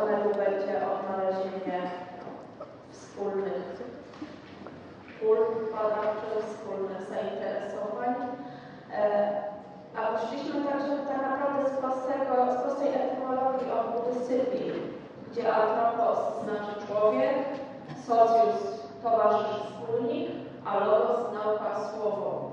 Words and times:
panelu 0.00 0.30
będzie 0.34 0.74
odnalezienie 0.92 1.90
wspólnych 2.90 3.66
pól 5.20 5.38
badawczych, 5.72 6.44
wspólnych 6.46 7.02
zainteresowań. 7.10 8.14
E, 8.92 9.30
a 9.96 10.00
poszliśmy 10.06 10.64
także 10.64 10.92
tak 11.08 11.22
naprawdę 11.30 11.70
z, 11.70 11.76
prostego, 11.80 12.32
z 12.52 12.56
prostej 12.62 12.88
etymologii 12.88 13.70
obu 13.78 14.12
dyscyplin, 14.12 14.74
gdzie 15.30 15.54
antropos 15.54 16.18
znaczy 16.44 16.86
człowiek, 16.86 17.34
socius 18.06 18.62
towarzysz 19.02 19.56
wspólnik, 19.62 20.30
a 20.66 20.84
logos 20.84 21.20
nauka 21.34 21.88
słowo. 21.90 22.50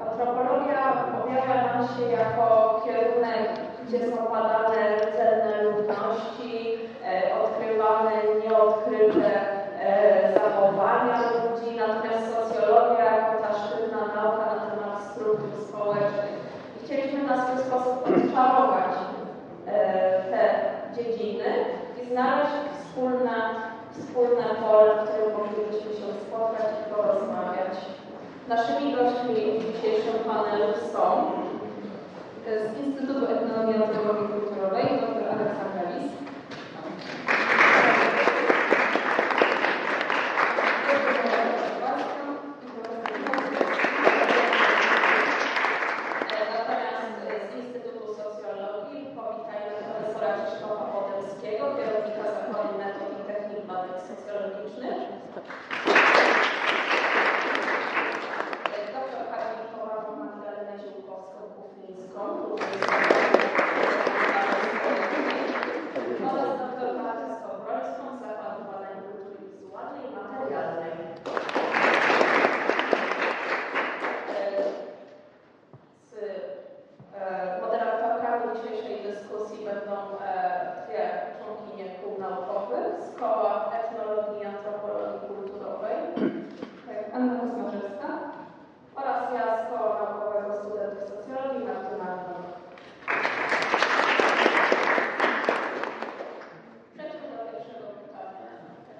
Antropologia 0.00 0.92
objawia 1.24 1.56
nam 1.66 1.88
się 1.88 2.02
jako 2.02 2.80
kierunek, 2.84 3.67
gdzie 3.88 3.98
są 3.98 4.16
badane 4.16 5.00
cenne 5.16 5.62
ludności, 5.62 6.78
e, 7.04 7.34
odkrywane 7.42 8.12
nieodkryte 8.42 9.30
e, 9.80 10.32
zachowania 10.34 11.18
ludzi, 11.18 11.76
natomiast 11.76 12.26
socjologia 12.34 13.04
jako 13.04 13.42
ta 13.42 13.52
sztywna 13.52 13.98
nauka 13.98 14.46
na 14.54 14.70
temat 14.70 14.96
struktur 15.10 15.50
społecznych. 15.68 16.38
Chcieliśmy 16.84 17.22
na 17.22 17.46
swój 17.46 17.58
sposób 17.64 17.96
odczarować 18.06 18.94
e, 19.66 19.72
te 20.30 20.42
dziedziny 20.96 21.50
i 22.02 22.06
znaleźć 22.06 22.52
wspólne, 22.78 23.34
wspólne 23.90 24.44
pole, 24.62 24.90
w 24.94 25.08
którym 25.08 25.32
moglibyśmy 25.38 25.90
się 25.98 26.08
spotkać 26.26 26.66
i 26.80 26.94
porozmawiać. 26.94 27.74
Naszymi 28.48 28.94
gośćmi 28.96 29.58
w 29.58 29.74
dzisiejszym 29.74 30.18
panelu 30.26 30.72
są 30.92 31.02
z 32.48 32.50
Instytutu 32.86 33.26
Etnologii 33.26 33.82
Antropologii 33.82 34.28
Kulturowej 34.28 34.84
dr 34.84 35.24
Aleksandra 35.32 35.82
Lis. 35.90 36.12
Natomiast 46.52 47.16
z 47.50 47.56
Instytutu 47.60 48.02
Socjologii 48.18 49.00
powitajmy 49.16 49.78
profesora 49.86 50.28
Krzysztofa 50.36 50.84
Podemskiego, 50.92 51.64
kierownika 51.76 52.24
Zakładu 52.36 52.72
Metod 52.78 53.10
i 53.18 53.20
Technik 53.28 53.62
Badań 53.70 53.98
Socjologicznych. 54.08 54.98
Doktor 58.94 59.22
Habilitowałam 59.32 60.06
Magdalenę 60.20 60.74
Ziółkowską-Kuflińską, 60.82 62.22
oraz 66.30 66.52
doktor 66.62 66.88
Beatę 66.98 67.26
Skowrońską 67.36 68.02
z 68.16 68.20
Zakładu 68.24 68.62
Badań 68.72 68.94
Kultury 69.04 69.36
Wizualnej 69.50 70.02
i 70.08 70.10
Materialnej. 70.18 70.94
Z 76.10 76.12
e, 76.14 77.30
moderatorkami 77.62 78.44
dzisiejszej 78.54 78.96
dyskusji 79.08 79.58
będą 79.70 79.94
e, 80.24 80.32
dwie 80.84 81.04
członkinie 81.38 81.86
kół 82.00 82.12
naukowych 82.24 82.88
z 83.06 83.08
Koła 83.20 83.52
Etnologii 83.78 84.38
i 84.42 84.46
Antropologii 84.52 85.28
Kulturowej, 85.28 85.96
Anna 87.14 87.34
Kosmarzewska 87.40 88.10
oraz 89.00 89.20
ja 89.36 89.44
z 89.60 89.62
Koła 89.70 89.92
Naukowego 90.00 90.50
Studentów 90.60 91.06
Socjologii 91.10 91.66
Martyna 91.68 92.08
Gron. 92.22 92.44
Przejdźmy 96.94 97.26
do 97.34 97.42
pierwszego 97.50 97.86
pytania. 98.00 98.52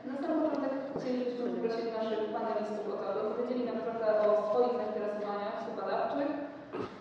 Na 0.08 0.14
sam 0.20 0.32
początek 0.42 0.72
chcielibyśmy 0.96 1.44
poprosić 1.52 1.88
naszych 1.98 2.22
panelistów 2.36 2.84
o 2.92 2.96
to, 3.00 3.04
aby 3.10 3.18
opowiedzieli 3.26 3.62
nam 3.68 3.78
trochę 3.84 4.06
o 4.24 4.28
swoich 4.48 4.74
zainteresowaniach 4.80 5.56
badawczych, 5.78 6.30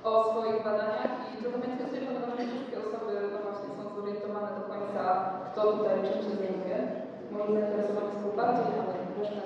o 0.10 0.12
swoich 0.30 0.60
badaniach 0.68 1.12
i 1.32 1.34
trochę 1.42 1.58
więcej 1.64 1.86
o 1.86 1.90
sobie, 1.90 2.02
ponieważ 2.08 2.34
nie 2.40 2.48
wszystkie 2.52 2.78
osoby 2.86 3.14
no 3.34 3.38
właśnie 3.46 3.68
są 3.78 3.84
zorientowane 3.96 4.50
do 4.58 4.64
końca, 4.72 5.02
kto 5.48 5.60
tutaj 5.74 5.96
czym 6.06 6.18
się 6.26 6.34
zajmuje. 6.42 6.78
Może 7.32 7.50
zainteresowani 7.56 8.14
są 8.22 8.28
bardziej, 8.42 8.68
ale 8.82 8.94
resztę 9.20 9.42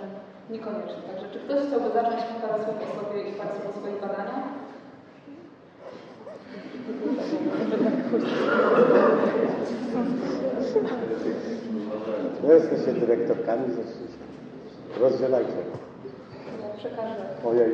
niekoniecznie. 0.53 1.01
Także 1.07 1.25
czy 1.33 1.39
ktoś 1.43 1.59
chciałby 1.65 1.89
zacząć 1.97 2.21
parę 2.41 2.57
słów 2.63 2.77
o 2.85 2.87
sobie 2.99 3.19
i 3.29 3.31
parę 3.39 3.51
słów 3.55 3.69
o 3.71 3.79
swoich 3.79 4.01
badaniach? 4.05 4.47
No 12.43 12.53
jesteście 12.53 12.93
dyrektorkami, 12.93 13.63
zacznijcie. 13.69 14.21
Rozdzielajcie. 15.01 15.51
Ja 16.61 16.77
przekażę. 16.77 17.15
Ojej, 17.45 17.71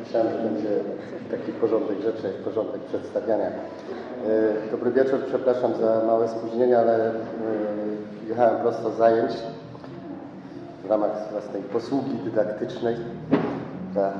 myślałem, 0.00 0.28
że 0.32 0.38
będzie 0.38 0.68
taki 1.30 1.52
porządek 1.52 2.00
rzeczy, 2.00 2.26
jak 2.26 2.36
porządek 2.36 2.80
przedstawiania. 2.80 3.46
E, 3.46 3.52
Dobry 4.70 4.90
wieczór, 4.90 5.20
przepraszam 5.28 5.74
za 5.74 6.02
małe 6.06 6.28
spóźnienie, 6.28 6.78
ale 6.78 7.08
e, 7.10 7.12
jechałem 8.28 8.60
prosto 8.60 8.90
z 8.90 8.96
zajęć 8.96 9.32
w 10.84 10.90
ramach 10.90 11.30
własnej 11.32 11.62
posługi 11.62 12.18
dydaktycznej 12.54 12.96
dla 13.92 14.12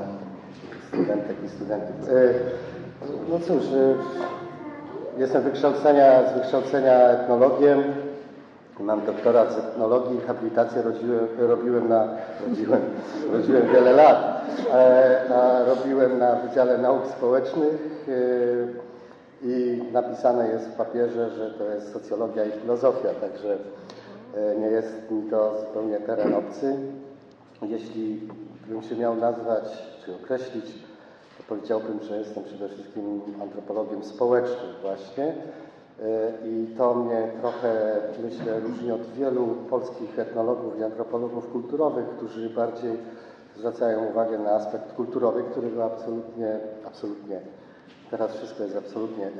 studentek 0.89 1.37
i 1.45 1.49
studentów. 1.49 2.09
E, 2.09 2.35
No 3.31 3.39
cóż, 3.39 3.65
e, 3.65 3.95
jestem 5.19 5.43
wykształcenia, 5.43 6.31
z 6.31 6.35
wykształcenia 6.35 6.93
etnologiem. 6.93 7.83
Mam 8.81 9.07
doktorat 9.07 9.53
z 9.53 9.59
etnologii, 9.59 10.21
habilitację 10.27 10.83
rodziłem, 10.83 11.27
robiłem 11.39 11.89
na, 11.89 12.09
rodziłem, 12.49 12.81
rodziłem 13.35 13.73
wiele 13.73 13.93
lat, 13.93 14.45
e, 14.75 15.21
a 15.35 15.65
robiłem 15.65 16.19
na 16.19 16.37
Wydziale 16.37 16.79
Nauk 16.79 17.07
Społecznych 17.07 18.07
i 19.43 19.83
napisane 19.93 20.49
jest 20.49 20.69
w 20.69 20.77
papierze, 20.77 21.31
że 21.31 21.51
to 21.51 21.65
jest 21.65 21.93
socjologia 21.93 22.45
i 22.45 22.51
filozofia, 22.51 23.09
także 23.21 23.57
nie 24.61 24.67
jest 24.67 25.11
mi 25.11 25.31
to 25.31 25.61
zupełnie 25.61 26.01
teren 26.01 26.35
obcy. 26.35 26.77
Jeśli 27.69 28.21
bym 28.69 28.83
się 28.83 28.97
miał 28.97 29.17
nazwać 29.17 29.65
czy 30.05 30.15
określić, 30.15 30.65
to 31.39 31.43
powiedziałbym, 31.49 32.01
że 32.03 32.19
jestem 32.19 32.45
przede 32.45 32.69
wszystkim 32.69 33.23
antropologiem 33.43 34.05
społecznym 34.05 34.73
właśnie. 34.83 35.35
I 36.45 36.67
to 36.79 36.95
mnie 36.95 37.29
trochę, 37.41 37.97
myślę, 38.25 38.61
różni 38.61 38.93
od 38.93 39.07
wielu 39.07 39.47
polskich 39.71 40.19
etnologów 40.19 40.79
i 40.79 40.85
antropologów 40.85 41.53
kulturowych, 41.53 42.09
którzy 42.09 42.51
bardziej 42.51 42.93
zwracają 43.57 44.05
uwagę 44.05 44.39
na 44.39 44.51
aspekt 44.51 44.93
kulturowy, 44.93 45.43
którego 45.51 45.85
absolutnie, 45.85 46.59
absolutnie, 46.87 47.41
teraz 48.11 48.37
wszystko 48.37 48.63
jest 48.63 48.77
absolutnie, 48.77 49.31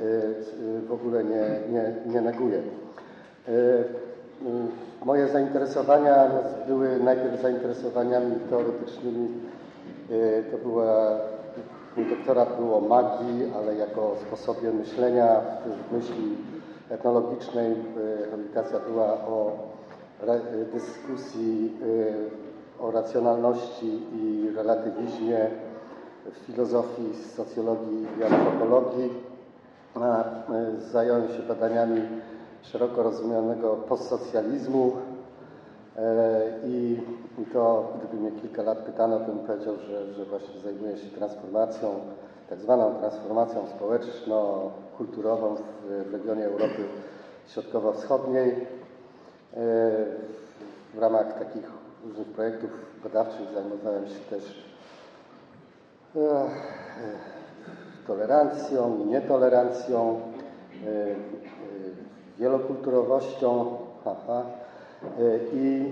w 0.87 0.91
ogóle 0.91 1.23
nie, 1.23 1.59
nie, 1.69 1.95
nie 2.05 2.21
neguję. 2.21 2.61
Moje 5.05 5.27
zainteresowania 5.27 6.31
były 6.67 6.99
najpierw 6.99 7.41
zainteresowaniami 7.41 8.35
teoretycznymi. 8.49 9.27
To 10.51 10.57
była 10.57 11.19
Mój 11.97 12.05
doktorat 12.05 12.57
było 12.59 12.81
magii, 12.81 13.51
ale 13.57 13.75
jako 13.75 14.15
sposobie 14.27 14.71
myślenia 14.71 15.41
w 15.89 15.93
myśli 15.93 16.37
etnologicznej 16.89 17.75
habilitacja 18.31 18.79
była 18.79 19.13
o 19.13 19.51
dyskusji 20.73 21.77
o 22.79 22.91
racjonalności 22.91 24.01
i 24.13 24.49
relatywizmie 24.55 25.47
w 26.25 26.37
filozofii, 26.37 27.15
socjologii 27.35 28.07
i 28.19 28.23
antropologii. 28.23 29.13
Zająłem 30.91 31.27
się 31.27 31.43
badaniami 31.47 32.01
szeroko 32.71 33.03
rozumianego 33.03 33.75
postsocjalizmu 33.75 34.91
i 36.65 36.97
to, 37.53 37.93
gdyby 37.99 38.21
mnie 38.23 38.41
kilka 38.41 38.63
lat 38.63 38.77
pytano, 38.77 39.19
bym 39.19 39.39
powiedział, 39.39 39.75
że, 39.75 40.13
że 40.13 40.25
właśnie 40.25 40.59
zajmuję 40.59 40.97
się 40.97 41.07
transformacją, 41.07 41.89
tak 42.49 42.59
zwaną 42.59 42.95
transformacją 42.99 43.67
społeczno-kulturową 43.67 45.55
w, 45.55 45.61
w 46.09 46.13
regionie 46.13 46.45
Europy 46.45 46.83
Środkowo-Wschodniej. 47.47 48.67
W 50.93 50.97
ramach 50.99 51.39
takich 51.39 51.71
różnych 52.05 52.27
projektów 52.27 52.69
badawczych 53.03 53.47
zajmowałem 53.53 54.07
się 54.07 54.19
też 54.29 54.65
tolerancją 58.07 58.97
i 58.99 59.05
nietolerancją, 59.05 60.19
wielokulturowością 62.39 63.77
aha, 64.05 64.43
i 65.53 65.85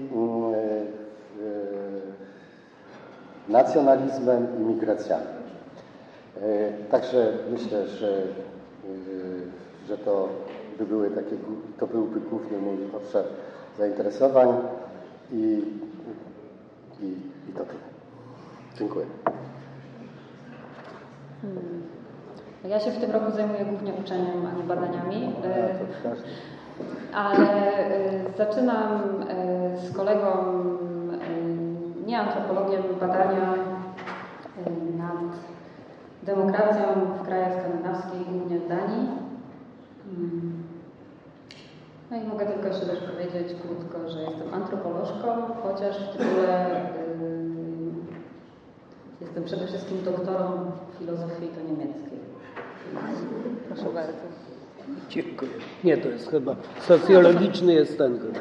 nacjonalizmem 3.50 4.48
i 4.60 4.64
migracjami. 4.64 5.26
Także 6.90 7.34
myślę, 7.52 7.88
że 7.88 8.28
że 9.88 9.98
to 9.98 10.30
by 10.78 10.86
były 10.86 11.12
takie, 11.12 11.36
to 11.80 11.88
byłby 11.88 12.20
główny 12.20 12.58
mój 12.58 12.78
obszar 12.96 13.26
zainteresowań 13.78 14.48
i, 15.32 15.64
i, 17.02 17.06
i 17.50 17.54
to 17.54 17.64
tyle. 17.66 17.80
Dziękuję. 18.78 19.06
Hmm. 21.42 21.93
Ja 22.70 22.80
się 22.80 22.92
w 22.92 22.98
tym 22.98 23.12
roku 23.12 23.32
zajmuję 23.32 23.66
głównie 23.66 23.94
uczeniem, 23.94 24.48
a 24.52 24.58
nie 24.58 24.64
badaniami. 24.64 25.34
To 25.42 26.10
każdy. 26.10 26.28
Ale 27.14 27.46
y, 27.92 28.38
zaczynam 28.38 29.02
y, 29.22 29.88
z 29.88 29.96
kolegą, 29.96 30.28
nie 32.06 32.20
antropologiem, 32.20 32.84
badania 33.00 33.54
nad 34.98 35.36
demokracją 36.24 36.84
w 37.20 37.26
krajach 37.26 37.54
skandynawskich, 37.60 38.32
głównie 38.32 38.60
w 38.60 38.68
Danii. 38.68 39.08
Mm. 40.18 40.64
No 42.12 42.18
i 42.18 42.24
mogę 42.24 42.46
tylko 42.46 42.68
jeszcze 42.68 42.86
też 42.86 43.00
powiedzieć 43.00 43.58
krótko, 43.62 44.10
że 44.10 44.22
jestem 44.22 44.54
antropolożką, 44.54 45.28
chociaż 45.64 45.98
w 45.98 46.18
tytule 46.18 46.76
jestem 49.22 49.44
przede 49.44 49.68
wszystkim 49.68 50.04
doktorą 50.04 50.72
filozofii 51.00 51.48
to 51.48 51.62
niemieckiej. 51.62 52.23
Proszę 53.68 53.90
bardzo. 53.94 54.14
Dziękuję. 55.10 55.52
Nie, 55.84 55.98
to 55.98 56.08
jest 56.08 56.30
chyba 56.30 56.56
socjologiczny 56.82 57.74
jest 57.74 57.98
ten 57.98 58.20
chyba. 58.20 58.40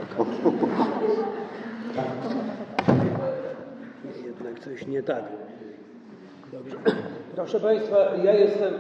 Jednak 4.25 4.61
coś 4.61 4.87
nie 4.87 5.03
tak. 5.03 5.25
Dobrze. 6.53 6.77
Proszę 7.35 7.61
Państwa, 7.61 7.97
ja 8.17 8.35
jestem 8.35 8.75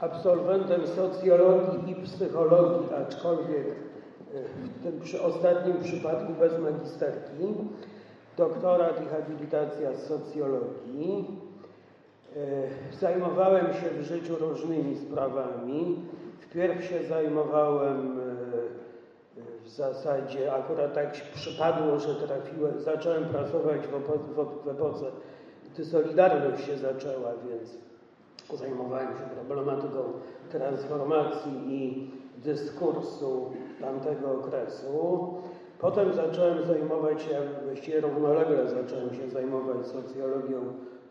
absolwentem 0.00 0.86
socjologii 0.86 1.92
i 1.92 1.94
psychologii, 1.94 2.88
aczkolwiek 3.06 3.66
w 4.64 4.82
tym 4.82 5.00
przy 5.00 5.22
ostatnim 5.22 5.76
przypadku 5.82 6.32
bez 6.40 6.58
magisterki. 6.60 7.54
Doktorat 8.36 9.02
i 9.02 9.08
habilitacja 9.08 9.92
z 9.94 10.06
socjologii. 10.06 11.26
Zajmowałem 13.00 13.66
się 13.66 13.90
w 13.90 14.02
życiu 14.02 14.36
różnymi 14.36 14.96
sprawami. 14.96 15.96
Wpierw 16.40 16.84
się 16.84 17.04
zajmowałem 17.04 18.20
w 19.64 19.68
zasadzie, 19.68 20.54
akurat 20.54 20.94
tak 20.94 21.16
się 21.16 21.24
przypadło, 21.34 21.98
że 21.98 22.14
trafiłem, 22.14 22.80
zacząłem 22.80 23.24
pracować 23.24 23.80
w, 23.86 23.94
epo, 23.94 24.44
w 24.64 24.68
epoce, 24.68 25.04
gdy 25.74 25.84
Solidarność 25.84 26.66
się 26.66 26.78
zaczęła, 26.78 27.32
więc 27.48 27.78
zajmowałem 28.60 29.08
się 29.08 29.24
problematyką 29.34 29.98
transformacji 30.50 31.52
i 31.68 32.10
dyskursu 32.44 33.52
tamtego 33.80 34.32
okresu. 34.32 35.34
Potem 35.80 36.12
zacząłem 36.12 36.64
zajmować 36.66 37.22
się, 37.22 37.36
właściwie 37.66 38.00
równolegle 38.00 38.68
zacząłem 38.68 39.14
się 39.14 39.30
zajmować 39.30 39.86
socjologią 39.86 40.58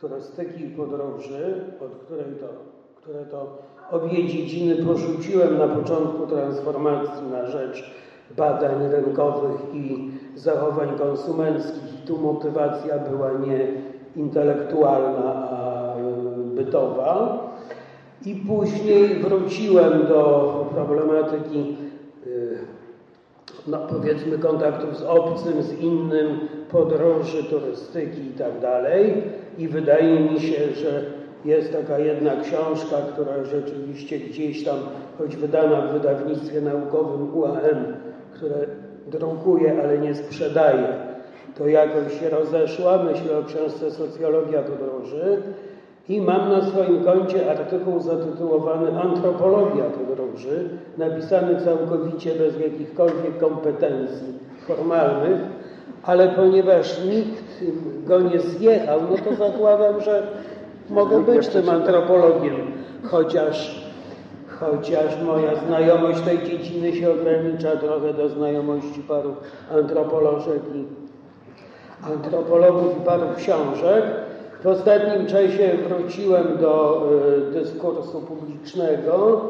turystyki 0.01 0.65
i 0.65 0.69
podróży, 0.69 1.61
od 1.81 1.95
której 1.95 2.35
to, 2.39 2.47
które 2.95 3.25
to 3.25 3.57
obie 3.91 4.27
dziedziny 4.27 4.85
porzuciłem 4.85 5.57
na 5.57 5.67
początku 5.67 6.27
transformacji 6.27 7.27
na 7.31 7.45
rzecz 7.45 7.91
badań 8.37 8.91
rynkowych 8.91 9.73
i 9.73 10.11
zachowań 10.35 10.97
konsumenckich. 10.97 12.03
Tu 12.05 12.17
motywacja 12.17 12.97
była 12.97 13.31
nie 13.31 13.67
intelektualna, 14.15 15.49
a 15.49 15.95
bytowa. 16.55 17.39
I 18.25 18.35
później 18.35 19.15
wróciłem 19.15 20.07
do 20.07 20.65
problematyki, 20.73 21.77
no 23.67 23.77
powiedzmy, 23.89 24.37
kontaktów 24.37 24.97
z 24.97 25.03
obcym, 25.03 25.63
z 25.63 25.79
innym, 25.79 26.39
podróży, 26.71 27.43
turystyki 27.43 28.21
i 28.21 28.31
tak 28.37 28.59
dalej. 28.59 29.23
I 29.57 29.67
wydaje 29.67 30.19
mi 30.19 30.39
się, 30.39 30.73
że 30.75 31.03
jest 31.45 31.73
taka 31.73 31.99
jedna 31.99 32.31
książka, 32.35 32.97
która 33.13 33.43
rzeczywiście 33.43 34.19
gdzieś 34.19 34.63
tam, 34.63 34.77
choć 35.17 35.35
wydana 35.35 35.81
w 35.81 35.93
wydawnictwie 35.93 36.61
naukowym 36.61 37.37
UAM, 37.37 37.95
które 38.33 38.55
drukuje, 39.07 39.83
ale 39.83 39.97
nie 39.97 40.15
sprzedaje, 40.15 40.87
to 41.57 41.67
jakoś 41.67 42.19
się 42.19 42.29
rozeszła. 42.29 43.03
Myślę 43.03 43.37
o 43.37 43.43
książce 43.43 43.91
Socjologia 43.91 44.61
podróży. 44.61 45.41
I 46.09 46.21
mam 46.21 46.49
na 46.49 46.61
swoim 46.61 47.03
koncie 47.03 47.51
artykuł 47.51 47.99
zatytułowany 47.99 49.01
Antropologia 49.01 49.83
podróży, 49.83 50.69
napisany 50.97 51.61
całkowicie 51.61 52.35
bez 52.35 52.59
jakichkolwiek 52.59 53.37
kompetencji 53.39 54.33
formalnych, 54.67 55.39
ale 56.03 56.27
ponieważ 56.27 56.99
nikt 57.05 57.63
go 58.05 58.19
nie 58.19 58.39
zjechał, 58.39 58.99
no 59.09 59.17
to 59.17 59.35
zakładam, 59.35 60.01
że 60.01 60.27
mogę 60.89 61.23
być 61.23 61.47
tym 61.47 61.69
antropologiem, 61.69 62.55
chociaż, 63.03 63.85
chociaż 64.59 65.21
moja 65.25 65.55
znajomość 65.55 66.21
tej 66.21 66.43
dziedziny 66.43 66.93
się 66.93 67.11
ogranicza 67.11 67.75
trochę 67.75 68.13
do 68.13 68.29
znajomości 68.29 68.99
paru 69.07 69.33
antropolożek 69.71 70.61
i 70.75 70.85
antropologów 72.13 72.97
i 72.97 73.05
paru 73.05 73.25
książek. 73.37 74.03
W 74.63 74.67
ostatnim 74.67 75.27
czasie 75.27 75.71
wróciłem 75.87 76.57
do 76.57 77.03
y, 77.49 77.51
dyskursu 77.51 78.21
publicznego, 78.21 79.41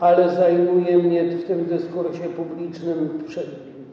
ale 0.00 0.28
zajmuje 0.28 0.98
mnie 0.98 1.24
w 1.24 1.44
tym 1.44 1.64
dyskursie 1.64 2.24
publicznym, 2.36 3.24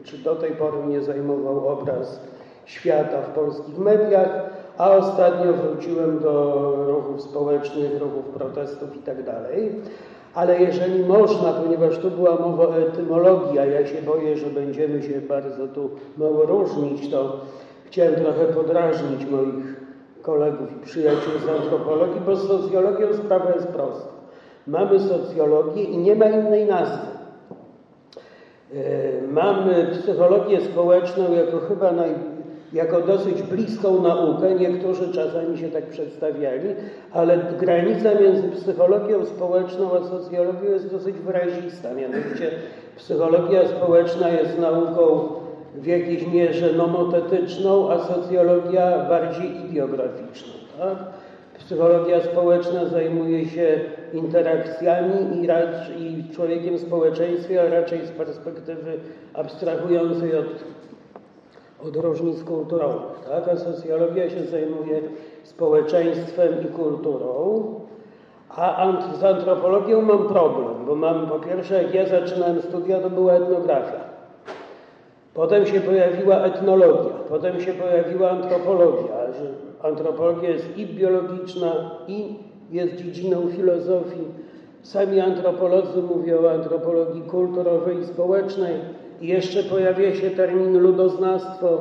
czy 0.04 0.18
do 0.18 0.36
tej 0.36 0.50
pory 0.50 0.82
mnie 0.86 1.00
zajmował 1.00 1.68
obraz 1.68 2.20
świata 2.64 3.22
w 3.22 3.34
polskich 3.34 3.78
mediach, 3.78 4.50
a 4.78 4.90
ostatnio 4.90 5.52
wróciłem 5.52 6.18
do 6.18 6.74
ruchów 6.88 7.22
społecznych, 7.22 8.00
ruchów 8.00 8.24
protestów 8.24 8.96
i 8.96 8.98
tak. 8.98 9.16
Ale 10.34 10.60
jeżeli 10.60 11.04
można, 11.04 11.52
ponieważ 11.52 11.98
tu 11.98 12.10
była 12.10 12.36
mowa 12.36 12.68
o 12.68 12.78
etymologii, 12.78 13.58
a 13.58 13.64
ja 13.64 13.86
się 13.86 14.02
boję, 14.02 14.36
że 14.36 14.46
będziemy 14.46 15.02
się 15.02 15.20
bardzo 15.20 15.68
tu 15.68 15.90
mało 16.16 16.42
różnić, 16.42 17.10
to 17.10 17.40
chciałem 17.84 18.14
trochę 18.14 18.44
podrażnić 18.44 19.26
moich 19.30 19.79
kolegów 20.30 20.72
i 20.72 20.86
przyjaciół 20.86 21.32
z 21.46 21.48
antropologii, 21.48 22.20
bo 22.26 22.36
z 22.36 22.48
socjologią 22.48 23.06
sprawa 23.14 23.54
jest 23.54 23.66
prosta. 23.66 24.08
Mamy 24.66 25.00
socjologię 25.00 25.82
i 25.82 25.98
nie 25.98 26.14
ma 26.16 26.26
innej 26.26 26.66
nazwy. 26.66 27.06
E, 28.74 29.26
mamy 29.32 29.88
psychologię 29.92 30.60
społeczną 30.60 31.32
jako 31.32 31.58
chyba 31.68 31.92
naj, 31.92 32.10
jako 32.72 33.00
dosyć 33.00 33.42
bliską 33.42 34.02
naukę, 34.02 34.54
niektórzy 34.54 35.12
czasami 35.12 35.58
się 35.58 35.68
tak 35.68 35.86
przedstawiali, 35.86 36.68
ale 37.12 37.38
granica 37.60 38.14
między 38.14 38.48
psychologią 38.48 39.24
społeczną 39.24 39.90
a 39.92 40.04
socjologią 40.04 40.64
jest 40.64 40.90
dosyć 40.90 41.16
wyrazista. 41.16 41.94
Mianowicie 41.94 42.50
psychologia 42.96 43.68
społeczna 43.68 44.28
jest 44.28 44.58
nauką 44.58 45.39
w 45.74 45.86
jakiejś 45.86 46.26
mierze 46.26 46.72
nomotetyczną, 46.72 47.90
a 47.90 47.98
socjologia 47.98 49.08
bardziej 49.08 49.70
ideograficzną. 49.70 50.52
Tak? 50.78 50.96
Psychologia 51.58 52.20
społeczna 52.22 52.86
zajmuje 52.86 53.48
się 53.48 53.80
interakcjami 54.12 55.14
i, 55.36 55.48
i 56.02 56.34
człowiekiem 56.34 56.76
w 56.76 56.80
społeczeństwie, 56.80 57.62
a 57.62 57.80
raczej 57.80 58.06
z 58.06 58.10
perspektywy 58.10 58.98
abstrahującej 59.34 60.36
od, 60.36 60.46
od 61.88 61.96
różnic 61.96 62.44
kulturowych. 62.44 63.20
Tak? 63.28 63.48
A 63.48 63.56
socjologia 63.56 64.30
się 64.30 64.42
zajmuje 64.42 65.00
społeczeństwem 65.44 66.54
i 66.62 66.66
kulturą. 66.66 67.64
A 68.48 68.92
z 69.20 69.24
antropologią 69.24 70.02
mam 70.02 70.28
problem, 70.28 70.86
bo 70.86 70.94
mam 70.94 71.26
po 71.26 71.38
pierwsze, 71.38 71.82
jak 71.82 71.94
ja 71.94 72.06
zaczynałem 72.06 72.62
studia, 72.62 73.00
to 73.00 73.10
była 73.10 73.32
etnografia. 73.32 74.09
Potem 75.40 75.66
się 75.66 75.80
pojawiła 75.80 76.36
etnologia, 76.36 77.12
potem 77.28 77.60
się 77.60 77.72
pojawiła 77.72 78.30
antropologia. 78.30 79.14
Antropologia 79.82 80.50
jest 80.50 80.78
i 80.78 80.86
biologiczna, 80.86 81.90
i 82.08 82.34
jest 82.70 82.96
dziedziną 82.96 83.48
filozofii. 83.56 84.24
Sami 84.82 85.20
antropolodzy 85.20 86.02
mówią 86.02 86.38
o 86.44 86.50
antropologii 86.50 87.22
kulturowej 87.22 87.98
i 87.98 88.04
społecznej. 88.04 88.74
I 89.20 89.26
jeszcze 89.26 89.62
pojawia 89.62 90.14
się 90.14 90.30
termin 90.30 90.78
ludoznawstwo 90.78 91.78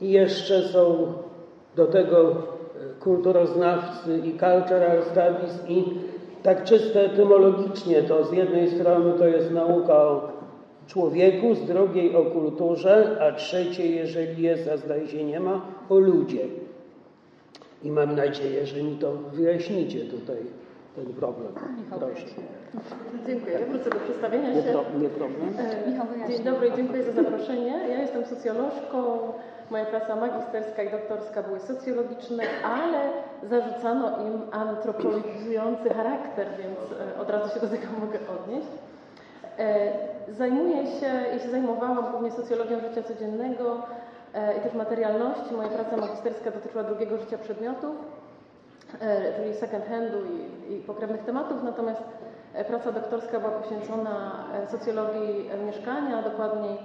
i 0.00 0.10
jeszcze 0.10 0.62
są 0.62 1.12
do 1.76 1.86
tego 1.86 2.30
e, 2.30 2.34
kulturoznawcy 3.00 4.18
i 4.18 4.30
cultural 4.30 5.02
studies 5.02 5.64
i 5.68 5.84
tak 6.42 6.64
czysto 6.64 7.00
etymologicznie 7.00 8.02
to 8.02 8.24
z 8.24 8.32
jednej 8.32 8.70
strony 8.70 9.12
to 9.18 9.26
jest 9.26 9.50
nauka 9.50 9.94
o 9.94 10.33
człowieku, 10.86 11.54
z 11.54 11.64
drugiej 11.66 12.16
o 12.16 12.24
kulturze, 12.24 13.18
a 13.20 13.32
trzeciej, 13.32 13.96
jeżeli 13.96 14.42
jest, 14.42 14.68
a 14.68 14.76
zdaje 14.76 15.08
się 15.08 15.24
nie 15.24 15.40
ma, 15.40 15.60
o 15.88 15.98
ludzie. 15.98 16.46
I 17.82 17.90
mam 17.90 18.16
nadzieję, 18.16 18.66
że 18.66 18.82
mi 18.82 18.96
to 18.96 19.12
wyjaśnicie 19.12 20.00
tutaj 20.00 20.36
ten 20.96 21.06
problem. 21.06 21.52
Proszę. 21.98 22.26
Dziękuję. 23.26 23.58
Ja 23.60 23.66
wrócę 23.66 23.90
do 23.90 23.96
przedstawienia 23.96 24.50
Nie, 24.54 24.62
się. 24.62 24.72
pro, 24.72 24.84
nie 25.00 25.08
problem? 25.08 25.48
E, 25.58 25.90
Michał. 25.90 26.06
Dzień 26.28 26.44
dobry, 26.44 26.72
dziękuję 26.76 27.02
za 27.02 27.12
zaproszenie. 27.12 27.74
Ja 27.88 28.00
jestem 28.02 28.26
socjolożką. 28.26 29.18
Moja 29.70 29.84
praca 29.84 30.16
magisterska 30.16 30.82
i 30.82 30.90
doktorska 30.90 31.42
były 31.42 31.60
socjologiczne, 31.60 32.42
ale 32.64 33.00
zarzucano 33.50 34.26
im 34.26 34.40
antropologizujący 34.50 35.88
charakter, 35.88 36.46
więc 36.58 37.00
e, 37.16 37.20
od 37.20 37.30
razu 37.30 37.54
się 37.54 37.60
do 37.60 37.68
tego 37.68 37.86
mogę 38.00 38.18
odnieść. 38.38 38.68
E, 39.58 40.14
Zajmuję 40.28 40.86
się 40.86 41.36
i 41.36 41.40
się 41.40 41.50
zajmowałam 41.50 42.10
głównie 42.10 42.30
socjologią 42.30 42.80
życia 42.80 43.02
codziennego 43.02 43.82
e, 44.34 44.58
i 44.58 44.60
też 44.60 44.74
materialności. 44.74 45.54
Moja 45.54 45.68
praca 45.68 45.96
magisterska 45.96 46.50
dotyczyła 46.50 46.84
drugiego 46.84 47.18
życia 47.18 47.38
przedmiotów, 47.38 47.96
e, 49.00 49.32
czyli 49.36 49.54
second 49.54 49.84
handu 49.88 50.18
i, 50.68 50.74
i 50.74 50.80
pokrewnych 50.80 51.24
tematów, 51.24 51.62
natomiast 51.62 52.02
praca 52.66 52.92
doktorska 52.92 53.40
była 53.40 53.52
poświęcona 53.52 54.44
socjologii 54.70 55.50
mieszkania, 55.66 56.22
dokładniej 56.22 56.76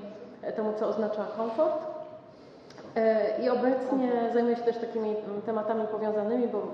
temu, 0.56 0.74
co 0.80 0.88
oznacza 0.88 1.26
komfort. 1.38 1.86
I 3.44 3.50
obecnie 3.50 4.12
zajmuję 4.34 4.56
się 4.56 4.62
też 4.62 4.78
takimi 4.78 5.10
mm, 5.10 5.42
tematami 5.42 5.88
powiązanymi, 5.88 6.48
bo 6.48 6.68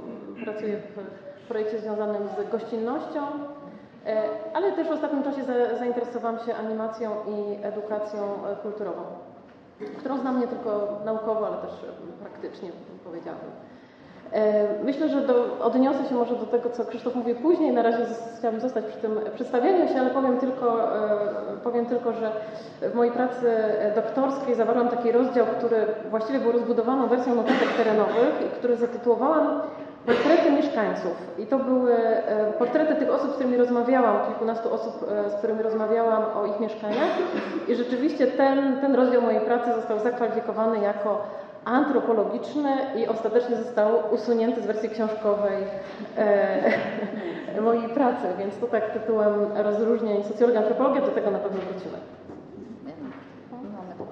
pracuję 0.43 0.77
w 0.77 1.47
projekcie 1.47 1.79
związanym 1.79 2.21
z 2.27 2.51
gościnnością, 2.51 3.21
ale 4.53 4.71
też 4.71 4.87
w 4.87 4.91
ostatnim 4.91 5.23
czasie 5.23 5.43
za- 5.43 5.75
zainteresowałam 5.79 6.39
się 6.39 6.55
animacją 6.55 7.09
i 7.27 7.65
edukacją 7.65 8.19
e, 8.51 8.55
kulturową, 8.55 9.01
którą 9.97 10.17
znam 10.17 10.39
nie 10.41 10.47
tylko 10.47 10.87
naukowo, 11.05 11.47
ale 11.47 11.57
też 11.57 11.71
e, 11.71 12.23
praktycznie, 12.23 12.69
powiedziałabym. 13.03 13.49
E, 14.31 14.83
Myślę, 14.83 15.09
że 15.09 15.21
do, 15.21 15.57
odniosę 15.61 16.05
się 16.09 16.15
może 16.15 16.35
do 16.35 16.45
tego, 16.45 16.69
co 16.69 16.85
Krzysztof 16.85 17.15
mówił 17.15 17.35
później. 17.35 17.73
Na 17.73 17.81
razie 17.81 17.97
chciałabym 18.37 18.61
zostać 18.61 18.85
przy 18.85 18.97
tym 18.97 19.19
przedstawieniu 19.35 19.87
się, 19.87 19.99
ale 19.99 20.09
powiem 20.09 20.37
tylko, 20.37 20.95
e, 20.95 21.07
powiem 21.63 21.85
tylko, 21.85 22.13
że 22.13 22.31
w 22.81 22.95
mojej 22.95 23.13
pracy 23.13 23.45
doktorskiej 23.95 24.55
zawarłam 24.55 24.89
taki 24.89 25.11
rozdział, 25.11 25.45
który 25.57 25.85
właściwie 26.09 26.39
był 26.39 26.51
rozbudowaną 26.51 27.07
wersją 27.07 27.35
notatek 27.35 27.69
terenowych 27.77 28.35
który 28.59 28.75
zatytułowałam 28.75 29.61
Portrety 30.05 30.51
mieszkańców. 30.51 31.13
I 31.39 31.45
to 31.45 31.59
były 31.59 31.93
e, 31.93 32.53
portrety 32.59 32.95
tych 32.95 33.09
osób, 33.09 33.31
z 33.31 33.33
którymi 33.33 33.57
rozmawiałam, 33.57 34.25
kilkunastu 34.27 34.73
osób, 34.73 35.05
e, 35.25 35.29
z 35.29 35.33
którymi 35.33 35.61
rozmawiałam 35.61 36.23
o 36.37 36.45
ich 36.45 36.59
mieszkaniach. 36.59 37.09
I 37.67 37.75
rzeczywiście 37.75 38.27
ten, 38.27 38.81
ten 38.81 38.95
rozdział 38.95 39.21
mojej 39.21 39.41
pracy 39.41 39.73
został 39.75 39.99
zakwalifikowany 39.99 40.79
jako 40.79 41.21
antropologiczny 41.65 42.75
i 42.95 43.07
ostatecznie 43.07 43.55
został 43.55 43.89
usunięty 44.11 44.61
z 44.61 44.65
wersji 44.65 44.89
książkowej 44.89 45.63
e, 46.17 47.61
mojej 47.61 47.89
pracy, 47.89 48.27
więc 48.39 48.57
to 48.57 48.67
tak 48.67 48.91
tytułem 48.91 49.33
rozróżnień 49.55 50.23
socjologia, 50.23 50.59
antropologia, 50.59 51.01
do 51.01 51.07
tego 51.11 51.31
na 51.31 51.39
pewno 51.39 51.59
wrócimy. 51.61 51.97
Mamy 53.51 54.11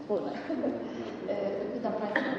wspólne. 0.00 0.30
E, 1.28 1.74
Witam 1.74 1.92
Państwa. 1.92 2.31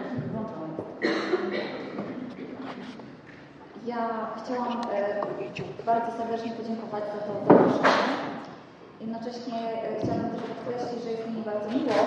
Ja 3.85 4.01
chciałam 4.39 4.81
e, 4.93 5.85
bardzo 5.85 6.17
serdecznie 6.17 6.51
podziękować 6.51 7.03
za 7.03 7.19
to 7.27 7.31
zaproszenie. 7.47 8.13
Jednocześnie 9.01 9.57
e, 9.83 9.99
chciałabym 9.99 10.29
też 10.31 10.41
podkreślić, 10.49 11.03
że 11.03 11.11
jest 11.11 11.27
mi 11.27 11.41
bardzo 11.51 11.69
miło, 11.69 12.03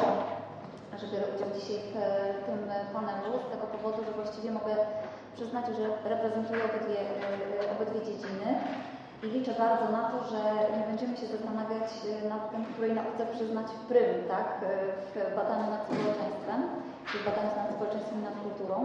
że 0.99 1.07
biorę 1.13 1.27
udział 1.35 1.51
dzisiaj 1.59 1.79
w, 1.93 1.95
w 2.39 2.41
tym 2.47 2.61
panelu 2.95 3.33
z 3.39 3.51
tego 3.53 3.67
powodu, 3.75 3.99
że 4.05 4.13
właściwie 4.13 4.51
mogę 4.59 4.75
przyznać, 5.37 5.65
że 5.79 5.85
reprezentuję 6.15 6.61
obydwie, 6.69 7.01
e, 7.65 7.73
obydwie 7.75 8.01
dziedziny 8.09 8.49
i 9.25 9.27
liczę 9.35 9.53
bardzo 9.65 9.87
na 9.99 10.03
to, 10.11 10.17
że 10.31 10.41
nie 10.77 10.85
będziemy 10.91 11.17
się 11.17 11.27
zastanawiać 11.27 11.89
e, 12.03 12.29
nad 12.35 12.43
tym, 12.51 12.65
której 12.65 12.93
nauce 13.01 13.23
przyznać 13.35 13.69
prym, 13.89 14.15
tak, 14.29 14.49
e, 14.63 14.67
w 15.33 15.37
badaniu 15.39 15.67
nad 15.71 15.83
społeczeństwem, 15.87 16.61
w 17.07 17.25
badaniu 17.29 17.53
nad 17.57 17.71
społeczeństwem 17.75 18.19
i 18.21 18.25
nad 18.29 18.37
kulturą. 18.45 18.77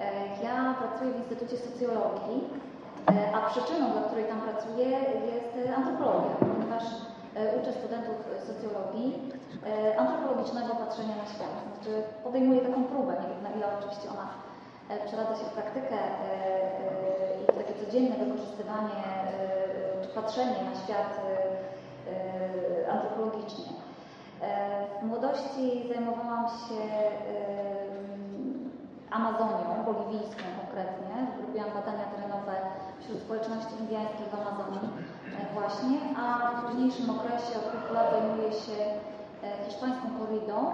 E, 0.00 0.04
Ja 0.44 0.74
pracuję 0.78 1.10
w 1.12 1.18
Instytucie 1.18 1.56
Socjologii, 1.56 2.38
e, 3.10 3.36
a 3.36 3.50
przyczyną, 3.50 3.90
dla 3.92 4.02
której 4.02 4.24
tam 4.24 4.40
pracuję, 4.40 4.88
jest 5.32 5.52
e, 5.70 5.76
antropologia, 5.76 6.34
ponieważ 6.40 6.84
uczę 7.60 7.72
studentów 7.72 8.16
socjologii 8.46 9.32
antropologicznego 9.98 10.74
patrzenia 10.74 11.16
na 11.16 11.26
świat. 11.32 11.54
Znaczy 11.66 12.02
podejmuję 12.24 12.60
taką 12.60 12.84
próbę, 12.84 13.12
nie 13.12 13.28
wiem 13.28 13.42
na 13.42 13.50
ile 13.50 13.66
oczywiście 13.78 14.08
ona 14.10 14.28
przeradza 15.06 15.34
się 15.36 15.44
w 15.44 15.52
praktykę 15.58 15.96
i 17.40 17.52
w 17.52 17.56
takie 17.58 17.74
codzienne 17.84 18.24
wykorzystywanie 18.24 19.00
czy 20.02 20.08
patrzenie 20.08 20.58
na 20.70 20.74
świat 20.84 21.20
antropologicznie. 22.92 23.64
W 25.02 25.06
młodości 25.06 25.88
zajmowałam 25.94 26.46
się 26.48 26.78
Amazonią, 29.10 29.84
boliwijską 29.86 30.44
konkretnie. 30.60 31.14
Robiłam 31.42 31.70
badania 31.78 32.06
terenowe 32.12 32.54
wśród 33.00 33.18
społeczności 33.24 33.74
indyjskich 33.80 34.26
w 34.30 34.34
Amazonii 34.42 34.88
e, 34.88 35.40
właśnie, 35.56 35.96
a 36.22 36.24
w 36.50 36.54
późniejszym 36.64 37.10
okresie 37.16 37.52
od 37.60 37.66
kilku 37.72 37.90
lat 37.94 38.06
zajmuję 38.14 38.50
się 38.64 38.78
e, 38.88 38.94
hiszpańską 39.64 40.06
korridą 40.18 40.56
e, 40.68 40.72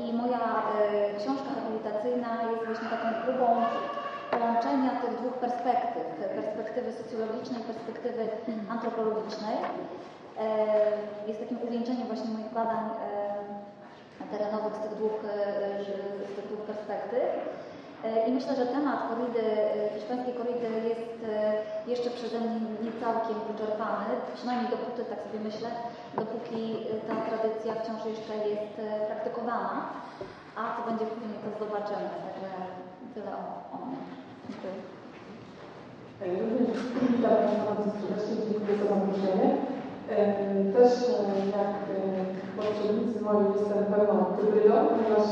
i 0.00 0.02
moja 0.20 0.42
książka 1.18 1.50
habilitacyjna 1.56 2.30
jest 2.50 2.64
właśnie 2.68 2.88
taką 2.94 3.08
próbą 3.24 3.46
połączenia 4.34 4.90
tych 5.00 5.12
dwóch 5.20 5.36
perspektyw, 5.44 6.04
perspektywy 6.38 6.88
socjologicznej 6.92 7.60
i 7.60 7.68
perspektywy 7.72 8.22
antropologicznej. 8.74 9.56
E, 10.40 10.46
Jest 11.28 11.40
takim 11.40 11.58
uwieńczeniem 11.66 12.06
właśnie 12.06 12.30
moich 12.36 12.52
badań 12.60 12.84
terenowych 14.32 14.74
z 14.76 14.80
tych 14.82 14.94
dwóch, 14.98 15.18
e, 15.24 15.84
z 16.30 16.32
tych 16.36 16.46
dwóch 16.50 16.62
perspektyw. 16.70 17.28
E, 18.04 18.26
I 18.28 18.30
myślę, 18.32 18.52
że 18.56 18.66
temat 18.66 18.98
korridy, 19.08 19.44
e, 19.50 19.90
hiszpańskiej 19.94 20.34
korridy 20.34 20.68
jest 20.90 21.18
jeszcze 21.92 22.10
przeze 22.10 22.38
mnie 22.40 22.60
nie 22.84 22.92
całkiem 23.02 23.38
wyczerpany, 23.50 24.08
przynajmniej 24.34 24.70
dopóty, 24.70 25.00
tak 25.10 25.20
sobie 25.24 25.40
myślę, 25.48 25.68
dopóki 26.20 26.62
ta 27.08 27.16
tradycja 27.28 27.72
wciąż 27.74 28.00
jeszcze 28.12 28.34
jest 28.52 28.74
praktykowana. 29.08 29.74
A 30.58 30.60
co 30.74 30.80
będzie 30.88 31.06
później, 31.06 31.38
to 31.42 31.64
zobaczymy. 31.64 32.08
Także 32.24 32.50
tyle 33.14 33.32
o, 33.42 33.44
o 33.74 33.76
mnie. 33.86 34.00
Dziękuję. 34.48 34.74
Również 36.40 36.78
witam 37.00 37.36
Państwa 37.36 37.72
serdecznie, 38.00 38.36
dziękuję 38.50 38.76
za 38.78 38.86
zaproszenie. 38.94 39.73
E, 40.10 40.34
Też 40.72 40.92
e, 40.92 41.46
jak 41.58 41.74
e, 41.88 42.04
poprzednicy 42.56 43.24
moi 43.24 43.44
jestem 43.58 43.84
pełną 43.84 44.24
hybrydą, 44.36 44.74
ponieważ 44.74 45.28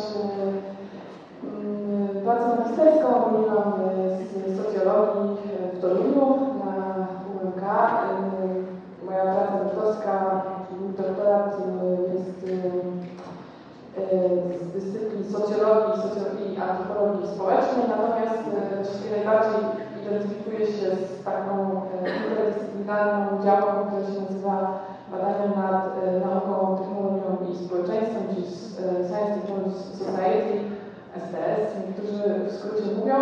mm, 1.44 2.08
pracę 2.24 2.56
magisterską 2.56 3.08
robiłam 3.14 3.72
z 4.18 4.56
socjologii 4.56 5.36
w 5.74 5.80
Toruniu 5.80 6.38
na 6.64 7.06
UMK. 7.32 7.62
Moja 9.06 9.22
praca 9.22 9.64
doktorska, 9.64 10.42
doktorat 10.98 11.56
jest 12.14 12.40
z 14.62 14.72
dyscyplin 14.72 15.32
socjologii, 15.32 16.02
socjologii 16.02 16.54
i 16.54 16.60
antropologii 16.60 17.28
społecznej, 17.34 17.84
natomiast 17.88 18.42
najbardziej 19.10 19.81
identyfikuję 20.02 20.66
się 20.66 20.86
z 20.96 21.24
taką 21.24 21.52
e, 21.60 22.16
interdyscyplinarną 22.16 23.44
działką, 23.44 23.86
która 23.86 24.02
się 24.06 24.20
nazywa 24.20 24.80
badania 25.10 25.46
nad 25.62 25.86
e, 25.86 26.20
nauką, 26.26 26.76
technologią 26.78 27.30
i 27.52 27.56
społeczeństwem, 27.64 28.22
czyli 28.28 28.46
e, 28.46 28.48
Science 29.08 29.40
Technology 29.40 29.78
Society, 30.02 30.54
SDS, 31.22 31.64
niektórzy 31.86 32.22
w 32.48 32.52
skrócie 32.52 32.86
mówią. 32.98 33.16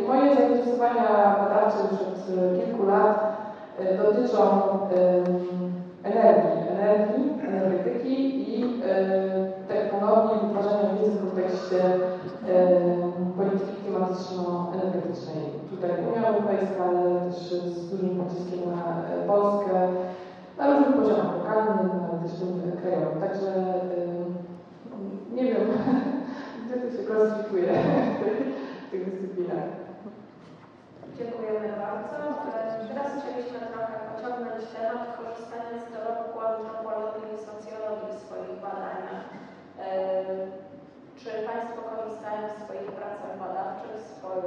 I 0.00 0.08
moje 0.08 0.34
zainteresowania 0.34 1.36
badawcze 1.38 1.78
już 1.90 2.00
od 2.00 2.16
kilku 2.56 2.86
lat 2.86 3.36
dotyczą 4.02 4.40
energii, 6.04 6.68
energii, 6.70 7.32
energetyki 7.48 8.16
i 8.54 8.82
technologii 9.68 10.40
wytwarzania 10.42 10.94
wiedzy 10.94 11.10
w 11.10 11.24
kontekście 11.26 11.76
polityki 13.36 13.72
klimatyczno-energetycznej. 13.82 15.55
Tutaj 15.76 15.90
Unia 16.08 16.28
Europejska, 16.28 16.84
ale 16.88 17.20
też 17.20 17.38
z 17.76 17.90
dużym 17.90 18.18
naciskiem 18.18 18.60
na 18.76 18.82
e, 19.12 19.26
Polskę, 19.26 19.74
na 20.58 20.64
różnych 20.66 20.96
poziomach 20.96 21.32
lokalnym, 21.36 21.90
ale 22.04 22.18
też 22.22 22.34
krajowym. 22.80 23.20
Także 23.20 23.50
e, 23.56 24.06
nie 25.36 25.44
wiem, 25.44 25.66
gdzie 26.62 26.76
to 26.80 26.96
się 26.96 27.02
klasyfikuje 27.08 27.68
w 28.86 28.90
tych, 28.90 29.04
dyscyplinach. 29.04 29.68
Dziękujemy 31.18 31.68
bardzo. 31.84 32.16
E, 32.16 32.66
Teraz 32.88 33.10
chcieliśmy 33.18 33.58
trochę 33.72 33.94
pociągnąć 34.10 34.62
temat 34.76 35.02
korzystania 35.18 35.76
z 35.82 35.86
dorobku 35.94 36.36
antropologii 36.50 37.28
i 37.34 37.44
socjologii 37.48 38.12
w 38.12 38.22
swoich 38.24 38.54
badaniach. 38.64 39.24
Czy 41.26 41.46
Państwo 41.52 41.80
korzystają 41.92 42.40
w 42.48 42.60
swoich 42.62 42.90
pracach 42.98 43.34
badawczych, 43.42 43.96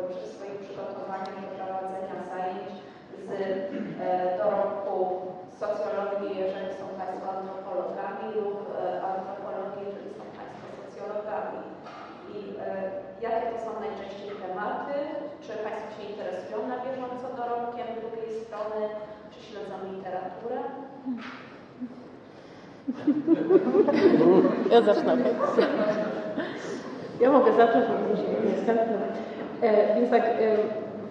przy 0.09 0.25
swoich 0.35 0.59
przygotowaniach 0.63 1.39
do 1.43 1.49
prowadzenia 1.57 2.17
zajęć 2.31 2.71
z 3.25 3.29
e, 3.31 4.37
dorobku 4.41 4.95
socjologii, 5.61 6.39
jeżeli 6.43 6.69
są 6.79 6.85
Państwo 7.01 7.25
antropologami 7.37 8.25
lub 8.37 8.57
e, 8.67 8.71
antropologii, 9.13 9.87
jeżeli 9.87 10.11
są 10.19 10.23
Państwo 10.39 10.65
socjologami. 10.79 11.59
I 12.35 12.37
e, 12.65 12.69
jakie 13.25 13.45
to 13.51 13.57
są 13.65 13.69
najczęściej 13.85 14.31
tematy? 14.43 14.95
Czy 15.43 15.51
Państwo 15.65 15.89
się 15.95 16.03
interesują 16.11 16.57
na 16.71 16.77
bieżąco 16.83 17.27
dorobkiem 17.39 17.87
drugiej 17.99 18.29
strony? 18.43 18.81
Czy 19.31 19.39
śledzą 19.47 19.75
literaturę? 19.91 20.59
Mhm. 21.07 21.38
Ja 24.71 24.81
zacznę. 24.81 25.17
Ja 27.21 27.31
mogę 27.31 27.53
zacząć, 27.53 27.85
bo 27.85 27.93
już 28.11 28.57
następny. 28.57 28.97
E, 29.61 29.95
więc 29.95 30.09
tak, 30.09 30.23
e, 30.23 30.57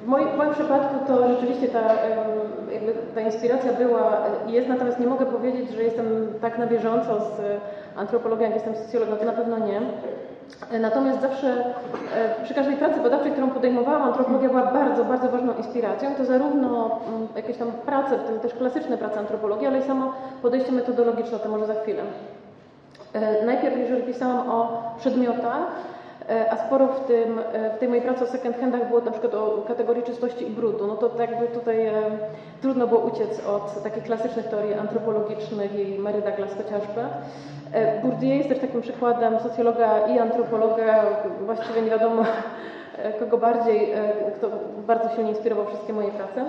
w 0.04 0.06
moim, 0.06 0.28
w 0.28 0.36
moim 0.36 0.52
przypadku 0.52 1.06
to 1.06 1.28
rzeczywiście 1.28 1.68
ta, 1.68 1.80
e, 1.80 2.26
jakby 2.72 2.92
ta 3.14 3.20
inspiracja 3.20 3.72
była 3.72 4.22
i 4.48 4.52
jest, 4.52 4.68
natomiast 4.68 5.00
nie 5.00 5.06
mogę 5.06 5.26
powiedzieć, 5.26 5.70
że 5.70 5.82
jestem 5.82 6.06
tak 6.40 6.58
na 6.58 6.66
bieżąco 6.66 7.20
z 7.20 7.40
antropologią, 7.96 8.42
jak 8.42 8.54
jestem 8.54 8.74
socjologiem, 8.76 9.18
to 9.18 9.24
na 9.24 9.32
pewno 9.32 9.58
nie. 9.58 9.80
Natomiast 10.80 11.20
zawsze 11.20 11.64
e, 12.14 12.44
przy 12.44 12.54
każdej 12.54 12.76
pracy 12.76 13.00
badawczej, 13.00 13.32
którą 13.32 13.50
podejmowałam, 13.50 14.02
antropologia 14.02 14.48
była 14.48 14.62
bardzo, 14.62 15.04
bardzo 15.04 15.28
ważną 15.28 15.54
inspiracją. 15.54 16.14
To 16.14 16.24
zarówno 16.24 17.00
mm, 17.08 17.28
jakieś 17.36 17.56
tam 17.56 17.72
prace, 17.72 18.18
w 18.18 18.22
tym 18.22 18.40
też 18.40 18.54
klasyczne 18.54 18.98
prace 18.98 19.18
antropologii, 19.18 19.66
ale 19.66 19.78
i 19.78 19.82
samo 19.82 20.12
podejście 20.42 20.72
metodologiczne, 20.72 21.38
to 21.38 21.48
może 21.48 21.66
za 21.66 21.74
chwilę. 21.74 22.02
E, 23.12 23.44
Najpierw, 23.46 23.78
jeżeli 23.78 24.02
pisałam 24.02 24.50
o 24.50 24.82
przedmiotach, 24.98 25.66
a 26.50 26.56
sporo 26.56 26.86
w, 26.86 27.06
tym, 27.06 27.40
e, 27.52 27.70
w 27.76 27.78
tej 27.78 27.88
mojej 27.88 28.04
pracy 28.04 28.24
o 28.24 28.26
second 28.26 28.56
handach 28.60 28.88
było 28.88 29.00
na 29.00 29.10
przykład 29.10 29.34
o 29.34 29.64
kategorii 29.68 30.02
czystości 30.02 30.46
i 30.46 30.50
brudu, 30.50 30.86
no 30.86 30.96
to 30.96 31.10
jakby 31.20 31.46
tutaj 31.46 31.86
e, 31.86 31.92
trudno 32.62 32.86
było 32.86 33.00
uciec 33.00 33.46
od 33.46 33.82
takich 33.82 34.02
klasycznych 34.02 34.48
teorii 34.48 34.74
antropologicznych 34.74 35.88
i 35.88 35.98
Mary 35.98 36.22
Douglas 36.22 36.50
chociażby. 36.56 37.00
E, 37.72 38.02
Bourdieu 38.02 38.36
jest 38.36 38.48
też 38.48 38.58
takim 38.58 38.80
przykładem 38.80 39.40
socjologa 39.40 40.06
i 40.06 40.18
antropologa, 40.18 41.04
właściwie 41.46 41.82
nie 41.82 41.90
wiadomo 41.90 42.22
e, 42.98 43.12
kogo 43.12 43.38
bardziej, 43.38 43.92
e, 43.92 44.12
kto 44.36 44.48
bardzo 44.86 45.08
silnie 45.08 45.30
inspirował 45.30 45.66
wszystkie 45.66 45.92
moje 45.92 46.10
prace. 46.10 46.44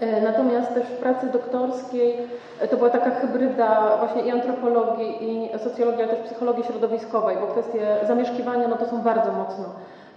E, 0.00 0.20
Natomiast 0.20 0.74
też 0.74 0.84
w 0.86 0.96
pracy 0.96 1.26
doktorskiej 1.26 2.16
e, 2.60 2.68
to 2.68 2.76
była 2.76 2.90
taka 2.90 3.10
hybryda 3.10 3.96
właśnie 3.98 4.22
i 4.22 4.30
antropologii, 4.30 5.16
i 5.30 5.58
socjologii, 5.58 6.02
ale 6.02 6.12
też 6.12 6.26
psychologii 6.26 6.64
środowiskowej, 6.64 7.36
bo 7.36 7.46
kwestie 7.46 7.80
zamieszkiwania 8.06 8.68
no 8.68 8.76
to 8.76 8.86
są 8.86 9.02
bardzo 9.02 9.32
mocno 9.32 9.64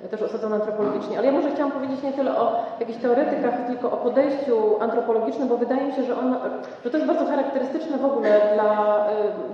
e, 0.06 0.08
też 0.08 0.22
osadzone 0.22 0.56
antropologicznie. 0.56 1.18
Ale 1.18 1.28
ja 1.28 1.34
może 1.34 1.52
chciałam 1.52 1.72
powiedzieć 1.72 2.04
nie 2.04 2.14
tyle 2.14 2.38
o 2.38 2.64
jakichś 2.80 3.00
teoretykach, 3.00 3.54
tylko 3.68 3.92
o 3.92 3.98
podejściu 3.98 4.76
antropologicznym, 4.80 5.48
bo 5.48 5.58
wydaje 5.58 5.86
mi 5.86 5.94
się, 5.94 6.04
że, 6.04 6.20
on, 6.20 6.36
że 6.84 6.90
to 6.92 6.98
jest 6.98 7.08
bardzo 7.08 7.26
charakterystyczne 7.26 7.98
w 7.98 8.06
ogóle 8.06 8.42
dla 8.54 9.06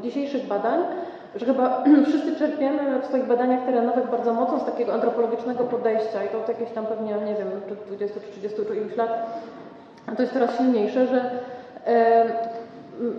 dzisiejszych 0.01 0.48
badań, 0.48 0.79
że 1.36 1.46
chyba 1.46 1.84
wszyscy 2.08 2.36
czerpiemy 2.36 3.00
w 3.01 3.05
swoich 3.05 3.25
badaniach 3.25 3.65
terenowych 3.65 4.12
bardzo 4.12 4.34
mocno 4.34 4.60
z 4.60 4.65
takiego 4.65 4.93
antropologicznego 4.93 5.63
podejścia 5.63 6.24
i 6.24 6.29
to 6.29 6.38
od 6.38 6.48
jakieś 6.48 6.72
tam 6.72 6.86
pewnie, 6.86 7.13
nie 7.13 7.36
wiem, 7.36 7.48
czy 7.70 7.75
20 7.75 8.20
czy 8.20 8.32
30 8.32 8.58
czy 8.67 8.75
iluś 8.75 8.96
lat, 8.96 9.10
to 10.15 10.22
jest 10.22 10.33
coraz 10.33 10.57
silniejsze, 10.57 11.07
że, 11.07 11.29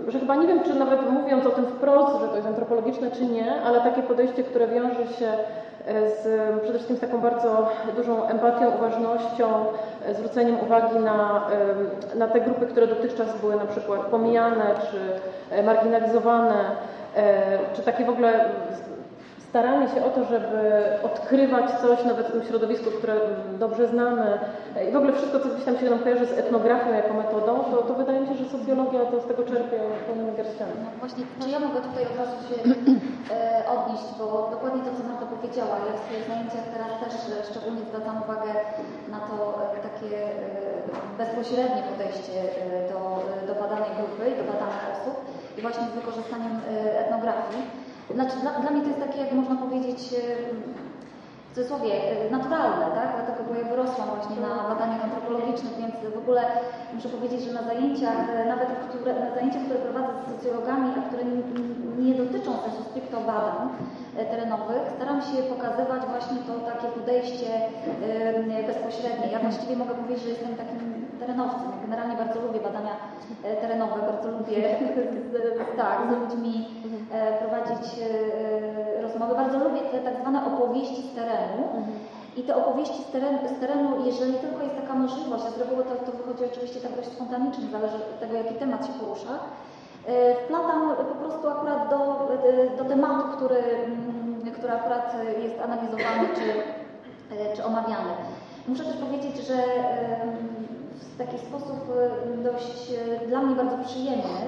że 0.09 0.21
chyba 0.21 0.37
nie 0.37 0.47
wiem, 0.47 0.61
czy 0.65 0.75
nawet 0.75 1.11
mówiąc 1.11 1.47
o 1.47 1.51
tym 1.51 1.67
wprost, 1.67 2.21
że 2.21 2.29
to 2.29 2.37
jest 2.37 2.49
antropologiczne, 2.49 3.11
czy 3.11 3.25
nie, 3.25 3.61
ale 3.67 3.81
takie 3.81 4.03
podejście, 4.03 4.43
które 4.45 4.69
wiąże 4.69 5.07
się 5.07 5.27
e, 5.87 6.11
z, 6.11 6.23
przede 6.63 6.75
wszystkim 6.75 6.97
z 6.97 7.01
taką 7.01 7.21
bardzo 7.21 7.69
dużą 7.97 8.25
empatią, 8.25 8.73
uważnością, 8.79 9.47
e, 10.07 10.15
zwróceniem 10.15 10.61
uwagi 10.61 10.99
na, 10.99 11.47
na 12.15 12.29
te 12.29 12.41
grupy, 12.41 12.67
które 12.67 12.87
dotychczas 12.87 13.41
były 13.41 13.57
na 13.57 13.67
przykład 13.67 14.01
pomijane 14.01 14.65
czy 14.91 14.99
e, 15.57 15.63
marginalizowane, 15.63 16.55
czy 17.75 17.83
takie 17.83 18.05
w 18.05 18.09
ogóle 18.09 18.45
staranie 19.55 19.89
się 19.95 20.01
o 20.09 20.11
to, 20.17 20.21
żeby 20.35 20.61
odkrywać 21.09 21.67
coś 21.85 21.99
nawet 22.11 22.27
w 22.27 22.33
tym 22.33 22.43
środowisku, 22.49 22.89
które 22.99 23.15
dobrze 23.65 23.85
znamy 23.89 24.27
i 24.89 24.93
w 24.93 24.97
ogóle 24.97 25.13
wszystko, 25.13 25.37
co 25.41 25.49
gdzieś 25.49 25.65
tam 25.65 25.77
się 25.79 25.99
kojarzy 26.05 26.27
z 26.27 26.39
etnografią 26.43 26.89
jako 27.01 27.13
metodą, 27.23 27.53
to, 27.71 27.77
to 27.89 27.93
wydaje 28.01 28.19
mi 28.21 28.27
się, 28.29 28.37
że 28.41 28.47
socjologia 28.55 29.01
to 29.11 29.17
z 29.21 29.27
tego 29.31 29.43
czerpie 29.51 29.79
pełnymi 30.07 30.33
garściami. 30.39 30.77
No 30.85 30.91
właśnie, 31.03 31.25
czy 31.41 31.49
ja 31.55 31.59
mogę 31.67 31.81
tutaj 31.89 32.03
od 32.11 32.17
razu 32.23 32.37
się 32.49 32.57
e, 33.35 33.39
odnieść, 33.75 34.09
bo 34.19 34.27
dokładnie 34.55 34.83
to, 34.87 34.91
co 34.97 35.03
Marta 35.09 35.27
powiedziała, 35.35 35.75
ja 35.89 35.93
w 35.97 36.05
swoich 36.05 36.27
zajęciach 36.31 36.67
teraz 36.75 36.93
też 37.03 37.15
e, 37.33 37.35
szczególnie 37.51 37.83
zwracam 37.89 38.17
uwagę 38.25 38.53
na 39.15 39.21
to 39.29 39.37
e, 39.63 39.79
takie 39.89 40.11
bezpośrednie 41.21 41.83
podejście 41.91 42.37
do, 42.91 42.99
do 43.49 43.53
badanej 43.63 43.93
grupy 43.99 44.23
i 44.31 44.39
do 44.41 44.45
badanych 44.53 44.85
osób 44.95 45.17
i 45.57 45.61
właśnie 45.67 45.85
z 45.91 45.97
wykorzystaniem 45.99 46.55
etnografii. 47.03 47.84
Znaczy, 48.11 48.37
dla, 48.43 48.51
dla 48.61 48.71
mnie 48.71 48.83
to 48.83 48.89
jest 48.89 49.01
takie, 49.01 49.19
jak 49.19 49.33
można 49.33 49.57
powiedzieć, 49.57 50.15
w 51.55 51.57
cudzysłowie, 51.57 51.93
e, 52.11 52.31
naturalne, 52.31 52.87
tak? 52.99 53.09
Dlatego, 53.17 53.41
bo 53.49 53.53
ja 53.61 53.67
wyrosłam 53.73 54.09
właśnie 54.15 54.37
na 54.47 54.53
badaniach 54.71 55.05
antropologicznych, 55.05 55.75
więc 55.81 55.95
w 56.15 56.23
ogóle 56.23 56.43
muszę 56.95 57.09
powiedzieć, 57.09 57.41
że 57.47 57.53
na 57.53 57.63
zajęciach, 57.63 58.21
e, 58.31 58.45
nawet 58.53 58.69
które, 58.89 59.13
na 59.27 59.31
zajęciach, 59.35 59.63
które 59.65 59.79
prowadzę 59.85 60.13
z 60.19 60.27
socjologami, 60.31 60.89
a 60.99 61.03
które 61.09 61.25
nie, 61.99 62.15
dotyczą 62.15 62.51
sensu 62.65 62.83
stricto 62.91 63.17
badań 63.31 63.61
e, 64.17 64.25
terenowych, 64.31 64.83
staram 64.97 65.19
się 65.29 65.37
pokazywać 65.55 66.03
właśnie 66.13 66.39
to 66.47 66.53
takie 66.71 66.89
podejście 66.99 67.51
bezpośrednie. 68.67 69.27
Ja 69.33 69.39
właściwie 69.39 69.77
mogę 69.77 69.95
powiedzieć, 69.95 70.25
że 70.25 70.31
jestem 70.31 70.55
takim 70.63 70.94
terenowcem. 71.25 71.69
Ja 71.75 71.83
Generalnie 71.85 72.17
bardzo 72.17 72.41
lubię 72.41 72.61
badania 72.61 72.95
e, 73.45 73.57
terenowe, 73.57 74.01
bardzo 74.13 74.29
lubię 74.31 74.57
tak, 75.77 75.99
z 76.09 76.11
ludźmi 76.21 76.55
e, 77.13 77.39
prowadzić 77.41 77.85
e, 77.99 79.03
rozmowy. 79.03 79.35
Bardzo 79.35 79.59
lubię 79.59 79.81
te 79.81 79.99
tak 79.99 80.17
zwane 80.21 80.47
opowieści 80.47 81.03
z 81.03 81.15
terenu. 81.15 81.63
I 82.37 82.43
te 82.43 82.57
opowieści 82.57 83.03
z 83.03 83.11
terenu, 83.11 83.39
z 83.57 83.61
terenu, 83.61 83.89
jeżeli 84.07 84.35
tylko 84.35 84.63
jest 84.63 84.77
taka 84.81 84.95
możliwość, 84.95 85.45
a 85.49 85.51
z 85.51 85.59
reguły 85.59 85.85
to, 85.85 85.95
to 85.95 86.13
wychodzi 86.19 86.45
oczywiście 86.53 86.81
tak 86.81 86.97
dość 86.97 87.09
spontanicznie, 87.09 87.65
zależy 87.73 87.97
od 87.97 88.21
tego, 88.21 88.35
jaki 88.35 88.55
temat 88.55 88.87
się 88.87 88.93
porusza, 88.93 89.35
wplatam 90.45 90.81
po 90.97 91.15
prostu 91.23 91.49
akurat 91.49 91.91
do, 91.91 91.99
do 92.79 92.85
tematu, 92.85 93.37
który, 93.37 93.57
mm, 93.57 94.53
który 94.57 94.73
akurat 94.73 95.17
jest 95.43 95.61
analizowany 95.65 96.29
czy, 96.35 96.47
czy 97.57 97.65
omawiany. 97.65 98.13
Muszę 98.69 98.85
też 98.85 98.97
powiedzieć, 98.97 99.37
że 99.47 99.57
w 100.95 101.19
taki 101.19 101.39
sposób 101.39 101.81
e, 101.91 102.37
dość 102.43 102.93
e, 102.93 103.27
dla 103.27 103.39
mnie 103.43 103.57
bardzo 103.57 103.79
przyjemny, 103.85 104.41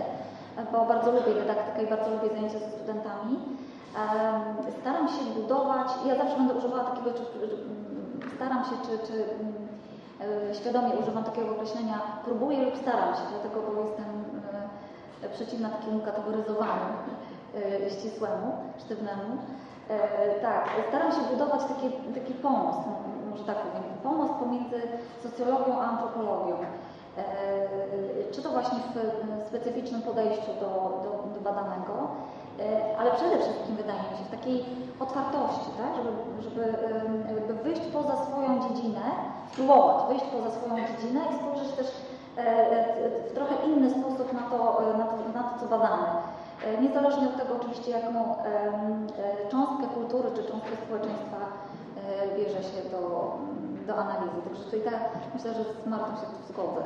bo 0.73 0.85
bardzo 0.85 1.11
lubię 1.13 1.35
dydaktykę 1.35 1.83
i 1.83 1.87
bardzo 1.87 2.11
lubię 2.11 2.29
zajęcia 2.29 2.59
ze 2.59 2.71
studentami. 2.71 3.39
Staram 4.81 5.09
się 5.09 5.25
budować, 5.41 5.89
ja 6.07 6.15
zawsze 6.17 6.37
będę 6.37 6.55
używała 6.55 6.85
takiego, 6.85 7.11
czy, 7.13 7.25
staram 8.37 8.65
się, 8.65 8.71
czy, 8.87 9.07
czy 9.07 9.25
e, 10.51 10.55
świadomie 10.55 10.93
używam 11.03 11.25
takiego 11.25 11.51
określenia 11.51 12.01
próbuję 12.25 12.65
lub 12.65 12.77
staram 12.77 13.15
się, 13.15 13.23
dlatego 13.31 13.63
bo 13.67 13.83
jestem 13.83 14.25
przeciwna 15.35 15.69
takiemu 15.69 16.01
kategoryzowaniu 16.01 16.93
ścisłemu, 17.89 18.53
sztywnemu. 18.79 19.37
E, 19.91 20.41
Tak, 20.41 20.69
staram 20.89 21.13
się 21.13 21.19
budować 21.33 21.61
taki, 21.61 21.91
taki 22.21 22.35
pomost, 22.35 22.79
może 23.37 23.53
tak 23.53 23.57
powiem, 23.67 23.83
pomost 24.03 24.33
pomiędzy 24.45 24.81
socjologią 25.23 25.81
a 25.81 25.85
antropologią. 25.91 26.55
E, 27.19 27.23
Czy 28.33 28.43
to 28.43 28.51
właśnie 28.51 28.79
w 28.95 28.97
specyficznym 29.49 30.03
podejściu 30.03 30.51
do, 30.63 30.71
do, 31.05 31.11
do 31.35 31.41
badanego, 31.51 31.95
e, 32.61 32.99
ale 32.99 33.11
przede 33.11 33.39
wszystkim 33.39 33.77
wydaje 33.77 33.99
mi 34.11 34.17
się 34.19 34.25
w 34.29 34.31
takiej 34.37 34.65
otwartości, 35.01 35.71
tak? 35.83 35.93
żeby, 36.45 36.65
żeby 37.41 37.55
wyjść 37.55 37.83
poza 37.97 38.17
swoją 38.27 38.51
dziedzinę, 38.65 39.05
spróbować 39.53 40.09
wyjść 40.09 40.25
poza 40.35 40.51
swoją 40.57 40.75
dziedzinę 40.89 41.21
i 41.31 41.35
spojrzeć 41.39 41.71
też 41.77 41.89
e, 42.39 42.41
e, 42.41 43.11
w 43.29 43.33
trochę 43.35 43.55
inny 43.67 43.91
sposób 43.91 44.33
na 44.33 44.45
to, 44.51 44.59
e, 44.83 44.99
na 44.99 45.05
to, 45.05 45.15
na 45.39 45.43
to 45.49 45.53
co 45.61 45.67
badamy. 45.75 46.09
E, 46.67 46.83
Niezależnie 46.83 47.27
od 47.29 47.37
tego 47.37 47.55
oczywiście, 47.61 47.91
jaką 47.91 48.19
e, 48.37 49.49
cząstkę 49.51 49.87
kultury 49.95 50.29
czy 50.37 50.43
cząstkę 50.51 50.75
społeczeństwa 50.85 51.37
e, 51.47 51.56
bierze 52.37 52.63
się 52.71 52.81
do, 52.95 53.01
do 53.89 53.93
analizy. 54.03 54.39
Także 54.47 54.63
tutaj 54.67 54.83
tak, 54.89 55.01
myślę, 55.35 55.51
że 55.59 55.63
z 55.65 55.87
Martą 55.93 56.11
się 56.21 56.27
tu 56.33 56.41
zgodzę. 56.51 56.83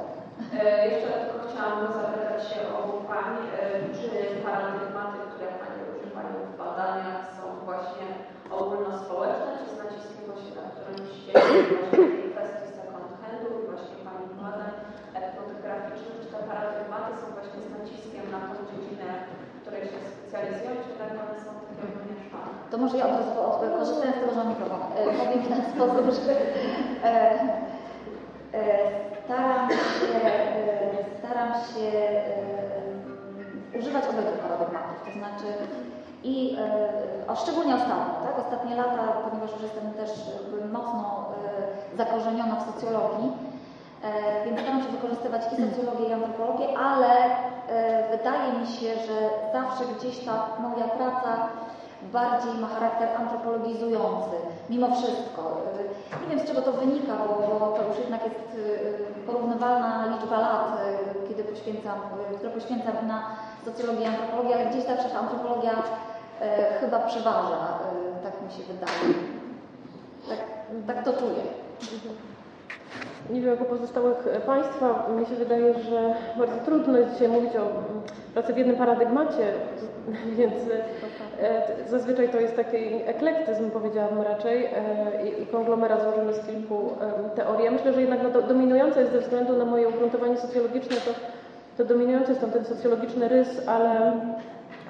E, 0.61 0.89
Jeszcze 0.93 1.11
tylko 1.21 1.37
chciałam 1.49 1.79
zapytać 2.01 2.41
się 2.51 2.61
obu 2.81 2.95
Pani, 3.13 3.41
e, 3.55 3.61
czy 3.97 4.07
paradygmaty, 4.47 5.17
które 5.31 5.49
Pani 5.63 5.81
używają 5.95 6.35
w 6.51 6.53
badaniach 6.63 7.21
są 7.37 7.45
właśnie 7.69 8.09
ogólnospołeczne, 8.61 9.51
czy 9.59 9.65
z 9.75 9.79
naciskiem 9.85 10.23
właśnie 10.31 10.53
na 10.61 10.65
którymś 10.75 11.11
tej 11.91 12.31
kwestii 12.33 12.69
second 12.79 13.11
handów 13.23 13.53
i 13.61 13.67
właśnie 13.71 13.97
Pani 14.07 14.25
badań 14.43 14.73
etnograficznych, 15.21 16.17
czy 16.23 16.29
te 16.33 16.39
paradygmaty 16.51 17.11
są 17.21 17.27
właśnie 17.37 17.61
z 17.67 17.71
naciskiem 17.79 18.25
na 18.35 18.39
tą 18.47 18.55
dziedzinę, 18.69 19.09
w 19.55 19.59
której 19.63 19.83
się 19.91 19.99
specjalizują, 20.09 20.73
czy 20.85 20.93
tak 21.01 21.11
one? 21.23 21.40
To 22.71 22.79
może 22.79 22.99
ja 22.99 23.05
od 23.05 23.13
razu 23.13 23.79
korzystając 23.79 24.17
z 24.17 24.21
tego, 24.21 24.33
że 24.33 24.37
mam 24.37 24.49
mikrofon, 24.49 24.81
e, 24.97 25.05
powiem 25.05 25.43
w 25.43 25.49
ten 25.49 25.63
sposób, 25.73 26.25
że 26.25 26.33
e, 27.05 27.41
e, 28.55 28.91
staram 29.25 29.71
się, 29.71 30.21
staram 31.19 31.53
się 31.55 31.91
używać 33.79 34.05
obydwu 34.05 34.43
paradygmatów. 34.43 34.97
To 35.05 35.13
znaczy, 35.19 35.49
I 36.25 36.57
o, 37.29 37.37
szczególnie 37.37 37.75
ostatnio, 37.75 38.15
tak? 38.25 38.47
Ostatnie 38.47 38.77
lata, 38.77 39.03
ponieważ 39.31 39.53
już 39.53 39.63
jestem 39.63 39.93
też 39.93 40.11
mocno 40.73 41.25
zakorzeniona 41.97 42.57
w 42.57 42.67
socjologii, 42.67 43.33
więc 44.45 44.61
staram 44.61 44.83
się 44.83 44.89
wykorzystywać 44.89 45.43
i 45.53 45.57
socjologię, 45.57 46.09
i 46.09 46.13
antropologię, 46.13 46.79
ale 46.79 47.11
wydaje 48.11 48.53
mi 48.53 48.67
się, 48.67 48.95
że 49.07 49.17
zawsze 49.53 49.85
gdzieś 49.95 50.25
ta 50.25 50.47
moja 50.63 50.89
praca 50.89 51.49
bardziej 52.03 52.55
ma 52.55 52.69
charakter 52.69 53.09
antropologizujący, 53.17 54.37
mimo 54.71 54.87
wszystko. 54.97 55.43
E, 56.15 56.21
Nie 56.23 56.29
wiem 56.37 56.41
z 56.47 56.49
czego 56.49 56.63
to 56.63 56.73
wynika, 56.73 57.13
bo, 57.17 57.59
bo 57.59 57.77
to 57.77 57.89
już 57.89 57.99
jednak 57.99 58.25
jest 58.25 58.37
e, 58.37 59.27
porównywalna 59.27 60.07
liczba 60.07 60.39
lat, 60.41 60.79
kiedy 61.29 61.45
poświęcam, 61.45 61.99
które 62.37 62.51
poświęcam 62.51 63.07
na 63.07 63.37
socjologię 63.65 64.03
i 64.03 64.07
antropologię, 64.07 64.55
ale 64.55 64.67
gdzieś 64.67 64.85
zawsze 64.85 65.09
ta 65.09 65.19
antropologia 65.19 65.73
chyba 66.81 66.99
przeważa, 66.99 67.79
tak 68.23 68.33
mi 68.43 68.53
się 68.53 68.73
wydaje. 68.73 69.15
Tak, 70.29 70.39
tak 70.87 71.05
to 71.05 71.13
czuję. 71.13 71.43
Nie 73.31 73.41
wiem, 73.41 73.51
jak 73.51 73.61
u 73.61 73.65
pozostałych 73.65 74.29
Państwa, 74.47 75.07
mnie 75.09 75.27
się 75.27 75.37
wydaje, 75.37 75.75
że 75.75 76.15
bardzo 76.37 76.59
trudno 76.59 76.99
jest 76.99 77.13
dzisiaj 77.13 77.29
mówić 77.29 77.57
o 77.57 77.63
mm, 77.63 78.03
pracy 78.35 78.53
w 78.53 78.57
jednym 78.57 78.77
paradygmacie, 78.77 79.53
więc 80.39 80.55
e, 81.39 81.63
zazwyczaj 81.87 82.29
to 82.29 82.41
jest 82.41 82.57
taki 82.57 82.77
eklektyzm, 83.07 83.71
powiedziałabym 83.71 84.21
raczej, 84.23 84.65
e, 84.65 84.71
i, 85.43 85.47
konglomerat 85.47 86.03
złożony 86.03 86.35
z 86.35 86.47
kilku 86.47 86.91
e, 87.01 87.31
teorii. 87.37 87.65
Ja 87.65 87.71
myślę, 87.71 87.93
że 87.93 88.01
jednak 88.01 88.23
no, 88.23 88.31
do, 88.31 88.43
dominujące 88.43 89.01
jest 89.01 89.13
ze 89.13 89.21
względu 89.21 89.57
na 89.57 89.65
moje 89.65 89.89
ugruntowanie 89.89 90.37
socjologiczne, 90.37 90.97
to, 90.97 91.11
to 91.77 91.85
dominujący 91.85 92.29
jest 92.29 92.41
tam 92.41 92.51
ten 92.51 92.65
socjologiczny 92.65 93.29
rys, 93.29 93.69
ale 93.69 94.13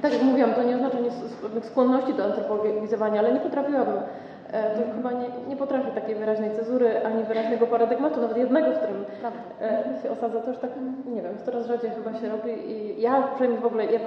tak 0.03 0.13
jak 0.13 0.23
mówiłam, 0.23 0.55
to 0.55 0.63
nie 0.63 0.77
oznacza 0.77 0.99
pewnych 1.43 1.65
skłonności 1.65 2.15
do 2.15 2.25
antropologizowania, 2.25 3.21
ale 3.21 3.33
nie 3.33 3.41
potrafiłabym 3.41 3.95
E, 3.97 4.30
to 4.53 4.95
chyba 4.97 5.13
nie, 5.13 5.29
nie 5.49 5.57
potrafi 5.57 5.91
takiej 5.91 6.15
wyraźnej 6.15 6.51
cezury, 6.51 7.05
ani 7.05 7.25
wyraźnego 7.25 7.67
paradygmatu, 7.67 8.21
nawet 8.21 8.37
jednego, 8.37 8.67
w 8.71 8.79
którym 8.79 9.05
e, 9.61 10.03
się 10.03 10.11
osadza. 10.11 10.41
To 10.41 10.51
już 10.51 10.59
tak, 10.59 10.71
nie 11.15 11.23
wiem, 11.23 11.33
coraz 11.45 11.67
rzadziej 11.67 11.91
chyba 11.91 12.19
się 12.19 12.29
robi 12.29 12.71
i 12.73 13.01
ja 13.01 13.23
przynajmniej 13.23 13.63
w 13.63 13.67
ogóle 13.67 13.85
ja 13.85 14.01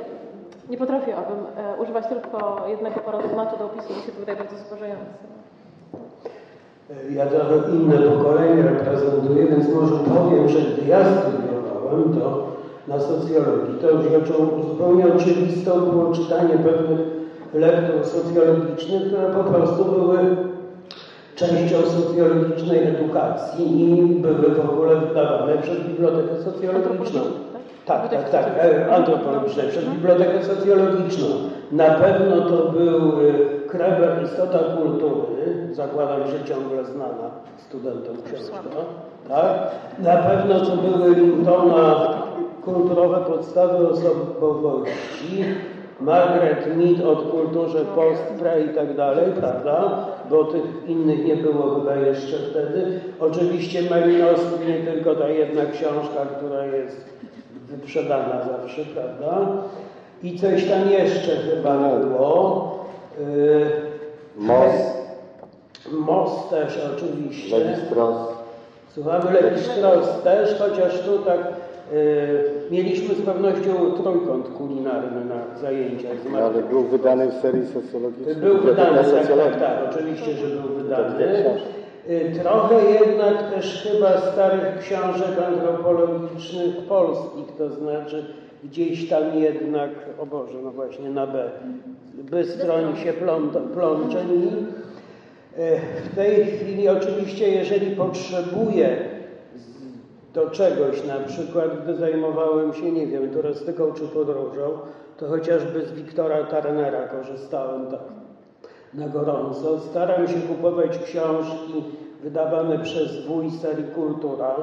nie 0.70 0.78
potrafiłabym 0.78 1.38
e, 1.38 1.82
używać 1.82 2.08
tylko 2.08 2.66
jednego 2.68 3.00
paradygmatu 3.00 3.58
do 3.58 3.66
opisu, 3.66 3.94
mi 3.94 4.02
się 4.02 4.12
to 4.12 4.20
wydaje 4.20 4.38
bardzo 4.38 4.58
zubożające. 4.58 5.14
Ja 7.10 7.26
trochę 7.26 7.56
inne 7.72 7.98
pokolenie 7.98 8.62
reprezentuję, 8.62 9.48
więc 9.48 9.74
może 9.76 9.96
powiem, 9.96 10.50
że 10.50 10.60
gdy 10.60 10.88
ja 10.88 11.00
studiowałem 11.06 12.20
to 12.20 12.48
na 12.88 13.00
socjologii, 13.00 13.80
to 13.82 14.02
rzeczą 14.02 14.34
zupełnie 14.70 15.14
oczywistą 15.14 15.72
było 15.82 16.12
czytanie 16.12 16.54
pewnych 16.58 17.23
lektur 17.54 18.06
socjologicznych, 18.06 19.08
które 19.08 19.30
po 19.30 19.44
prostu 19.44 19.86
były 19.86 20.20
częścią 21.36 21.78
socjologicznej 21.82 22.84
edukacji 22.84 23.82
i 23.82 24.02
były 24.02 24.50
w 24.50 24.70
ogóle 24.70 24.96
wydawane 24.96 25.58
przez 25.58 25.80
Bibliotekę 25.80 26.42
Socjologiczną. 26.44 27.22
Tak, 27.86 28.10
tak, 28.10 28.30
tak, 28.30 28.46
antropologiczne, 28.92 29.64
przez 29.64 29.86
Bibliotekę 29.86 30.44
Socjologiczną. 30.44 31.28
Na 31.72 31.90
pewno 31.90 32.42
to 32.42 32.72
był 32.72 33.12
Kreber 33.68 34.24
Istota 34.24 34.60
Kultury, 34.60 35.68
zakładam, 35.72 36.20
że 36.28 36.54
ciągle 36.54 36.86
znana 36.86 37.30
studentom 37.58 38.16
książka. 38.26 38.58
Tak? 39.30 39.72
Na 40.00 40.18
pewno 40.18 40.60
to 40.60 40.78
były 40.78 41.16
Lintona 41.16 42.14
Kulturowe 42.66 43.18
podstawy 43.18 43.90
osobowości, 43.90 45.46
Margaret 46.04 46.78
Mead 46.78 47.02
od 47.06 47.32
kulturze 47.32 47.86
post-pre 47.86 48.62
i 48.62 48.70
tak 48.70 48.96
dalej, 48.96 49.26
prawda? 49.40 50.06
Bo 50.30 50.44
tych 50.44 50.88
innych 50.88 51.26
nie 51.26 51.36
było 51.36 51.76
chyba 51.76 51.96
jeszcze 51.96 52.38
wtedy. 52.38 53.00
Oczywiście 53.20 53.90
Malinowski 53.90 54.68
nie 54.68 54.92
tylko 54.92 55.16
ta 55.16 55.28
jedna 55.28 55.66
książka, 55.66 56.26
która 56.38 56.66
jest 56.66 57.06
wyprzedana 57.68 58.42
zawsze, 58.52 58.82
prawda? 58.82 59.48
I 60.24 60.40
coś 60.40 60.66
tam 60.70 60.90
jeszcze 60.90 61.36
chyba 61.36 61.78
było. 61.78 62.72
Yy, 63.20 63.66
Most. 64.38 65.04
Most 65.92 66.50
też 66.50 66.80
oczywiście. 66.98 67.58
Lewi-Strauss. 67.58 68.18
Słuchamy 68.94 69.32
Lewi-Strauss 69.32 70.24
też, 70.24 70.60
chociaż 70.60 71.00
tu 71.00 71.18
tak 71.20 71.40
mieliśmy 72.72 73.16
z 73.16 73.22
pewnością 73.22 73.92
trójkąt 74.04 74.48
kulinarny 74.48 75.26
na 75.26 75.60
zajęciach 75.62 76.18
z 76.32 76.36
Ale 76.36 76.64
był 76.64 76.84
wydany 76.84 77.28
w 77.28 77.34
serii 77.34 77.68
socjologicznej. 77.68 78.36
Był 78.36 78.58
wydany, 78.58 78.98
tak, 79.12 79.28
tak, 79.38 79.60
tak, 79.60 79.78
oczywiście, 79.92 80.34
że 80.34 80.48
był 80.48 80.70
wydany. 80.84 81.24
Y, 82.10 82.32
Trochę 82.42 82.76
jednak 82.92 83.52
też 83.54 83.88
chyba 83.92 84.18
starych 84.22 84.80
książek 84.80 85.40
antropologicznych 85.48 86.78
polskich, 86.90 87.46
to 87.58 87.70
znaczy 87.70 88.26
gdzieś 88.64 89.10
tam 89.10 89.24
jednak, 89.36 89.90
o 90.20 90.26
Boże, 90.26 90.58
no 90.64 90.72
właśnie 90.72 91.10
na 91.10 91.28
B, 91.28 91.50
Bystroń 92.14 92.98
się 93.04 93.14
plącze 93.74 94.20
w 96.12 96.16
tej 96.16 96.46
chwili 96.46 96.90
oczywiście, 96.90 97.50
jeżeli 97.50 97.96
potrzebuję 97.96 98.98
z- 99.10 99.13
do 100.34 100.50
czegoś, 100.50 101.06
na 101.06 101.16
przykład 101.28 101.84
gdy 101.84 101.96
zajmowałem 101.96 102.74
się, 102.74 102.92
nie 102.92 103.08
wiem, 103.08 103.30
turystyką 103.30 103.94
czy 103.94 104.02
podróżą, 104.08 104.78
to 105.18 105.28
chociażby 105.28 105.86
z 105.86 105.92
Wiktora 105.92 106.44
Turnera 106.44 107.08
korzystałem 107.08 107.88
tak 107.88 108.00
na 108.94 109.08
gorąco. 109.08 109.80
Staram 109.80 110.28
się 110.28 110.42
kupować 110.42 110.98
książki 110.98 111.84
wydawane 112.24 112.80
przez 112.80 113.26
WUJ 113.26 113.52
serii 113.52 113.86
Kultura 113.96 114.56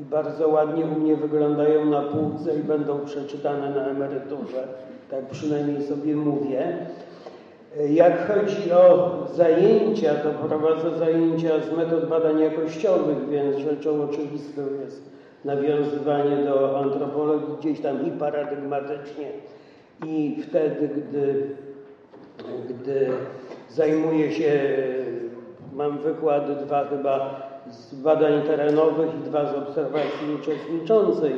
i 0.00 0.02
bardzo 0.02 0.48
ładnie 0.48 0.84
u 0.84 1.00
mnie 1.00 1.16
wyglądają 1.16 1.84
na 1.84 2.02
półce 2.02 2.54
i 2.54 2.62
będą 2.62 3.00
przeczytane 3.04 3.70
na 3.70 3.86
emeryturze. 3.86 4.68
Tak 5.10 5.26
przynajmniej 5.26 5.82
sobie 5.82 6.16
mówię. 6.16 6.86
Jak 7.76 8.26
chodzi 8.26 8.72
o 8.72 9.10
zajęcia, 9.34 10.14
to 10.14 10.30
prowadzę 10.30 10.90
zajęcia 10.98 11.60
z 11.60 11.70
metod 11.70 12.04
badań 12.06 12.38
jakościowych, 12.40 13.28
więc 13.28 13.56
rzeczą 13.56 14.02
oczywistą 14.02 14.62
jest 14.80 15.10
nawiązywanie 15.44 16.36
do 16.36 16.78
antropologii 16.78 17.54
gdzieś 17.60 17.80
tam 17.80 18.06
i 18.06 18.10
paradygmatycznie, 18.10 19.32
i 20.06 20.36
wtedy, 20.42 20.88
gdy, 20.88 21.46
gdy 22.68 23.10
zajmuję 23.68 24.32
się, 24.32 24.60
mam 25.72 25.98
wykłady 25.98 26.56
dwa 26.56 26.84
chyba 26.84 27.40
z 27.70 27.94
badań 27.94 28.42
terenowych 28.42 29.14
i 29.14 29.18
dwa 29.18 29.46
z 29.46 29.54
obserwacji 29.54 30.34
uczestniczącej. 30.34 31.32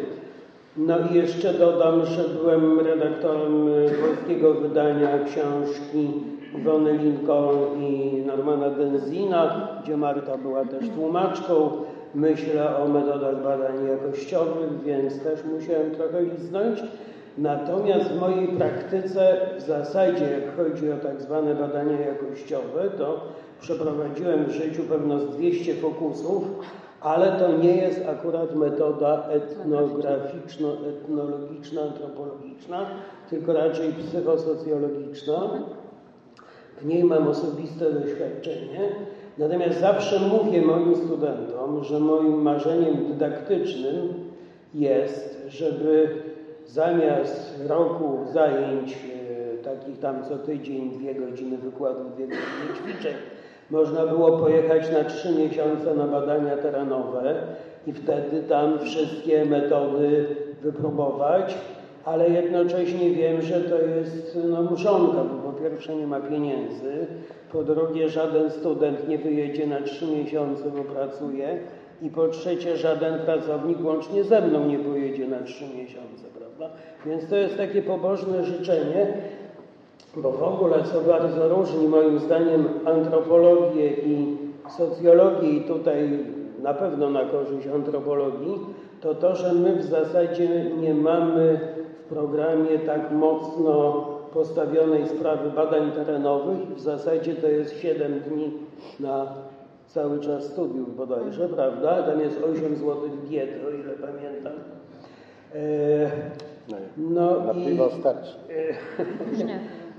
No 0.77 0.95
i 1.11 1.15
jeszcze 1.15 1.55
dodam, 1.55 2.07
że 2.07 2.25
byłem 2.29 2.81
redaktorem 2.81 3.67
polskiego 4.01 4.55
wydania 4.55 5.09
książki 5.19 6.11
Iwony 6.59 6.93
Lincoln 6.93 7.83
i 7.83 8.23
Normana 8.27 8.71
Denzina, 8.71 9.69
gdzie 9.83 9.97
Marta 9.97 10.39
była 10.39 10.65
też 10.65 10.89
tłumaczką. 10.89 11.71
Myślę 12.15 12.77
o 12.77 12.89
metodach 12.89 13.43
badań 13.43 13.75
jakościowych, 13.89 14.83
więc 14.85 15.23
też 15.23 15.41
musiałem 15.45 15.91
trochę 15.91 16.23
liznąć. 16.23 16.83
Natomiast 17.39 18.11
w 18.11 18.21
mojej 18.21 18.49
praktyce 18.49 19.37
w 19.59 19.63
zasadzie, 19.63 20.25
jak 20.25 20.57
chodzi 20.57 20.93
o 20.93 20.97
tak 20.97 21.23
zwane 21.23 21.55
badania 21.55 22.01
jakościowe, 22.01 22.91
to 22.99 23.21
przeprowadziłem 23.61 24.45
w 24.45 24.51
życiu 24.51 24.83
pewno 24.83 25.19
z 25.19 25.37
200 25.37 25.75
fokusów, 25.75 26.45
ale 27.03 27.33
to 27.33 27.57
nie 27.57 27.77
jest 27.77 28.01
akurat 28.09 28.55
metoda 28.55 29.29
etnograficzno-etnologiczna, 29.29 31.83
antropologiczna, 31.83 32.87
tylko 33.31 33.53
raczej 33.53 33.93
psychosocjologiczna. 33.93 35.51
W 36.81 36.87
niej 36.87 37.05
mam 37.05 37.29
osobiste 37.29 37.93
doświadczenie. 37.93 38.81
Natomiast 39.39 39.81
zawsze 39.81 40.21
mówię 40.21 40.63
moim 40.63 40.97
studentom, 40.97 41.85
że 41.85 42.01
moim 42.01 42.43
marzeniem 42.43 42.97
dydaktycznym 43.09 44.15
jest, 44.75 45.43
żeby 45.49 46.09
zamiast 46.67 47.65
roku 47.69 48.19
zajęć 48.33 48.93
e, 48.93 49.57
takich 49.57 49.99
tam 49.99 50.25
co 50.29 50.39
tydzień, 50.39 50.91
dwie 50.91 51.15
godziny 51.15 51.59
wykładów, 51.59 52.15
dwie 52.15 52.27
godziny 52.27 52.75
ćwiczeń, 52.77 53.15
można 53.73 54.07
było 54.07 54.39
pojechać 54.39 54.93
na 54.93 55.05
trzy 55.05 55.31
miesiące 55.31 55.95
na 55.95 56.07
badania 56.07 56.57
terenowe 56.57 57.35
i 57.87 57.93
wtedy 57.93 58.43
tam 58.49 58.79
wszystkie 58.79 59.45
metody 59.45 60.27
wypróbować, 60.63 61.55
ale 62.05 62.31
jednocześnie 62.31 63.11
wiem, 63.11 63.43
że 63.43 63.61
to 63.61 63.79
jest 63.79 64.39
no, 64.51 64.63
mrzonka, 64.63 65.25
bo 65.25 65.53
po 65.53 65.61
pierwsze 65.61 65.97
nie 65.97 66.07
ma 66.07 66.21
pieniędzy, 66.21 67.07
po 67.53 67.63
drugie 67.63 68.09
żaden 68.09 68.51
student 68.51 69.09
nie 69.09 69.19
wyjedzie 69.19 69.67
na 69.67 69.81
trzy 69.81 70.07
miesiące, 70.07 70.65
bo 70.77 70.85
pracuje 70.85 71.59
i 72.03 72.11
po 72.11 72.29
trzecie 72.29 72.77
żaden 72.77 73.19
pracownik 73.19 73.85
łącznie 73.85 74.25
ze 74.25 74.41
mną 74.41 74.67
nie 74.67 74.79
pojedzie 74.79 75.27
na 75.29 75.43
trzy 75.43 75.65
miesiące, 75.65 76.25
prawda? 76.39 76.77
Więc 77.07 77.29
to 77.29 77.37
jest 77.37 77.57
takie 77.57 77.83
pobożne 77.83 78.45
życzenie. 78.45 79.07
Bo 80.17 80.33
w 80.33 80.43
ogóle 80.43 80.77
co 80.93 81.01
bardzo 81.01 81.49
różni 81.49 81.89
moim 81.89 82.19
zdaniem 82.19 82.69
antropologię 82.85 83.91
i 83.91 84.37
socjologię 84.77 85.49
i 85.49 85.61
tutaj 85.61 86.19
na 86.63 86.75
pewno 86.75 87.11
na 87.11 87.25
korzyść 87.25 87.67
antropologii, 87.67 88.59
to 89.01 89.15
to, 89.15 89.37
że 89.37 89.53
my 89.53 89.77
w 89.77 89.85
zasadzie 89.85 90.65
nie 90.81 90.95
mamy 90.95 91.61
w 92.05 92.09
programie 92.09 92.79
tak 92.79 93.13
mocno 93.13 94.07
postawionej 94.35 95.09
sprawy 95.09 95.51
badań 95.51 95.93
terenowych. 95.93 96.69
W 96.77 96.81
zasadzie 96.81 97.35
to 97.35 97.49
jest 97.49 97.81
7 97.81 98.21
dni 98.21 98.53
na 99.01 99.27
cały 99.87 100.21
czas 100.21 100.45
studiów 100.45 100.97
bodajże, 100.97 101.49
prawda? 101.49 102.03
Tam 102.03 102.21
jest 102.21 102.43
8 102.43 102.77
zł 102.77 102.97
diety, 103.29 103.67
o 103.67 103.71
ile 103.71 103.93
pamiętam. 103.93 104.53
E, 105.55 106.11
no, 106.99 107.45
na 107.45 107.53
i, 107.53 107.67
piwo 107.67 107.91
starczy. 108.01 108.37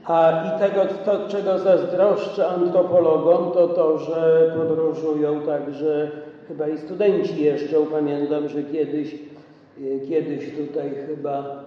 A 0.06 0.44
i 0.48 0.60
tego, 0.60 0.82
to, 1.06 1.28
czego 1.28 1.60
zazdroszczę 1.60 2.48
antropologom, 2.48 3.52
to 3.52 3.68
to, 3.68 3.98
że 3.98 4.52
podróżują 4.58 5.42
także 5.42 6.12
chyba 6.48 6.68
i 6.68 6.78
studenci 6.78 7.44
jeszcze. 7.44 7.76
Pamiętam, 7.92 8.50
że 8.50 8.64
kiedyś, 8.64 9.16
e, 9.16 10.08
kiedyś 10.08 10.56
tutaj 10.58 10.92
chyba 11.08 11.64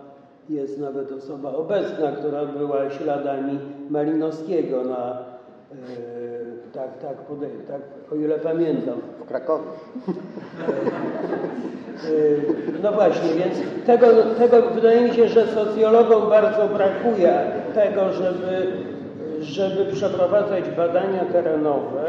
jest 0.48 0.78
nawet 0.78 1.12
osoba 1.12 1.54
obecna, 1.54 2.12
która 2.12 2.44
była 2.44 2.90
śladami 2.90 3.58
Malinowskiego 3.90 4.84
na 4.84 5.18
e, 5.72 6.15
tak, 6.76 6.98
tak, 6.98 7.16
podej, 7.16 7.50
tak, 7.68 7.80
o 8.12 8.14
ile 8.14 8.38
pamiętam. 8.38 8.94
W 9.20 9.28
Krakowie. 9.28 9.64
E, 11.96 12.82
no 12.82 12.92
właśnie, 12.92 13.30
więc 13.34 13.54
tego, 13.86 14.06
tego 14.38 14.70
wydaje 14.70 15.00
mi 15.00 15.14
się, 15.14 15.28
że 15.28 15.46
socjologom 15.46 16.30
bardzo 16.30 16.68
brakuje 16.68 17.38
tego, 17.74 18.12
żeby, 18.12 18.72
żeby 19.40 19.92
przeprowadzać 19.92 20.64
badania 20.76 21.24
terenowe, 21.32 22.04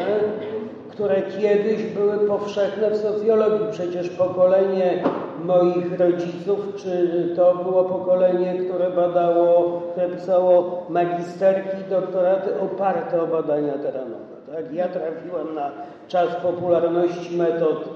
które 0.89 1.21
kiedyś 1.21 1.83
były 1.83 2.27
powszechne 2.27 2.91
w 2.91 2.97
socjologii. 2.97 3.67
Przecież 3.71 4.09
pokolenie 4.09 5.03
moich 5.43 5.99
rodziców, 5.99 6.59
czy 6.77 7.23
to 7.35 7.55
było 7.55 7.83
pokolenie, 7.83 8.59
które 8.59 8.89
badało, 8.89 9.81
które 9.91 10.09
pisało 10.09 10.85
magisterki 10.89 11.77
doktoraty 11.89 12.59
oparte 12.61 13.21
o 13.21 13.27
badania 13.27 13.73
terenowe. 13.73 14.26
Tak? 14.55 14.73
Ja 14.73 14.87
trafiłem 14.87 15.55
na 15.55 15.71
czas 16.07 16.35
popularności 16.35 17.37
metod 17.37 17.89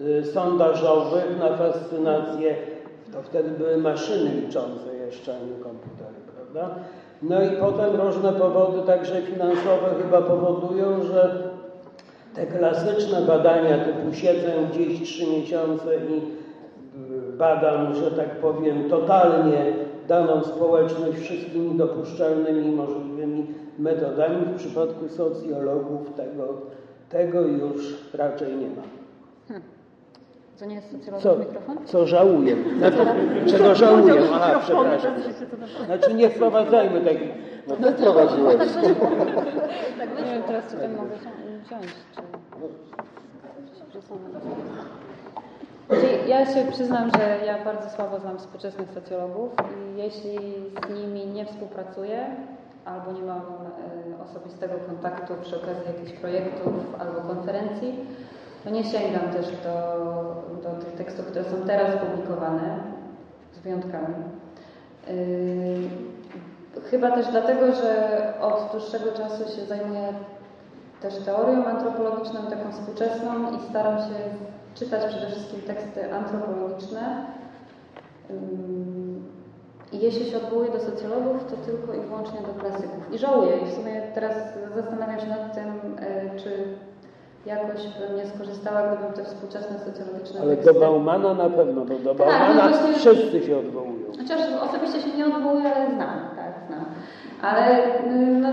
y, 0.00 0.24
sondażowych, 0.24 1.38
na 1.38 1.56
fascynację, 1.56 2.56
to 3.12 3.22
wtedy 3.22 3.50
były 3.50 3.76
maszyny 3.76 4.30
liczące 4.40 4.96
jeszcze, 4.96 5.36
a 5.36 5.38
nie 5.38 5.64
komputery, 5.64 6.20
prawda? 6.34 6.74
No 7.22 7.42
i 7.42 7.50
potem 7.60 8.00
różne 8.00 8.32
powody, 8.32 8.86
także 8.86 9.22
finansowe 9.22 9.94
chyba 10.02 10.22
powodują, 10.22 11.02
że 11.02 11.42
te 12.34 12.46
klasyczne 12.46 13.22
badania 13.22 13.78
typu 13.84 14.12
siedzę 14.12 14.52
gdzieś 14.72 15.02
trzy 15.02 15.26
miesiące 15.26 15.96
i 15.96 16.16
y, 16.16 17.36
badam, 17.36 17.94
że 17.94 18.10
tak 18.10 18.30
powiem, 18.30 18.90
totalnie 18.90 19.72
daną 20.08 20.44
społeczność 20.44 21.18
wszystkimi 21.18 21.78
dopuszczalnymi 21.78 22.72
możliwymi 22.72 23.46
metodami. 23.78 24.46
W 24.46 24.56
przypadku 24.56 25.08
socjologów 25.08 26.14
tego, 26.14 26.48
tego 27.08 27.40
już 27.40 27.94
raczej 28.14 28.56
nie 28.56 28.66
ma. 28.66 28.82
Hmm. 29.48 29.68
To 30.58 30.64
nie 30.66 30.74
jest 30.74 30.90
socjologiczny 30.90 31.36
mikrofon? 31.38 31.78
Co 31.84 32.06
żałuję. 32.06 32.56
Znaczy, 32.78 32.96
czego 33.46 33.74
żałuję? 33.74 34.14
Aha, 34.32 34.60
przepraszam. 34.64 35.14
Znaczy 35.86 36.14
nie 36.14 36.30
wprowadzajmy 36.30 37.00
takich. 37.00 37.30
No 37.68 37.76
to 37.76 37.92
wprowadziłeś. 37.92 38.56
Tak, 39.98 40.18
nie 40.18 40.24
wiem 40.24 40.42
teraz, 40.42 40.64
czy 40.70 40.76
ten 40.76 40.96
mogę 40.96 41.16
wziąć. 41.66 41.86
Czy... 42.14 42.22
Ja 46.28 46.54
się 46.54 46.66
przyznam, 46.72 47.10
że 47.16 47.46
ja 47.46 47.64
bardzo 47.64 47.90
słabo 47.90 48.20
znam 48.20 48.38
współczesnych 48.38 48.88
socjologów 48.94 49.50
i 49.52 49.98
jeśli 49.98 50.38
z 50.88 50.94
nimi 50.94 51.26
nie 51.26 51.46
współpracuję 51.46 52.26
albo 52.86 53.12
nie 53.12 53.22
mam 53.22 53.40
e, 53.40 54.22
osobistego 54.24 54.74
kontaktu 54.86 55.34
przy 55.42 55.56
okazji 55.56 55.86
jakichś 55.86 56.20
projektów 56.20 56.74
albo 56.98 57.34
konferencji, 57.34 58.06
to 58.64 58.70
nie 58.70 58.84
sięgam 58.84 59.32
też 59.32 59.46
do, 59.46 60.04
do 60.62 60.84
tych 60.84 60.92
tekstów, 60.92 61.26
które 61.26 61.44
są 61.44 61.56
teraz 61.66 61.96
publikowane, 61.96 62.78
z 63.52 63.58
wyjątkami. 63.58 64.14
Yy, 65.08 66.80
chyba 66.90 67.10
też 67.10 67.26
dlatego, 67.26 67.74
że 67.74 68.32
od 68.40 68.72
dłuższego 68.72 69.12
czasu 69.12 69.56
się 69.56 69.66
zajmuję 69.66 70.08
też 71.00 71.14
teorią 71.24 71.64
antropologiczną, 71.64 72.40
taką 72.50 72.72
współczesną 72.72 73.52
i 73.56 73.68
staram 73.70 73.98
się 73.98 74.14
czytać 74.74 75.04
przede 75.04 75.26
wszystkim 75.26 75.60
teksty 75.60 76.14
antropologiczne. 76.14 77.26
I 79.92 79.98
jeśli 80.00 80.30
się 80.30 80.36
odwołuję 80.36 80.70
do 80.70 80.80
socjologów, 80.80 81.44
to 81.50 81.56
tylko 81.56 81.94
i 81.94 82.00
wyłącznie 82.00 82.40
do 82.40 82.60
klasyków. 82.60 83.12
I 83.12 83.18
żałuję. 83.18 83.56
I 83.56 83.66
w 83.66 83.74
sumie 83.74 84.02
teraz 84.14 84.34
zastanawiam 84.76 85.20
się 85.20 85.26
nad 85.26 85.54
tym, 85.54 85.68
e, 86.00 86.38
czy 86.38 86.50
jakoś 87.46 87.80
bym 87.98 88.16
nie 88.16 88.26
skorzystała, 88.26 88.82
gdybym 88.82 89.12
te 89.12 89.24
współczesne 89.24 89.78
socjologiczne 89.78 90.40
Ale 90.40 90.56
teksty... 90.56 90.74
do 90.74 90.80
Baumana 90.80 91.34
na 91.34 91.50
pewno, 91.50 91.84
bo 91.84 91.94
do 91.98 92.14
tak, 92.14 92.26
Baumana 92.26 92.70
no 92.70 92.76
właśnie... 92.78 92.94
wszyscy 92.94 93.46
się 93.46 93.58
odwołują. 93.58 94.06
Chociaż 94.18 94.40
osobiście 94.62 95.00
się 95.00 95.16
nie 95.18 95.26
odwołuję, 95.26 95.74
ale 95.74 95.86
znam, 95.86 96.18
tak, 96.36 96.52
znam. 96.68 96.84
Ale 97.42 97.78
no, 98.40 98.48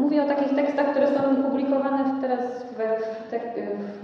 mówię 0.00 0.24
o 0.24 0.26
takich 0.26 0.54
tekstach, 0.54 0.90
które 0.90 1.06
są 1.06 1.42
publikowane 1.42 2.04
teraz 2.20 2.40
we, 2.76 2.84
w, 2.98 3.30
te, 3.30 3.38
w 3.38 4.01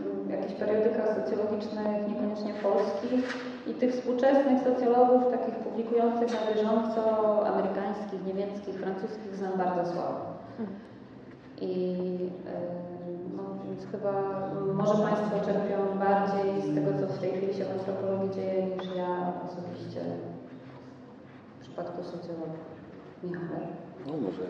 jakichś 0.49 0.61
periodykach 0.61 1.09
socjologicznych, 1.17 2.09
niekoniecznie 2.09 2.53
polskich 2.55 3.23
i 3.67 3.75
tych 3.75 3.93
współczesnych 3.93 4.59
socjologów, 4.65 5.33
takich 5.33 5.55
publikujących 5.55 6.29
na 6.33 6.55
bieżąco, 6.55 7.03
amerykańskich, 7.47 8.27
niemieckich, 8.27 8.75
francuskich 8.75 9.37
znam 9.37 9.59
bardzo 9.59 9.93
słabo. 9.93 10.21
Mhm. 10.59 10.79
I 11.61 11.73
y, 12.47 13.37
no, 13.37 13.43
więc 13.65 13.87
chyba 13.93 14.13
może 14.75 14.95
Państwo 14.95 15.37
czerpią 15.47 15.99
bardziej 15.99 16.73
z 16.73 16.75
tego, 16.75 16.91
co 17.01 17.15
w 17.15 17.19
tej 17.19 17.33
chwili 17.33 17.55
się 17.55 17.65
w 17.65 17.71
antropologii 17.71 18.31
dzieje, 18.31 18.67
niż 18.67 18.97
ja 18.97 19.33
osobiście 19.49 20.01
w 21.59 21.61
przypadku 21.61 22.03
socjologii. 22.03 22.69
Michał. 23.23 23.63
No 24.07 24.13
może 24.13 24.43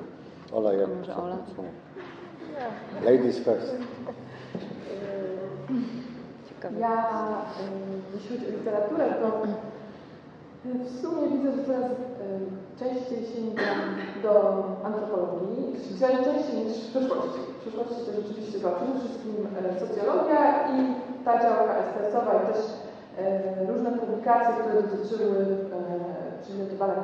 Ola, 0.53 0.73
jak 0.73 0.89
może 0.99 1.17
Ola? 1.17 1.37
Ladies 3.05 3.39
first. 3.39 3.77
Ciekawe. 6.49 6.81
Ja, 6.81 6.95
jeśli 8.15 8.29
chodzi 8.29 8.47
o 8.49 8.57
literaturę, 8.59 9.05
to 9.23 9.27
w 10.65 11.01
sumie 11.01 11.29
widzę, 11.29 11.53
że 11.53 11.65
coraz 11.65 11.91
częściej 12.79 13.19
sięgam 13.35 13.79
do 14.23 14.33
antropologii, 14.85 15.77
częściej 16.01 16.65
niż 16.65 16.77
w 16.77 16.91
przeszłości. 16.91 17.41
W 17.57 17.61
przeszłości 17.61 18.01
to 18.07 18.13
rzeczywiście 18.23 18.59
była 18.59 18.73
przede 18.73 18.99
wszystkim 18.99 19.35
socjologia 19.83 20.41
i 20.75 20.77
ta 21.25 21.33
działka 21.43 21.75
STS-owa 21.87 22.33
i 22.35 22.47
też 22.53 22.61
różne 23.69 23.91
publikacje, 23.93 24.55
które 24.55 24.83
dotyczyły 24.83 25.47
badań, 26.79 26.97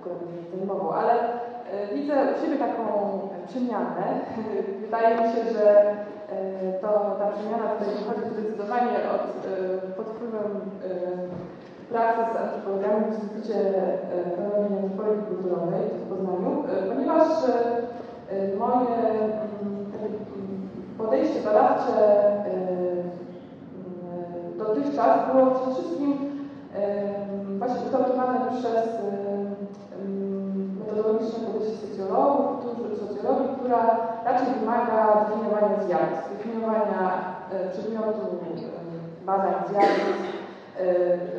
które 0.00 0.14
mnie 0.14 0.58
zajmował, 0.58 0.92
ale 0.92 1.14
widzę 1.94 2.14
u 2.14 2.44
siebie 2.44 2.58
taką 2.58 2.84
przemianę. 3.48 4.04
Wydaje 4.84 5.16
mi 5.16 5.22
się, 5.32 5.52
że 5.52 5.94
to, 6.80 7.16
ta 7.18 7.26
przemiana 7.32 7.66
tutaj 7.68 7.94
wychodzi 7.94 8.34
zdecydowanie 8.34 8.96
od, 9.14 9.26
pod 9.96 10.06
wpływem 10.06 10.60
pracy 11.90 12.20
z 12.32 12.36
antropologami 12.36 13.04
w 13.04 13.08
Instytucie 13.08 13.54
Pedagogicznej 14.36 14.78
Antropologii 14.82 15.26
Kulturowej 15.28 15.84
w 15.90 16.08
Poznaniu, 16.08 16.64
ponieważ 16.88 17.28
moje 18.58 18.96
podejście 20.98 21.40
badawcze 21.40 21.96
dotychczas 24.58 25.32
było 25.32 25.50
przede 25.50 25.74
wszystkim 25.74 26.18
właśnie 27.58 27.80
ukształtowane 27.80 28.38
przez 28.58 28.88
metodologiczne 31.04 31.48
podejście 31.48 31.86
socjologów, 31.86 32.64
socjologii, 32.98 33.56
która 33.56 33.80
raczej 34.24 34.46
wymaga 34.60 35.26
definiowania 35.28 35.82
zjawisk, 35.86 36.22
definiowania 36.32 37.00
przedmiotu 37.72 38.20
badań 39.26 39.54
zjawisk, 39.70 40.24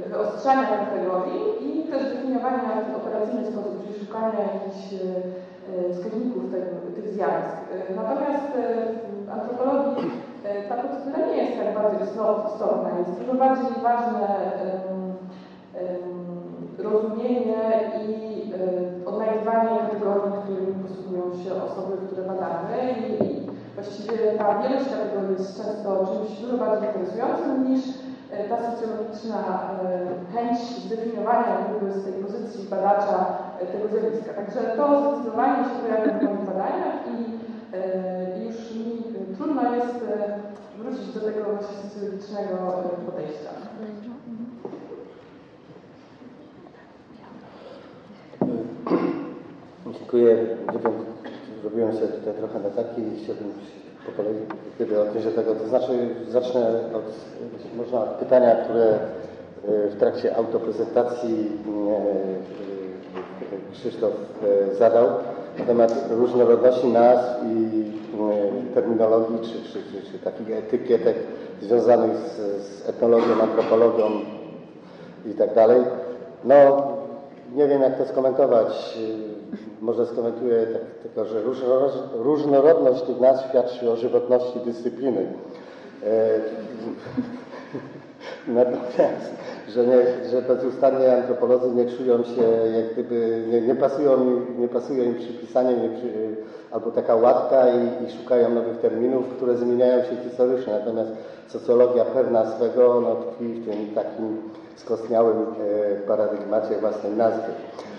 wyostrzania 0.09 0.65
kategorii 0.65 1.79
i 1.79 1.91
też 1.91 2.03
definiowania 2.13 2.69
w 2.93 2.95
operacyjny 2.95 3.45
sposób, 3.45 3.73
czyli 3.81 4.05
szukania 4.05 4.39
jakichś 4.53 4.83
wskaźników 5.93 6.43
tego, 6.51 6.65
tych 6.95 7.07
zjawisk. 7.13 7.55
Natomiast 7.95 8.49
w 9.25 9.29
antropologii 9.33 10.11
ta 10.69 10.75
procedura 10.75 11.27
nie 11.27 11.43
jest 11.43 11.57
tak 11.59 11.75
bardzo 11.75 12.05
istotna, 12.05 12.89
jest 12.99 13.19
dużo 13.19 13.33
bardziej 13.33 13.83
ważne 13.83 14.27
rozumienie 16.77 17.91
i 18.07 18.15
odnajdywanie 19.25 19.79
kategorii, 19.79 20.41
którymi 20.43 20.83
posługują 20.83 21.43
się 21.43 21.63
osoby, 21.63 21.93
które 22.07 22.23
badamy 22.27 22.95
i 23.19 23.45
właściwie 23.75 24.17
ta 24.37 24.61
wielość 24.61 24.89
kategorii 24.89 25.37
jest 25.37 25.57
często 25.57 25.89
czymś 26.07 26.39
dużo 26.41 26.57
bardziej 26.57 26.89
interesującym 26.89 27.69
niż 27.69 27.81
e, 28.31 28.49
ta 28.49 28.57
socjologiczna 28.57 29.39
e, 29.39 30.33
chęć 30.33 30.59
zdefiniowania 30.59 31.59
jakby 31.59 31.91
z 31.91 32.03
tej 32.03 32.13
pozycji 32.13 32.69
badacza 32.69 33.37
e, 33.59 33.65
tego 33.65 33.87
zjawiska. 33.87 34.33
Także 34.33 34.59
to 34.77 34.83
zdecydowanie 35.01 35.63
się 35.63 35.75
pojawia 35.81 36.19
w 36.19 36.23
moich 36.23 36.45
badaniach 36.49 36.97
i 37.13 37.45
już 38.45 38.75
mi 38.75 39.03
trudno 39.37 39.75
jest 39.75 39.95
wrócić 40.77 41.13
do 41.13 41.19
tego 41.19 41.43
właśnie 41.43 41.89
socjologicznego 41.89 42.83
podejścia. 43.05 43.49
Dziękuję. 50.15 50.37
Zrobiłem 51.61 51.93
sobie 51.93 52.07
tutaj 52.07 52.33
trochę 52.33 52.59
notatki 52.59 53.01
i 53.01 53.23
chciałbym 53.23 53.53
po 54.05 54.11
kolei 54.11 54.35
kiedy 54.77 55.01
odnieść 55.01 55.25
do 55.25 55.31
tego. 55.31 55.55
To 55.55 55.67
znaczy 55.67 55.91
zacznę 56.29 56.79
od, 56.93 57.03
można 57.77 57.99
pytania, 58.01 58.55
które 58.55 58.85
e, 58.85 58.97
w 59.89 59.95
trakcie 59.99 60.35
autoprezentacji 60.35 61.51
e, 63.71 63.73
Krzysztof 63.73 64.11
zadał 64.79 65.07
na 65.59 65.65
temat 65.65 66.05
różnorodności 66.09 66.87
nazw 66.87 67.43
i 67.43 67.83
terminologii, 68.73 69.39
czy, 69.39 69.73
czy, 69.73 69.79
czy, 69.79 70.11
czy 70.11 70.19
takich 70.19 70.51
etykietek 70.51 71.15
związanych 71.61 72.17
z, 72.17 72.37
z 72.65 72.89
etnologią, 72.89 73.41
antropologią 73.41 74.05
i 75.25 75.33
tak 75.33 75.53
dalej. 75.53 75.81
No, 76.43 76.87
nie 77.53 77.67
wiem 77.67 77.81
jak 77.81 77.97
to 77.97 78.05
skomentować. 78.05 78.97
Może 79.81 80.05
skomentuję 80.05 80.67
tak, 80.73 80.81
tylko, 81.03 81.25
że 81.25 81.41
różnorodność 82.13 83.01
tych 83.01 83.19
nazw 83.19 83.49
świadczy 83.49 83.91
o 83.91 83.95
żywotności 83.95 84.59
dyscypliny. 84.59 85.27
E, 86.03 86.39
natomiast, 88.47 89.35
że, 89.69 89.87
nie, 89.87 90.29
że 90.31 90.41
bezustannie 90.41 91.17
antropolodzy 91.17 91.71
nie 91.75 91.85
czują 91.85 92.23
się, 92.23 92.41
jak 92.75 92.93
gdyby, 92.93 93.43
nie, 93.47 93.61
nie, 93.61 93.75
pasują, 93.75 94.41
nie 94.57 94.67
pasuje 94.67 95.05
im 95.05 95.15
przypisanie 95.15 95.77
nie 95.77 95.89
przy, 95.89 96.35
albo 96.71 96.91
taka 96.91 97.15
łatka 97.15 97.65
i, 97.69 98.05
i, 98.05 98.11
szukają 98.11 98.49
nowych 98.49 98.77
terminów, 98.77 99.25
które 99.27 99.57
zmieniają 99.57 100.03
się 100.03 100.15
historycznie. 100.29 100.73
Natomiast 100.73 101.11
socjologia 101.47 102.05
pewna 102.05 102.51
swego 102.51 103.01
no, 103.01 103.15
tkwi 103.15 103.53
w 103.53 103.65
tym 103.65 103.95
takim 103.95 104.37
skostniałym 104.75 105.37
e, 105.41 105.95
paradygmacie 106.07 106.77
własnej 106.77 107.11
nazwy. 107.11 107.51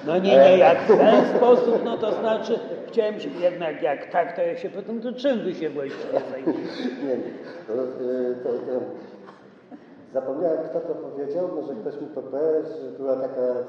No 0.06 0.18
nie, 0.18 0.36
nie, 0.36 0.58
jak 0.58 0.78
w 0.82 0.86
ten 0.86 1.36
sposób, 1.36 1.84
no 1.84 1.98
to 1.98 2.12
znaczy, 2.12 2.58
chciałem 2.88 3.20
się 3.20 3.30
jednak, 3.40 3.82
jak 3.82 4.10
tak, 4.12 4.36
to 4.36 4.42
ja 4.42 4.56
się 4.56 4.70
pytam, 4.70 5.00
to 5.00 5.12
czym 5.12 5.40
wy 5.40 5.54
się 5.54 5.70
właściwie 5.70 6.20
zajmujecie? 6.30 6.62
nie, 7.02 7.16
nie. 7.16 7.32
To, 7.66 7.72
e, 7.72 8.34
to, 8.34 8.48
to, 8.48 8.80
zapomniałem, 10.12 10.58
kto 10.70 10.80
to 10.80 10.94
powiedział, 10.94 11.48
może 11.54 11.74
ktoś 11.74 12.00
mi 12.00 12.06
podpowie, 12.06 12.62
że 12.82 12.98
była 12.98 13.16
taka 13.16 13.40
e, 13.40 13.64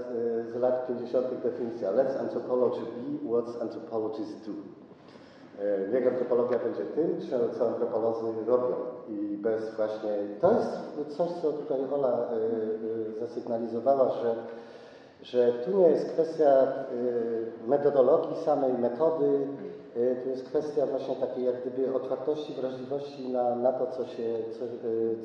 z 0.52 0.56
lat 0.56 0.88
50. 0.88 1.28
definicja 1.44 1.92
Let's 1.92 2.20
anthropology 2.20 2.82
be 2.82 3.30
what 3.30 3.62
anthropologists 3.62 4.48
do. 4.48 4.77
Niech 5.94 6.08
antropologia 6.08 6.60
będzie 6.60 6.86
tym, 6.86 7.18
co 7.58 7.68
antropolodzy 7.68 8.26
robią. 8.48 8.76
I 9.08 9.38
bez 9.38 9.76
właśnie. 9.76 10.10
To 10.42 10.52
jest 10.52 11.18
coś, 11.18 11.30
co 11.42 11.54
tutaj 11.54 11.80
Ola 11.94 12.30
zasygnalizowała, 13.20 14.10
że 14.10 14.36
że 15.22 15.54
tu 15.54 15.78
nie 15.78 15.88
jest 15.88 16.10
kwestia 16.10 16.68
metodologii 17.68 18.36
samej, 18.46 18.74
metody, 18.74 19.48
to 20.24 20.30
jest 20.30 20.44
kwestia 20.44 20.86
właśnie 20.86 21.16
takiej 21.16 21.46
jak 21.46 21.56
gdyby 21.62 21.94
otwartości, 21.94 22.54
wrażliwości 22.54 23.30
na, 23.30 23.56
na 23.56 23.72
to, 23.74 23.88
co, 23.88 24.06
się, 24.06 24.24
co, 24.52 24.66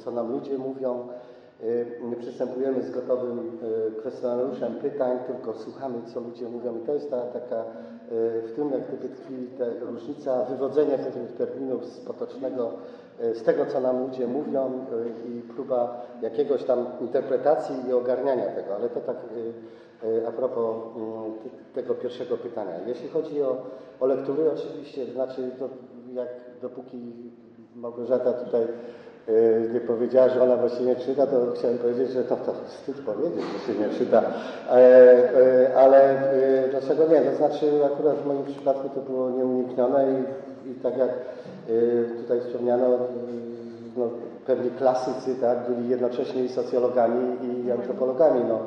co 0.05 0.11
nam 0.11 0.33
ludzie 0.33 0.59
mówią. 0.59 1.09
Nie 2.03 2.17
przystępujemy 2.17 2.83
z 2.83 2.91
gotowym 2.91 3.59
kwestionariuszem 3.99 4.75
pytań, 4.75 5.19
tylko 5.27 5.55
słuchamy, 5.55 5.99
co 6.15 6.21
ludzie 6.21 6.49
mówią. 6.49 6.77
I 6.77 6.87
to 6.87 6.95
jest 6.95 7.11
ta 7.11 7.21
taka, 7.21 7.65
w 8.45 8.53
tym 8.57 8.71
jak 8.73 8.89
gdyby 8.89 9.15
tkwi 9.15 9.49
ta 9.59 9.65
różnica, 9.87 10.45
wywodzenia 10.45 10.99
pewnych 10.99 11.33
terminów 11.33 11.87
z 11.87 12.01
potocznego, 12.01 12.73
z 13.19 13.43
tego, 13.43 13.67
co 13.67 13.81
nam 13.81 14.03
ludzie 14.03 14.27
mówią 14.27 14.87
i 15.29 15.41
próba 15.41 16.07
jakiegoś 16.23 16.65
tam 16.65 16.87
interpretacji 17.01 17.77
i 17.89 17.93
ogarniania 17.93 18.47
tego. 18.47 18.75
Ale 18.75 18.89
to 18.89 19.01
tak 19.01 19.17
E, 20.03 20.29
a 20.29 20.33
propos 20.33 20.77
mm, 20.97 21.33
tego 21.75 21.95
pierwszego 21.95 22.37
pytania. 22.37 22.73
Jeśli 22.87 23.09
chodzi 23.09 23.43
o, 23.43 23.63
o 24.01 24.07
lektury, 24.07 24.51
oczywiście, 24.53 25.07
znaczy, 25.07 25.51
to 25.59 25.69
jak 26.15 26.29
dopóki 26.63 27.13
Małgorzata 27.77 28.33
tutaj 28.33 28.63
e, 28.63 28.67
nie 29.75 29.81
powiedziała, 29.81 30.29
że 30.29 30.43
ona 30.43 30.57
właściwie 30.57 30.87
nie 30.87 30.97
czyta, 30.97 31.27
to 31.27 31.53
chciałem 31.55 31.79
powiedzieć, 31.79 32.11
że 32.11 32.25
to, 32.25 32.37
to 32.37 32.53
wstyd 32.67 32.97
powiedzieć, 33.01 33.45
że 33.53 33.73
się 33.75 33.81
nie 33.81 33.99
czyta. 33.99 34.23
E, 34.71 35.71
ale 35.77 36.23
dlaczego 36.71 37.07
nie? 37.07 37.21
To 37.21 37.37
znaczy 37.37 37.67
akurat 37.85 38.17
w 38.17 38.27
moim 38.27 38.45
przypadku 38.45 38.89
to 38.89 39.01
było 39.01 39.31
nieuniknione 39.31 40.07
i, 40.13 40.71
i 40.71 40.75
tak 40.75 40.99
jak 40.99 41.11
tutaj 42.23 42.41
wspomniano, 42.41 42.87
no, 43.97 44.09
pewni 44.47 44.71
klasycy 44.71 45.35
tak, 45.41 45.59
byli 45.69 45.89
jednocześnie 45.89 46.45
i 46.45 46.49
socjologami 46.49 47.37
i 47.43 47.73
antropologami. 47.73 48.41
No, 48.49 48.59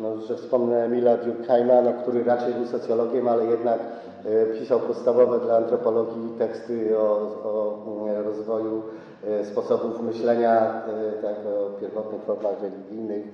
no, 0.00 0.16
że 0.16 0.36
wspomnę 0.36 0.84
Emila 0.84 1.16
Durkheima, 1.16 1.82
no, 1.82 1.92
który 2.02 2.24
raczej 2.24 2.54
był 2.54 2.66
socjologiem, 2.66 3.28
ale 3.28 3.44
jednak 3.46 3.78
e, 4.24 4.46
pisał 4.46 4.80
podstawowe 4.80 5.40
dla 5.40 5.56
antropologii 5.56 6.34
teksty 6.38 6.98
o, 6.98 7.02
o 7.44 8.08
e, 8.08 8.22
rozwoju 8.22 8.76
e, 8.76 9.09
sposobów 9.44 10.02
myślenia, 10.02 10.82
tak, 11.22 11.34
o 11.34 11.80
pierwotnych 11.80 12.22
formach 12.22 12.62
religijnych. 12.62 13.24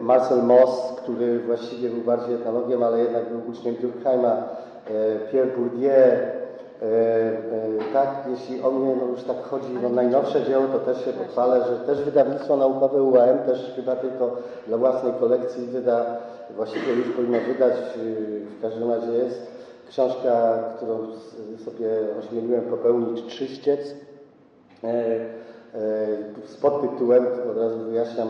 Marcel 0.00 0.42
Mauss, 0.42 0.92
który 0.96 1.38
właściwie 1.38 1.88
był 1.88 2.02
bardziej 2.02 2.34
etnologiem, 2.34 2.82
ale 2.82 2.98
jednak 2.98 3.28
był 3.28 3.50
uczniem 3.50 3.74
Durkheima. 3.74 4.42
Pierre 5.32 5.56
Bourdieu, 5.56 5.90
E, 6.82 6.86
e, 6.86 7.92
tak, 7.92 8.24
jeśli 8.30 8.62
o 8.62 8.70
mnie 8.70 8.96
no 8.96 9.06
już 9.06 9.22
tak 9.22 9.42
chodzi 9.42 9.66
no 9.82 9.88
najnowsze 9.88 10.44
dzieło, 10.44 10.66
to 10.66 10.78
też 10.78 11.04
się 11.04 11.12
pochwalę, 11.12 11.64
że 11.68 11.86
też 11.86 12.04
wydawnictwo 12.04 12.56
naukowe 12.56 13.02
UAM 13.02 13.38
też 13.46 13.72
chyba 13.76 13.96
tylko 13.96 14.36
dla 14.66 14.78
własnej 14.78 15.12
kolekcji 15.20 15.66
wyda, 15.66 16.16
właściwie 16.56 16.92
już 16.92 17.08
powinno 17.16 17.38
wydać, 17.40 17.74
w 18.58 18.62
każdym 18.62 18.90
razie 18.92 19.12
jest 19.12 19.46
książka, 19.88 20.64
którą 20.76 20.98
sobie 21.64 21.88
ośmieliłem 22.18 22.62
popełnić 22.62 23.26
Czyściec 23.26 23.80
e, 23.80 24.09
z 26.44 26.56
podtytułem, 26.56 27.26
od 27.50 27.58
razu 27.58 27.78
wyjaśniam, 27.78 28.28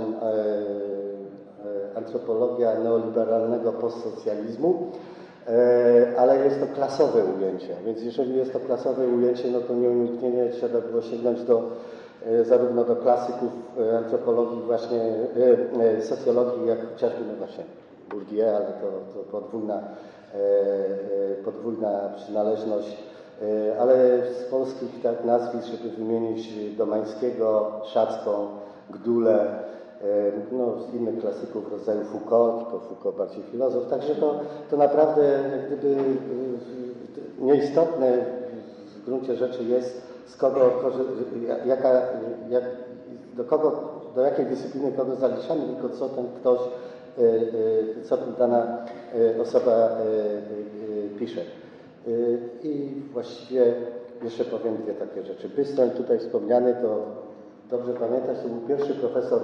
Antropologia 1.94 2.78
neoliberalnego 2.78 3.72
postsocjalizmu. 3.72 4.90
E, 5.48 6.18
ale 6.18 6.44
jest 6.44 6.60
to 6.60 6.66
klasowe 6.66 7.24
ujęcie, 7.24 7.76
więc 7.84 8.02
jeżeli 8.02 8.36
jest 8.36 8.52
to 8.52 8.60
klasowe 8.60 9.08
ujęcie, 9.08 9.50
no 9.50 9.60
to 9.60 9.74
nieuniknienie 9.74 10.48
trzeba 10.48 10.80
było 10.80 11.02
sięgnąć 11.02 11.42
do, 11.42 11.62
e, 12.26 12.44
zarówno 12.44 12.84
do 12.84 12.96
klasyków 12.96 13.50
e, 13.78 13.98
antropologii, 13.98 14.62
właśnie 14.62 15.00
socjologii, 16.00 16.66
jak 16.66 16.90
chociażby 16.90 17.20
no 17.28 17.34
właśnie 17.34 17.64
Bourdieu, 18.10 18.48
ale 18.48 18.66
to, 18.66 19.14
to 19.14 19.30
podwójna, 19.30 19.82
podwójna 21.44 22.10
przynależność, 22.16 22.96
ale 23.80 23.96
z 24.40 24.50
polskich 24.50 25.02
tak 25.02 25.24
nazwisk, 25.24 25.66
żeby 25.66 25.96
wymienić 25.96 26.74
Domańskiego, 26.76 27.72
Szacką, 27.84 28.46
Gdule, 28.90 29.60
E, 30.00 30.32
no, 30.52 30.76
z 30.82 30.94
innych 30.94 31.20
klasyków 31.20 31.72
rodzaju 31.72 32.04
Foucault, 32.04 32.58
tylko 32.58 32.78
Foucault 32.78 33.16
bardziej 33.16 33.42
filozof. 33.42 33.88
Także 33.90 34.14
to, 34.14 34.40
to 34.70 34.76
naprawdę 34.76 35.40
gdyby 35.66 35.96
e, 35.96 37.44
nieistotne 37.44 38.24
w 38.96 39.04
gruncie 39.04 39.36
rzeczy 39.36 39.64
jest, 39.64 40.02
z 40.26 40.36
kogo, 40.36 40.70
jaka, 41.66 41.88
jak, 42.48 42.64
do, 43.36 43.44
kogo, 43.44 43.80
do 44.14 44.20
jakiej 44.20 44.46
dyscypliny 44.46 44.92
kogo 44.92 45.16
zaliczamy, 45.16 45.60
tylko 45.66 45.96
co 45.96 46.08
ten 46.08 46.26
ktoś, 46.40 46.60
e, 46.60 48.04
co 48.04 48.16
dana 48.16 48.78
osoba 49.42 49.88
pisze. 51.18 51.40
I 52.62 53.02
właściwie 53.12 53.74
jeszcze 54.22 54.44
powiem 54.44 54.76
dwie 54.76 54.94
takie 54.94 55.22
rzeczy. 55.22 55.48
Bystoń 55.48 55.90
tutaj 55.90 56.18
wspomniany, 56.18 56.74
to 56.82 57.06
dobrze 57.70 57.92
pamiętać, 57.92 58.38
to 58.42 58.48
był 58.48 58.68
pierwszy 58.68 58.94
profesor 58.94 59.40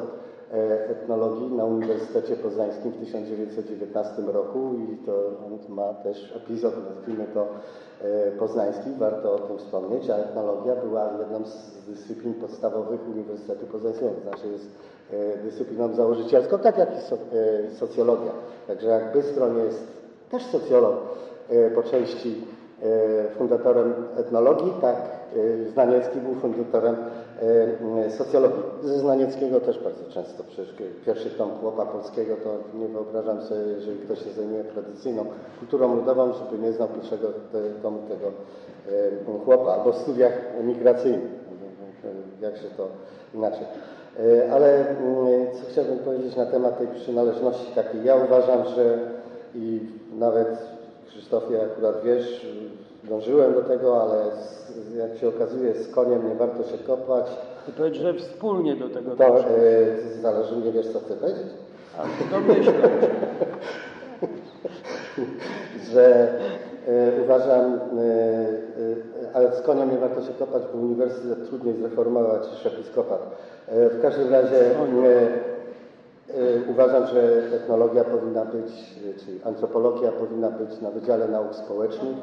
E, 0.53 0.91
etnologii 0.91 1.53
na 1.53 1.65
Uniwersytecie 1.65 2.37
Poznańskim 2.37 2.93
w 2.93 2.99
1919 2.99 4.23
roku 4.23 4.75
i 4.75 5.07
to 5.07 5.13
on 5.47 5.75
ma 5.75 5.95
też 5.95 6.33
epizod, 6.37 6.75
nazwijmy 6.89 7.27
to 7.35 7.47
e, 8.03 8.31
poznański, 8.31 8.91
warto 8.99 9.35
o 9.35 9.39
tym 9.39 9.59
wspomnieć, 9.59 10.11
a 10.11 10.17
etnologia 10.17 10.77
była 10.77 11.11
jedną 11.19 11.47
z 11.47 11.85
dyscyplin 11.89 12.35
podstawowych 12.35 13.09
Uniwersytetu 13.09 13.67
Poznańskiego, 13.67 14.11
to 14.11 14.21
znaczy 14.21 14.49
jest 14.49 14.67
e, 15.13 15.37
dyscypliną 15.43 15.95
założycielską, 15.95 16.59
tak 16.59 16.79
jak 16.79 16.89
i 16.91 17.01
socjologia. 17.77 18.33
Także 18.67 18.89
jak 18.89 19.13
Bystroń 19.13 19.59
jest 19.59 19.87
też 20.31 20.43
socjolog 20.43 20.97
po 21.75 21.83
części 21.83 22.45
fundatorem 23.39 23.95
etnologii, 24.17 24.73
tak 24.81 24.97
Znaniecki 25.73 26.19
był 26.19 26.35
fundatorem 26.35 26.97
socjologii. 28.11 28.63
Ze 28.83 28.99
Znanieckiego 28.99 29.61
też 29.61 29.85
bardzo 29.85 30.05
często, 30.11 30.45
przecież 30.49 30.75
pierwszy 31.07 31.31
tom 31.31 31.51
Chłopa 31.61 31.87
Polskiego, 31.87 32.35
to 32.45 32.79
nie 32.79 32.89
wyobrażam 32.89 33.43
sobie, 33.43 33.61
jeżeli 33.61 33.99
ktoś 33.99 34.25
się 34.25 34.31
zajmuje 34.31 34.65
tradycyjną 34.65 35.25
kulturą 35.59 35.95
ludową, 35.97 36.33
żeby 36.33 36.63
nie 36.63 36.73
znał 36.73 36.89
pierwszego 36.89 37.29
tomu 37.83 37.99
tego 38.09 38.31
chłopa, 39.45 39.73
albo 39.73 39.93
w 39.93 39.97
studiach 39.97 40.33
migracyjnych, 40.65 41.31
jakże 42.41 42.69
to 42.77 42.89
inaczej. 43.35 43.67
Ale 44.53 44.85
co 45.53 45.71
chciałbym 45.71 45.99
powiedzieć 45.99 46.37
na 46.37 46.47
temat 46.47 46.79
tej 46.79 46.89
przynależności 46.89 47.75
takiej. 47.75 48.05
Ja 48.05 48.17
uważam, 48.17 48.65
że 48.77 48.99
i 49.55 49.81
nawet 50.19 50.76
Krzysztofie 51.17 51.63
akurat 51.63 52.03
wiesz, 52.05 52.47
dążyłem 53.05 53.55
do 53.55 53.63
tego, 53.63 54.03
ale 54.03 54.17
jak 54.97 55.19
się 55.19 55.29
okazuje 55.29 55.75
z 55.75 55.95
koniem 55.95 56.29
nie 56.29 56.35
warto 56.35 56.63
się 56.63 56.79
kopać. 56.79 57.27
I 57.69 57.73
powiedz, 57.73 57.95
że 57.95 58.15
wspólnie 58.15 58.77
do 58.77 58.89
tego 58.89 59.17
To 59.17 59.41
e, 59.41 59.45
zależy, 60.23 60.57
nie 60.57 60.73
wiesz 60.73 60.87
co 60.87 61.01
chcę 61.01 61.15
powiedzieć? 61.15 61.47
A, 61.99 62.03
to 62.31 62.41
myślę. 62.41 62.73
że 65.93 66.29
e, 66.89 67.23
uważam, 67.23 67.75
e, 67.75 67.79
e, 67.79 69.35
ale 69.35 69.57
z 69.57 69.61
koniem 69.63 69.91
nie 69.91 69.99
warto 69.99 70.23
się 70.23 70.33
kopać, 70.39 70.63
bo 70.73 70.79
uniwersytet 70.79 71.49
trudniej 71.49 71.75
zreformować 71.75 72.43
niż 72.53 72.67
episkopat. 72.67 73.21
W 73.69 74.03
każdym 74.03 74.33
razie 74.33 74.57
uważam, 76.71 77.07
że 77.07 77.43
etnologia 77.55 78.05
powinna 78.05 78.45
być, 78.45 78.95
czyli 79.25 79.41
antropologia 79.45 80.13
powinna 80.13 80.51
być 80.51 80.81
na 80.81 80.91
Wydziale 80.91 81.29
Nauk 81.29 81.55
Społecznych. 81.55 82.17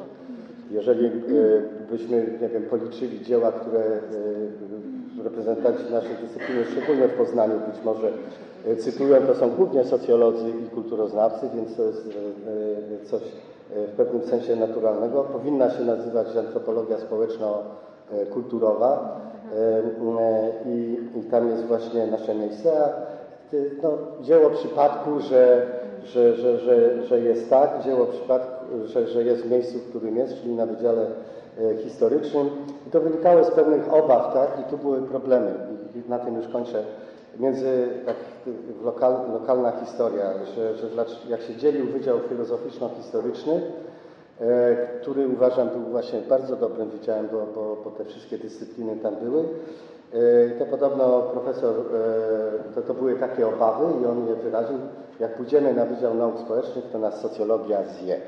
Jeżeli 0.70 1.10
byśmy, 1.90 2.38
nie 2.42 2.48
wiem, 2.48 2.62
policzyli 2.62 3.24
dzieła, 3.24 3.52
które 3.52 3.82
reprezentanci 5.24 5.92
naszej 5.92 6.16
dyscypliny, 6.22 6.64
szczególnie 6.64 7.08
w 7.08 7.18
Poznaniu 7.18 7.54
być 7.72 7.84
może 7.84 8.12
cytują, 8.78 9.26
to 9.26 9.34
są 9.34 9.50
głównie 9.50 9.84
socjolodzy 9.84 10.50
i 10.50 10.70
kulturoznawcy, 10.70 11.46
więc 11.54 11.76
to 11.76 11.82
jest 11.82 12.08
coś 13.04 13.22
w 13.74 13.90
pewnym 13.96 14.22
sensie 14.22 14.56
naturalnego. 14.56 15.24
Powinna 15.24 15.70
się 15.70 15.84
nazywać 15.84 16.36
antropologia 16.36 16.98
społeczno-kulturowa 16.98 19.20
i, 20.66 20.98
i 21.16 21.22
tam 21.22 21.48
jest 21.48 21.64
właśnie 21.64 22.06
nasze 22.06 22.34
miejsce. 22.34 22.92
No, 23.82 23.90
dzieło 24.20 24.50
przypadku, 24.50 25.20
że, 25.20 25.66
że, 26.04 26.36
że, 26.36 26.58
że, 26.58 27.02
że 27.02 27.20
jest 27.20 27.50
tak, 27.50 27.82
dzieło 27.84 28.06
przypadku, 28.06 28.64
że, 28.84 29.06
że 29.06 29.22
jest 29.24 29.42
w 29.42 29.50
miejscu, 29.50 29.78
w 29.78 29.88
którym 29.88 30.16
jest, 30.16 30.40
czyli 30.40 30.54
na 30.54 30.66
Wydziale 30.66 31.06
Historycznym. 31.82 32.50
I 32.86 32.90
to 32.90 33.00
wynikało 33.00 33.44
z 33.44 33.50
pewnych 33.50 33.94
obaw, 33.94 34.34
tak? 34.34 34.48
I 34.60 34.70
tu 34.70 34.78
były 34.78 35.02
problemy. 35.02 35.54
I 35.94 36.10
na 36.10 36.18
tym 36.18 36.36
już 36.36 36.48
kończę. 36.48 36.82
Między, 37.40 37.88
tak, 38.06 38.16
lokal, 38.84 39.16
lokalna 39.32 39.72
historia, 39.72 40.30
że, 40.56 40.76
że 40.76 40.88
jak 41.28 41.42
się 41.42 41.56
dzielił 41.56 41.86
Wydział 41.86 42.18
Filozoficzno-Historyczny, 42.18 43.60
E, 44.40 44.76
który 45.00 45.28
uważam 45.28 45.68
był 45.68 45.80
właśnie 45.80 46.20
bardzo 46.20 46.56
dobrym 46.56 46.90
wydziałem, 46.90 47.28
bo, 47.32 47.46
bo, 47.54 47.76
bo 47.84 47.90
te 47.90 48.04
wszystkie 48.04 48.38
dyscypliny 48.38 48.96
tam 48.96 49.16
były. 49.16 49.44
E, 50.14 50.58
to 50.58 50.66
podobno 50.66 51.22
profesor, 51.22 51.74
e, 51.76 52.74
to, 52.74 52.82
to 52.82 52.94
były 52.94 53.14
takie 53.14 53.46
obawy 53.46 53.84
i 54.02 54.06
on 54.06 54.26
je 54.28 54.34
wyraził, 54.34 54.78
jak 55.20 55.34
pójdziemy 55.34 55.74
na 55.74 55.84
Wydział 55.84 56.14
Nauk 56.14 56.38
Społecznych, 56.38 56.84
to 56.92 56.98
nas 56.98 57.20
socjologia 57.20 57.78
zje. 57.82 58.20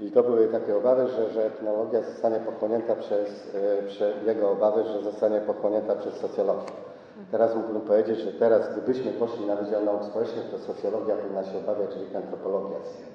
I 0.00 0.10
to 0.10 0.22
były 0.22 0.48
takie 0.48 0.76
obawy, 0.76 1.06
że, 1.08 1.30
że 1.30 1.46
etnologia 1.46 2.02
zostanie 2.02 2.36
pochłonięta 2.38 2.94
przez, 2.94 3.56
przez 3.86 4.26
jego 4.26 4.50
obawy, 4.50 4.84
że 4.84 5.02
zostanie 5.02 5.40
pochłonięta 5.40 5.94
przez 5.94 6.14
socjologię. 6.14 6.72
Teraz 7.30 7.56
mógłbym 7.56 7.80
powiedzieć, 7.80 8.18
że 8.18 8.32
teraz 8.32 8.72
gdybyśmy 8.72 9.12
poszli 9.12 9.46
na 9.46 9.56
Wydział 9.56 9.84
Nauk 9.84 10.04
Społecznych, 10.04 10.50
to 10.50 10.58
socjologia 10.58 11.16
powinna 11.16 11.44
się 11.44 11.58
obawiać, 11.58 11.90
że 12.12 12.18
antropologia 12.18 12.76
zje. 12.78 13.06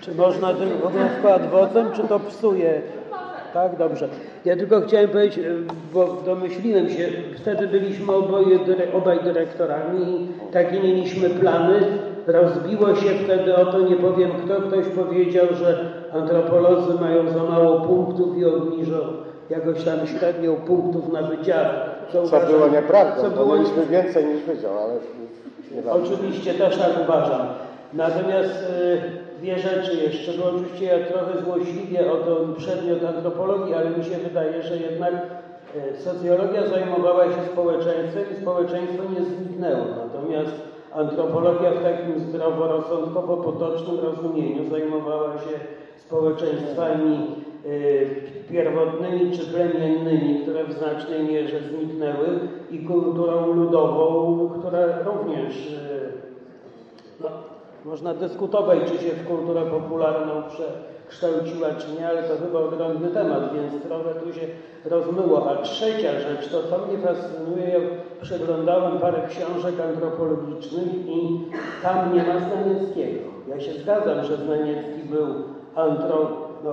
Czy 0.00 0.14
można 0.14 0.54
tym 0.54 0.68
obowiązku 0.82 1.28
adwocem, 1.28 1.92
czy 1.92 2.08
to 2.08 2.20
psuje? 2.20 2.82
Tak, 3.54 3.76
dobrze. 3.76 4.08
Ja 4.44 4.56
tylko 4.56 4.80
chciałem 4.80 5.08
powiedzieć, 5.08 5.44
bo 5.94 6.16
domyśliłem 6.26 6.90
się, 6.90 7.08
wtedy 7.36 7.66
byliśmy 7.66 8.12
oboje, 8.12 8.58
obaj 8.94 9.20
dyrektorami 9.24 10.00
i 10.00 10.28
takie 10.52 10.80
mieliśmy 10.80 11.30
plany. 11.30 11.80
Rozbiło 12.26 12.94
się 12.94 13.10
wtedy 13.24 13.56
o 13.56 13.66
to, 13.66 13.80
nie 13.80 13.96
powiem 13.96 14.30
kto, 14.44 14.60
ktoś 14.60 14.86
powiedział, 14.86 15.46
że 15.58 15.78
antropolodzy 16.12 17.00
mają 17.00 17.30
za 17.30 17.42
mało 17.42 17.80
punktów 17.80 18.38
i 18.38 18.44
obniżą 18.44 18.98
jakoś 19.50 19.84
tam 19.84 20.06
średnią 20.06 20.56
punktów 20.56 21.12
na 21.12 21.22
wydziale. 21.22 21.70
Co, 22.12 22.12
co 22.12 22.22
uważam, 22.22 22.48
było 22.48 22.68
nieprawdą, 22.68 23.22
co 23.22 23.30
było... 23.30 23.56
mieliśmy 23.56 23.86
więcej 23.86 24.24
niż 24.24 24.42
wydział, 24.42 24.72
ale... 24.78 24.94
Oczywiście 25.92 26.54
też 26.54 26.76
tak 26.76 26.90
uważam. 27.04 27.46
Natomiast 27.92 28.66
y, 28.82 29.27
dwie 29.38 29.58
rzeczy 29.58 29.94
jeszcze, 29.94 30.32
bo 30.32 30.44
oczywiście 30.44 30.84
ja 30.84 31.06
trochę 31.06 31.42
złośliwie 31.42 32.12
o 32.12 32.16
ten 32.16 32.54
przedmiot 32.54 33.04
antropologii, 33.04 33.74
ale 33.74 33.90
mi 33.90 34.04
się 34.04 34.18
wydaje, 34.18 34.62
że 34.62 34.76
jednak 34.76 35.14
y, 35.94 36.02
socjologia 36.02 36.66
zajmowała 36.66 37.24
się 37.24 37.42
społeczeństwem 37.52 38.24
i 38.32 38.40
społeczeństwo 38.42 39.02
nie 39.14 39.24
zniknęło. 39.24 39.84
Natomiast 40.04 40.52
antropologia 40.92 41.70
w 41.70 41.82
takim 41.82 42.20
zdroworozsądkowo-potocznym 42.20 44.00
rozumieniu 44.00 44.70
zajmowała 44.70 45.32
się 45.32 45.58
społeczeństwami 45.96 47.26
y, 47.66 48.16
pierwotnymi 48.50 49.32
czy 49.32 49.46
plemiennymi, 49.46 50.40
które 50.42 50.64
w 50.64 50.72
znacznej 50.72 51.24
mierze 51.24 51.60
zniknęły 51.60 52.26
i 52.70 52.78
kulturą 52.78 53.52
ludową, 53.52 54.50
która 54.58 55.02
również 55.04 55.72
no, 57.20 57.28
można 57.84 58.14
dyskutować, 58.14 58.78
czy 58.86 58.98
się 59.04 59.10
w 59.10 59.28
kulturę 59.28 59.62
popularną 59.62 60.42
przekształciła, 60.48 61.68
czy 61.78 61.92
nie, 61.92 62.08
ale 62.08 62.22
to 62.22 62.34
chyba 62.46 62.58
odrębny 62.58 63.08
temat, 63.08 63.54
więc 63.54 63.82
trochę 63.82 64.14
tu 64.14 64.32
się 64.32 64.46
rozmyło. 64.84 65.50
A 65.50 65.62
trzecia 65.62 66.20
rzecz, 66.20 66.48
to 66.48 66.62
co 66.62 66.78
mnie 66.78 66.98
fascynuje, 66.98 67.80
przeglądałem 68.22 68.98
parę 68.98 69.22
książek 69.28 69.74
antropologicznych 69.80 71.06
i 71.06 71.40
tam 71.82 72.14
nie 72.14 72.22
ma 72.22 72.34
Znanieckiego. 72.38 73.20
Ja 73.48 73.60
się 73.60 73.72
zgadzam, 73.72 74.24
że 74.24 74.36
Znaniecki 74.36 75.02
był 75.10 75.26
antro, 75.74 76.28
no, 76.64 76.72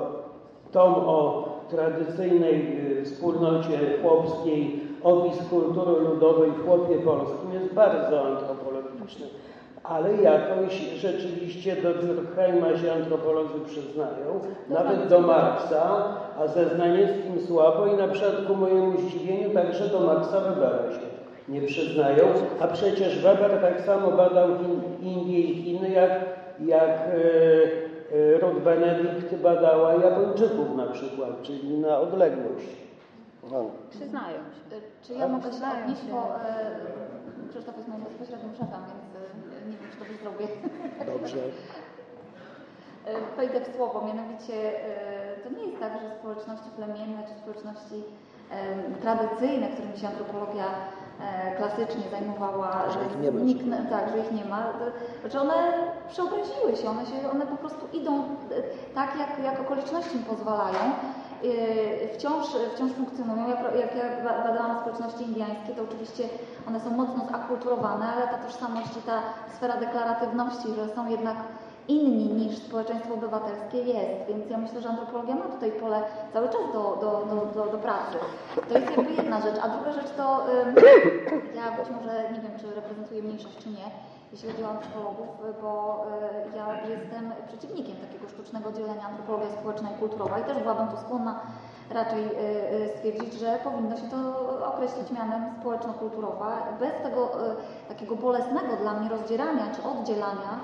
tom 0.71 0.93
o 0.93 1.49
tradycyjnej 1.69 2.77
y, 2.99 3.05
wspólnocie 3.05 3.79
chłopskiej, 4.01 4.79
opis 5.03 5.37
kultury 5.49 6.01
ludowej 6.01 6.51
w 6.51 6.65
chłopie 6.65 6.95
polskim 6.95 7.53
jest 7.53 7.73
bardzo 7.73 8.25
antropologiczny 8.27 9.25
ale 9.89 10.15
jakoś 10.15 10.73
rzeczywiście 10.95 11.75
do 11.75 11.93
Durkheima 11.93 12.77
się 12.77 12.93
antropolodzy 12.93 13.59
przyznają, 13.65 14.39
nawet 14.69 15.07
do 15.07 15.19
Marksa, 15.19 16.03
a 16.39 16.47
ze 16.47 16.69
Znanieckim 16.69 17.41
słabo 17.47 17.87
i 17.87 17.97
na 17.97 18.07
przykład 18.07 18.35
ku 18.47 18.55
mojemu 18.55 18.97
zdziwieniu 19.01 19.53
także 19.53 19.87
do 19.87 19.99
Maxa 19.99 20.39
Webera 20.39 20.91
się 20.91 21.15
nie 21.49 21.61
przyznają, 21.61 22.25
a 22.59 22.67
przecież 22.67 23.23
Weber 23.23 23.61
tak 23.61 23.81
samo 23.81 24.11
badał 24.11 24.49
Indie 25.01 25.39
i 25.39 25.63
Chiny, 25.63 25.89
jak, 25.89 26.11
jak 26.59 26.89
e, 26.89 27.13
e, 28.33 28.39
Ruth 28.39 28.63
Benedict 28.63 29.35
badała 29.35 29.93
Japończyków 29.93 30.75
na 30.75 30.85
przykład, 30.85 31.41
czyli 31.41 31.77
na 31.77 31.99
odległość. 31.99 32.67
No. 33.51 33.65
Przyznają 33.89 34.37
się. 34.37 34.81
Czy 35.01 35.13
ja 35.13 35.27
mogę 35.27 35.51
się 35.51 35.65
odnieść, 35.83 36.01
bo 36.11 36.35
e, 36.35 36.75
Krzysztof 37.49 37.77
jest 37.77 37.89
moim 37.89 38.03
bezpośrednim 38.03 38.53
szefem, 38.53 38.81
więc 38.89 39.05
nie 39.67 39.77
wiem, 39.77 39.89
czy 39.91 39.97
to 39.97 40.05
zrobię. 40.25 40.47
Dobrze. 41.13 41.37
Wejdę 43.37 43.61
w 43.61 43.75
słowo, 43.75 44.01
mianowicie 44.07 44.55
e, 44.55 45.37
to 45.43 45.49
nie 45.49 45.65
jest 45.67 45.79
tak, 45.79 45.93
że 45.93 46.15
społeczności 46.19 46.69
plemienne 46.75 47.23
czy 47.27 47.33
społeczności 47.41 48.03
tradycyjne, 49.01 49.67
którymi 49.67 49.97
się 49.97 50.07
antropologia 50.07 50.65
e, 50.65 51.55
klasycznie 51.55 52.03
zajmowała, 52.11 52.89
że 52.89 52.99
ich 53.05 53.17
nie 53.21 53.31
ma. 53.31 53.89
Tak, 53.89 54.09
że 54.09 54.17
ich 54.19 54.31
nie 54.31 54.45
ma, 54.45 54.73
znaczy 55.21 55.39
one 55.39 55.53
przeobraziły 56.09 56.75
się, 56.75 56.89
one, 56.89 57.05
się, 57.05 57.29
one 57.31 57.47
po 57.47 57.57
prostu 57.57 57.87
idą 57.93 58.23
e, 58.23 58.25
tak, 58.95 59.09
jak, 59.19 59.45
jak 59.45 59.61
okoliczności 59.61 60.17
im 60.17 60.23
pozwalają 60.23 60.79
wciąż, 62.13 62.45
wciąż 62.75 62.91
funkcjonują. 62.91 63.49
Jak, 63.49 63.59
jak 63.75 63.95
ja 63.95 64.23
badałam 64.43 64.79
społeczności 64.79 65.23
indiańskie, 65.23 65.75
to 65.75 65.83
oczywiście 65.83 66.23
one 66.67 66.79
są 66.79 66.89
mocno 66.89 67.27
zakulturowane, 67.31 68.05
ale 68.07 68.27
ta 68.27 68.37
tożsamość 68.37 68.97
i 68.97 69.01
ta 69.01 69.21
sfera 69.55 69.77
deklaratywności, 69.77 70.67
że 70.75 70.95
są 70.95 71.09
jednak 71.09 71.35
inni 71.87 72.25
niż 72.33 72.57
społeczeństwo 72.57 73.13
obywatelskie 73.13 73.77
jest, 73.77 74.27
więc 74.27 74.49
ja 74.49 74.57
myślę, 74.57 74.81
że 74.81 74.89
antropologia 74.89 75.35
ma 75.35 75.45
tutaj 75.45 75.71
pole 75.71 76.03
cały 76.33 76.47
czas 76.47 76.61
do, 76.73 76.97
do, 77.01 77.35
do, 77.35 77.45
do, 77.45 77.71
do 77.71 77.77
pracy. 77.77 78.17
To 78.69 78.77
jest 78.77 78.97
jakby 78.97 79.13
jedna 79.13 79.41
rzecz, 79.41 79.55
a 79.63 79.69
druga 79.69 79.91
rzecz 79.91 80.11
to, 80.17 80.45
ja 81.55 81.71
być 81.77 81.89
może 82.01 82.31
nie 82.33 82.41
wiem, 82.41 82.51
czy 82.59 82.75
reprezentuję 82.75 83.23
mniejszość, 83.23 83.57
czy 83.57 83.69
nie, 83.69 83.85
jeśli 84.35 84.51
chodzi 84.51 84.63
o 84.63 84.69
antropologów, 84.69 85.29
bo 85.61 86.05
e, 86.53 86.57
ja 86.57 86.65
jestem 86.89 87.33
przeciwnikiem 87.47 87.95
takiego 87.95 88.29
sztucznego 88.29 88.71
dzielenia 88.71 89.07
antropologia 89.07 89.49
społeczna 89.51 89.91
i 89.91 89.99
kulturowa 89.99 90.39
i 90.39 90.43
też 90.43 90.57
byłabym 90.57 90.87
tu 90.87 90.97
skłonna 90.97 91.39
raczej 91.89 92.23
e, 92.23 92.29
e, 92.69 92.89
stwierdzić, 92.89 93.33
że 93.33 93.59
powinno 93.63 93.97
się 93.97 94.09
to 94.09 94.17
określić 94.73 95.11
mianem 95.11 95.41
społeczno-kulturowa, 95.59 96.47
bez 96.79 96.93
tego 97.03 97.31
takiego 97.87 98.15
bolesnego 98.15 98.75
dla 98.81 98.93
mnie 98.93 99.09
rozdzierania 99.09 99.65
czy 99.75 99.83
oddzielania 99.83 100.59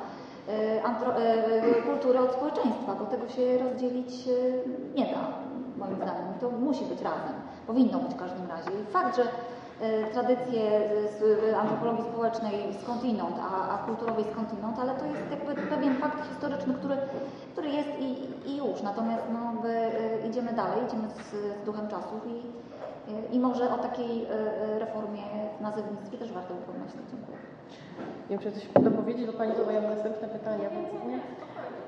kultury 1.85 2.19
od 2.19 2.31
społeczeństwa, 2.31 2.95
bo 2.99 3.05
tego 3.05 3.29
się 3.29 3.57
rozdzielić 3.57 4.11
nie 4.95 5.05
da, 5.05 5.21
moim 5.77 5.95
zdaniem. 5.95 6.33
To 6.41 6.49
musi 6.49 6.85
być 6.85 7.01
razem, 7.01 7.33
powinno 7.67 7.99
być 7.99 8.13
w 8.13 8.19
każdym 8.19 8.49
razie. 8.49 8.71
I 8.81 8.91
fakt, 8.91 9.15
że 9.15 9.23
e, 9.81 10.03
tradycje 10.13 10.61
z 11.19 11.21
antropologii 11.55 12.03
społecznej 12.03 12.73
skądinąd, 12.83 13.35
a, 13.39 13.69
a 13.73 13.77
kulturowej 13.77 14.25
skądinąd, 14.31 14.79
ale 14.79 14.93
to 14.95 15.05
jest 15.05 15.21
jakby 15.31 15.61
pewien 15.61 15.95
fakt 15.95 16.29
historyczny, 16.29 16.73
który, 16.73 16.97
który 17.51 17.69
jest 17.69 17.89
i, 17.99 18.09
i 18.51 18.57
już. 18.57 18.81
Natomiast 18.81 19.23
no, 19.33 19.69
e, 19.69 20.27
idziemy 20.27 20.53
dalej, 20.53 20.79
idziemy 20.87 21.09
z, 21.09 21.15
z 21.31 21.65
duchem 21.65 21.87
czasów 21.87 22.21
i, 22.27 22.37
e, 23.11 23.33
i 23.35 23.39
może 23.39 23.73
o 23.73 23.77
takiej 23.77 24.27
reformie 24.79 25.21
w 25.57 25.61
nazewnictwie 25.61 26.17
też 26.17 26.31
warto 26.31 26.53
by 26.53 26.61
pomyśleć. 26.61 27.05
Dziękuję. 27.11 27.37
Nie 28.29 28.37
wiem, 28.37 28.39
czy 28.39 28.51
coś 28.51 28.83
dopowiedzieć, 28.83 29.25
bo 29.25 29.33
Pani 29.33 29.55
zadała 29.55 29.81
następne 29.81 30.27
pytania, 30.27 30.69
więc 30.69 30.89
nie. 31.07 31.19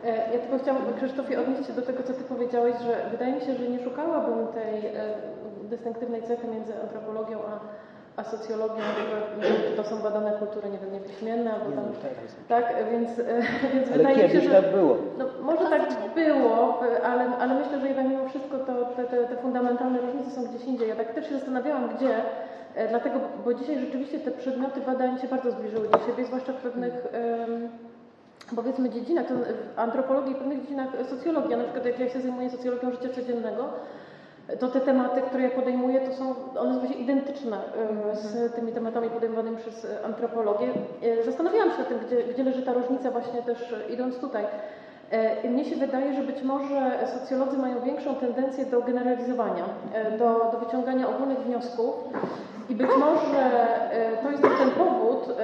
E, 0.05 0.07
Ja 0.33 0.39
tylko 0.39 0.57
chciałam, 0.63 0.81
Krzysztofie, 0.97 1.39
odnieść 1.41 1.67
się 1.67 1.73
do 1.73 1.81
tego, 1.81 2.03
co 2.03 2.13
Ty 2.13 2.23
powiedziałeś, 2.23 2.75
że 2.87 3.09
wydaje 3.11 3.33
mi 3.33 3.41
się, 3.41 3.53
że 3.55 3.69
nie 3.69 3.79
szukałabym 3.83 4.47
tej 4.47 4.85
e, 4.85 4.91
dystynktywnej 5.63 6.21
cechy 6.23 6.47
między 6.47 6.73
antropologią 6.81 7.37
a, 7.39 7.59
a 8.21 8.23
socjologią, 8.23 8.81
że 9.41 9.49
to 9.75 9.83
są 9.83 9.97
badane 10.01 10.31
kultury, 10.31 10.69
nie 10.69 10.77
wiem, 10.77 10.93
niepiśmienne, 10.93 11.53
albo 11.53 11.69
Nie, 11.69 11.75
tam... 11.75 11.85
no 11.85 11.91
teraz. 12.01 12.35
Tak, 12.47 12.75
więc, 12.91 13.19
e, 13.19 13.23
więc 13.73 13.87
Ale 13.87 13.97
wydaje 13.97 14.23
mi 14.23 14.29
się, 14.33 14.41
że... 14.41 14.61
tak 14.61 14.71
było. 14.71 14.97
No, 15.17 15.25
może 15.41 15.69
tak 15.69 15.81
było, 16.15 16.79
ale, 17.05 17.25
ale 17.39 17.53
myślę, 17.53 17.79
że 17.79 17.87
jednak 17.87 18.07
mimo 18.07 18.29
wszystko 18.29 18.57
to, 18.57 18.73
te, 18.85 19.03
te, 19.03 19.17
te 19.27 19.35
fundamentalne 19.35 19.99
różnice 20.01 20.31
są 20.31 20.43
gdzieś 20.43 20.63
indziej. 20.65 20.89
Ja 20.89 20.95
tak 20.95 21.13
też 21.13 21.29
się 21.29 21.33
zastanawiałam, 21.35 21.89
gdzie, 21.95 22.09
dlatego, 22.89 23.19
bo 23.45 23.53
dzisiaj 23.53 23.79
rzeczywiście 23.79 24.19
te 24.19 24.31
przedmioty 24.31 24.81
badań 24.81 25.19
się 25.19 25.27
bardzo 25.27 25.51
zbliżyły 25.51 25.87
do 25.87 25.97
siebie, 25.97 26.25
zwłaszcza 26.25 26.53
w 26.53 26.55
pewnych, 26.55 26.93
powiedzmy, 28.55 28.89
dziedzinach, 28.89 29.25
to 29.27 29.33
w 29.35 29.79
antropologii 29.79 30.31
i 30.31 30.35
pewnych 30.35 30.61
dziedzinach 30.61 30.89
socjologii. 31.09 31.51
Ja 31.51 31.57
na 31.57 31.63
przykład 31.63 31.85
jak 31.85 31.99
ja 31.99 32.09
się 32.09 32.21
zajmuję 32.21 32.49
socjologią 32.49 32.91
życia 32.91 33.09
codziennego, 33.09 33.69
to 34.59 34.67
te 34.69 34.81
tematy, 34.81 35.21
które 35.21 35.43
ja 35.43 35.49
podejmuję, 35.49 36.01
to 36.01 36.13
są 36.13 36.35
one 36.57 36.73
są 36.73 36.79
właśnie 36.79 36.95
identyczne 36.95 37.57
e, 38.11 38.15
z 38.15 38.53
tymi 38.53 38.71
tematami 38.71 39.09
podejmowanymi 39.09 39.57
przez 39.57 39.85
e, 39.85 40.05
antropologię. 40.05 40.73
E, 41.01 41.23
Zastanawiałam 41.23 41.71
się 41.71 41.77
nad 41.77 41.87
tym, 41.87 41.99
gdzie, 42.07 42.23
gdzie 42.23 42.43
leży 42.43 42.61
ta 42.61 42.73
różnica 42.73 43.11
właśnie 43.11 43.41
też 43.41 43.73
e, 43.73 43.93
idąc 43.93 44.17
tutaj. 44.19 44.45
E, 45.11 45.49
Mnie 45.49 45.65
się 45.65 45.75
wydaje, 45.75 46.13
że 46.13 46.21
być 46.21 46.43
może 46.43 47.07
socjolodzy 47.19 47.57
mają 47.57 47.81
większą 47.81 48.15
tendencję 48.15 48.65
do 48.65 48.81
generalizowania, 48.81 49.65
e, 49.93 50.17
do, 50.17 50.49
do 50.51 50.57
wyciągania 50.65 51.09
ogólnych 51.09 51.39
wniosków. 51.39 51.95
I 52.69 52.75
być 52.75 52.87
może 52.99 53.43
e, 53.91 54.17
to 54.23 54.31
jest 54.31 54.43
ten 54.43 54.71
powód, 54.71 55.37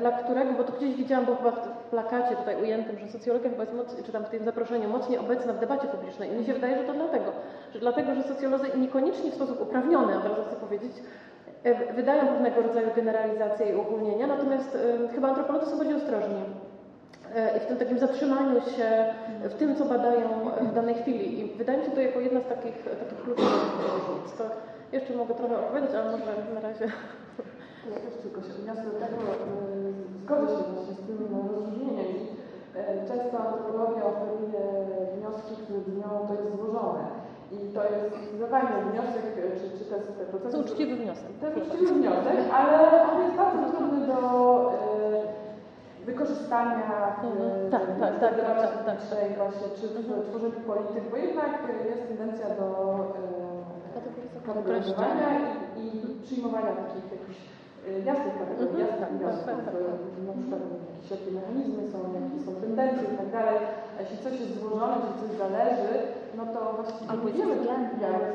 dla 0.00 0.12
którego, 0.12 0.52
bo 0.52 0.64
to 0.64 0.72
gdzieś 0.72 0.94
widziałam, 0.94 1.26
bo 1.26 1.36
chyba 1.36 1.50
w 1.50 1.68
plakacie 1.90 2.36
tutaj 2.36 2.62
ujętym, 2.62 2.98
że 2.98 3.08
socjologia 3.08 3.50
chyba 3.50 3.62
jest 3.62 3.74
mocniej, 3.74 4.04
czy 4.04 4.12
tam 4.12 4.24
w 4.24 4.28
tym 4.28 4.44
zaproszeniu 4.44 4.88
mocniej 4.88 5.18
obecna 5.18 5.52
w 5.52 5.58
debacie 5.58 5.86
publicznej. 5.88 6.32
I 6.32 6.36
mi 6.36 6.44
się 6.44 6.54
wydaje, 6.54 6.78
że 6.78 6.84
to 6.84 6.92
dlatego, 6.92 7.32
że 7.72 7.78
dlatego, 7.78 8.14
że 8.14 8.22
socjolodzy 8.22 8.66
niekoniecznie 8.78 9.30
w 9.30 9.34
sposób 9.34 9.62
uprawniony, 9.62 10.16
od 10.16 10.24
razu 10.24 10.42
chcę 10.46 10.56
powiedzieć, 10.56 10.92
wydają 11.96 12.26
pewnego 12.26 12.62
rodzaju 12.62 12.88
generalizacje 12.96 13.66
i 13.68 13.74
ogólnienia, 13.74 14.26
natomiast 14.26 14.78
chyba 15.14 15.28
antropolodzy 15.28 15.70
są 15.70 15.78
bardziej 15.78 15.96
ostrożni 15.96 16.42
i 17.56 17.60
w 17.60 17.66
tym 17.66 17.76
takim 17.76 17.98
zatrzymaniu 17.98 18.60
się 18.60 18.88
w 19.44 19.54
tym, 19.54 19.76
co 19.76 19.84
badają 19.84 20.28
w 20.60 20.74
danej 20.74 20.94
chwili. 20.94 21.40
I 21.40 21.54
wydaje 21.58 21.78
mi 21.78 21.84
się 21.84 21.90
to 21.90 22.00
jako 22.00 22.20
jedna 22.20 22.40
z 22.40 22.46
takich, 22.46 22.76
takich 23.02 23.20
kluczowych 23.24 23.74
różnic. 24.08 24.38
To 24.38 24.44
jeszcze 24.92 25.16
mogę 25.16 25.34
trochę 25.34 25.58
opowiedzieć, 25.58 25.94
ale 25.94 26.10
może 26.10 26.54
na 26.54 26.60
razie. 26.68 26.86
Ja 27.92 27.98
też 28.04 28.14
tylko 28.22 28.40
się 28.46 28.52
odniosę 28.58 28.84
do 28.92 28.96
tego, 29.04 29.18
y, 29.22 29.92
zgodzę 30.22 30.46
się 30.56 30.62
właśnie 30.72 30.94
z 31.00 31.02
tym 31.06 31.18
rozróżnieniem 31.36 32.10
y, 32.16 33.08
często 33.08 33.34
antropologia 33.44 34.02
oferuje 34.12 34.62
wnioski, 35.16 35.52
które 35.62 35.78
brzmią, 35.86 36.08
to 36.28 36.34
jest 36.38 36.56
złożone. 36.56 37.04
I 37.54 37.56
to 37.74 37.80
jest 37.90 38.04
zdecydowanie 38.10 38.74
wniosek, 38.90 39.24
czy, 39.58 39.66
czy 39.78 39.84
te, 39.90 39.96
te 40.18 40.24
procesy... 40.30 40.52
To 40.56 40.62
uczciwy 40.64 40.96
wniosek. 40.96 41.30
To 41.40 41.46
jest 41.46 41.58
uczciwy 41.62 41.94
wniosek, 41.94 42.36
ale 42.58 42.76
on 43.10 43.16
jest 43.22 43.36
bardzo 43.36 43.62
trudny 43.72 44.06
do 44.06 44.18
wykorzystania 46.06 46.82
w, 47.22 47.24
Mhm. 47.24 47.70
Tak, 47.70 47.82
tak, 48.00 48.12
tak, 48.20 48.34
tak, 48.46 48.56
tak, 48.60 48.84
tak. 48.86 48.98
właśnie, 49.42 49.66
czy 49.78 49.84
w 49.88 49.96
Mhm. 49.96 50.22
tworzeniu 50.28 50.60
polityk, 50.70 51.04
bo 51.10 51.16
jednak 51.16 51.52
jest 51.90 52.02
tendencja 52.08 52.46
do 52.60 52.66
y, 54.38 54.46
kategoryzowania 54.46 55.28
i, 55.80 55.84
i 55.96 56.22
przyjmowania 56.24 56.72
takich 56.82 57.04
jakichś 57.16 57.40
y, 57.88 57.90
jasnych 58.10 58.34
kategorii, 58.40 58.82
Mhm. 58.82 58.86
jasnych 58.86 59.00
Tak, 59.10 59.12
wniosków, 59.18 59.46
tak, 59.46 59.56
tak, 59.66 59.74
tak. 59.74 59.74
y, 60.18 60.26
na 60.28 60.32
przykład 60.38 60.60
jakieś 60.92 61.10
jakie 61.14 61.30
mechanizmy 61.38 61.82
są, 61.92 61.98
jakie 62.18 62.38
są 62.46 62.50
tendencje 62.64 63.04
i 63.12 63.16
tak 63.20 63.30
dalej. 63.38 63.58
A 63.94 63.96
jeśli 64.02 64.16
coś 64.24 64.34
jest 64.40 64.54
złożone, 64.60 64.94
jeśli 65.00 65.14
coś 65.22 65.30
zależy, 65.44 65.92
no 66.38 66.42
to 66.54 66.58
właściwie 66.78 67.10
Albo 67.12 67.26
nie 67.28 67.34
wiemy, 67.38 67.56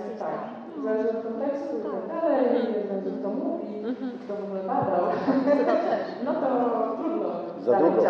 jest 0.08 0.20
tak. 0.26 0.40
Zależy 0.86 1.10
od 1.18 1.22
kontekstu 1.28 1.72
i 1.80 1.82
tak 1.96 2.04
dalej, 2.14 2.42
kto 3.02 3.12
to 3.24 3.30
mówi, 3.42 3.74
kto 4.24 4.32
w 4.40 4.44
ogóle 4.46 4.62
badał. 4.72 5.04
No 6.26 6.32
to 6.42 6.48
trudno 6.98 7.30
Za 7.70 7.80
długo. 7.80 8.04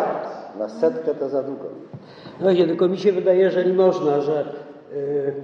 Na 0.58 0.68
setkę 0.68 1.14
to 1.14 1.28
za 1.28 1.42
długo. 1.42 1.64
No 2.40 2.52
nie, 2.52 2.66
tylko 2.66 2.88
mi 2.88 2.98
się 2.98 3.12
wydaje, 3.12 3.50
że 3.50 3.64
nie 3.64 3.72
można, 3.72 4.20
że 4.20 4.44
y, 4.92 5.34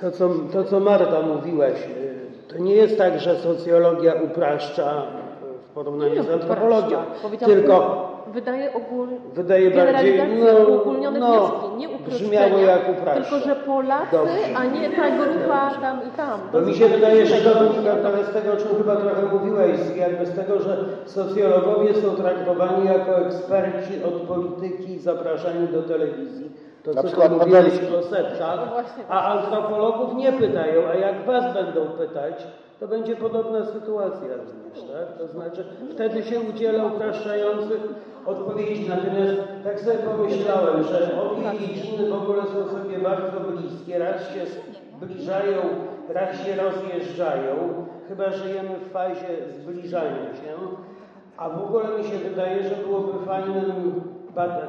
to, 0.00 0.10
co, 0.10 0.30
to, 0.52 0.64
co 0.64 0.80
Marta 0.80 1.22
mówiłaś, 1.22 1.72
y, 1.72 2.52
to 2.52 2.58
nie 2.58 2.74
jest 2.74 2.98
tak, 2.98 3.20
że 3.20 3.36
socjologia 3.36 4.14
upraszcza 4.14 5.02
w 5.70 5.74
porównaniu 5.74 6.22
z 6.22 6.30
antropologią, 6.30 6.98
tylko 7.44 8.08
wydaje 8.32 8.74
ogólnie. 8.74 9.16
wydaje 9.34 9.70
bardziej, 9.70 10.18
no, 10.18 10.70
uogólnione 10.72 11.18
no 11.18 11.30
wnioski, 11.30 11.76
nie 11.76 11.88
brzmiało 11.88 12.58
jak 12.58 12.88
upraszcza. 12.88 13.22
Tylko, 13.30 13.46
że 13.46 13.56
Polacy, 13.56 14.06
Dobrze. 14.12 14.34
a 14.56 14.64
nie 14.64 14.90
ta 14.90 15.10
grupa 15.10 15.70
tam 15.80 16.00
i 16.08 16.16
tam. 16.16 16.40
To 16.52 16.60
mi 16.60 16.74
się 16.74 16.88
wydaje, 16.88 17.26
że 17.26 17.36
to 17.36 17.58
wynika 17.58 17.96
trochę 17.96 18.24
z 18.24 18.32
tego, 18.32 18.52
o 18.52 18.56
czym 18.56 18.76
chyba 18.78 18.96
trochę 18.96 19.22
mówiłeś, 19.32 19.78
jakby 19.96 20.26
z 20.26 20.36
tego, 20.36 20.60
że 20.60 20.76
socjologowie 21.06 21.94
są 21.94 22.10
traktowani 22.10 22.86
jako 22.86 23.18
eksperci 23.26 24.04
od 24.04 24.14
polityki 24.14 24.92
i 24.92 24.98
zapraszani 24.98 25.68
do 25.68 25.82
telewizji. 25.82 26.52
To 26.82 26.92
Na 26.92 27.02
co 27.02 27.08
przykład 27.08 27.32
tu 27.32 27.38
mówiłeś 27.38 27.72
o 27.98 28.02
setkach, 28.02 28.58
No 28.70 28.82
a 29.08 29.32
antropologów 29.32 30.14
nie 30.14 30.32
pytają, 30.32 30.82
a 30.92 30.94
jak 30.94 31.26
was 31.26 31.54
będą 31.54 31.86
pytać, 31.86 32.46
to 32.80 32.88
będzie 32.88 33.16
podobna 33.16 33.64
sytuacja 33.64 34.28
również, 34.36 34.90
tak? 34.92 35.18
To 35.18 35.28
znaczy 35.28 35.64
wtedy 35.90 36.22
się 36.22 36.40
udziela 36.40 36.84
upraszczających 36.84 37.80
odpowiedzi. 38.26 38.88
Natomiast 38.88 39.40
tak 39.64 39.80
sobie 39.80 39.98
pomyślałem, 39.98 40.82
że 40.82 41.22
obie 41.22 41.58
dziedziny 41.58 42.10
w 42.10 42.14
ogóle 42.14 42.42
są 42.42 42.78
sobie 42.78 42.98
bardzo 42.98 43.40
bliskie, 43.40 43.98
raz 43.98 44.34
się 44.34 44.46
zbliżają, 44.96 45.60
raz 46.08 46.46
się 46.46 46.56
rozjeżdżają, 46.56 47.54
chyba 48.08 48.30
żyjemy 48.30 48.76
w 48.78 48.92
fazie 48.92 49.28
zbliżania 49.60 50.34
się, 50.34 50.54
a 51.36 51.48
w 51.48 51.64
ogóle 51.64 51.84
mi 51.98 52.04
się 52.04 52.18
wydaje, 52.18 52.62
że 52.62 52.76
byłoby 52.76 53.26
fajnym, 53.26 54.02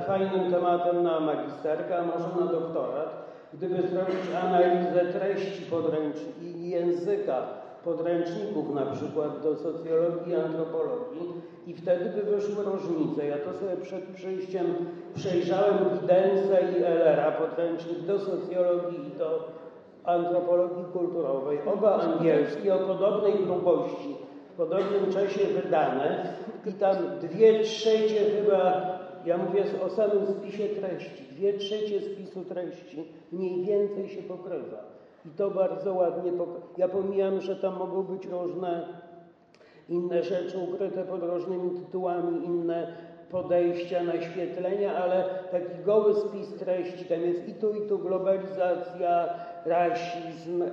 fajnym 0.08 0.52
tematem 0.52 1.04
na 1.04 1.20
magisterkę, 1.20 1.98
a 1.98 2.06
może 2.06 2.46
na 2.46 2.52
doktorat, 2.52 3.26
gdyby 3.54 3.88
zrobić 3.88 4.22
analizę 4.46 5.20
treści 5.20 5.62
podręcznika 5.62 6.42
i 6.42 6.70
języka 6.70 7.65
podręczników 7.86 8.76
na 8.76 8.86
przykład 8.86 9.44
do 9.44 9.56
socjologii 9.56 10.32
i 10.32 10.36
antropologii 10.36 11.34
i 11.68 11.74
wtedy 11.74 12.06
by 12.10 12.22
wyszły 12.22 12.64
różnice. 12.64 13.26
Ja 13.26 13.38
to 13.38 13.54
sobie 13.54 13.78
przed 13.78 14.04
przyjściem 14.04 14.66
przejrzałem 15.16 15.78
Gidensa 15.94 16.60
i 16.60 16.84
Ellera, 16.84 17.32
podręcznik 17.32 18.00
do 18.00 18.20
socjologii 18.20 19.08
i 19.08 19.18
do 19.18 19.50
antropologii 20.04 20.84
kulturowej, 20.94 21.60
oba 21.74 21.96
angielskie 21.96 22.76
o 22.76 22.78
podobnej 22.78 23.34
grubości, 23.34 24.16
w 24.54 24.58
podobnym 24.58 25.14
czasie 25.14 25.46
wydane 25.48 26.34
i 26.66 26.74
tam 26.74 26.96
dwie 27.22 27.64
trzecie 27.64 28.20
chyba, 28.36 28.86
ja 29.26 29.38
mówię 29.38 29.64
o 29.86 29.90
samym 29.90 30.26
spisie 30.28 30.68
treści, 30.68 31.24
dwie 31.32 31.54
trzecie 31.54 32.02
spisu 32.02 32.44
treści 32.44 33.04
mniej 33.32 33.66
więcej 33.66 34.10
się 34.10 34.22
pokrywa. 34.22 34.95
I 35.26 35.38
to 35.38 35.52
bardzo 35.52 35.94
ładnie, 35.94 36.32
ja 36.78 36.88
pomijam, 36.88 37.42
że 37.42 37.56
tam 37.56 37.78
mogą 37.78 38.04
być 38.04 38.26
różne 38.26 38.88
inne 39.90 40.24
rzeczy 40.24 40.58
ukryte 40.58 41.04
pod 41.04 41.24
różnymi 41.24 41.70
tytułami, 41.70 42.46
inne 42.46 42.88
podejścia, 43.32 44.04
naświetlenia, 44.04 44.98
ale 44.98 45.24
taki 45.52 45.84
goły 45.86 46.16
spis 46.16 46.56
treści, 46.56 47.06
tam 47.06 47.22
jest 47.22 47.48
i 47.48 47.54
tu, 47.54 47.74
i 47.74 47.88
tu 47.88 48.00
globalizacja, 48.00 49.30
rasizm, 49.66 50.64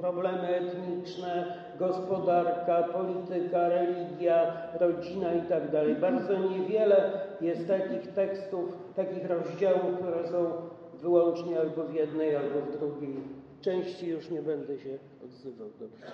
problemy 0.00 0.48
etniczne, 0.48 1.56
gospodarka, 1.78 2.82
polityka, 2.82 3.68
religia, 3.68 4.52
rodzina 4.80 5.34
i 5.34 5.42
tak 5.42 5.70
dalej. 5.70 5.94
Bardzo 5.94 6.38
niewiele 6.38 7.10
jest 7.40 7.68
takich 7.68 8.12
tekstów, 8.12 8.78
takich 8.96 9.30
rozdziałów, 9.30 9.96
które 9.98 10.28
są 10.28 10.52
wyłącznie 10.94 11.60
albo 11.60 11.84
w 11.84 11.94
jednej, 11.94 12.36
albo 12.36 12.60
w 12.60 12.78
drugiej 12.78 13.45
części. 13.60 14.06
Już 14.08 14.30
nie 14.30 14.42
będę 14.42 14.78
się 14.78 14.98
odzywał. 15.24 15.68
Dobrze. 15.80 16.06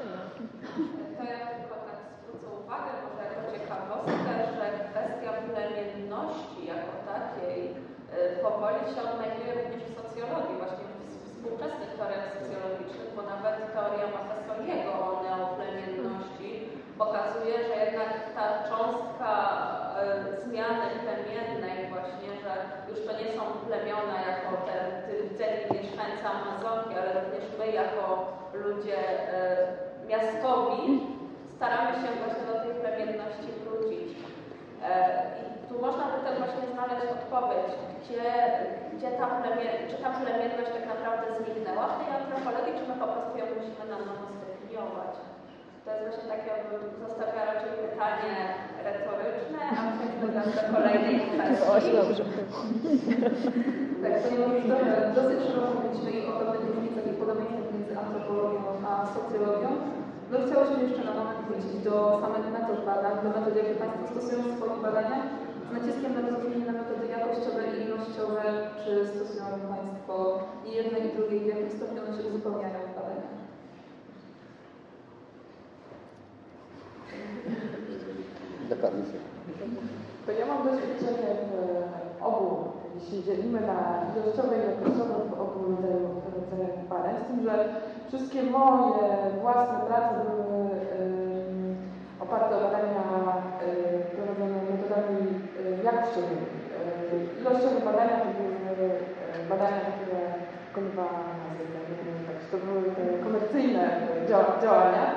To 1.19 1.23
ja 1.35 1.41
tylko 1.55 1.75
tak 1.89 1.99
zwrócę 2.21 2.47
uwagę, 2.61 2.91
może 3.05 3.23
jako 3.29 3.43
ciekawostkę, 3.53 4.33
że 4.57 4.67
kwestia 4.91 5.31
plemienności 5.49 6.61
jako 6.75 6.93
takiej 7.13 7.59
y, 7.71 8.43
powoli 8.43 8.81
się 8.93 9.01
odnajduje 9.11 9.51
również 9.59 9.83
w 9.89 9.97
socjologii, 10.01 10.61
właśnie 10.63 10.85
w 10.89 10.95
współczesnych 11.27 11.93
teoriach 11.99 12.29
socjologicznych, 12.37 13.11
bo 13.17 13.23
nawet 13.33 13.57
teoria 13.75 14.07
Montessoriego 14.17 14.91
o 15.07 15.09
neoplemienności 15.27 16.51
pokazuje, 17.03 17.55
że 17.69 17.75
jednak 17.85 18.11
ta 18.37 18.47
cząstka 18.69 19.33
y, 20.03 20.43
zmiany 20.45 20.87
plemiennej 21.05 21.79
właśnie, 21.95 22.31
że 22.43 22.53
już 22.91 22.99
to 23.07 23.13
nie 23.21 23.29
są 23.37 23.43
plemiona 23.67 24.17
mieszkańcy 24.27 24.42
Amazonki, 26.41 26.93
ale 26.99 27.11
również 27.21 27.45
my 27.59 27.67
jako 27.73 28.05
ludzie 28.55 28.99
y, 30.05 30.07
miastowi 30.09 30.83
staramy 31.63 31.93
się 32.01 32.09
właśnie 32.21 32.45
do 32.51 32.57
tej 32.63 32.73
plemienności 32.81 33.49
wrócić. 33.63 34.09
E, 34.89 34.93
I 35.41 35.45
tu 35.69 35.75
można 35.87 36.05
by 36.13 36.19
też 36.25 36.35
właśnie 36.43 36.65
znaleźć 36.73 37.07
odpowiedź, 37.19 37.71
gdzie, 37.97 38.25
gdzie 38.93 39.09
ta 39.21 39.27
plemien, 39.39 39.77
czy 39.91 39.97
ta 40.03 40.11
plemienność 40.21 40.71
tak 40.79 40.87
naprawdę 40.95 41.27
zniknęła 41.39 41.85
w 41.89 41.99
tej 41.99 42.09
antropologii, 42.19 42.79
czy 42.79 42.85
my 42.89 42.95
po 43.03 43.09
prostu 43.13 43.33
ją 43.39 43.47
musimy 43.57 43.85
na 43.93 43.99
nowo 44.07 44.25
zdefiniować. 44.37 45.13
To 45.85 45.91
jest 45.93 46.05
właśnie 46.09 46.27
takie, 46.35 46.51
bym 46.69 46.83
zostawiała 47.05 47.45
raczej 47.53 47.73
pytanie 47.85 48.35
retoryczne, 48.89 49.61
a 49.79 49.81
przejdźmy 49.95 50.27
teraz 50.29 50.49
do 50.59 50.63
kolejnej 50.75 51.17
kwestii. 51.31 51.93
Tak, 54.03 54.15
ponieważ 54.75 55.15
dosyć 55.19 55.39
szeroko 55.47 55.71
mówiliśmy 55.75 56.11
i 56.11 56.21
o 56.31 56.33
pewnych 56.39 56.63
różnicach 56.69 57.07
i 57.07 57.21
podobieństwach 57.23 57.69
między 57.75 57.95
antropologią 58.03 58.61
a 58.89 58.93
socjologią, 59.15 59.71
no 60.31 60.37
chciałyśmy 60.45 60.79
jeszcze 60.85 61.03
na 61.09 61.15
moment 61.19 61.41
wrócić 61.47 61.75
do 61.89 61.95
samych 62.23 62.47
metod 62.57 62.79
badań, 62.91 63.15
do 63.25 63.29
metod, 63.37 63.55
jakie 63.61 63.77
Państwo 63.83 64.05
stosują 64.13 64.39
w 64.43 64.57
swoich 64.57 64.81
badaniach, 64.87 65.27
z 65.69 65.71
naciskiem 65.77 66.11
na 66.15 66.21
rozróżnienie 66.27 66.67
na 66.71 66.77
metody 66.81 67.05
jakościowe 67.17 67.63
i 67.69 67.77
ilościowe, 67.87 68.43
czy 68.81 68.91
stosują 69.13 69.47
Państwo 69.75 70.15
i 70.67 70.69
jedne 70.79 70.99
i 71.05 71.09
drugie, 71.17 71.39
w 71.41 71.51
jakim 71.53 71.71
stopniu 71.77 72.01
one 72.03 72.13
się 72.17 72.25
uzupełniają 72.29 72.79
w 72.91 72.97
badaniach. 73.01 73.33
Dokładnie. 78.71 79.03
To 80.27 80.33
ja 80.33 80.47
mam 80.47 80.63
doświadczenie 80.65 81.29
w 82.19 82.23
obu, 82.23 82.65
jeśli 82.95 83.25
dzielimy 83.25 83.61
na 83.61 83.79
ilościowe 84.17 84.57
i 84.57 84.61
jakościowe 84.71 85.15
w 85.31 85.41
obu 85.41 85.61
rodzajach 86.35 86.87
badań, 86.89 87.15
z 87.23 87.27
tym, 87.27 87.45
że 87.45 87.69
wszystkie 88.09 88.43
moje 88.43 89.03
własne 89.43 89.79
prace 89.87 90.15
były 90.25 90.71
oparte 92.21 92.57
o 92.57 92.61
badania 92.61 93.05
um, 93.05 94.03
prowadzone 94.15 94.59
metodami 94.71 95.19
um, 95.19 95.85
jakościowymi. 95.85 96.47
Ilościowe 97.41 97.81
badania 97.85 98.17
to 98.21 98.27
były 98.37 98.91
badania, 99.49 99.81
które 99.97 100.21
wykonywała 100.69 101.21
tak, 102.27 102.39
to 102.51 102.67
były 102.67 102.83
komercyjne 103.25 104.01
działania. 104.63 105.15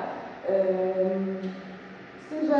Że, 2.44 2.58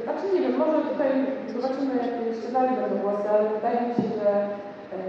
y, 0.00 0.02
znaczy 0.04 0.24
nie 0.34 0.40
wiem, 0.40 0.56
może 0.58 0.78
tutaj 0.90 1.12
zobaczymy, 1.54 1.92
jak 1.96 2.26
jeszcze 2.26 2.52
dalej 2.52 2.76
będą 2.76 2.96
głosy, 3.02 3.30
ale 3.30 3.48
wydaje 3.48 3.80
mi 3.88 3.94
się, 3.94 4.08
że, 4.18 4.30
e, 4.96 5.00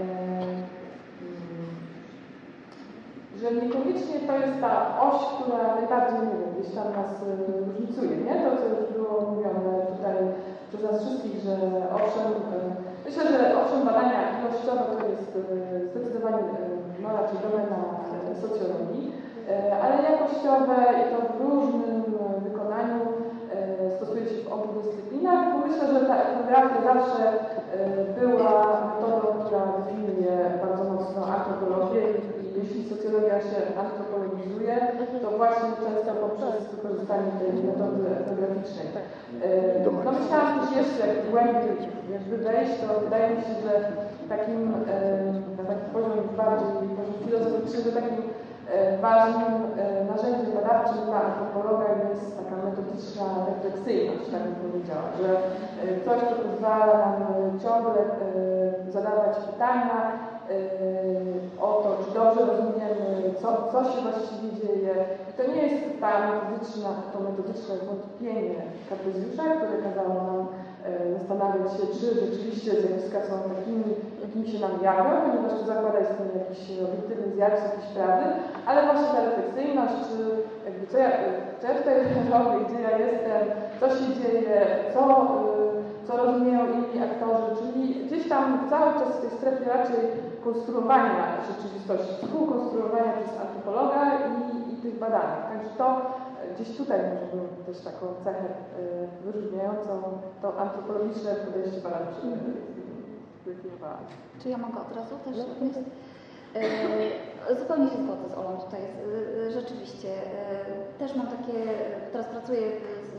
mm, 1.22 1.66
że 3.40 3.46
niekoniecznie 3.60 4.16
to 4.26 4.34
jest 4.44 4.60
ta 4.60 4.72
oś, 5.06 5.18
która 5.34 5.76
najbardziej, 5.78 6.18
nie 6.20 6.36
wiem, 6.40 6.52
gdzieś 6.54 6.74
tam 6.74 6.88
nas 7.00 7.12
y, 7.22 7.26
różnicuje, 7.66 8.16
nie? 8.16 8.34
To, 8.42 8.50
co 8.56 8.64
już 8.68 8.88
było 8.96 9.14
mówione 9.30 9.72
tutaj 9.92 10.16
przez 10.68 10.82
nas 10.82 11.00
wszystkich, 11.02 11.36
że 11.44 11.54
owszem, 11.98 12.26
myślę, 13.06 13.22
że 13.32 13.38
owszem 13.60 13.80
badania 13.88 14.20
ilościowe 14.36 14.84
to 14.92 15.06
jest 15.12 15.30
zdecydowanie 15.90 16.42
no, 17.02 17.08
raczej 17.18 17.38
domena 17.44 17.80
socjologii, 18.42 19.12
ale 19.82 19.94
jakościowe 20.10 20.76
i 21.00 21.04
to 21.10 21.18
w 21.32 21.40
różnym 21.40 22.02
wykonaniu 22.44 23.00
stosuje 23.96 24.24
się 24.26 24.38
w 24.44 24.52
obu 24.52 24.68
dyscyplinach, 24.80 25.42
bo 25.52 25.58
myślę, 25.66 25.84
że 25.92 26.00
ta 26.08 26.16
etnografia 26.24 26.78
zawsze 26.90 27.22
była 28.18 28.54
metodą, 28.90 29.26
która 29.44 29.62
definiuje 29.78 30.36
bardzo 30.64 30.84
mocno 30.92 31.20
antropologię 31.36 32.00
i 32.10 32.58
jeśli 32.60 32.88
socjologia 32.90 33.40
się 33.48 33.58
antropologizuje, 33.84 34.74
to 35.22 35.28
właśnie 35.40 35.70
często 35.84 36.10
poprzez 36.24 36.54
wykorzystanie 36.74 37.30
tej 37.40 37.52
metody 37.68 38.02
etnograficznej. 38.20 38.86
No 40.04 40.10
myślałam 40.20 40.54
też 40.60 40.70
jeszcze 40.80 41.04
głębiej 41.30 41.76
jakby 42.16 42.36
wejść, 42.36 42.74
to 42.80 43.00
wydaje 43.04 43.28
mi 43.36 43.42
się, 43.46 43.54
że 43.64 43.72
takim 44.32 44.60
na 45.58 45.64
taki 45.70 45.86
poziom 45.94 46.18
bardziej 46.36 46.72
filozoficzny, 47.24 47.78
że 47.82 47.92
takim 48.00 48.16
ważnym 49.02 49.52
narzędziem 50.08 50.52
badawczym 50.54 51.04
dla 51.06 51.22
antropologa 51.22 51.84
jest 52.10 52.36
taka 52.38 52.56
metodyczna 52.66 53.24
refleksyjność, 53.48 54.30
tak 54.32 54.42
bym 54.42 54.54
powiedziała, 54.54 55.08
że 55.20 55.28
coś, 56.04 56.20
co 56.28 56.34
pozwala 56.44 57.18
nam 57.18 57.60
ciągle 57.62 58.02
zadawać 58.88 59.36
pytania 59.36 60.12
o 61.60 61.72
to, 61.82 62.04
czy 62.04 62.14
dobrze 62.18 62.46
rozumiemy, 62.46 63.34
co, 63.42 63.48
co 63.72 63.84
się 63.84 64.00
właściwie 64.02 64.52
dzieje. 64.60 64.94
I 65.30 65.32
to 65.36 65.52
nie 65.52 65.62
jest 65.66 66.00
ta 66.00 66.12
metodyczna, 66.26 66.88
to 67.12 67.20
metodyczne 67.20 67.74
wątpienie 67.86 68.62
Kartezjusza, 68.88 69.42
które 69.42 69.82
kazało 69.82 70.14
nam 70.14 70.46
zastanawiać 71.16 71.66
się, 71.76 71.84
czy 71.96 72.06
rzeczywiście 72.22 72.70
zjawiska 72.80 73.18
są 73.28 73.34
takimi, 73.56 73.88
jakimi 74.24 74.46
się 74.52 74.58
nam 74.66 74.74
jawią, 74.88 75.12
ponieważ 75.24 75.52
to 75.58 75.64
zakłada 75.72 76.00
istnienie 76.00 76.38
jakiś 76.44 76.60
obiektywny 76.86 77.28
zjawisk, 77.34 77.64
jakiejś 77.64 77.88
prawdy, 77.94 78.26
ale 78.68 78.78
właśnie 78.86 79.08
ta 79.14 79.20
refleksyjność, 79.24 79.96
czy 80.06 80.16
jakby 80.66 80.84
co 80.90 80.96
ja, 81.04 81.10
co 81.60 81.64
ja 81.68 81.74
tutaj 81.80 81.96
robię, 82.32 82.58
gdzie 82.64 82.80
ja 82.88 82.94
jestem, 83.06 83.42
co 83.80 83.86
się 83.96 84.06
dzieje, 84.18 84.56
co, 84.94 85.02
co 86.06 86.12
rozumieją 86.16 86.60
inni 86.76 86.98
aktorzy, 87.08 87.48
czyli 87.58 87.82
gdzieś 88.04 88.28
tam 88.28 88.44
cały 88.70 88.90
czas 88.98 89.10
w 89.16 89.20
tej 89.20 89.30
strefie 89.38 89.64
raczej 89.76 90.00
konstruowania 90.44 91.24
rzeczywistości, 91.48 92.12
współkonstruowania 92.14 93.12
przez 93.18 93.40
antropologa 93.44 94.00
i, 94.30 94.72
i 94.72 94.76
tych 94.76 94.98
badanych. 94.98 95.42
Także 95.50 95.70
to 95.78 95.86
gdzieś 96.56 96.76
tutaj 96.76 96.98
może 96.98 97.26
bym 97.32 97.64
też 97.66 97.84
taką 97.84 98.06
cechę 98.24 98.48
wyróżniającą 99.24 100.02
to 100.42 100.58
antropologiczne 100.60 101.34
podejście 101.34 101.80
badawcze 101.80 102.20
zdefiniowała. 103.42 103.98
Czy 104.42 104.48
ja 104.48 104.58
mogę 104.58 104.80
od 104.80 104.96
razu 104.96 105.14
też? 105.24 105.36
E, 106.54 107.54
zupełnie 107.60 107.90
się 107.90 107.96
zgodzę 108.02 108.28
z 108.28 108.38
Olą 108.38 108.56
tutaj. 108.64 108.80
E, 108.80 109.50
rzeczywiście. 109.50 110.08
E, 110.08 110.98
też 110.98 111.16
mam 111.16 111.26
takie, 111.26 111.54
teraz 112.12 112.26
pracuję 112.26 112.60
z, 112.60 113.16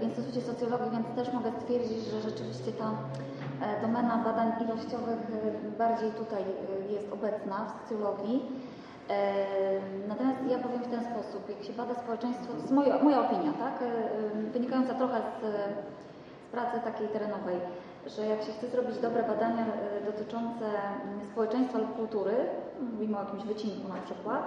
w 0.00 0.02
Instytucie 0.02 0.40
Socjologii, 0.40 0.90
więc 0.90 1.06
też 1.16 1.32
mogę 1.32 1.52
stwierdzić, 1.60 2.04
że 2.04 2.20
rzeczywiście 2.20 2.72
ta 2.72 2.90
domena 3.82 4.24
badań 4.24 4.52
ilościowych 4.64 5.18
bardziej 5.78 6.10
tutaj 6.10 6.44
jest 6.90 7.12
obecna 7.12 7.56
w 7.64 7.88
socjologii. 7.88 8.42
Natomiast 10.08 10.38
ja 10.50 10.58
powiem 10.58 10.82
w 10.82 10.90
ten 10.90 11.04
sposób, 11.04 11.48
jak 11.48 11.62
się 11.64 11.72
bada 11.72 11.94
społeczeństwo, 11.94 12.52
to 12.52 12.58
jest 12.58 12.70
moja, 12.70 13.02
moja 13.02 13.20
opinia, 13.20 13.52
tak? 13.52 13.84
wynikająca 14.52 14.94
trochę 14.94 15.20
z, 15.20 15.42
z 16.46 16.50
pracy 16.52 16.80
takiej 16.84 17.08
terenowej, 17.08 17.56
że 18.06 18.26
jak 18.26 18.42
się 18.42 18.52
chce 18.52 18.68
zrobić 18.68 18.98
dobre 18.98 19.22
badania 19.22 19.66
dotyczące 20.06 20.64
społeczeństwa 21.32 21.78
lub 21.78 21.96
kultury, 21.96 22.34
mówimy 22.92 23.18
o 23.18 23.20
jakimś 23.20 23.42
wycinku 23.42 23.88
na 23.88 24.00
przykład, 24.00 24.42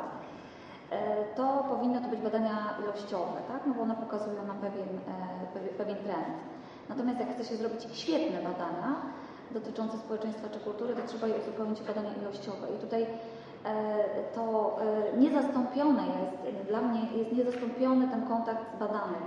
to 1.36 1.66
powinny 1.70 2.02
to 2.02 2.08
być 2.08 2.22
badania 2.22 2.76
ilościowe, 2.84 3.40
tak? 3.48 3.62
no 3.68 3.74
bo 3.74 3.82
one 3.82 3.96
pokazują 3.96 4.48
nam 4.48 4.58
pewien, 4.58 4.88
pewien 5.78 5.98
trend. 5.98 6.36
Natomiast 6.90 7.20
jak 7.20 7.34
chce 7.34 7.46
się 7.46 7.56
zrobić 7.56 7.88
świetne 7.94 8.38
badania 8.42 8.96
dotyczące 9.52 9.98
społeczeństwa 9.98 10.50
czy 10.50 10.60
kultury, 10.60 10.96
to 10.96 11.08
trzeba 11.08 11.28
je 11.28 11.34
uzupełnić 11.36 11.82
badania 11.82 12.10
ilościowe. 12.22 12.68
I 12.78 12.80
tutaj 12.82 13.08
to 14.36 14.76
niezastąpione 15.18 16.04
jest, 16.04 16.68
dla 16.68 16.82
mnie 16.82 17.00
jest 17.16 17.32
niezastąpiony 17.32 18.08
ten 18.08 18.28
kontakt 18.28 18.76
z 18.76 18.80
badanym. 18.80 19.24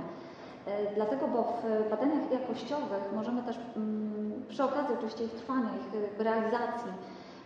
E, 0.67 0.95
Dlatego, 0.95 1.29
bo 1.29 1.43
w 1.43 1.91
badaniach 1.91 2.31
jakościowych 2.33 3.13
możemy 3.15 3.43
też 3.43 3.59
mm, 3.77 4.43
przy 4.49 4.65
okazji 4.65 4.95
oczywiście 4.95 5.25
ich 5.25 5.33
trwania, 5.33 5.69
ich 5.81 6.21
realizacji 6.21 6.93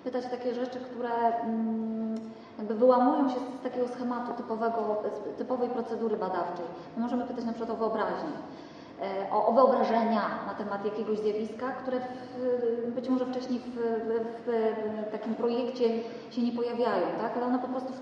pytać 0.05 0.24
takie 0.30 0.55
rzeczy, 0.55 0.80
które 0.80 1.11
mm, 1.41 2.14
jakby 2.59 2.74
wyłamują 2.74 3.28
się 3.28 3.37
z 3.61 3.62
takiego 3.62 3.89
schematu 3.89 4.32
typowego, 4.32 5.03
typowej 5.39 5.68
procedury 5.68 6.16
badawczej. 6.16 6.66
My 6.97 7.03
możemy 7.03 7.24
pytać 7.24 7.45
na 7.45 7.53
przykład 7.53 7.70
o 7.70 7.76
wyobraźnię, 7.76 8.37
e, 8.37 8.41
o, 9.32 9.47
o 9.47 9.53
wyobrażenia 9.53 10.22
na 10.47 10.55
temat 10.55 10.84
jakiegoś 10.84 11.18
zjawiska, 11.18 11.72
które 11.72 12.01
w, 12.01 12.94
być 12.94 13.09
może 13.09 13.26
wcześniej 13.26 13.59
w, 13.59 13.64
w, 13.66 14.47
w 15.09 15.12
takim 15.12 15.34
projekcie 15.34 15.88
się 16.30 16.42
nie 16.42 16.53
pojawiają, 16.53 17.07
tak? 17.20 17.36
ale 17.36 17.47
one 17.47 17.59
po 17.59 17.68
prostu 17.68 17.92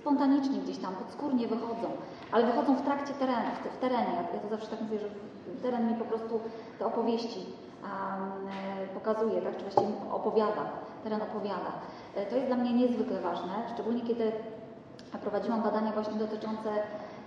spontanicznie 0.00 0.58
gdzieś 0.58 0.78
tam, 0.78 0.94
podskórnie 0.94 1.48
wychodzą, 1.48 1.88
ale 2.32 2.46
wychodzą 2.46 2.76
w 2.76 2.82
trakcie 2.82 3.14
terenu, 3.14 3.50
w, 3.76 3.78
terenie. 3.80 4.12
Ja, 4.34 4.40
to 4.40 4.48
zawsze 4.48 4.66
tak 4.66 4.80
mówię, 4.80 4.98
że 4.98 5.08
teren 5.62 5.88
mi 5.88 5.94
po 5.94 6.04
prostu 6.04 6.40
te 6.78 6.86
opowieści 6.86 7.46
um, 7.82 8.48
e, 8.84 8.94
pokazuje, 8.94 9.42
tak? 9.42 9.56
czy 9.56 9.62
właściwie 9.62 9.88
opowiada, 10.12 10.62
teren 11.04 11.22
opowiada. 11.22 11.72
E, 12.14 12.26
To 12.26 12.36
jest 12.36 12.46
dla 12.46 12.56
mnie 12.56 12.72
niezwykle 12.72 13.20
ważne, 13.20 13.52
szczególnie 13.74 14.00
kiedy 14.02 14.32
prowadziłam 15.22 15.62
badania 15.62 15.92
właśnie 15.92 16.14
dotyczące 16.14 16.70
e, 16.70 16.82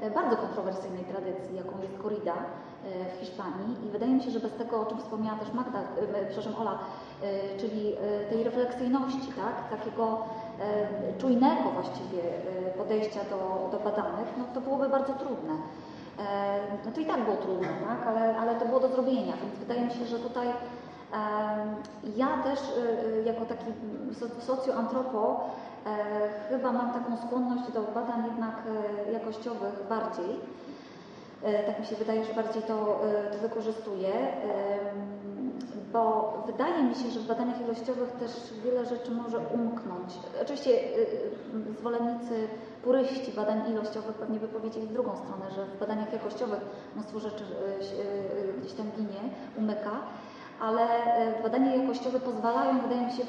bardzo 0.10 0.38
kontrowersyjnej 0.38 1.04
tradycji, 1.04 1.56
jaką 1.56 1.82
jest 1.82 1.98
corrida 2.04 2.34
e, 2.34 3.16
w 3.16 3.20
Hiszpanii 3.20 3.86
i 3.86 3.90
wydaje 3.90 4.12
mi 4.12 4.24
się, 4.24 4.32
że 4.32 4.40
bez 4.40 4.54
tego, 4.54 4.82
o 4.82 4.86
czym 4.86 4.98
wspomniała 4.98 5.38
też 5.40 5.54
Magda, 5.54 5.80
e, 5.80 6.26
przepraszam 6.26 6.62
Ola, 6.62 6.80
e, 7.22 7.58
czyli 7.60 7.94
e, 7.94 8.30
tej 8.30 8.44
refleksyjności, 8.44 9.28
tak, 9.28 9.80
takiego 9.80 10.18
e, 10.60 11.18
czujnego 11.18 11.70
właściwie 11.74 12.22
e, 12.68 12.72
podejścia 12.78 13.20
do, 13.30 13.70
do 13.78 13.84
badanych, 13.84 14.28
no 14.38 14.44
to 14.54 14.62
byłoby 14.62 14.90
bardzo 14.90 15.14
trudne. 15.14 15.54
E, 16.20 16.60
No 16.86 16.92
to 16.92 17.02
i 17.02 17.06
tak 17.06 17.24
było 17.24 17.38
trudne, 17.38 17.68
tak? 17.88 18.08
ale, 18.08 18.38
ale 18.38 18.56
to 18.56 18.66
było 18.66 18.80
do 18.80 18.88
zrobienia, 18.88 19.34
więc 19.44 19.60
wydaje 19.60 19.82
mi 19.82 19.92
się, 19.92 20.06
że 20.06 20.20
tutaj 20.20 20.48
ja 22.16 22.28
też 22.44 22.60
e, 22.60 22.74
e, 23.20 23.22
jako 23.22 23.46
taki 23.46 23.66
so- 24.20 24.42
socjoantropo 24.42 25.40
e, 25.40 25.71
chyba 26.50 26.72
mam 26.72 26.94
taką 26.94 27.18
skłonność 27.18 27.72
do 27.72 27.82
badań 27.82 28.24
jednak 28.26 28.56
e, 29.08 29.12
jakościowych 29.12 29.88
bardziej. 29.90 30.40
E, 31.44 31.64
Tak 31.64 31.80
mi 31.80 31.86
się 31.86 31.96
wydaje, 31.96 32.26
że 32.26 32.34
bardziej 32.34 32.64
to, 32.64 33.00
e, 33.08 33.32
to 33.32 33.38
wykorzystuję, 33.38 34.12
bo 35.94 36.34
wydaje 36.48 36.84
mi 36.84 36.96
się, 36.96 37.10
że 37.10 37.20
w 37.20 37.28
badaniach 37.28 37.62
ilościowych 37.62 38.12
też 38.12 38.32
wiele 38.64 38.86
rzeczy 38.86 39.12
może 39.12 39.38
umknąć. 39.40 40.14
Oczywiście 40.42 40.72
e, 40.72 40.76
e, 40.76 41.74
zwolennicy, 41.80 42.48
puryści 42.84 43.32
badań 43.32 43.72
ilościowych 43.72 44.16
pewnie 44.16 44.40
by 44.40 44.48
powiedzieli 44.48 44.88
w 44.88 44.94
drugą 44.94 45.16
stronę, 45.16 45.52
że 45.56 45.66
w 45.66 45.80
badaniach 45.80 46.14
jakościowych 46.14 46.60
mnóstwo 46.96 47.20
rzeczy 47.20 47.44
e, 47.44 47.76
e, 48.50 48.54
gdzieś 48.60 48.74
tam 48.74 48.86
ginie, 48.98 49.22
umyka, 49.58 49.92
ale 50.62 50.82
e, 50.82 51.44
badania 51.44 51.76
jakościowe 51.76 52.20
pozwalają, 52.20 52.82
wydaje 52.82 53.02
mi 53.06 53.12
się, 53.12 53.24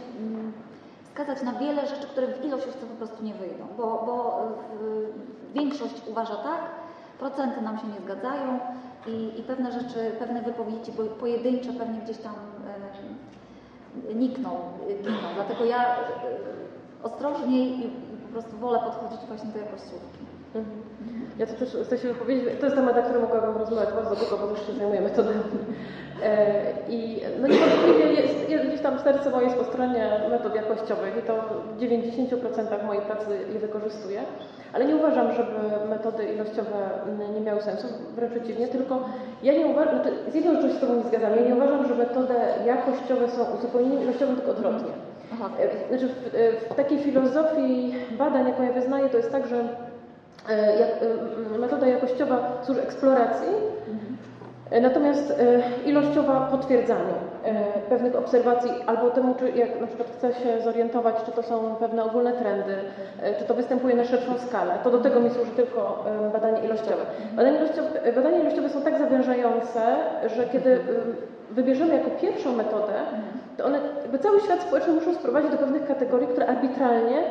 wskazać 1.13 1.43
na 1.43 1.53
wiele 1.53 1.87
rzeczy, 1.87 2.07
które 2.07 2.27
w 2.27 2.45
ilościówce 2.45 2.87
po 2.87 2.97
prostu 2.97 3.25
nie 3.25 3.35
wyjdą, 3.35 3.67
bo, 3.77 4.03
bo 4.07 4.41
e, 4.41 5.55
większość 5.55 5.95
uważa 6.11 6.37
tak, 6.37 6.61
procenty 7.19 7.61
nam 7.61 7.79
się 7.79 7.87
nie 7.87 8.01
zgadzają 8.01 8.61
i, 9.07 9.41
i 9.41 9.43
pewne 9.43 9.73
rzeczy, 9.73 10.11
pewne 10.19 10.43
wypowiedzi 10.43 10.93
pojedyncze 11.21 11.73
pewnie 11.73 12.01
gdzieś 12.01 12.19
tam 12.19 12.35
e, 14.11 14.15
nikną, 14.15 14.51
giną. 15.03 15.29
Dlatego 15.35 15.65
ja 15.65 15.97
e, 15.97 15.99
ostrożniej 17.03 17.87
i, 17.87 17.91
po 18.23 18.33
prostu 18.33 18.57
wolę 18.57 18.79
podchodzić 18.79 19.29
właśnie 19.29 19.51
do 19.51 19.59
jakościówki. 19.59 20.19
Mhm. 20.55 20.83
Ja 21.43 21.49
to 21.49 21.55
też 21.55 21.77
chcę 21.87 21.99
się 21.99 22.09
wypowiedzieć, 22.09 22.45
to 22.61 22.67
jest 22.67 22.77
temat, 22.77 22.97
na 22.97 23.03
którym 23.03 23.23
mogłabym 23.23 23.57
rozmawiać 23.57 23.95
bardzo 23.95 24.17
długo, 24.17 24.39
bo 24.39 24.55
też 24.55 24.67
się 24.67 24.73
zajmuję 24.73 25.01
metodami. 25.01 25.41
E, 26.23 26.63
I 26.89 27.21
no 27.41 27.49
niewątpliwie 27.49 28.13
jest, 28.23 28.51
jest 28.51 28.65
gdzieś 28.67 28.81
tam 28.81 28.99
serce 28.99 29.31
moje 29.31 29.47
jest 29.47 29.59
po 29.59 29.65
stronie 29.65 30.11
metod 30.31 30.55
jakościowych 30.55 31.17
i 31.19 31.23
to 31.23 31.35
w 31.77 31.81
90% 31.81 32.87
mojej 32.87 33.03
pracy 33.03 33.31
je 33.55 33.59
wykorzystuję, 33.59 34.21
ale 34.73 34.85
nie 34.85 34.97
uważam, 34.97 35.33
żeby 35.33 35.89
metody 35.89 36.25
ilościowe 36.25 36.79
nie 37.35 37.41
miały 37.41 37.63
sensu, 37.63 37.87
wręcz 38.17 38.33
przeciwnie, 38.33 38.69
tylko 38.69 39.09
ja 39.43 39.53
nie 39.53 39.67
uważam, 39.67 39.95
znaczy 39.95 40.13
z 40.33 40.35
jedną 40.35 40.55
rzeczą 40.55 40.69
się 40.69 40.75
z 40.75 40.81
Tobą 40.81 40.95
nie 40.95 41.03
zgadzam, 41.03 41.37
ja 41.37 41.43
nie 41.43 41.55
uważam, 41.55 41.89
że 41.89 41.95
metody 41.95 42.35
jakościowe 42.67 43.29
są 43.29 43.45
uzupełnieniem 43.59 44.03
ilościowym, 44.03 44.37
tylko 44.37 44.51
odwrotnie. 44.51 44.93
Aha. 45.33 45.51
E, 45.59 45.89
Znaczy 45.89 46.09
w, 46.09 46.35
e, 46.35 46.53
w 46.71 46.75
takiej 46.75 46.99
filozofii 46.99 47.95
badań, 48.19 48.49
jaką 48.49 48.63
ja 48.63 48.73
wyznaję, 48.73 49.09
to 49.09 49.17
jest 49.17 49.33
tak, 49.33 49.47
że 49.47 49.65
metoda 51.59 51.87
jakościowa 51.87 52.59
służy 52.63 52.83
eksploracji, 52.83 53.49
e, 54.71 54.81
natomiast 54.81 55.31
e, 55.31 55.63
ilościowa 55.89 56.41
potwierdzaniu 56.51 57.15
e, 57.45 57.55
pewnych 57.89 58.17
obserwacji 58.17 58.71
albo 58.87 59.11
temu, 59.11 59.35
czy 59.35 59.51
jak 59.51 59.81
na 59.81 59.87
przykład 59.87 60.09
chce 60.17 60.33
się 60.33 60.61
zorientować, 60.65 61.15
czy 61.27 61.33
to 61.33 61.43
są 61.43 61.75
pewne 61.75 62.05
ogólne 62.05 62.33
trendy, 62.33 62.77
e, 63.23 63.35
czy 63.35 63.45
to 63.45 63.55
występuje 63.55 63.95
na 63.95 64.05
szerszą 64.05 64.39
skalę, 64.39 64.75
to 64.85 64.91
do 64.91 64.99
tego 64.99 65.21
mi 65.21 65.31
służy 65.31 65.51
tylko 65.51 66.05
e, 66.27 66.33
badanie 66.33 66.63
ilościowe. 66.65 67.03
Badania 67.33 67.59
ilościowe, 67.59 68.03
e, 68.03 68.13
badania 68.13 68.39
ilościowe 68.39 68.69
są 68.69 68.83
tak 68.83 68.99
zawężające, 68.99 69.81
że 70.37 70.47
kiedy 70.47 70.73
e, 70.73 70.79
wybierzemy 71.51 71.95
jako 71.95 72.11
pierwszą 72.11 72.53
metodę, 72.53 72.93
to 73.57 73.65
one, 73.65 73.79
jakby 74.03 74.19
cały 74.19 74.41
świat 74.41 74.63
społeczny 74.63 74.93
muszą 74.93 75.15
sprowadzić 75.15 75.51
do 75.51 75.59
pewnych 75.59 75.87
kategorii, 75.87 76.29
które 76.29 76.47
arbitralnie 76.47 77.23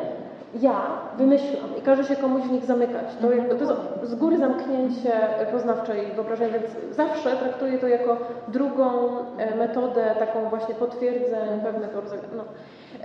ja 0.59 0.81
wymyślam 1.17 1.69
i 1.77 1.81
każe 1.81 2.03
się 2.03 2.15
komuś 2.15 2.41
w 2.43 2.51
nich 2.51 2.65
zamykać. 2.65 3.05
To, 3.21 3.31
jakby, 3.31 3.55
to 3.55 3.61
jest 3.61 3.73
z 4.03 4.15
góry 4.15 4.37
zamknięcie 4.37 5.11
poznawczej 5.51 6.05
wyobrażenia, 6.15 6.59
więc 6.59 6.95
zawsze 6.95 7.37
traktuję 7.37 7.77
to 7.77 7.87
jako 7.87 8.17
drugą 8.47 8.91
e, 9.37 9.55
metodę, 9.55 10.15
taką 10.19 10.49
właśnie 10.49 10.75
potwierdzeń 10.75 11.61
pewnego 11.63 12.01
rodzaju. 12.01 12.21
No. 12.37 12.43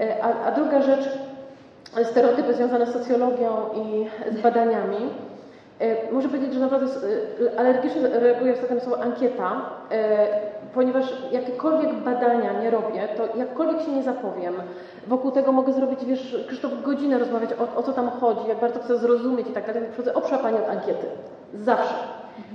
E, 0.01 0.25
A, 0.25 0.47
a 0.49 0.53
druga 0.53 0.83
rzecz, 0.83 1.09
stereotypy 2.05 2.55
związane 2.55 2.87
z 2.87 2.93
socjologią 2.93 3.53
i 3.75 4.07
z 4.39 4.41
badaniami. 4.41 5.11
E, 5.81 6.13
Muszę 6.13 6.29
powiedzieć, 6.29 6.55
że 6.55 6.61
naprawdę 6.61 6.87
alergicznie 7.59 8.09
reaguję 8.09 8.53
ostatnio 8.53 8.77
na 8.77 8.83
słowo 8.83 9.03
ankieta, 9.03 9.61
ponieważ 10.77 11.05
jakiekolwiek 11.33 11.95
badania 11.95 12.53
nie 12.63 12.71
robię, 12.71 13.09
to 13.17 13.39
jakkolwiek 13.39 13.81
się 13.83 13.93
nie 13.93 14.03
zapowiem, 14.03 14.55
wokół 15.07 15.31
tego 15.31 15.53
mogę 15.53 15.73
zrobić, 15.73 16.05
wiesz, 16.05 16.37
Krzysztof, 16.47 16.83
godzinę 16.83 17.19
rozmawiać 17.19 17.51
o, 17.53 17.79
o 17.79 17.83
co 17.83 17.93
tam 17.93 18.11
chodzi, 18.11 18.49
jak 18.49 18.61
bardzo 18.61 18.81
chcę 18.81 18.99
zrozumieć 18.99 19.49
i 19.49 19.53
tak 19.53 19.67
dalej. 19.67 19.83
Przychodzę, 19.89 20.15
o, 20.15 20.21
przyszła 20.21 20.39
Pani 20.39 20.57
od 20.59 20.69
ankiety. 20.69 21.07
Zawsze. 21.55 21.95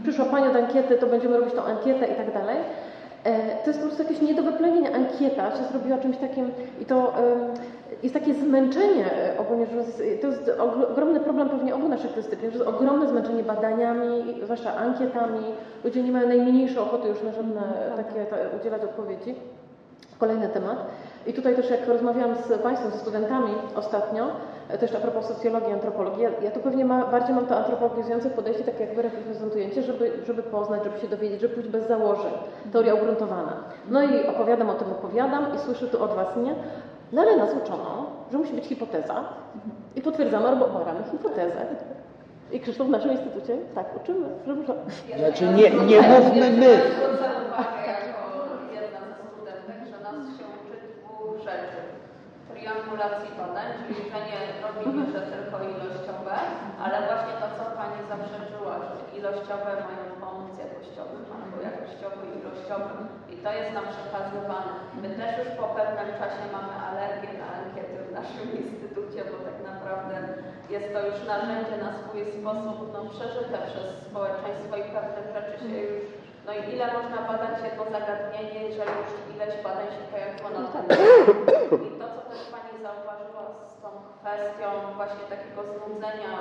Przyszła 0.03 0.25
Pani 0.25 0.47
od 0.47 0.55
ankiety, 0.55 0.95
to 0.97 1.07
będziemy 1.07 1.37
robić 1.37 1.53
tą 1.53 1.63
ankietę 1.63 2.07
i 2.07 2.15
tak 2.15 2.33
dalej. 2.33 2.57
E, 3.23 3.55
To 3.63 3.67
jest 3.69 3.79
po 3.79 3.85
prostu 3.87 4.03
jakieś 4.03 4.21
nie 4.21 4.33
do 4.35 4.43
wyplenienia. 4.43 4.89
Ankieta 4.95 5.51
się 5.51 5.63
zrobiła 5.71 5.97
czymś 5.97 6.17
takim 6.17 6.51
i 6.81 6.85
to 6.85 7.13
jest 8.03 8.15
takie 8.15 8.33
zmęczenie 8.33 9.05
e, 9.13 9.39
ogólnie 9.39 9.67
To 10.21 10.27
jest 10.27 10.51
ogr- 10.57 10.91
ogromny 10.91 11.19
problem 11.19 11.49
pewnie 11.49 11.75
obu 11.75 11.87
naszych 11.87 12.13
dyscyplin, 12.13 12.51
że 12.51 12.57
jest 12.57 12.69
ogromne 12.69 13.07
zmęczenie 13.09 13.43
badaniami, 13.43 14.35
zwłaszcza 14.43 14.75
ankietami. 14.75 15.39
Ludzie 15.83 16.03
nie 16.03 16.11
mają 16.11 16.27
najmniejszej 16.27 16.77
ochoty 16.77 17.07
już 17.07 17.23
na 17.23 17.31
żadne 17.31 17.61
takie 17.97 18.25
ta, 18.25 18.35
udzielać 18.59 18.83
odpowiedzi. 18.83 19.35
Kolejny 20.19 20.49
temat. 20.49 20.77
I 21.27 21.33
tutaj 21.33 21.55
też 21.55 21.69
jak 21.69 21.87
rozmawiałam 21.87 22.35
z 22.35 22.61
Państwem, 22.61 22.91
ze 22.91 22.97
studentami 22.97 23.53
ostatnio, 23.75 24.27
e, 24.69 24.77
też 24.77 24.95
a 24.95 24.99
propos 24.99 25.25
socjologii, 25.25 25.73
antropologii, 25.73 26.23
ja, 26.23 26.29
ja 26.43 26.51
tu 26.51 26.59
pewnie 26.59 26.85
ma, 26.85 27.05
bardziej 27.05 27.35
mam 27.35 27.45
to 27.45 27.57
antropologizujące 27.57 28.29
podejście, 28.29 28.63
takie 28.63 28.83
jak 28.83 28.95
Wy 28.95 29.01
reprezentujecie, 29.01 29.81
żeby, 29.81 30.11
żeby 30.27 30.43
poznać, 30.43 30.83
żeby 30.83 30.99
się 30.99 31.07
dowiedzieć, 31.07 31.41
żeby 31.41 31.53
pójść 31.53 31.69
bez 31.69 31.87
założeń. 31.87 32.31
Teoria 32.71 32.93
ugruntowana. 32.93 33.53
No 33.89 34.03
i 34.03 34.27
opowiadam 34.27 34.69
o 34.69 34.73
tym, 34.73 34.91
opowiadam 34.91 35.45
i 35.55 35.59
słyszę 35.59 35.87
tu 35.87 36.03
od 36.03 36.13
Was, 36.13 36.35
nie? 36.37 36.55
No 37.11 37.21
ale 37.21 37.37
nas 37.37 37.49
uczono, 37.63 38.05
że 38.31 38.37
musi 38.37 38.53
być 38.53 38.65
hipoteza 38.65 39.23
i 39.95 40.01
potwierdzamy 40.01 40.47
albo 40.47 40.65
oparamy 40.65 41.03
hipotezę. 41.11 41.65
I 42.51 42.59
Krzysztof 42.59 42.87
w 42.87 42.89
naszym 42.89 43.11
instytucie 43.11 43.57
tak 43.75 43.87
uczymy, 44.01 44.27
że 44.47 44.53
muszą... 44.53 44.73
Znaczy 45.19 45.45
nie, 45.59 45.69
nie 45.91 46.01
mówmy 46.01 46.47
my. 46.61 46.71
Zwrócę 46.95 47.27
uwagę 47.47 47.81
jako 48.01 48.23
jedna 48.77 48.99
ze 49.07 49.23
studentek, 49.29 49.79
że 49.91 49.97
nas 50.05 50.17
się 50.37 50.43
uczy 50.57 50.75
dwóch 50.95 51.37
rzeczy. 51.47 51.79
Triangulacji 52.49 53.29
badań, 53.39 53.67
czyli 53.87 54.01
że 54.11 54.19
nie 54.29 54.39
robimy 54.65 55.03
że 55.13 55.21
tylko 55.33 55.55
ilościowe, 55.73 56.35
ale 56.83 56.95
właśnie 57.07 57.35
to, 57.41 57.47
co 57.57 57.63
Pani 57.77 57.99
zaprzeczyła, 58.11 58.73
że 58.87 58.95
ilościowe 59.19 59.71
mają 59.87 60.03
pomóc 60.23 60.51
jakościowym 60.65 61.23
albo 61.35 61.55
jakościowy 61.69 62.21
ilościowym. 62.39 62.99
I 63.33 63.35
to 63.43 63.49
jest 63.59 63.71
nam 63.77 63.87
przekazywane. 63.93 64.73
My 65.01 65.09
też 65.19 65.31
już 65.41 65.49
po 65.61 65.67
pewnym 65.77 66.09
czasie 66.19 66.43
mamy 66.57 66.73
alergię 66.87 67.31
na 67.41 67.47
ankiety 67.59 67.97
w 68.07 68.11
naszym 68.19 68.47
instytucie, 68.61 69.19
bo 69.29 69.37
tak 69.47 69.57
naprawdę 69.71 70.15
jest 70.73 70.87
to 70.93 70.99
już 71.07 71.19
narzędzie 71.33 71.77
na 71.85 71.91
swój 71.99 72.21
sposób 72.37 72.77
no, 72.93 72.99
przeżyte 73.13 73.57
przez 73.69 73.87
społeczeństwo 74.07 74.73
i 74.77 74.85
pewne 74.95 75.21
rzeczy 75.35 75.55
się 75.69 75.79
już 75.89 76.03
no 76.45 76.51
i 76.53 76.61
ile 76.73 76.85
można 76.97 77.19
badać 77.31 77.55
jedno 77.65 77.83
zagadnienie, 77.97 78.59
jeżeli 78.69 78.93
już 79.01 79.11
ileś 79.33 79.53
badań 79.65 79.87
się 79.95 80.03
pojawiło 80.11 80.49
na 80.49 80.63
ten. 80.73 80.85
I 81.87 81.91
to, 81.99 82.05
co 82.15 82.21
też 82.29 82.41
Pani 82.53 82.73
zauważyła 82.85 83.43
z 83.71 83.73
tą 83.81 83.89
kwestią 84.17 84.67
właśnie 84.99 85.25
takiego 85.33 85.61
znudzenia 85.71 86.31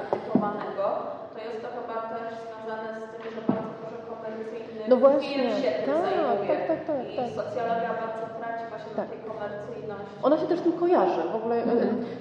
artykułowanego, 0.00 0.84
to 1.32 1.38
jest 1.46 1.60
to 1.62 1.68
chyba 1.76 1.96
też 2.12 2.28
związane 2.42 2.88
z 3.00 3.04
tym, 3.10 3.22
że 3.34 3.42
bardzo 3.48 3.69
No 4.88 4.96
właśnie, 4.96 5.28
firm 5.28 5.62
się 5.62 5.70
tym 5.70 5.94
tak, 5.94 6.04
zajmuje. 6.04 6.48
tak, 6.48 6.66
tak, 6.68 6.84
tak, 6.86 7.12
I 7.12 7.16
tak. 7.16 7.26
socjologia 7.28 7.90
bardzo 8.02 8.24
traci 8.38 8.64
właśnie 8.70 8.92
Tak. 8.96 9.08
na 9.08 9.12
tej 9.14 9.20
komercyjności. 9.30 10.14
Ona 10.22 10.36
się 10.38 10.46
też 10.46 10.60
tym 10.60 10.72
kojarzy. 10.72 11.20
W 11.32 11.36
ogóle 11.36 11.56
e, 11.56 11.66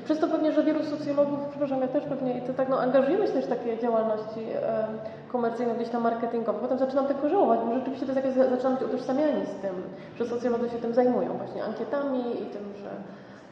przez 0.05 0.19
to 0.19 0.27
pewnie, 0.27 0.51
że 0.51 0.63
wielu 0.63 0.83
socjologów, 0.83 1.39
przepraszam, 1.49 1.81
ja 1.81 1.87
też 1.87 2.03
pewnie 2.03 2.37
i 2.37 2.41
to 2.41 2.53
tak, 2.53 2.69
no, 2.69 2.79
angażujemy 2.81 3.27
się 3.27 3.33
też 3.33 3.45
w 3.45 3.49
takie 3.49 3.77
działalności 3.77 4.41
e, 4.55 4.87
komercyjne, 5.31 5.75
gdzieś 5.75 5.89
tam 5.89 6.01
marketingowe. 6.03 6.59
Potem 6.59 6.77
zaczynam 6.77 7.05
tego 7.07 7.29
żałować, 7.29 7.59
bo 7.65 7.75
rzeczywiście 7.75 8.05
to 8.05 8.11
jest 8.11 8.25
jakieś, 8.25 8.49
zaczynam 8.51 8.73
być 8.75 8.83
utożsamiani 8.83 9.45
z 9.45 9.61
tym, 9.61 9.75
że 10.17 10.25
socjolodzy 10.27 10.69
się 10.69 10.77
tym 10.77 10.93
zajmują, 10.93 11.37
właśnie 11.37 11.63
ankietami 11.63 12.19
i 12.43 12.45
tym, 12.45 12.63
że 12.83 12.89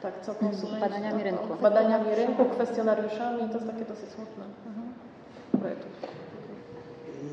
tak, 0.02 0.14
co 0.22 0.34
konsumenci... 0.34 0.82
badaniami 0.82 1.18
to- 1.20 1.24
rynku. 1.24 1.48
Badaniami 1.62 2.16
rynku, 2.16 2.46
kwestionariuszami, 2.46 3.40
to 3.50 3.54
jest 3.54 3.68
takie 3.68 3.86
dosyć 3.86 4.10
smutne. 4.10 4.44
Dziękuję. 5.54 5.74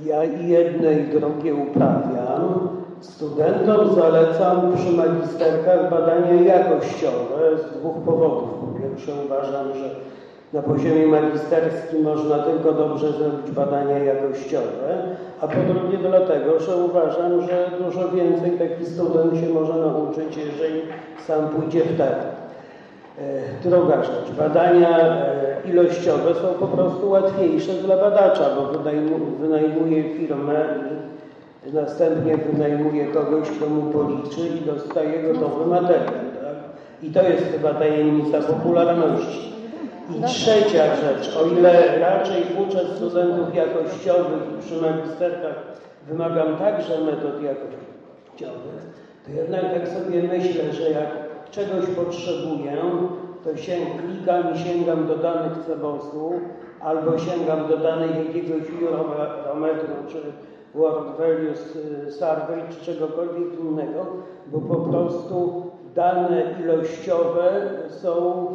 Ja 0.04 0.24
jedne 0.24 0.92
i 1.00 1.04
drugie 1.04 1.54
uprawiam. 1.54 2.68
Studentom 3.00 3.94
zalecam 3.94 4.72
przy 4.76 4.92
magisterkach 4.92 5.90
badania 5.90 6.32
jakościowe 6.42 7.58
z 7.58 7.78
dwóch 7.78 7.96
powodów. 7.96 8.48
Po 8.60 8.80
pierwsze 8.80 9.12
uważam, 9.26 9.74
że 9.74 9.90
na 10.52 10.62
poziomie 10.62 11.06
magisterskim 11.06 12.02
można 12.02 12.38
tylko 12.38 12.72
dobrze 12.72 13.12
zrobić 13.12 13.50
badania 13.50 13.98
jakościowe, 13.98 15.16
a 15.40 15.48
po 15.48 15.60
drugie 15.72 15.98
dlatego, 15.98 16.60
że 16.60 16.76
uważam, 16.76 17.40
że 17.40 17.70
dużo 17.84 18.08
więcej 18.08 18.50
taki 18.50 18.86
student 18.86 19.34
się 19.34 19.48
może 19.48 19.74
nauczyć, 19.74 20.36
jeżeli 20.36 20.82
sam 21.26 21.48
pójdzie 21.48 21.80
w 21.80 21.96
teren. 21.96 22.43
E, 23.18 23.68
Druga 23.68 24.02
rzecz, 24.04 24.30
badania 24.38 24.98
e, 24.98 25.56
ilościowe 25.70 26.34
są 26.34 26.48
po 26.60 26.66
prostu 26.66 27.10
łatwiejsze 27.10 27.72
dla 27.72 27.96
badacza, 27.96 28.44
bo 28.56 28.78
wynajmu- 28.78 29.36
wynajmuje 29.40 30.04
firmę 30.14 30.54
następnie 31.72 32.36
wynajmuje 32.36 33.06
kogoś, 33.06 33.48
kto 33.50 33.66
mu 33.68 33.82
policzy 33.92 34.40
i 34.40 34.60
dostaje 34.66 35.22
gotowy 35.32 35.66
materiał. 35.70 36.04
Tak? 36.42 36.54
I 37.02 37.10
to 37.10 37.22
jest 37.22 37.44
chyba 37.52 37.74
tajemnica 37.74 38.38
popularności. 38.40 39.54
I 40.18 40.22
trzecia 40.24 40.84
rzecz, 40.96 41.36
o 41.36 41.46
ile 41.46 41.98
raczej 41.98 42.42
uczę 42.68 42.78
studentów 42.96 43.54
jakościowych 43.54 44.42
przy 44.60 44.74
magisterkach 44.82 45.54
wymagam 46.08 46.56
także 46.56 46.98
metod 47.00 47.42
jakościowych, 47.42 48.82
to 49.26 49.32
jednak 49.32 49.62
tak 49.74 49.88
sobie 49.88 50.22
myślę, 50.22 50.72
że 50.72 50.90
jak 50.90 51.08
czegoś 51.50 51.86
potrzebuję, 51.86 52.76
to 53.44 53.56
się 53.56 53.76
klikam 53.98 54.54
i 54.54 54.58
sięgam 54.58 55.06
do 55.06 55.16
danych 55.16 55.64
Cebosu, 55.66 56.32
albo 56.80 57.18
sięgam 57.18 57.68
do 57.68 57.76
danych 57.76 58.26
jakiegoś 58.26 58.62
Eurobarometru, 58.82 59.94
czy 60.08 60.18
World 60.74 61.16
Values 61.18 61.76
y, 61.76 62.12
Survey, 62.12 62.62
czy 62.70 62.84
czegokolwiek 62.84 63.60
innego, 63.60 64.06
bo 64.46 64.60
po 64.60 64.76
prostu 64.76 65.62
dane 65.94 66.42
ilościowe 66.60 67.70
są, 67.88 68.46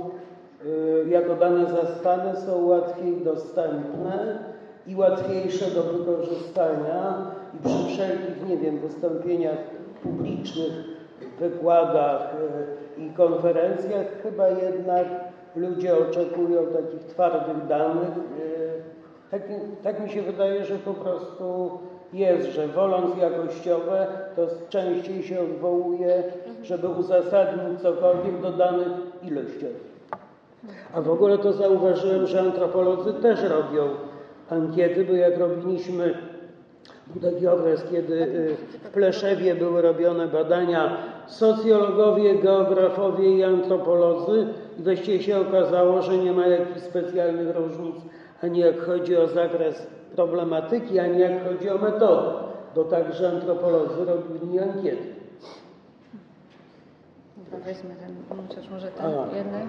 y, 0.66 1.10
jako 1.10 1.36
dane 1.36 1.66
zastane, 1.70 2.36
są 2.36 2.66
łatwiej 2.66 3.18
dostępne 3.18 4.40
i 4.88 4.96
łatwiejsze 4.96 5.66
do 5.72 5.84
wykorzystania 5.84 7.32
i 7.54 7.68
przy 7.68 7.94
wszelkich, 7.94 8.50
nie 8.50 8.58
wiem, 8.58 8.80
wystąpieniach 8.80 9.58
publicznych, 10.04 10.99
wykładach 11.40 12.34
y, 12.98 13.02
i 13.02 13.10
konferencjach 13.10 14.06
chyba 14.24 14.48
jednak 14.50 15.06
ludzie 15.56 15.98
oczekują 15.98 16.66
takich 16.66 17.04
twardych 17.08 17.68
danych. 17.68 18.10
y, 18.40 18.70
Tak, 19.32 19.42
tak 19.84 20.00
mi 20.04 20.10
się 20.10 20.22
wydaje, 20.22 20.66
że 20.66 20.76
po 20.76 20.94
prostu 20.94 21.80
jest, 22.14 22.48
że 22.50 22.68
woląc 22.68 23.18
jakościowe, 23.18 24.08
to 24.36 24.48
częściej 24.70 25.24
się 25.24 25.42
odwołuje, 25.42 26.24
żeby 26.64 26.88
uzasadnić 26.88 27.82
cokolwiek 27.82 28.42
do 28.42 28.52
danych 28.52 28.88
ilościowych. 29.24 29.90
A 30.94 31.02
w 31.02 31.10
ogóle 31.12 31.38
to 31.38 31.54
zauważyłem, 31.54 32.28
że 32.28 32.40
antropolodzy 32.40 33.14
też 33.14 33.44
robią 33.44 33.82
ankiety, 34.50 35.06
bo 35.06 35.14
jak 35.14 35.38
robiliśmy, 35.38 36.14
taki 37.22 37.47
okres, 37.47 37.84
kiedy 37.91 38.14
y, 38.14 38.55
w 38.84 38.89
Pleszewie 38.91 39.55
były 39.55 39.82
robione 39.82 40.28
badania 40.28 40.97
socjologowie, 41.28 42.36
geografowie 42.36 43.38
i 43.38 43.43
antropolodzy 43.43 44.47
i 44.80 44.84
właściwie 44.84 45.24
się 45.24 45.39
okazało, 45.39 46.01
że 46.01 46.18
nie 46.18 46.34
ma 46.34 46.47
jakichś 46.47 46.82
specjalnych 46.82 47.55
różnic 47.55 47.95
ani 48.43 48.60
jak 48.60 48.80
chodzi 48.86 49.18
o 49.18 49.28
zakres 49.28 49.88
problematyki, 50.16 50.99
ani 50.99 51.20
jak 51.20 51.47
chodzi 51.47 51.70
o 51.70 51.78
metodę, 51.78 52.32
bo 52.76 52.84
także 52.84 53.30
antropolodzy 53.30 54.05
robili 54.05 54.60
ankiety. 54.60 55.14
Dobra, 57.38 57.60
weźmy 57.66 57.95
ten, 57.95 58.38
chociaż 58.47 58.70
może 58.70 58.88
ten 58.88 59.05
A. 59.05 59.38
jeden. 59.38 59.68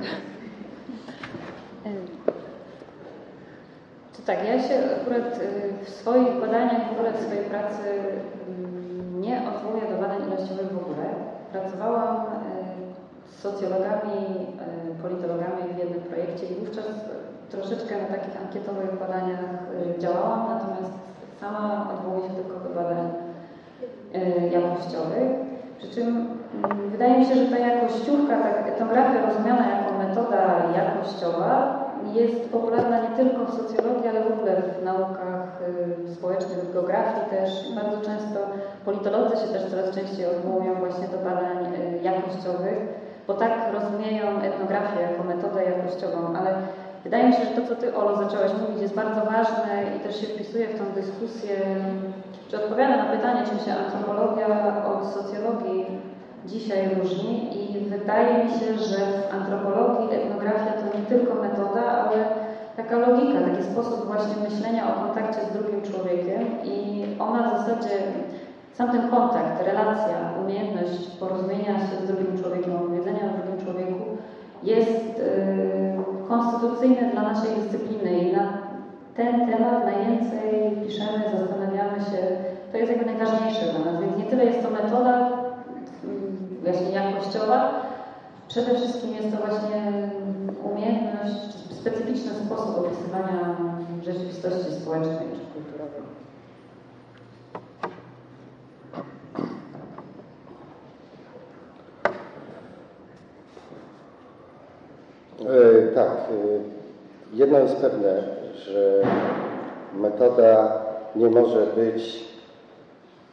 To 4.17 4.23
tak, 4.27 4.39
ja 4.45 4.63
się 4.69 4.75
akurat 5.01 5.39
y, 5.43 5.85
w 5.85 5.89
swoich 5.89 6.41
badaniach, 6.41 6.89
w 6.89 6.93
ogóle 6.93 7.13
w 7.13 7.25
swojej 7.25 7.45
pracy 7.45 7.87
mm, 8.49 9.21
nie 9.21 9.43
odwołuję 9.51 9.83
do 9.93 10.03
badań 10.03 10.21
ilościowych 10.27 10.73
w 10.73 10.83
ogóle. 10.83 11.05
Pracowałam 11.53 12.17
y, 12.17 12.29
z 13.31 13.41
socjologami, 13.41 14.19
y, 14.99 15.03
politologami 15.03 15.75
w 15.75 15.79
jednym 15.79 16.01
projekcie 16.01 16.47
i 16.47 16.55
wówczas 16.55 16.87
troszeczkę 17.51 18.03
na 18.03 18.09
takich 18.17 18.37
ankietowych 18.43 18.99
badaniach 18.99 19.45
y, 19.97 20.01
działałam, 20.01 20.41
natomiast 20.55 20.93
sama 21.41 21.87
odwołuję 21.95 22.29
się 22.29 22.35
tylko 22.35 22.57
do 22.69 22.71
badań 22.81 23.07
y, 24.15 24.51
jakościowych. 24.57 25.29
Przy 25.79 25.89
czym 25.95 26.09
mm, 26.09 26.91
wydaje 26.91 27.19
mi 27.19 27.27
się, 27.27 27.35
że 27.35 27.47
ta 27.47 27.59
jakościówka, 27.59 28.35
ta 28.41 28.49
etnografia 28.49 29.27
rozumiana 29.27 29.65
jako 29.71 29.99
metoda 29.99 30.41
jakościowa 30.77 31.81
jest 32.15 32.51
popularna 32.53 33.01
nie 33.01 33.17
tylko 33.17 33.45
w 33.45 33.55
socjologii, 33.55 34.09
ale 34.09 34.21
w 34.25 34.33
ogóle 34.33 34.63
w 34.81 34.85
naukach 34.85 35.61
y, 36.09 36.15
społecznych, 36.15 36.59
w 36.59 36.73
geografii 36.73 37.31
też. 37.31 37.75
Bardzo 37.75 37.97
często 37.97 38.39
politolodzy 38.85 39.37
się 39.37 39.53
też 39.53 39.71
coraz 39.71 39.91
częściej 39.91 40.27
odwołują 40.27 40.75
właśnie 40.75 41.09
do 41.09 41.19
badań 41.19 41.59
y, 41.75 42.03
jakościowych, 42.03 42.79
bo 43.27 43.35
tak 43.35 43.53
rozumieją 43.73 44.27
etnografię 44.43 45.01
jako 45.03 45.25
metodę 45.25 45.65
jakościową, 45.65 46.37
ale 46.39 46.55
wydaje 47.05 47.25
mi 47.29 47.33
się, 47.33 47.45
że 47.45 47.61
to, 47.61 47.69
co 47.69 47.75
Ty, 47.77 47.97
Olo, 47.97 48.17
zaczęłaś 48.17 48.51
mówić, 48.61 48.83
jest 48.83 48.95
bardzo 48.95 49.21
ważne 49.21 49.97
i 49.97 50.01
też 50.01 50.21
się 50.21 50.27
wpisuje 50.27 50.69
w 50.69 50.79
tą 50.79 50.85
dyskusję, 51.01 51.57
czy 52.49 52.65
odpowiada 52.65 52.97
na 52.97 53.05
pytanie, 53.05 53.41
czym 53.49 53.59
się 53.59 53.73
antropologia 53.73 54.47
od 54.93 55.07
socjologii 55.07 56.00
dzisiaj 56.47 56.95
różni 56.95 57.35
i 57.59 57.89
wydaje 57.89 58.45
mi 58.45 58.51
się, 58.51 58.79
że 58.79 58.97
w 58.97 59.35
antropologii 59.35 60.15
etnografia 60.15 60.73
to 60.73 60.99
nie 60.99 61.05
tylko 61.05 61.35
metoda, 61.35 61.83
ale 61.83 62.17
taka 62.77 62.99
logika, 62.99 63.41
taki 63.41 63.73
sposób 63.73 64.07
właśnie 64.07 64.49
myślenia 64.49 64.83
o 64.97 65.05
kontakcie 65.07 65.41
z 65.41 65.53
drugim 65.53 65.83
człowiekiem 65.83 66.43
i 66.65 67.05
ona 67.19 67.55
w 67.55 67.59
zasadzie, 67.59 67.99
sam 68.75 68.91
ten 68.93 69.11
kontakt, 69.11 69.67
relacja, 69.67 70.17
umiejętność 70.45 71.19
porozumienia 71.21 71.79
się 71.79 71.97
z 72.05 72.07
drugim 72.07 72.43
człowiekiem, 72.43 72.77
opowiedzenia 72.77 73.25
o 73.27 73.37
drugim 73.37 73.65
człowieku 73.65 74.05
jest 74.63 75.19
yy, 75.19 76.29
konstytucyjny 76.29 77.11
dla 77.13 77.23
naszej 77.23 77.55
dyscypliny 77.57 78.19
i 78.19 78.33
na 78.33 78.53
ten 79.15 79.47
temat 79.47 79.85
najwięcej 79.87 80.77
piszemy, 80.85 81.25
zastanawiamy 81.39 82.01
się, 82.01 82.19
to 82.73 82.79
jest 82.79 82.93
jakby 82.93 83.07
najważniejsze 83.07 83.65
dla 83.67 83.93
nas, 83.93 84.01
więc 84.01 84.17
nie 84.17 84.25
tyle 84.25 84.45
jest 84.45 84.63
to 84.63 84.71
metoda 84.71 85.40
właśnie 86.63 86.91
jakościowa, 86.91 87.83
przede 88.49 88.75
wszystkim 88.75 89.15
jest 89.15 89.31
to 89.31 89.47
właśnie 89.47 89.93
umiejętność, 90.65 91.55
specyficzny 91.81 92.31
sposób 92.47 92.79
opisywania 92.79 93.57
rzeczywistości 94.05 94.75
społecznej 94.83 95.17
czy 95.19 95.61
kulturowej. 95.63 96.01
E, 105.41 105.95
tak. 105.95 106.09
e, 106.09 106.81
Jedno 107.33 107.59
jest 107.59 107.77
pewne, 107.77 108.23
że 108.55 109.03
metoda 109.95 110.73
nie 111.17 111.31
może 111.31 111.67
być 111.67 112.30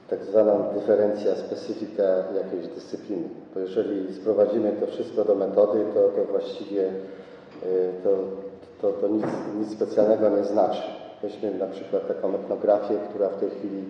tak 0.10 0.24
zwana 0.24 0.54
dyferencja, 0.74 1.36
specyfika 1.36 2.04
jakiejś 2.44 2.68
dyscypliny. 2.68 3.30
Bo 3.54 3.60
jeżeli 3.60 4.14
sprowadzimy 4.16 4.72
to 4.80 4.88
wszystko 4.88 5.26
do 5.26 5.36
metody, 5.36 5.86
to, 5.94 6.10
to 6.10 6.32
właściwie 6.32 6.88
e, 6.88 6.94
to, 8.04 8.10
to, 8.82 8.92
to 8.92 9.08
nic, 9.08 9.26
nic 9.60 9.72
specjalnego 9.72 10.30
nie 10.30 10.44
znaczy. 10.44 10.82
Weźmy 11.22 11.54
na 11.54 11.68
przykład 11.68 12.08
taką 12.08 12.36
etnografię, 12.36 12.96
która 13.10 13.30
w 13.30 13.40
tej 13.40 13.50
chwili 13.50 13.84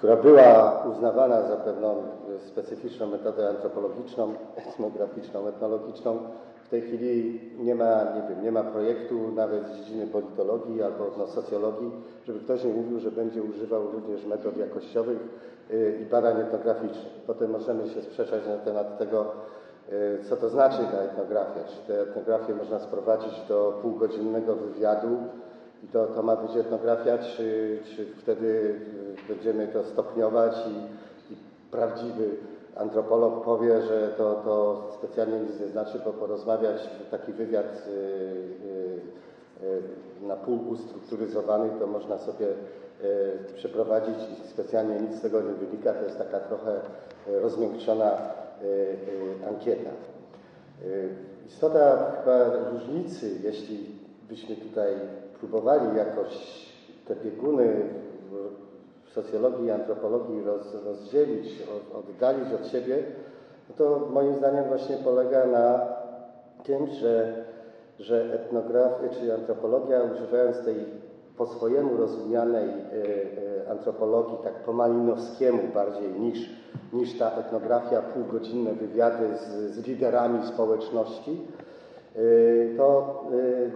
która 0.00 0.16
była 0.16 0.82
uznawana 0.92 1.42
za 1.42 1.56
pewną 1.56 1.94
specyficzną 2.46 3.06
metodę 3.06 3.48
antropologiczną, 3.48 4.34
etnograficzną, 4.56 5.48
etnologiczną. 5.48 6.18
W 6.64 6.68
tej 6.68 6.82
chwili 6.82 7.40
nie 7.58 7.74
ma, 7.74 8.04
nie 8.04 8.22
wiem, 8.28 8.42
nie 8.42 8.52
ma 8.52 8.62
projektu 8.62 9.32
nawet 9.34 9.66
z 9.66 9.76
dziedziny 9.76 10.06
politologii 10.06 10.82
albo 10.82 11.10
no, 11.18 11.26
socjologii, 11.26 11.90
żeby 12.26 12.40
ktoś 12.40 12.64
nie 12.64 12.72
mówił, 12.72 13.00
że 13.00 13.10
będzie 13.10 13.42
używał 13.42 13.90
również 13.92 14.26
metod 14.26 14.56
jakościowych 14.56 15.18
y, 15.18 15.59
i 16.00 16.04
badań 16.04 16.40
etnograficznych. 16.40 17.12
Potem 17.26 17.50
możemy 17.50 17.88
się 17.88 18.02
sprzeczać 18.02 18.46
na 18.46 18.56
temat 18.56 18.98
tego, 18.98 19.32
y, 19.92 20.18
co 20.28 20.36
to 20.36 20.48
znaczy 20.48 20.78
ta 20.92 20.98
etnografia. 20.98 21.60
Czy 21.64 21.92
tę 21.92 22.02
etnografię 22.02 22.54
można 22.54 22.78
sprowadzić 22.78 23.40
do 23.48 23.78
półgodzinnego 23.82 24.54
wywiadu, 24.56 25.16
i 25.84 25.88
to, 25.88 26.06
to 26.06 26.22
ma 26.22 26.36
być 26.36 26.56
etnografia, 26.56 27.18
czy, 27.18 27.78
czy 27.96 28.06
wtedy 28.06 28.46
y, 28.46 29.34
będziemy 29.34 29.68
to 29.68 29.84
stopniować 29.84 30.54
i, 30.66 31.32
i 31.32 31.36
prawdziwy 31.70 32.28
antropolog 32.76 33.44
powie, 33.44 33.82
że 33.82 34.08
to, 34.08 34.34
to 34.44 34.82
specjalnie 34.98 35.40
nic 35.40 35.60
nie 35.60 35.66
znaczy, 35.66 36.00
bo 36.04 36.12
porozmawiać, 36.12 36.90
taki 37.10 37.32
wywiad 37.32 37.88
y, 37.88 39.10
na 40.22 40.36
pół 40.36 40.68
ustrukturyzowany, 40.68 41.70
to 41.80 41.86
można 41.86 42.18
sobie 42.18 42.46
przeprowadzić 43.54 44.16
i 44.44 44.48
specjalnie 44.48 45.00
nic 45.00 45.18
z 45.18 45.20
tego 45.20 45.40
nie 45.40 45.52
wynika. 45.52 45.92
To 45.92 46.04
jest 46.04 46.18
taka 46.18 46.40
trochę 46.40 46.72
y, 47.28 47.40
rozmiękczona 47.40 48.18
y, 48.62 48.96
ankieta. 49.48 49.90
Istota 51.46 52.12
chyba 52.18 52.44
różnicy, 52.70 53.30
jeśli 53.42 53.86
byśmy 54.28 54.56
tutaj 54.56 54.94
próbowali 55.40 55.96
jakoś 55.96 56.66
te 57.08 57.16
bieguny 57.16 57.88
w 59.10 59.12
socjologii 59.12 59.66
i 59.66 59.70
antropologii 59.70 60.44
roz, 60.44 60.74
rozdzielić, 60.84 61.62
oddalić 61.94 62.52
od 62.52 62.66
siebie, 62.66 63.04
no 63.68 63.74
to 63.76 64.08
moim 64.12 64.36
zdaniem 64.36 64.64
właśnie 64.64 64.96
polega 64.96 65.46
na 65.46 65.86
tym, 66.64 66.86
że, 66.86 67.44
że 67.98 68.34
etnografia 68.34 69.08
czy 69.08 69.34
antropologia, 69.34 70.02
używając 70.02 70.64
tej 70.64 70.76
po 71.40 71.46
swojemu 71.46 71.96
rozumianej 71.96 72.68
y, 72.68 72.72
y, 73.66 73.70
antropologii, 73.70 74.38
tak 74.44 74.54
po 74.54 74.72
malinowskiemu 74.72 75.62
bardziej 75.74 76.20
niż, 76.20 76.50
niż 76.92 77.18
ta 77.18 77.30
etnografia, 77.30 78.02
półgodzinne 78.02 78.72
wywiady 78.72 79.36
z, 79.36 79.74
z 79.74 79.86
liderami 79.86 80.46
społeczności, 80.46 81.46
Y, 82.16 82.74
to 82.76 83.24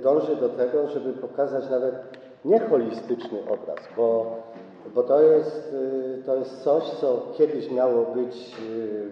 dąży 0.02 0.36
do 0.36 0.48
tego, 0.48 0.88
żeby 0.88 1.12
pokazać 1.12 1.70
nawet 1.70 1.94
nieholistyczny 2.44 3.38
obraz, 3.42 3.78
bo, 3.96 4.36
bo 4.94 5.02
to, 5.02 5.22
jest, 5.22 5.74
to 6.26 6.36
jest 6.36 6.62
coś, 6.62 6.84
co 6.84 7.22
kiedyś 7.36 7.70
miało 7.70 8.04
być 8.14 8.56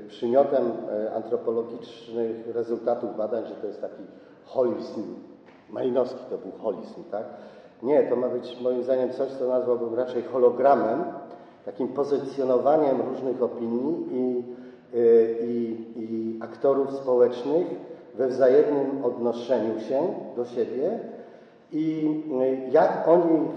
przymiotem 0.08 0.72
antropologicznych 1.14 2.54
rezultatów 2.54 3.16
badań, 3.16 3.46
że 3.46 3.54
to 3.54 3.66
jest 3.66 3.80
taki 3.80 4.02
holizm. 4.44 5.14
Malinowski 5.70 6.20
to 6.30 6.38
był 6.38 6.52
holizm, 6.52 7.04
tak? 7.10 7.24
Nie, 7.82 8.02
to 8.02 8.16
ma 8.16 8.28
być 8.28 8.60
moim 8.60 8.82
zdaniem 8.82 9.10
coś, 9.10 9.30
co 9.30 9.48
nazwałbym 9.48 9.94
raczej 9.94 10.22
hologramem, 10.22 11.04
takim 11.64 11.88
pozycjonowaniem 11.88 13.00
różnych 13.00 13.42
opinii 13.42 14.06
i, 14.12 14.44
i, 15.46 15.76
i 15.96 16.38
aktorów 16.42 16.92
społecznych 16.92 17.66
we 18.14 18.28
wzajemnym 18.28 19.04
odnoszeniu 19.04 19.80
się 19.80 20.02
do 20.36 20.44
siebie 20.44 20.98
i 21.72 22.08
y, 22.42 22.70
jak 22.70 23.08
oni 23.08 23.48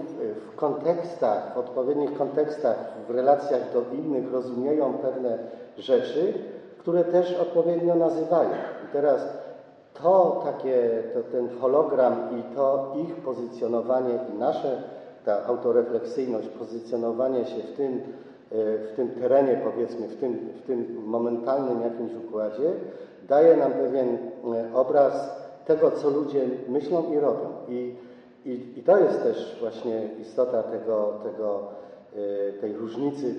w 0.52 0.56
kontekstach, 0.56 1.54
w 1.54 1.58
odpowiednich 1.58 2.18
kontekstach, 2.18 2.76
w 3.08 3.10
relacjach 3.10 3.72
do 3.72 3.96
innych 3.96 4.32
rozumieją 4.32 4.92
pewne 4.92 5.38
rzeczy, 5.78 6.32
które 6.78 7.04
też 7.04 7.34
odpowiednio 7.34 7.94
nazywają. 7.94 8.50
I 8.84 8.92
teraz 8.92 9.45
to 10.02 10.42
takie, 10.44 11.02
to 11.14 11.22
ten 11.22 11.48
hologram 11.60 12.14
i 12.38 12.56
to 12.56 12.94
ich 13.04 13.14
pozycjonowanie 13.14 14.18
i 14.34 14.38
nasze, 14.38 14.82
ta 15.24 15.46
autorefleksyjność, 15.46 16.48
pozycjonowanie 16.48 17.44
się 17.44 17.62
w 17.62 17.76
tym, 17.76 17.92
y, 17.94 18.78
w 18.92 18.96
tym 18.96 19.08
terenie, 19.08 19.60
powiedzmy, 19.64 20.08
w 20.08 20.20
tym, 20.20 20.34
w 20.34 20.66
tym 20.66 21.02
momentalnym 21.06 21.82
jakimś 21.82 22.12
układzie, 22.14 22.72
daje 23.28 23.56
nam 23.56 23.72
pewien 23.72 24.18
e, 24.54 24.74
obraz 24.74 25.30
tego, 25.66 25.90
co 25.90 26.10
ludzie 26.10 26.48
myślą 26.68 27.12
i 27.12 27.18
robią. 27.18 27.48
I, 27.68 27.96
i, 28.44 28.78
i 28.78 28.82
to 28.82 28.98
jest 28.98 29.22
też 29.22 29.56
właśnie 29.60 30.08
istota 30.20 30.62
tego, 30.62 31.12
tego, 31.22 31.58
e, 31.58 31.85
tej 32.60 32.72
różnicy, 32.72 33.34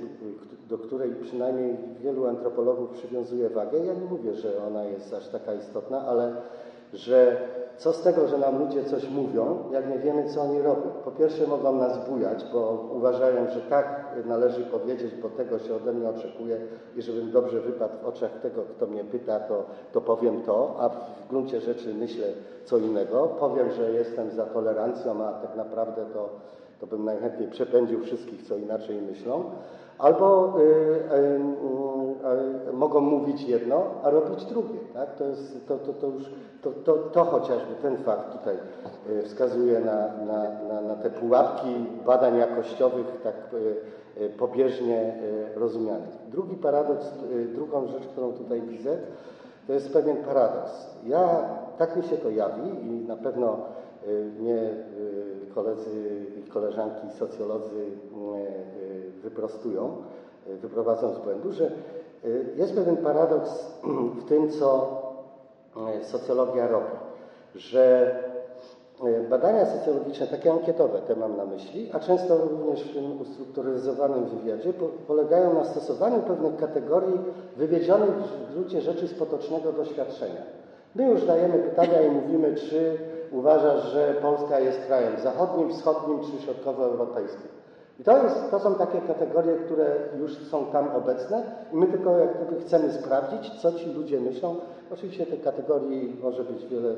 do 0.69 0.78
której 0.78 1.15
przynajmniej 1.15 1.78
wielu 2.01 2.28
antropologów 2.28 2.89
przywiązuje 2.89 3.49
wagę. 3.49 3.78
Ja 3.80 3.93
nie 3.93 4.05
mówię, 4.05 4.34
że 4.34 4.63
ona 4.67 4.84
jest 4.84 5.13
aż 5.13 5.28
taka 5.28 5.53
istotna, 5.53 6.05
ale 6.07 6.36
że 6.93 7.38
co 7.78 7.93
z 7.93 8.01
tego, 8.01 8.28
że 8.28 8.38
nam 8.38 8.59
ludzie 8.59 8.84
coś 8.84 9.09
mówią, 9.09 9.57
jak 9.71 9.89
nie 9.89 9.99
wiemy, 9.99 10.30
co 10.30 10.41
oni 10.41 10.61
robią. 10.61 10.82
Po 11.05 11.11
pierwsze 11.11 11.47
mogą 11.47 11.75
nas 11.75 12.09
bujać, 12.09 12.45
bo 12.53 12.88
uważają, 12.95 13.49
że 13.49 13.61
tak 13.61 14.15
należy 14.25 14.63
powiedzieć, 14.63 15.15
bo 15.15 15.30
tego 15.30 15.59
się 15.59 15.75
ode 15.75 15.93
mnie 15.93 16.09
oczekuje 16.09 16.57
i 16.95 17.01
żebym 17.01 17.32
dobrze 17.32 17.61
wypadł 17.61 17.93
w 18.03 18.05
oczach 18.05 18.41
tego, 18.41 18.61
kto 18.61 18.88
mnie 18.88 19.03
pyta, 19.03 19.39
to, 19.39 19.65
to 19.91 20.01
powiem 20.01 20.41
to, 20.41 20.75
a 20.80 20.89
w 20.89 21.28
gruncie 21.30 21.61
rzeczy 21.61 21.93
myślę 21.93 22.28
co 22.65 22.78
innego. 22.78 23.28
Powiem, 23.28 23.71
że 23.71 23.91
jestem 23.91 24.32
za 24.32 24.45
tolerancją, 24.45 25.25
a 25.25 25.34
tak 25.34 25.55
naprawdę 25.55 26.05
to, 26.13 26.30
to 26.80 26.88
bym 26.88 27.05
najchętniej 27.05 27.49
przepędził 27.49 27.99
wszystkich, 27.99 28.43
co 28.43 28.55
inaczej 28.55 29.01
myślą. 29.01 29.43
Albo 29.97 30.53
y, 30.59 30.63
y, 30.63 32.69
y, 32.69 32.73
mogą 32.73 33.01
mówić 33.01 33.41
jedno, 33.41 33.84
a 34.03 34.09
robić 34.09 34.45
drugie. 34.45 34.80
Tak? 34.93 35.15
To, 35.15 35.23
jest, 35.23 35.67
to, 35.67 35.78
to, 35.78 35.93
to 35.93 36.07
już 36.07 36.23
to, 36.61 36.71
to, 36.71 36.93
to 36.93 37.25
chociażby 37.25 37.75
ten 37.82 37.97
fakt 37.97 38.32
tutaj 38.32 38.55
y, 39.09 39.23
wskazuje 39.23 39.80
na, 39.80 40.07
na, 40.25 40.61
na, 40.67 40.82
na 40.82 40.95
te 40.95 41.09
pułapki 41.09 41.75
badań 42.05 42.38
jakościowych 42.38 43.21
tak 43.23 43.36
y, 43.53 43.75
y, 44.23 44.30
pobieżnie 44.30 45.15
rozumianych. 45.55 46.09
Drugi 46.32 46.55
paradoks, 46.55 47.05
drugą 47.55 47.88
rzecz, 47.88 48.07
którą 48.07 48.34
tutaj 48.34 48.61
widzę, 48.61 48.97
to 49.67 49.73
jest 49.73 49.93
pewien 49.93 50.17
paradoks. 50.17 50.97
Ja, 51.05 51.30
tak 51.78 51.95
mi 51.95 52.03
się 52.03 52.17
to 52.17 52.30
jawi 52.30 52.86
i 52.86 53.07
na 53.07 53.15
pewno 53.15 53.57
mnie 54.39 54.57
koledzy 55.58 56.26
i 56.38 56.49
koleżanki 56.49 57.08
socjolodzy 57.20 57.86
wyprostują, 59.24 59.97
wyprowadzą 60.62 61.14
z 61.14 61.20
błędu, 61.20 61.51
że 61.51 61.72
jest 62.55 62.76
pewien 62.76 62.97
paradoks 62.97 63.80
w 64.22 64.24
tym, 64.24 64.49
co 64.49 64.97
E, 65.86 66.03
socjologia 66.03 66.68
robi, 66.68 66.95
że 67.55 68.16
e, 69.03 69.30
badania 69.30 69.66
socjologiczne, 69.66 70.28
takie 70.28 70.51
ankietowe, 70.51 70.99
te 70.99 71.16
mam 71.16 71.38
na 71.38 71.45
myśli, 71.45 71.89
a 71.93 71.99
często 71.99 72.38
również 72.38 72.84
w 72.84 72.93
tym 72.93 73.22
ustrukturyzowanym 73.22 74.26
wywiadzie, 74.26 74.74
po, 74.74 74.86
polegają 74.86 75.53
na 75.53 75.64
stosowaniu 75.64 76.20
pewnych 76.20 76.58
kategorii 76.58 77.20
wywiedzionych 77.58 78.10
w 78.10 78.53
gruncie 78.53 78.82
rzeczy 78.82 79.08
z 79.08 79.14
potocznego 79.14 79.72
doświadczenia. 79.72 80.41
My 80.95 81.10
już 81.12 81.26
dajemy 81.26 81.60
pytania 81.60 82.01
i 82.01 82.12
mówimy, 82.12 82.55
czy 82.55 82.97
uważasz, 83.32 83.84
że 83.84 84.15
Polska 84.21 84.59
jest 84.59 84.80
krajem 84.88 85.19
zachodnim, 85.23 85.69
wschodnim 85.69 86.19
czy 86.19 86.43
środkowoeuropejskim. 86.45 87.49
I 87.99 88.03
to, 88.03 88.23
jest, 88.23 88.51
to 88.51 88.59
są 88.59 88.75
takie 88.75 89.01
kategorie, 89.01 89.55
które 89.55 89.95
już 90.19 90.38
są 90.38 90.65
tam 90.65 90.88
obecne 90.95 91.43
i 91.73 91.75
my 91.75 91.88
tylko 91.88 92.17
jak 92.17 92.30
gdyby 92.38 92.61
chcemy 92.61 92.93
sprawdzić, 92.93 93.61
co 93.61 93.71
ci 93.71 93.93
ludzie 93.93 94.19
myślą. 94.19 94.55
Oczywiście 94.93 95.25
tych 95.25 95.41
kategorii 95.41 96.19
może 96.23 96.43
być 96.43 96.65
wiele, 96.65 96.89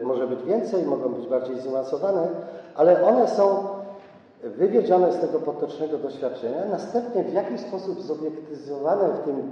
e, 0.00 0.04
może 0.04 0.26
być 0.26 0.42
więcej, 0.42 0.84
mogą 0.84 1.08
być 1.08 1.26
bardziej 1.26 1.60
zaawansowane, 1.60 2.28
ale 2.74 3.04
one 3.04 3.28
są 3.28 3.68
wywiedzione 4.42 5.12
z 5.12 5.20
tego 5.20 5.38
potocznego 5.38 5.98
doświadczenia, 5.98 6.66
następnie 6.70 7.24
w 7.24 7.32
jakiś 7.32 7.60
sposób 7.60 8.00
zobiektyzowane 8.00 9.08
w 9.08 9.24
tym 9.24 9.50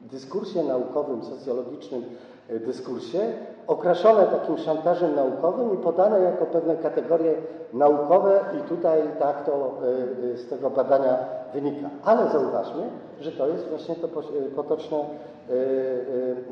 dyskursie 0.00 0.64
naukowym, 0.64 1.24
socjologicznym 1.24 2.04
dyskursie, 2.48 3.32
okraszone 3.66 4.26
takim 4.26 4.58
szantażem 4.58 5.14
naukowym 5.14 5.74
i 5.74 5.76
podane 5.76 6.20
jako 6.20 6.46
pewne 6.46 6.76
kategorie 6.76 7.34
naukowe 7.72 8.40
i 8.58 8.68
tutaj 8.68 9.02
tak 9.18 9.44
to 9.46 9.52
e, 9.52 10.32
e, 10.34 10.36
z 10.36 10.48
tego 10.48 10.70
badania 10.70 11.18
wynika. 11.54 11.90
Ale 12.04 12.30
zauważmy, 12.30 12.82
że 13.20 13.32
to 13.32 13.48
jest 13.48 13.68
właśnie 13.68 13.94
to 13.94 14.08
potoczne, 14.56 14.98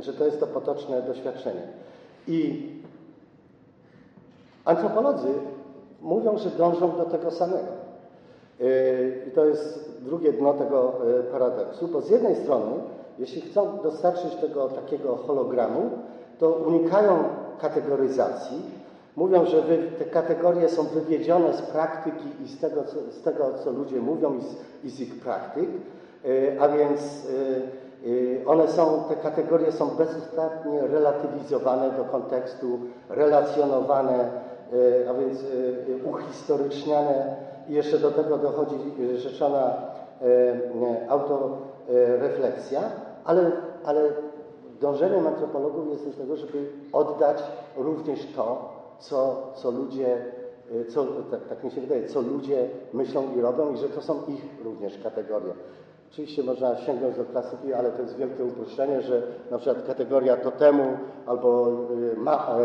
że 0.01 0.13
to 0.13 0.25
jest 0.25 0.41
to 0.41 0.47
potoczne 0.47 1.03
doświadczenie. 1.03 1.63
I 2.29 2.71
antropolodzy 4.65 5.29
mówią, 6.03 6.39
że 6.39 6.51
dążą 6.51 6.97
do 6.97 7.05
tego 7.05 7.31
samego. 7.31 7.85
I 9.29 9.31
to 9.31 9.45
jest 9.45 9.91
drugie 10.03 10.33
dno 10.33 10.55
tego 10.55 10.93
paradoksu, 11.33 11.89
bo 11.89 12.01
z 12.01 12.11
jednej 12.11 12.37
strony 12.37 12.73
jeśli 13.19 13.41
chcą 13.41 13.79
dostarczyć 13.83 14.35
tego 14.35 14.69
takiego 14.69 15.17
hologramu, 15.17 15.91
to 16.39 16.51
unikają 16.51 17.25
kategoryzacji, 17.61 18.63
Mówią, 19.17 19.47
że 19.47 19.63
wy, 19.63 19.79
te 19.99 20.05
kategorie 20.05 20.69
są 20.69 20.83
wywiedzione 20.83 21.53
z 21.53 21.63
praktyki 21.63 22.29
i 22.45 22.49
z 22.49 22.61
tego, 22.61 22.85
co, 22.85 23.13
z 23.13 23.23
tego, 23.23 23.51
co 23.65 23.71
ludzie 23.71 24.01
mówią 24.01 24.35
i 24.39 24.43
z, 24.43 24.57
i 24.85 24.91
z 24.91 25.01
ich 25.01 25.21
praktyk, 25.21 25.69
y, 26.25 26.57
a 26.61 26.69
więc 26.69 27.01
y, 27.25 27.63
y, 28.07 28.43
one 28.47 28.69
są, 28.69 29.03
te 29.09 29.17
kategorie 29.17 29.73
są 29.73 29.89
bezustannie 29.89 30.81
relatywizowane 30.81 31.91
do 31.91 32.05
kontekstu, 32.05 32.79
relacjonowane, 33.09 34.45
a 35.11 35.15
więc 35.15 35.39
uhistoryczniane. 36.05 37.37
I 37.69 37.73
jeszcze 37.73 37.99
do 37.99 38.11
tego 38.11 38.39
dochodzi 38.39 38.75
rzeczona 39.17 39.73
y, 40.23 41.09
y, 41.91 42.25
autorefleksja, 42.35 42.81
ale, 43.25 43.51
ale 43.85 44.01
dążeniem 44.81 45.27
antropologów 45.27 45.89
jest 45.91 46.05
też 46.05 46.17
tego, 46.17 46.37
żeby 46.37 46.67
oddać 46.93 47.43
również 47.77 48.27
to, 48.37 48.73
co, 48.99 49.53
co 49.55 49.71
ludzie, 49.71 50.19
y, 50.73 50.85
co, 50.85 51.07
tak, 51.31 51.41
tak 51.49 51.65
mi 51.65 51.71
się 51.71 51.81
wydaje, 51.81 52.09
co 52.09 52.21
ludzie 52.21 52.69
myślą 52.93 53.23
i 53.37 53.41
robią 53.41 53.73
i 53.73 53.77
że 53.77 53.89
to 53.89 54.03
są 54.03 54.15
ich 54.29 54.65
również 54.65 54.99
kategorie. 55.03 55.53
Oczywiście 56.11 56.43
można 56.43 56.77
sięgnąć 56.77 57.17
do 57.17 57.25
klasyki, 57.25 57.75
ale 57.75 57.91
to 57.91 58.03
jest 58.03 58.17
wielkie 58.17 58.45
uproszczenie, 58.45 59.03
że 59.03 59.23
na 59.51 59.59
przykład 59.59 59.87
kategoria 59.87 60.37
totemu 60.37 60.85
albo 61.27 61.69
y, 62.13 62.17
ma, 62.17 62.57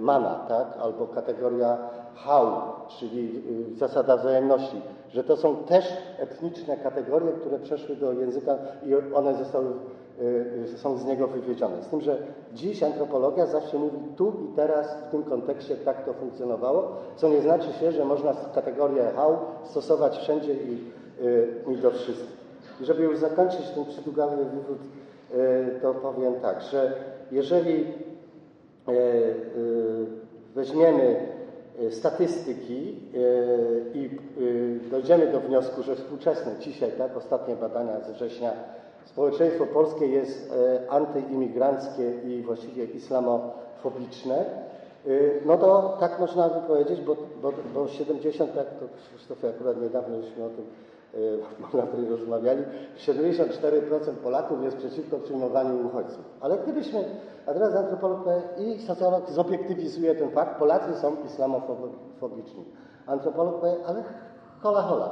mana, 0.00 0.34
tak? 0.48 0.66
albo 0.80 1.06
kategoria 1.06 1.78
hał, 2.16 2.52
czyli 2.98 3.42
y, 3.72 3.76
zasada 3.76 4.16
wzajemności, 4.16 4.82
że 5.10 5.24
to 5.24 5.36
są 5.36 5.56
też 5.56 5.92
etniczne 6.18 6.76
kategorie, 6.76 7.32
które 7.32 7.58
przeszły 7.58 7.96
do 7.96 8.12
języka 8.12 8.58
i 8.86 9.14
one 9.14 9.34
zostały, 9.34 9.66
y, 10.20 10.78
są 10.78 10.98
z 10.98 11.04
niego 11.04 11.26
wywiedzione. 11.26 11.82
Z 11.82 11.86
tym, 11.86 12.00
że 12.00 12.18
dziś 12.54 12.82
antropologia 12.82 13.46
zawsze 13.46 13.78
mówi 13.78 13.98
tu 14.16 14.32
i 14.52 14.56
teraz 14.56 14.96
w 15.08 15.10
tym 15.10 15.22
kontekście 15.22 15.76
tak 15.76 16.04
to 16.04 16.12
funkcjonowało, 16.12 16.88
co 17.16 17.28
nie 17.28 17.40
znaczy 17.40 17.72
się, 17.72 17.92
że 17.92 18.04
można 18.04 18.34
kategorię 18.54 19.10
hał 19.16 19.36
stosować 19.64 20.18
wszędzie 20.18 20.54
i, 20.54 20.78
y, 21.24 21.48
i 21.72 21.76
do 21.76 21.90
wszystkich. 21.90 22.42
I 22.80 22.84
żeby 22.84 23.02
już 23.02 23.18
zakończyć 23.18 23.70
ten 23.70 23.84
przydługawy 23.84 24.36
wywód, 24.36 24.78
to 25.82 25.94
powiem 25.94 26.34
tak, 26.34 26.62
że 26.62 26.92
jeżeli 27.30 27.84
weźmiemy 30.54 31.16
statystyki 31.90 32.96
i 33.94 34.10
dojdziemy 34.90 35.32
do 35.32 35.40
wniosku, 35.40 35.82
że 35.82 35.96
współczesne 35.96 36.52
dzisiaj, 36.60 36.92
tak, 36.98 37.16
ostatnie 37.16 37.56
badania 37.56 38.00
z 38.00 38.10
września, 38.10 38.52
społeczeństwo 39.04 39.66
polskie 39.66 40.06
jest 40.06 40.52
antyimigranckie 40.88 42.12
i 42.24 42.42
właściwie 42.42 42.84
islamofobiczne, 42.84 44.44
no 45.46 45.58
to 45.58 45.96
tak 46.00 46.20
można 46.20 46.48
by 46.48 46.66
powiedzieć, 46.66 47.00
bo, 47.00 47.16
bo, 47.42 47.52
bo 47.74 47.88
70, 47.88 48.54
tak 48.54 48.66
to 48.66 48.86
Krzysztofie 49.08 49.48
akurat 49.48 49.82
niedawno 49.82 50.22
żeśmy 50.22 50.44
o 50.44 50.48
tym 50.48 50.64
by 51.72 52.08
rozmawiali, 52.10 52.64
74% 52.96 54.14
Polaków 54.22 54.64
jest 54.64 54.76
przeciwko 54.76 55.18
przyjmowaniu 55.18 55.86
uchodźców. 55.86 56.24
Ale 56.40 56.58
gdybyśmy, 56.58 57.04
a 57.46 57.52
teraz 57.52 57.74
antropolog 57.74 58.24
i 58.58 58.78
socjolog 58.78 59.30
zobiektywizuje 59.30 60.14
ten 60.14 60.30
fakt, 60.30 60.58
Polacy 60.58 60.94
są 60.94 61.16
islamofobiczni. 61.26 62.64
Antropolog 63.06 63.60
powie, 63.60 63.74
ale 63.86 64.04
hola 64.60 64.82
hola. 64.82 65.10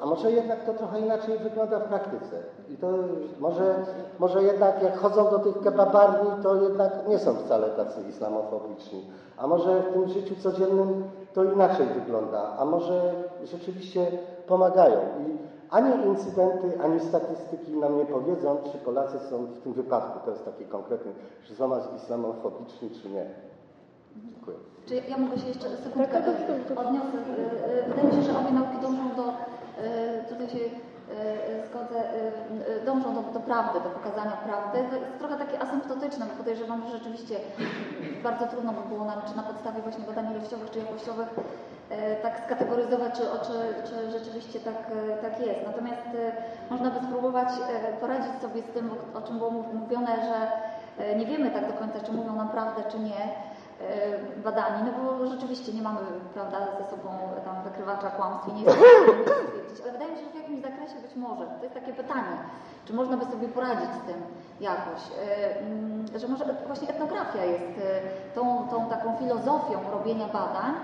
A 0.00 0.06
może 0.06 0.32
jednak 0.32 0.64
to 0.64 0.74
trochę 0.74 1.00
inaczej 1.00 1.38
wygląda 1.38 1.78
w 1.78 1.88
praktyce. 1.88 2.36
I 2.68 2.76
to 2.76 2.92
może, 3.38 3.74
może 4.18 4.42
jednak 4.42 4.82
jak 4.82 4.98
chodzą 4.98 5.30
do 5.30 5.38
tych 5.38 5.60
kebabarni, 5.60 6.30
to 6.42 6.62
jednak 6.62 7.08
nie 7.08 7.18
są 7.18 7.34
wcale 7.34 7.68
tacy 7.68 8.00
islamofobiczni. 8.08 9.04
A 9.36 9.46
może 9.46 9.80
w 9.80 9.92
tym 9.92 10.08
życiu 10.08 10.34
codziennym 10.42 11.04
to 11.34 11.44
inaczej 11.44 11.86
wygląda. 11.86 12.56
A 12.58 12.64
może 12.64 13.14
rzeczywiście 13.44 14.06
pomagają. 14.48 14.98
I 15.00 15.38
ani 15.70 16.06
incydenty, 16.06 16.78
ani 16.84 17.00
statystyki 17.00 17.72
nam 17.72 17.98
nie 17.98 18.04
powiedzą, 18.04 18.56
czy 18.72 18.78
Polacy 18.78 19.18
są 19.30 19.46
w 19.46 19.58
tym 19.58 19.72
wypadku, 19.72 20.18
to 20.24 20.30
jest 20.30 20.44
taki 20.44 20.64
konkretny, 20.64 21.12
czy 21.44 21.54
są 21.54 21.70
islamofobiczni, 21.96 22.90
czy 23.02 23.08
nie. 23.08 23.26
Dziękuję. 24.16 24.56
Czy 24.86 24.94
ja 24.94 25.18
mogę 25.18 25.38
się 25.38 25.48
jeszcze 25.48 25.68
sekundkę 25.76 26.18
odniosę? 26.76 27.16
Wydaje 27.88 28.08
mi 28.08 28.14
się, 28.14 28.22
że 28.22 28.38
obie 28.38 28.50
nauki 28.50 28.78
dążą 28.82 29.04
do, 29.16 29.24
tutaj 30.28 30.48
się 30.48 30.58
zgodzę, 31.68 32.02
dążą 32.86 33.14
do, 33.14 33.22
do 33.32 33.40
prawdy, 33.40 33.80
do 33.80 33.90
pokazania 33.90 34.36
prawdy. 34.46 34.78
To 34.90 34.96
jest 34.96 35.18
trochę 35.18 35.36
takie 35.36 35.60
asymptotyczne, 35.62 36.26
bo 36.26 36.34
podejrzewam, 36.38 36.82
że 36.82 36.98
rzeczywiście 36.98 37.36
bardzo 38.22 38.46
trudno 38.46 38.72
by 38.72 38.88
było 38.88 39.04
nam, 39.04 39.20
czy 39.28 39.36
na 39.36 39.42
podstawie 39.42 39.82
właśnie 39.82 40.04
badań 40.04 40.26
ilościowych, 40.32 40.70
czy 40.70 40.78
jakościowych, 40.78 41.28
tak 42.22 42.42
skategoryzować, 42.46 43.14
czy, 43.14 43.22
czy, 43.46 43.88
czy 43.88 44.10
rzeczywiście 44.10 44.60
tak, 44.60 44.90
tak 45.22 45.40
jest. 45.40 45.60
Natomiast 45.66 46.06
można 46.70 46.90
by 46.90 47.06
spróbować 47.06 47.48
poradzić 48.00 48.32
sobie 48.42 48.62
z 48.62 48.74
tym, 48.74 48.90
o 49.14 49.22
czym 49.22 49.38
było 49.38 49.50
mówione, 49.50 50.16
że 50.16 50.36
nie 51.16 51.26
wiemy 51.26 51.50
tak 51.50 51.66
do 51.66 51.72
końca, 51.72 52.00
czy 52.00 52.12
mówią 52.12 52.36
nam 52.36 52.48
prawdę, 52.48 52.82
czy 52.90 52.98
nie 52.98 53.28
badani, 54.44 54.82
no 54.86 54.92
bo 55.02 55.26
rzeczywiście 55.26 55.72
nie 55.72 55.82
mamy 55.82 56.00
prawda, 56.34 56.58
ze 56.78 56.90
sobą 56.90 57.08
tam 57.44 57.62
wykrywacza 57.64 58.10
kłamstw 58.10 58.48
i 58.48 58.52
nie 58.52 58.62
jesteśmy 58.62 58.86
stwierdzić, 59.22 59.80
ale 59.82 59.92
wydaje 59.92 60.10
mi 60.10 60.18
się, 60.18 60.24
że 60.24 60.30
w 60.30 60.42
jakimś 60.42 60.62
zakresie 60.62 60.94
być 61.02 61.16
może, 61.16 61.46
to 61.46 61.62
jest 61.62 61.74
takie 61.74 61.92
pytanie, 61.92 62.36
czy 62.84 62.94
można 62.94 63.16
by 63.16 63.24
sobie 63.24 63.48
poradzić 63.48 63.90
z 64.02 64.06
tym 64.06 64.22
jakoś, 64.60 65.00
że 66.16 66.28
może 66.28 66.44
właśnie 66.66 66.88
etnografia 66.88 67.44
jest 67.44 67.72
tą, 68.34 68.68
tą 68.70 68.88
taką 68.88 69.16
filozofią 69.16 69.90
robienia 69.92 70.26
badań, 70.26 70.74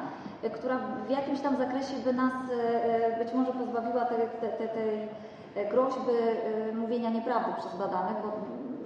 która 0.51 0.79
w 1.07 1.11
jakimś 1.11 1.41
tam 1.41 1.57
zakresie 1.57 1.95
by 2.05 2.13
nas 2.13 2.33
być 3.19 3.35
może 3.35 3.53
pozbawiła 3.53 4.05
tej, 4.05 4.19
tej, 4.41 4.69
tej 5.55 5.69
groźby 5.71 6.13
mówienia 6.75 7.11
nieprawdy 7.11 7.53
przez 7.59 7.75
badanych, 7.77 8.17
bo 8.23 8.33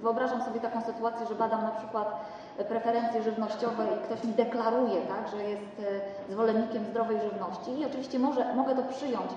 wyobrażam 0.01 0.43
sobie 0.43 0.59
taką 0.59 0.81
sytuację, 0.81 1.27
że 1.27 1.35
badam 1.35 1.61
na 1.61 1.71
przykład 1.71 2.25
preferencje 2.67 3.23
żywnościowe 3.23 3.85
i 3.85 4.05
ktoś 4.05 4.23
mi 4.23 4.33
deklaruje, 4.33 5.01
tak, 5.01 5.31
że 5.31 5.43
jest 5.43 5.81
zwolennikiem 6.29 6.85
zdrowej 6.85 7.17
żywności 7.19 7.79
i 7.79 7.85
oczywiście 7.85 8.19
może, 8.19 8.55
mogę 8.55 8.75
to 8.75 8.83
przyjąć 8.83 9.31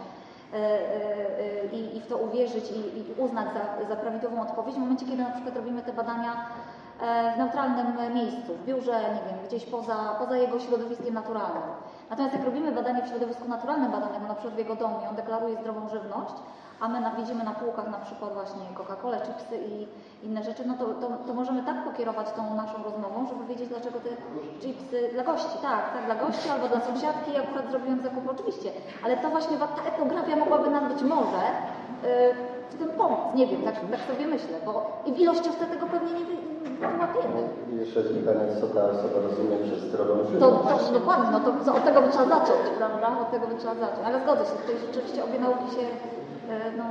i, 1.73 1.97
i 1.97 2.01
w 2.01 2.07
to 2.07 2.17
uwierzyć 2.17 2.65
i, 2.71 2.99
i 2.99 3.15
uznać 3.19 3.47
za, 3.55 3.89
za 3.89 3.97
prawidłową 3.97 4.43
odpowiedź 4.43 4.75
w 4.75 4.79
momencie, 4.79 5.07
kiedy 5.07 5.23
na 5.23 5.31
przykład 5.31 5.57
robimy 5.57 5.83
te 5.83 5.93
badania 5.93 6.47
w 7.35 7.39
neutralnym 7.39 8.15
miejscu, 8.15 8.55
w 8.55 8.65
biurze, 8.65 8.93
nie 8.93 9.31
wiem, 9.31 9.47
gdzieś 9.47 9.65
poza, 9.65 10.17
poza 10.19 10.37
jego 10.37 10.61
środowiskiem 10.61 11.15
naturalnym. 11.15 11.63
Natomiast 12.11 12.35
jak 12.35 12.45
robimy 12.45 12.73
badanie 12.73 13.03
w 13.03 13.09
środowisku 13.09 13.49
naturalnym 13.49 13.93
badanego, 13.93 14.27
na 14.27 14.35
przykład 14.35 14.55
w 14.55 14.59
jego 14.59 14.77
domie, 14.77 15.09
on 15.09 15.15
deklaruje 15.17 15.57
zdrową 15.57 15.89
żywność, 15.89 16.35
a 16.81 16.89
my 16.89 17.01
widzimy 17.17 17.45
na 17.45 17.55
półkach 17.55 17.89
na 17.91 17.99
przykład 17.99 18.33
właśnie 18.33 18.63
Coca-Colę, 18.75 19.21
chipsy 19.21 19.57
i 19.57 19.87
inne 20.27 20.43
rzeczy, 20.43 20.63
no 20.67 20.75
to, 20.75 20.85
to, 20.87 21.09
to, 21.27 21.35
możemy 21.35 21.63
tak 21.63 21.85
pokierować 21.85 22.33
tą 22.33 22.55
naszą 22.55 22.83
rozmową, 22.83 23.27
żeby 23.27 23.45
wiedzieć, 23.47 23.69
dlaczego 23.69 24.01
te 24.01 24.09
chipsy 24.61 25.11
dla 25.13 25.25
gości, 25.25 25.59
tak, 25.63 25.93
tak, 25.93 26.05
dla 26.05 26.15
gości 26.15 26.49
albo 26.49 26.69
dla 26.69 26.81
sąsiadki, 26.81 27.33
ja 27.33 27.43
akurat 27.43 27.71
zrobiłem 27.71 28.03
zakup, 28.03 28.29
oczywiście, 28.31 28.71
ale 29.05 29.17
to 29.17 29.31
właśnie 29.31 29.57
ta 29.57 29.83
etnografia 29.89 30.37
mogłaby 30.37 30.71
nam 30.71 30.89
być 30.89 31.03
może 31.03 31.43
yy, 32.03 32.60
w 32.71 32.75
tym 32.79 32.89
pomóc, 32.89 33.21
nie 33.35 33.47
wiem, 33.47 33.63
tak, 33.63 33.75
tak 33.75 34.01
sobie 34.11 34.27
myślę, 34.27 34.57
bo 34.67 35.03
i 35.07 35.13
w 35.13 35.19
ilościówce 35.19 35.65
tego 35.67 35.87
pewnie 35.87 36.13
nie 36.13 36.27
wyłapiemy. 36.93 37.41
I 37.73 37.77
jeszcze 37.83 37.99
jest 38.01 38.13
pytanie, 38.19 38.45
co 38.61 38.67
ta 38.75 38.83
osoba 38.95 39.19
rozumie 39.27 39.57
przez 39.67 39.79
zdrową 39.89 40.15
żywność. 40.25 40.41
To, 40.41 40.51
to 40.87 40.93
dokładnie, 41.01 41.29
no 41.33 41.41
to 41.41 41.75
od 41.79 41.85
tego 41.85 42.03
by 42.03 42.09
trzeba 42.09 42.29
zacząć, 42.37 42.65
prawda, 42.79 43.07
od 43.25 43.31
tego 43.31 43.47
by 43.47 43.55
trzeba 43.61 43.75
zacząć, 43.75 44.03
ale 44.07 44.21
zgodzę 44.23 44.45
się, 44.45 44.57
tutaj 44.61 44.77
rzeczywiście 44.87 45.25
obie 45.25 45.39
nauki 45.47 45.69
się 45.77 45.85
no, 46.79 46.85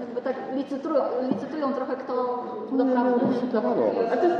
jakby 0.00 0.22
tak 0.22 0.36
licytują, 0.54 1.02
licytują 1.30 1.72
trochę 1.72 1.96
kto 1.96 2.44
doprawdy. 3.52 3.82
A 4.12 4.16
to 4.16 4.24
jest... 4.26 4.36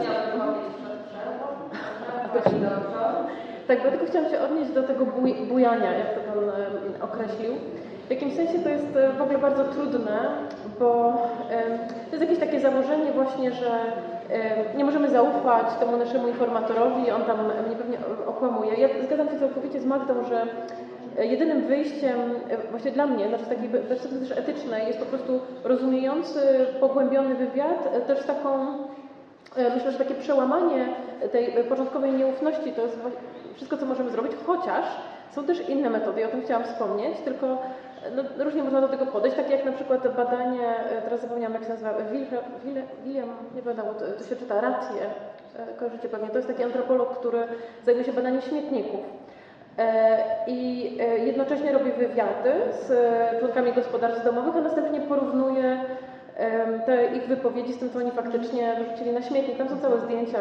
Tak, 3.69 3.83
bo 3.83 3.91
tylko 3.91 4.07
chciałam 4.07 4.31
się 4.31 4.41
odnieść 4.41 4.73
do 4.73 4.83
tego 4.83 5.07
buj, 5.07 5.35
bujania, 5.35 5.93
jak 5.93 6.15
to 6.15 6.21
Pan 6.21 6.39
um, 6.39 6.53
określił. 7.03 7.53
Jakimś 8.13 8.35
sensie 8.35 8.59
to 8.59 8.69
jest 8.69 8.87
w 9.19 9.21
ogóle 9.21 9.39
bardzo 9.39 9.65
trudne, 9.65 10.31
bo 10.79 11.13
to 12.11 12.17
jest 12.17 12.21
jakieś 12.21 12.39
takie 12.39 12.61
założenie 12.61 13.13
właśnie, 13.13 13.53
że 13.53 13.93
nie 14.75 14.85
możemy 14.85 15.09
zaufać 15.09 15.75
temu 15.75 15.97
naszemu 15.97 16.29
informatorowi, 16.29 17.11
on 17.11 17.25
tam 17.25 17.39
mnie 17.67 17.77
pewnie 17.77 17.99
okłamuje. 18.27 18.75
Ja 18.75 18.89
zgadzam 19.03 19.29
się 19.29 19.39
całkowicie 19.39 19.81
z 19.81 19.85
Magdą, 19.85 20.25
że 20.25 20.47
jedynym 21.25 21.63
wyjściem, 21.63 22.35
właśnie 22.71 22.91
dla 22.91 23.07
mnie, 23.07 23.29
znaczy 23.29 23.45
z 23.45 23.49
takiej 23.49 23.69
perspektywy 23.69 24.27
też 24.27 24.39
etycznej, 24.39 24.87
jest 24.87 24.99
po 24.99 25.07
prostu 25.07 25.41
rozumiejący, 25.65 26.67
pogłębiony 26.81 27.35
wywiad, 27.35 28.07
też 28.07 28.25
taką, 28.27 28.67
myślę, 29.75 29.93
że 29.93 29.99
takie 29.99 30.15
przełamanie 30.15 30.87
tej 31.33 31.65
początkowej 31.69 32.13
nieufności 32.13 32.73
to 32.73 32.83
jest 32.83 32.99
wszystko, 33.55 33.77
co 33.77 33.87
możemy 33.87 34.11
zrobić, 34.11 34.33
chociaż 34.47 34.85
są 35.31 35.45
też 35.45 35.69
inne 35.69 35.91
metody, 35.91 36.27
o 36.27 36.29
tym 36.29 36.43
chciałam 36.43 36.65
wspomnieć, 36.65 37.19
tylko 37.25 37.59
no, 38.17 38.45
różnie 38.45 38.63
można 38.63 38.81
do 38.81 38.89
tego 38.89 39.07
podejść, 39.07 39.37
takie 39.37 39.57
jak 39.57 39.65
na 39.65 39.73
przykład 39.73 40.17
badanie, 40.17 40.75
teraz 41.05 41.21
zapomniałam 41.21 41.55
jak 41.55 41.63
się 41.63 41.69
nazywa, 41.69 41.95
William, 43.05 43.29
nie 43.55 43.63
pamiętam, 43.63 43.87
to 44.19 44.25
się 44.25 44.37
czyta, 44.37 44.61
racje, 44.61 45.03
e, 45.59 45.75
kojarzycie 45.79 46.09
pewnie. 46.09 46.29
To 46.29 46.37
jest 46.37 46.49
taki 46.49 46.63
antropolog, 46.63 47.19
który 47.19 47.39
zajmuje 47.85 48.07
się 48.07 48.13
badaniem 48.13 48.41
śmietników. 48.41 49.01
E, 49.79 50.25
I 50.47 50.91
e, 51.01 51.19
jednocześnie 51.19 51.73
robi 51.73 51.93
wywiady 51.93 52.53
z 52.87 52.91
e, 52.91 53.39
członkami 53.39 53.73
gospodarstw 53.73 54.25
domowych, 54.25 54.57
a 54.57 54.61
następnie 54.61 55.01
porównuje 55.01 55.81
te 56.85 57.07
ich 57.07 57.27
wypowiedzi 57.27 57.73
z 57.73 57.79
tym, 57.79 57.91
co 57.91 57.99
oni 57.99 58.11
faktycznie 58.11 58.75
wyrzucili 58.79 59.13
na 59.13 59.23
śmietnik. 59.23 59.57
Tam 59.57 59.69
są 59.69 59.79
całe 59.79 59.99
zdjęcia 59.99 60.39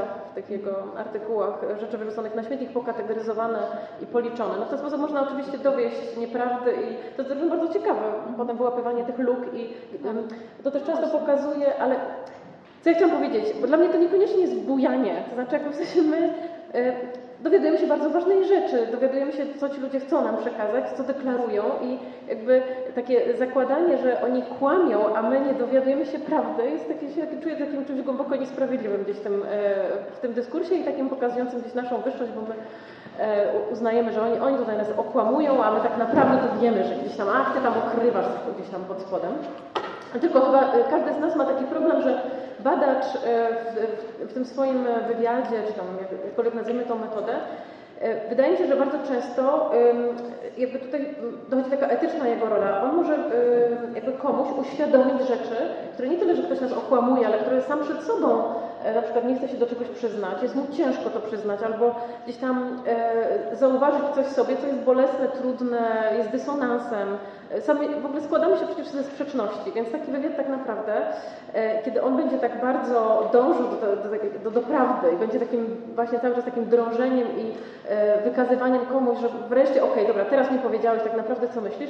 w 0.47 0.49
jego 0.49 0.83
artykułach 0.95 1.61
rzeczy 1.79 1.97
wyrzuconych 1.97 2.35
na 2.35 2.43
śmietnik, 2.43 2.71
pokategoryzowane 2.71 3.59
i 4.01 4.05
policzone. 4.07 4.57
No 4.57 4.65
w 4.65 4.69
ten 4.69 4.77
sposób 4.77 4.99
można 4.99 5.21
oczywiście 5.21 5.57
dowieść 5.57 6.17
nieprawdy 6.17 6.71
i 6.71 7.15
to 7.17 7.23
jest 7.23 7.49
bardzo 7.49 7.67
ciekawe, 7.67 8.13
potem 8.37 8.57
wyłapywanie 8.57 9.03
tych 9.03 9.17
luk 9.19 9.39
i 9.53 9.69
to 10.63 10.71
też 10.71 10.83
często 10.83 11.07
pokazuje, 11.07 11.75
ale 11.75 11.95
co 12.81 12.89
ja 12.89 12.95
chciałam 12.95 13.15
powiedzieć, 13.15 13.53
bo 13.61 13.67
dla 13.67 13.77
mnie 13.77 13.89
to 13.89 13.97
niekoniecznie 13.97 14.41
jest 14.41 14.55
bujanie, 14.55 15.23
to 15.29 15.35
znaczy 15.35 15.53
jakby 15.53 15.69
w 15.69 15.75
sensie 15.75 16.01
my 16.01 16.33
dowiadujemy 17.43 17.77
się 17.77 17.87
bardzo 17.87 18.09
ważnej 18.09 18.45
rzeczy, 18.45 18.87
dowiadujemy 18.91 19.33
się, 19.33 19.45
co 19.59 19.69
ci 19.69 19.81
ludzie 19.81 19.99
chcą 19.99 20.23
nam 20.23 20.37
przekazać, 20.37 20.83
co 20.97 21.03
deklarują 21.03 21.63
i 21.81 21.97
jakby 22.29 22.61
takie 22.95 23.37
zakładanie, 23.37 23.97
że 23.97 24.21
oni 24.21 24.43
kłamią, 24.59 25.15
a 25.15 25.21
my 25.21 25.39
nie 25.39 25.53
dowiadujemy 25.53 26.05
się 26.05 26.19
prawdy, 26.19 26.69
jest 26.69 26.87
takie, 26.87 27.09
się 27.09 27.27
czuję 27.43 27.55
takim 27.55 27.85
czymś 27.85 28.01
głęboko 28.01 28.35
niesprawiedliwym 28.35 29.03
gdzieś 29.03 29.19
tym, 29.19 29.33
e, 29.33 29.47
w 30.17 30.19
tym 30.19 30.33
dyskursie 30.33 30.75
i 30.75 30.83
takim 30.83 31.09
pokazującym 31.09 31.61
gdzieś 31.61 31.73
naszą 31.73 32.01
wyższość, 32.01 32.31
bo 32.31 32.41
my 32.41 32.55
e, 33.19 33.47
uznajemy, 33.71 34.13
że 34.13 34.21
oni, 34.21 34.39
oni 34.39 34.57
tutaj 34.57 34.77
nas 34.77 34.87
okłamują, 34.97 35.63
a 35.63 35.71
my 35.71 35.79
tak 35.79 35.97
naprawdę 35.97 36.37
to 36.37 36.59
wiemy, 36.61 36.83
że 36.83 36.95
gdzieś 36.95 37.17
tam, 37.17 37.27
ach, 37.33 37.53
ty 37.53 37.61
tam 37.63 37.73
okrywasz 37.87 38.25
gdzieś 38.57 38.69
tam 38.69 38.81
pod 38.81 39.01
spodem. 39.01 39.31
Tylko 40.21 40.41
chyba 40.41 40.73
e, 40.73 40.83
każdy 40.89 41.13
z 41.13 41.19
nas 41.19 41.35
ma 41.35 41.45
taki 41.45 41.65
problem, 41.65 42.01
że 42.01 42.21
badacz 42.63 43.05
e, 43.05 43.47
w, 44.25 44.33
tym 44.33 44.45
swoim 44.45 44.87
wywiadzie, 45.07 45.63
czy 45.67 45.73
tam 45.73 45.85
jak- 46.01 46.25
jakkolwiek 46.25 46.53
nazwiemy 46.53 46.83
tą 46.83 46.95
metodę, 46.99 47.33
e, 48.01 48.29
wydaje 48.29 48.51
mi 48.51 48.57
się, 48.57 48.67
że 48.67 48.75
bardzo 48.75 48.97
często 49.07 49.71
jakby 50.57 50.79
tutaj 50.79 51.15
dochodzi 51.49 51.69
taka 51.71 51.87
etyczna 51.87 52.27
jego 52.27 52.45
rola. 52.49 52.83
On 52.83 52.95
może 52.95 53.17
jakby 53.95 54.11
komuś 54.11 54.47
uświadomić 54.59 55.21
rzeczy, 55.21 55.55
które 55.93 56.07
nie 56.09 56.17
tyle, 56.17 56.35
że 56.35 56.43
ktoś 56.43 56.61
nas 56.61 56.73
okłamuje, 56.73 57.27
ale 57.27 57.37
które 57.37 57.61
sam 57.61 57.79
przed 57.79 58.03
sobą 58.03 58.43
e, 58.83 58.95
na 58.95 59.01
przykład 59.01 59.25
nie 59.25 59.35
chce 59.35 59.47
się 59.47 59.57
do 59.57 59.65
czegoś 59.67 59.87
przyznać, 59.87 60.43
jest 60.43 60.55
mu 60.55 60.63
ciężko 60.77 61.09
to 61.09 61.19
przyznać, 61.19 61.59
albo 61.63 61.95
gdzieś 62.25 62.37
tam 62.37 62.77
zauważyć 63.53 64.03
coś 64.15 64.25
sobie, 64.25 64.57
co 64.57 64.67
jest 64.67 64.79
bolesne, 64.79 65.27
trudne, 65.27 66.11
jest 66.17 66.29
dysonansem. 66.29 67.17
Sami, 67.59 67.87
w 68.01 68.05
ogóle 68.05 68.21
składamy 68.21 68.57
się 68.57 68.65
przecież 68.65 68.87
ze 68.87 69.03
sprzeczności, 69.03 69.71
więc 69.75 69.91
taki 69.91 70.11
wywiad 70.11 70.37
tak 70.37 70.49
naprawdę, 70.49 70.93
e, 71.53 71.83
kiedy 71.83 72.03
on 72.03 72.17
będzie 72.17 72.37
tak 72.37 72.61
bardzo 72.61 73.29
dążył 73.33 73.65
do, 73.67 73.95
do, 73.95 74.39
do, 74.43 74.51
do, 74.51 74.61
prawdy 74.61 75.11
i 75.11 75.17
będzie 75.17 75.39
takim 75.39 75.65
właśnie 75.95 76.19
cały 76.19 76.35
czas 76.35 76.45
takim 76.45 76.65
drążeniem 76.65 77.27
i 77.27 77.53
e, 77.89 78.21
wykazywaniem 78.21 78.85
komuś, 78.85 79.19
że 79.19 79.27
wreszcie, 79.49 79.83
okej, 79.83 80.07
dobra, 80.07 80.25
teraz 80.25 80.51
mi 80.51 80.59
powiedziałeś 80.59 81.03
tak 81.03 81.17
naprawdę, 81.17 81.47
co 81.53 81.61
myślisz, 81.61 81.89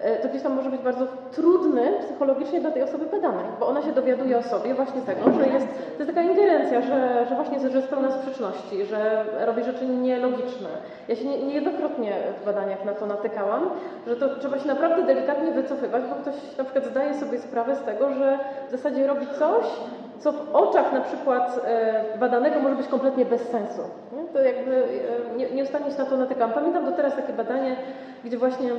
e, 0.00 0.16
to 0.16 0.28
gdzieś 0.28 0.42
tam 0.42 0.52
może 0.52 0.70
być 0.70 0.80
bardzo 0.80 1.06
trudny 1.32 1.92
psychologicznie 2.00 2.60
dla 2.60 2.70
tej 2.70 2.82
osoby 2.82 3.06
badanej, 3.06 3.44
bo 3.60 3.66
ona 3.66 3.82
się 3.82 3.92
dowiaduje 3.92 4.38
o 4.38 4.42
sobie 4.42 4.74
właśnie 4.74 5.00
tego, 5.00 5.32
że 5.32 5.48
jest, 5.48 5.66
to 5.68 6.02
jest 6.02 6.14
taka 6.14 6.22
ingerencja, 6.22 6.82
że, 6.82 7.26
że 7.28 7.34
właśnie 7.34 7.60
że 7.70 7.76
jest 7.76 7.88
pełna 7.88 8.10
sprzeczności, 8.10 8.84
że 8.84 9.24
robi 9.46 9.64
rzeczy 9.64 9.86
nielogiczne. 9.86 10.68
Ja 11.08 11.16
się 11.16 11.24
nie, 11.24 11.42
niejednokrotnie 11.42 12.12
w 12.40 12.44
badaniach 12.44 12.84
na 12.84 12.94
to 12.94 13.06
natykałam, 13.06 13.70
że 14.06 14.16
to 14.16 14.36
trzeba 14.36 14.58
się 14.58 14.66
naprawdę 14.68 15.01
delikatnie 15.06 15.50
wycofywać, 15.50 16.02
bo 16.10 16.14
ktoś 16.14 16.34
na 16.58 16.64
przykład 16.64 16.86
zdaje 16.86 17.14
sobie 17.14 17.38
sprawę 17.38 17.76
z 17.76 17.82
tego, 17.82 18.12
że 18.12 18.38
w 18.68 18.70
zasadzie 18.70 19.06
robi 19.06 19.26
coś, 19.38 19.64
co 20.18 20.32
w 20.32 20.54
oczach 20.54 20.92
na 20.92 21.00
przykład 21.00 21.60
e, 21.64 22.18
badanego 22.18 22.60
może 22.60 22.76
być 22.76 22.86
kompletnie 22.88 23.24
bez 23.24 23.42
sensu. 23.48 23.82
To 24.32 24.42
jakby 24.42 24.76
e, 24.76 25.36
nie, 25.36 25.50
nieustannie 25.50 25.90
się 25.90 25.98
na 25.98 26.06
to 26.06 26.16
natykam. 26.16 26.52
Pamiętam 26.52 26.84
do 26.84 26.92
teraz 26.92 27.16
takie 27.16 27.32
badanie, 27.32 27.76
gdzie 28.24 28.38
właśnie 28.38 28.70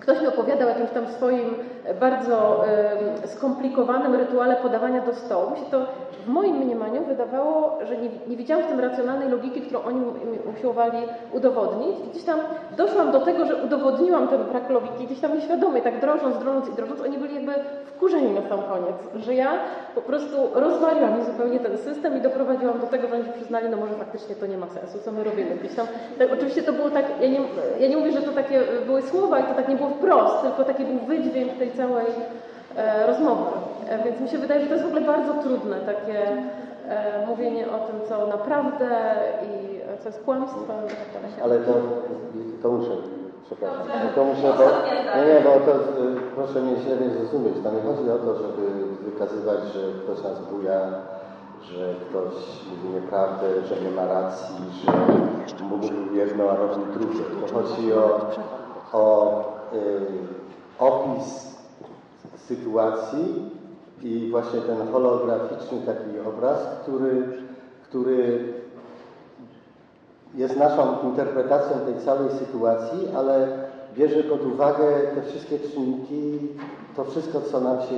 Ktoś 0.00 0.20
mi 0.20 0.26
opowiadał 0.26 0.68
o 0.68 0.70
jakimś 0.70 0.90
tam 0.90 1.06
swoim 1.06 1.54
bardzo 2.00 2.64
em, 2.66 3.28
skomplikowanym 3.28 4.14
rytuale 4.14 4.56
podawania 4.56 5.00
do 5.00 5.14
stołu. 5.14 5.50
Mi 5.50 5.56
się 5.56 5.64
to 5.70 5.86
w 6.24 6.28
moim 6.28 6.56
mniemaniu 6.56 7.04
wydawało, 7.04 7.78
że 7.88 7.96
nie, 7.96 8.08
nie 8.28 8.36
widziałam 8.36 8.64
w 8.64 8.68
tym 8.68 8.80
racjonalnej 8.80 9.28
logiki, 9.28 9.60
którą 9.60 9.82
oni 9.82 10.00
usiłowali 10.56 10.98
udowodnić. 11.32 11.96
I 12.06 12.10
gdzieś 12.10 12.24
tam 12.24 12.40
doszłam 12.76 13.12
do 13.12 13.20
tego, 13.20 13.46
że 13.46 13.56
udowodniłam 13.56 14.28
ten 14.28 14.44
brak 14.44 14.70
logiki, 14.70 15.06
gdzieś 15.06 15.20
tam 15.20 15.34
nieświadomie, 15.34 15.82
tak 15.82 16.00
drążąc, 16.00 16.38
drążąc 16.38 16.68
i 16.68 16.72
drążąc, 16.72 17.00
oni 17.00 17.18
byli 17.18 17.34
jakby 17.34 17.52
wkurzeni 17.98 18.30
na 18.30 18.42
sam 18.48 18.60
koniec, 18.62 19.24
że 19.24 19.34
ja 19.34 19.50
po 19.94 20.02
prostu 20.02 20.36
rozwaliłam 20.54 21.24
zupełnie 21.24 21.60
ten 21.60 21.78
system 21.78 22.18
i 22.18 22.20
doprowadziłam 22.20 22.80
do 22.80 22.86
tego, 22.86 23.08
że 23.08 23.14
oni 23.14 23.32
przyznali, 23.32 23.68
no 23.68 23.76
może 23.76 23.94
faktycznie 23.94 24.34
to 24.34 24.46
nie 24.46 24.58
ma 24.58 24.66
sensu, 24.66 24.98
co 25.04 25.12
my 25.12 25.24
robimy 25.24 25.56
gdzieś 25.56 25.74
tam. 25.74 25.86
Tak, 26.18 26.32
oczywiście 26.32 26.62
to 26.62 26.72
było 26.72 26.90
tak, 26.90 27.04
ja 27.20 27.28
nie, 27.28 27.40
ja 27.80 27.88
nie 27.88 27.96
mówię, 27.96 28.12
że 28.12 28.22
to 28.22 28.32
takie 28.32 28.60
były 28.86 29.02
słowa 29.02 29.40
i 29.40 29.44
to 29.44 29.54
tak 29.54 29.68
nie 29.68 29.76
było 29.76 29.88
wprost, 29.88 30.42
tylko 30.42 30.64
taki 30.64 30.84
był 30.84 30.98
wydźwięk 30.98 31.52
tej 31.58 31.70
całej 31.72 32.06
e, 32.76 33.06
rozmowy. 33.06 33.50
E, 33.88 34.04
więc 34.04 34.20
mi 34.20 34.28
się 34.28 34.38
wydaje, 34.38 34.60
że 34.60 34.66
to 34.66 34.74
jest 34.74 34.84
w 34.84 34.88
ogóle 34.88 35.06
bardzo 35.06 35.34
trudne, 35.34 35.76
takie 35.76 36.18
e, 36.88 37.26
mówienie 37.26 37.64
o 37.66 37.78
tym, 37.78 37.96
co 38.08 38.26
naprawdę 38.26 38.88
i 39.50 39.76
e, 39.94 39.98
co 40.02 40.08
jest 40.08 40.24
kłamstwem 40.24 40.76
i 40.86 40.96
tak 41.02 41.08
dalej. 41.14 41.30
Ale 41.42 41.58
to, 41.58 41.72
to 42.62 42.68
muszę, 42.72 42.90
przepraszam, 43.48 43.86
to 44.14 44.24
muszę, 44.24 44.52
bo, 44.58 44.64
nie, 45.16 45.34
nie, 45.34 45.40
bo 45.44 45.50
to, 45.50 45.72
y, 45.76 46.20
proszę 46.34 46.62
mnie 46.62 46.76
źle 46.76 46.96
nie 46.96 47.10
zrozumieć, 47.10 47.54
to 47.64 47.72
nie 47.72 47.82
chodzi 47.82 48.10
o 48.10 48.18
to, 48.18 48.34
żeby 48.34 48.64
wykazywać, 49.04 49.58
że 49.74 49.80
ktoś 50.02 50.24
nas 50.24 50.38
buja, 50.50 50.80
że 51.62 51.94
ktoś 52.08 52.34
mówi 52.70 52.94
nieprawdę, 52.94 53.46
że 53.66 53.80
nie 53.80 53.90
ma 53.90 54.06
racji, 54.06 54.56
że 55.46 55.64
mówił 55.64 56.14
jedno, 56.14 56.50
a 56.50 56.56
robił 56.56 56.84
drugie. 56.86 57.20
To 57.40 57.54
chodzi 57.54 57.92
o, 57.92 58.20
o 58.92 59.44
y, 59.74 60.00
opis 60.78 61.58
sytuacji 62.36 63.50
i 64.02 64.28
właśnie 64.30 64.60
ten 64.60 64.92
holograficzny 64.92 65.78
taki 65.86 66.28
obraz, 66.28 66.58
który, 66.82 67.28
który 67.82 68.44
jest 70.34 70.56
naszą 70.56 71.02
interpretacją 71.04 71.78
tej 71.78 72.04
całej 72.04 72.30
sytuacji, 72.30 72.98
ale 73.16 73.48
bierze 73.96 74.22
pod 74.22 74.46
uwagę 74.46 74.84
te 75.14 75.22
wszystkie 75.22 75.58
czynniki, 75.58 76.38
to 76.96 77.04
wszystko, 77.04 77.40
co 77.40 77.60
nam 77.60 77.80
się 77.80 77.96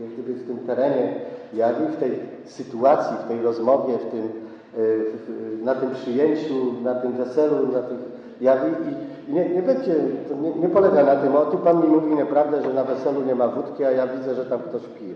jak 0.00 0.10
gdyby 0.10 0.34
w 0.34 0.46
tym 0.46 0.58
terenie 0.58 1.20
jawi, 1.54 1.86
w 1.86 1.96
tej 1.96 2.20
sytuacji, 2.44 3.16
w 3.24 3.28
tej 3.28 3.42
rozmowie, 3.42 3.98
w 3.98 4.10
tym, 4.10 4.28
e, 4.76 5.64
na 5.64 5.74
tym 5.74 5.90
przyjęciu, 5.90 6.54
na 6.82 6.94
tym 6.94 7.12
weselu, 7.12 7.72
na 7.72 7.82
tych 7.82 7.98
jawi 8.40 8.70
i, 8.70 9.32
nie, 9.32 9.48
nie 9.48 9.62
będzie, 9.62 9.94
to 10.28 10.34
nie, 10.34 10.50
nie 10.50 10.68
polega 10.68 11.04
na 11.04 11.16
tym, 11.16 11.36
o 11.36 11.44
tu 11.44 11.58
Pan 11.58 11.82
mi 11.82 11.88
mówi 11.88 12.14
nieprawdę, 12.14 12.62
że 12.62 12.74
na 12.74 12.84
weselu 12.84 13.22
nie 13.22 13.34
ma 13.34 13.48
wódki, 13.48 13.84
a 13.84 13.90
ja 13.90 14.06
widzę, 14.06 14.34
że 14.34 14.44
tam 14.44 14.60
ktoś 14.60 14.82
pije. 14.98 15.14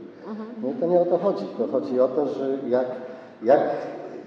No, 0.63 0.69
to 0.81 0.87
nie 0.87 1.01
o 1.01 1.05
to 1.05 1.19
chodzi. 1.19 1.45
To 1.59 1.67
chodzi 1.67 2.01
o 2.01 2.09
to, 2.09 2.27
że 2.27 2.59
jak, 2.69 2.87
jak, 3.43 3.61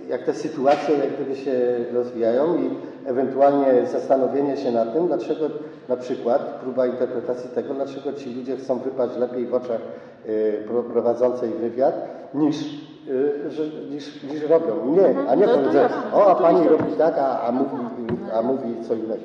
jak 0.10 0.24
te 0.24 0.34
sytuacje 0.34 0.98
jak 0.98 1.14
gdyby 1.16 1.36
się 1.36 1.52
rozwijają 1.94 2.56
i 2.58 2.70
ewentualnie 3.06 3.66
zastanowienie 3.92 4.58
się 4.58 4.72
nad 4.72 4.94
tym, 4.94 5.08
dlaczego 5.08 5.46
na 5.90 5.98
przykład 5.98 6.42
próba 6.42 6.88
interpretacji 6.88 7.50
tego, 7.50 7.74
dlaczego 7.74 8.14
ci 8.14 8.34
ludzie 8.36 8.58
chcą 8.58 8.80
wypaść 8.80 9.18
lepiej 9.18 9.46
w 9.46 9.54
oczach 9.54 9.82
y, 10.30 10.64
pro- 10.68 10.84
prowadzącej 10.84 11.50
wywiad 11.50 11.96
niż, 12.34 12.56
y, 13.10 13.52
że, 13.52 13.64
niż, 13.92 14.24
niż 14.24 14.44
robią. 14.44 14.86
Nie, 14.86 15.30
a 15.30 15.36
nie 15.36 15.46
No 15.48 15.54
powiedzą, 15.58 15.80
jasne, 15.80 16.14
o 16.14 16.28
a 16.32 16.36
pani 16.36 16.68
robi 16.68 16.94
tak, 16.98 17.18
a, 17.18 17.42
a, 17.42 17.52
mówi, 17.52 17.76
a 18.34 18.42
mówi 18.42 18.76
co 18.88 18.94
innego. 18.94 19.22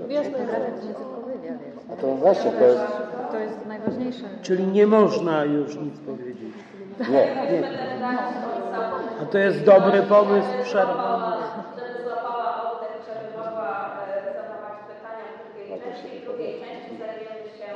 A 1.92 1.96
to 1.96 2.06
właśnie 2.14 2.50
to 2.50 2.64
jest, 2.64 2.80
To 3.32 3.38
jest 3.38 3.66
najważniejsze. 3.68 4.24
Czyli 4.42 4.66
nie 4.66 4.86
można 4.86 5.44
już 5.44 5.76
nic 5.76 5.94
powiedzieć. 6.00 6.52
nie, 7.00 7.26
nie. 7.52 7.62
A 9.22 9.24
to 9.32 9.38
jest 9.38 9.58
dobry 9.64 9.98
pomysł, 10.02 10.48
przerwa. 10.64 11.36
Żeby 11.78 11.98
złapała 12.04 12.48
oddech, 12.70 12.96
żeby 13.08 13.26
mogła 13.38 13.70
e, 14.02 14.16
zadawać 14.26 14.76
pytania 14.90 15.24
w 15.32 15.36
drugiej 15.42 15.66
części. 15.82 16.08
W 16.20 16.24
drugiej 16.26 16.52
części 16.62 16.90
zajmiemy 17.02 17.46
się 17.58 17.68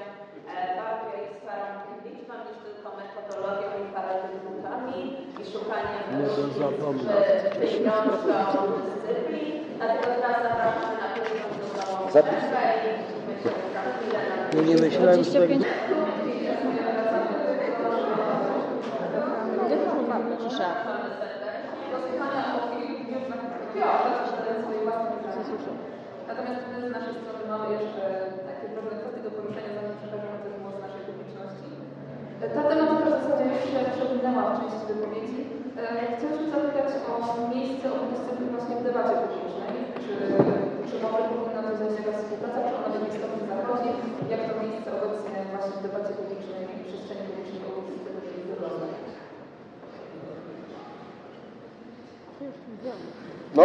e, 0.52 0.56
bardziej 0.80 1.20
sferą 1.38 1.66
tych 1.86 1.98
liczbą 2.06 2.34
niż 2.46 2.56
tylko 2.66 2.88
metodologią 3.00 3.68
i 3.84 3.86
paradygmatami 3.96 4.98
i 5.40 5.42
szukaniem 5.52 6.02
Nie 6.16 6.26
to 6.26 6.36
różnic 6.36 6.54
zapomnę. 6.62 7.12
przy 7.50 7.50
pieniążką 7.60 8.60
dyscyplin. 8.86 9.52
Dlatego 9.78 10.08
teraz 10.22 10.38
zapraszamy 10.48 10.94
na 11.02 11.08
pieniążkową 11.14 11.94
Zapis. 12.14 12.38
przerwę 12.40 12.62
i 14.52 14.56
widzimy 14.56 14.90
się 14.94 15.00
za 15.04 15.12
No 23.80 23.86
nie 23.86 24.20
myślałem, 24.20 24.26
że 24.28 24.36
tak 24.36 25.20
25 25.22 25.60
Natomiast 26.30 26.60
z 26.88 26.92
naszej 26.96 27.14
strony 27.20 27.42
mamy 27.52 27.66
jeszcze 27.76 28.02
takie 28.48 28.66
drobne 28.72 28.94
kwestie 29.00 29.22
do 29.26 29.32
poruszenia, 29.36 29.70
zanim 29.76 29.94
przekażemy 30.00 30.38
ten 30.44 30.54
głos 30.62 30.76
naszej 30.86 31.02
publiczności. 31.08 31.68
Ta 32.54 32.62
tematyka 32.70 33.06
w 33.10 33.14
zasadzie 33.16 33.44
już 33.52 33.64
się 33.70 33.80
przewinęła 33.94 34.42
w 34.48 34.56
części 34.58 34.84
wypowiedzi. 34.90 35.40
E, 35.80 35.84
Chciałabym 36.14 36.46
zapytać 36.54 36.88
o 37.10 37.12
miejsce 37.54 37.86
umiejscowić 37.98 38.46
właśnie 38.54 38.74
w 38.76 38.86
debacie 38.88 39.14
publicznej. 39.22 39.74
Czy, 40.04 40.12
czy 40.88 40.94
może 41.02 41.22
powinna 41.30 41.62
to 41.66 41.72
być 41.80 41.92
jakaś 42.00 42.16
współpraca, 42.20 42.58
czy 42.66 42.72
ona 42.78 42.88
w 42.92 42.96
jakiś 42.98 43.14
stopniu 43.18 43.44
zachodzi? 43.52 43.90
Jak 44.32 44.42
to 44.48 44.52
miejsce 44.62 44.88
obecnie 44.98 45.36
właśnie 45.52 45.74
w 45.78 45.84
debacie 45.86 46.12
publicznej 46.18 46.62
i 46.74 46.84
przestrzeni 46.86 47.24
publicznej 47.28 47.60
powinno 47.64 47.90
z 47.96 48.02
tego 48.04 48.18
wyglądać? 48.50 48.94
No, 53.56 53.62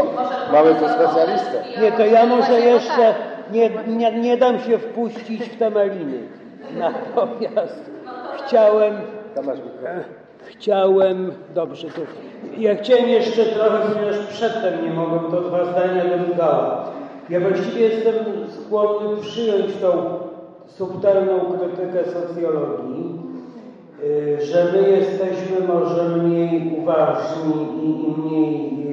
mamy 0.52 0.76
tu 0.76 0.86
specjalistę. 0.90 1.64
Nie, 1.82 1.92
to 1.92 2.06
ja 2.06 2.26
może 2.26 2.60
jeszcze 2.60 3.16
nie, 3.52 3.70
nie, 3.88 4.20
nie 4.20 4.38
dam 4.38 4.60
się 4.60 4.78
wpuścić 4.78 5.50
w 5.50 5.58
te 5.58 5.70
maliny. 5.70 6.20
Natomiast 6.78 7.92
chciałem, 8.38 8.94
chciałem, 10.46 11.32
dobrze, 11.56 11.88
to 11.88 12.02
ja 12.58 12.76
chciałem 12.76 13.10
jeszcze 13.10 13.46
trochę, 13.46 13.78
ponieważ 13.94 14.18
przedtem 14.26 14.86
nie 14.86 14.94
mogłem, 14.94 15.32
to 15.32 15.42
dwa 15.42 15.66
zdania 15.66 16.04
dodałem. 16.28 16.72
Ja 17.30 17.40
właściwie 17.40 17.82
jestem 17.82 18.16
skłonny 18.50 19.22
przyjąć 19.22 19.76
tą 19.82 20.20
subtelną 20.68 21.40
krytykę 21.40 22.12
socjologii, 22.12 23.20
y, 24.04 24.38
że 24.46 24.72
my 24.74 24.90
jesteśmy 24.90 25.68
może 25.68 26.10
mniej 26.10 26.78
uważni 26.78 27.54
i, 27.84 28.08
i 28.08 28.22
mniej 28.22 28.85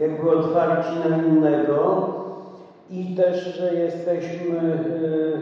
jakby 0.00 0.30
otwarci 0.30 0.90
na 1.08 1.16
innego 1.16 2.06
i 2.90 3.16
też, 3.16 3.56
że 3.56 3.74
jesteśmy, 3.74 4.56
y, 4.96 5.40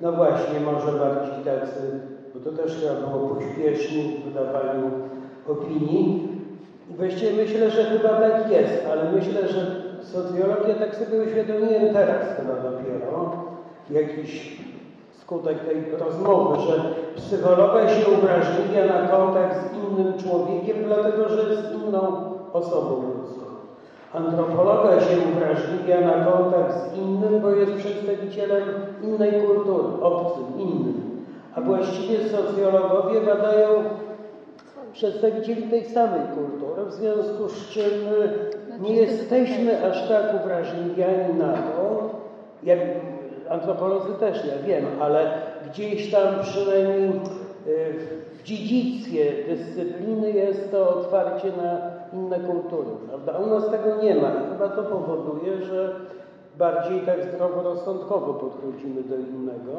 no 0.00 0.12
właśnie, 0.12 0.60
może 0.60 0.98
bardziej 0.98 1.44
tacy, 1.44 2.00
bo 2.34 2.40
to 2.40 2.56
też 2.56 2.76
chyba 2.76 3.08
było 3.08 3.28
pośpieszni 3.34 4.02
w 4.02 4.24
wydawaniu 4.24 4.90
opinii. 5.48 6.28
Właściwie 6.90 7.32
myślę, 7.32 7.70
że 7.70 7.84
chyba 7.84 8.08
tak 8.08 8.50
jest, 8.50 8.86
ale 8.92 9.12
myślę, 9.12 9.48
że 9.48 9.66
socjologia, 10.02 10.74
tak 10.74 10.96
sobie 10.96 11.22
uświadomiłem 11.22 11.92
teraz 11.92 12.36
chyba 12.36 12.54
dopiero, 12.54 13.30
jakiś 13.90 14.56
skutek 15.20 15.58
tej 15.60 15.98
rozmowy, 15.98 16.60
że 16.60 16.94
psychologa 17.16 17.88
się 17.88 18.10
uwrażliwia 18.10 18.86
na 18.86 19.08
kontakt 19.08 19.56
z 19.56 19.76
innym 19.76 20.12
człowiekiem, 20.18 20.76
dlatego 20.84 21.28
że 21.28 21.50
jest 21.50 21.72
inną 21.72 22.32
osobą 22.52 23.02
ludzką. 23.02 23.41
Antropologa 24.14 25.00
się 25.00 25.16
uwrażliwia 25.32 26.00
na 26.00 26.24
kontakt 26.24 26.74
z 26.74 26.96
innym, 26.96 27.40
bo 27.40 27.50
jest 27.50 27.72
przedstawicielem 27.72 28.62
innej 29.02 29.32
kultury, 29.32 29.84
obcym, 30.02 30.44
innym. 30.58 31.24
A 31.54 31.60
właściwie 31.60 32.28
socjologowie 32.28 33.20
badają 33.20 33.68
przedstawicieli 34.92 35.62
tej 35.62 35.84
samej 35.84 36.20
kultury, 36.34 36.84
w 36.84 36.92
związku 36.92 37.48
z 37.48 37.68
czym 37.68 37.92
nie 38.80 38.94
jesteśmy 38.94 39.90
aż 39.90 40.08
tak 40.08 40.42
uwrażliwiani 40.42 41.34
na 41.38 41.52
to, 41.52 42.10
jak 42.62 42.78
antropolodzy 43.48 44.14
też, 44.20 44.44
ja 44.44 44.66
wiem, 44.66 44.84
ale 45.00 45.30
gdzieś 45.70 46.10
tam 46.10 46.28
przynajmniej 46.42 47.08
y, 47.08 47.12
w 48.32 48.42
dziedzictwie 48.42 49.32
dyscypliny 49.48 50.30
jest 50.30 50.70
to 50.70 50.88
otwarcie 50.88 51.48
na 51.48 52.01
inne 52.14 52.40
kultury, 52.40 52.90
prawda? 53.08 53.32
U 53.38 53.46
nas 53.46 53.70
tego 53.70 54.02
nie 54.02 54.14
ma 54.14 54.28
i 54.28 54.52
chyba 54.52 54.68
to 54.68 54.82
powoduje, 54.82 55.62
że 55.62 55.94
bardziej 56.58 57.00
tak 57.00 57.24
zdroworozsądkowo 57.24 58.34
podchodzimy 58.34 59.02
do 59.02 59.16
innego. 59.16 59.72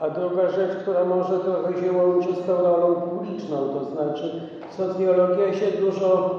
A 0.00 0.10
druga 0.10 0.48
rzecz, 0.48 0.76
która 0.82 1.04
może 1.04 1.38
trochę 1.38 1.80
się 1.80 1.92
łączy 1.92 2.34
z 2.34 2.46
tą 2.46 2.62
rolą 2.62 2.94
publiczną, 2.94 3.56
to 3.56 3.84
znaczy 3.84 4.40
socjologia 4.70 5.54
się 5.54 5.66
dużo 5.80 6.34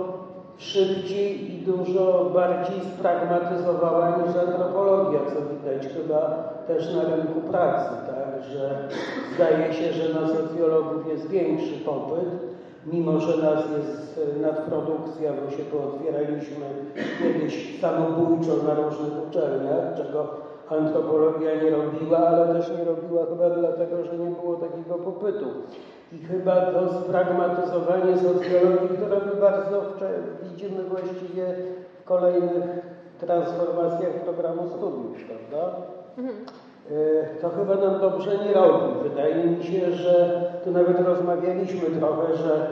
szybciej 0.58 1.54
i 1.54 1.66
dużo 1.66 2.32
bardziej 2.34 2.82
spragmatyzowała 2.82 4.18
niż 4.18 4.36
antropologia, 4.36 5.20
co 5.20 5.42
widać 5.42 5.94
chyba 5.94 6.20
też 6.68 6.96
na 6.96 7.02
rynku 7.04 7.42
pracy, 7.52 7.90
tak, 8.08 8.44
że 8.44 8.88
zdaje 9.36 9.74
się, 9.74 9.94
że 9.94 10.14
na 10.22 10.28
socjologów 10.28 11.08
jest 11.08 11.28
większy 11.28 11.74
popyt, 11.86 12.57
mimo 12.92 13.20
że 13.20 13.38
nas 13.38 13.64
jest 13.78 14.20
nadprodukcja, 14.42 15.32
bo 15.34 15.52
się 15.52 15.64
pootwieraliśmy 15.64 16.66
kiedyś 17.20 17.82
samobójczo 17.82 18.52
na 18.68 18.74
różnych 18.74 19.28
uczelniach, 19.28 19.98
czego 19.98 20.28
antropologia 20.70 21.64
nie 21.64 21.70
robiła, 21.70 22.18
ale 22.18 22.54
też 22.54 22.72
nie 22.78 22.84
robiła 22.84 23.26
chyba 23.26 23.50
dlatego, 23.50 24.06
że 24.06 24.18
nie 24.18 24.32
było 24.32 24.56
takiego 24.56 24.96
popytu. 24.96 25.46
I 26.12 26.18
chyba 26.18 26.56
to 26.56 27.02
spragmatyzowanie 27.02 28.18
socjologii, 28.18 28.98
które 28.98 29.18
my 29.26 29.42
bardzo 29.42 29.82
widzimy 30.44 30.84
właściwie 30.84 31.46
w 32.02 32.04
kolejnych 32.04 32.64
transformacjach 33.20 34.14
programu 34.14 34.70
studiów, 34.70 35.18
prawda? 35.28 35.76
E, 36.18 36.67
To 37.42 37.50
chyba 37.50 37.76
nam 37.76 38.02
dobrze 38.02 38.32
nie 38.38 38.54
robi. 38.54 39.10
Wydaje 39.10 39.46
mi 39.46 39.64
się, 39.64 39.92
że 39.92 40.42
tu 40.64 40.72
nawet 40.72 41.00
rozmawialiśmy 41.00 41.90
trochę, 42.00 42.36
że 42.36 42.68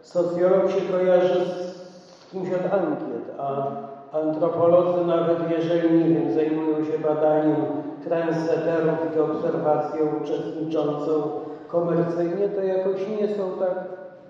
socjolog 0.00 0.70
się 0.70 0.80
kojarzy 0.92 1.44
z 1.44 2.30
kimś 2.30 2.48
od 2.48 2.72
ankiet, 2.72 3.34
a 3.38 3.66
antropolodzy 4.12 5.04
nawet 5.06 5.50
jeżeli, 5.50 5.98
nie 5.98 6.14
wiem, 6.14 6.32
zajmują 6.32 6.84
się 6.84 6.98
badaniem 6.98 7.56
transeterów 8.04 9.16
i 9.16 9.20
obserwacją 9.20 10.00
uczestniczącą 10.22 11.30
komercyjnie, 11.68 12.48
to 12.48 12.62
jakoś 12.62 13.08
nie 13.20 13.28
są 13.28 13.50
tak 13.58 13.84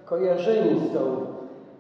kojarzeni 0.05 0.81
z 0.81 0.93
tą 0.95 1.01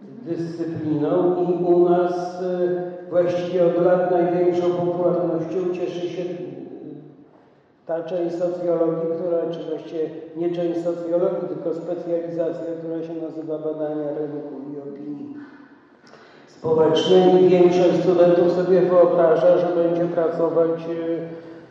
dyscypliną 0.01 1.37
i 1.37 1.65
u 1.65 1.89
nas 1.89 2.43
y, 2.43 3.11
właściwie 3.11 3.67
od 3.67 3.85
lat 3.85 4.11
największą 4.11 4.71
popularnością 4.71 5.75
cieszy 5.75 6.09
się 6.09 6.23
ta 7.86 8.02
część 8.02 8.35
socjologii, 8.39 9.09
która, 9.19 9.39
czy 9.52 9.70
właściwie 9.70 10.11
nie 10.36 10.51
część 10.56 10.85
socjologii, 10.85 11.48
tylko 11.48 11.74
specjalizacja, 11.74 12.66
która 12.78 13.02
się 13.06 13.15
nazywa 13.27 13.59
badania 13.59 14.09
rynku 14.19 14.48
i 14.73 14.78
opinii 14.89 15.35
społecznej 16.47 17.44
i 17.44 17.48
większość 17.48 17.97
studentów 18.02 18.52
sobie 18.52 18.81
wyobraża, 18.81 19.59
że 19.59 19.66
będzie 19.82 20.05
pracować 20.05 20.70
y, 20.90 21.19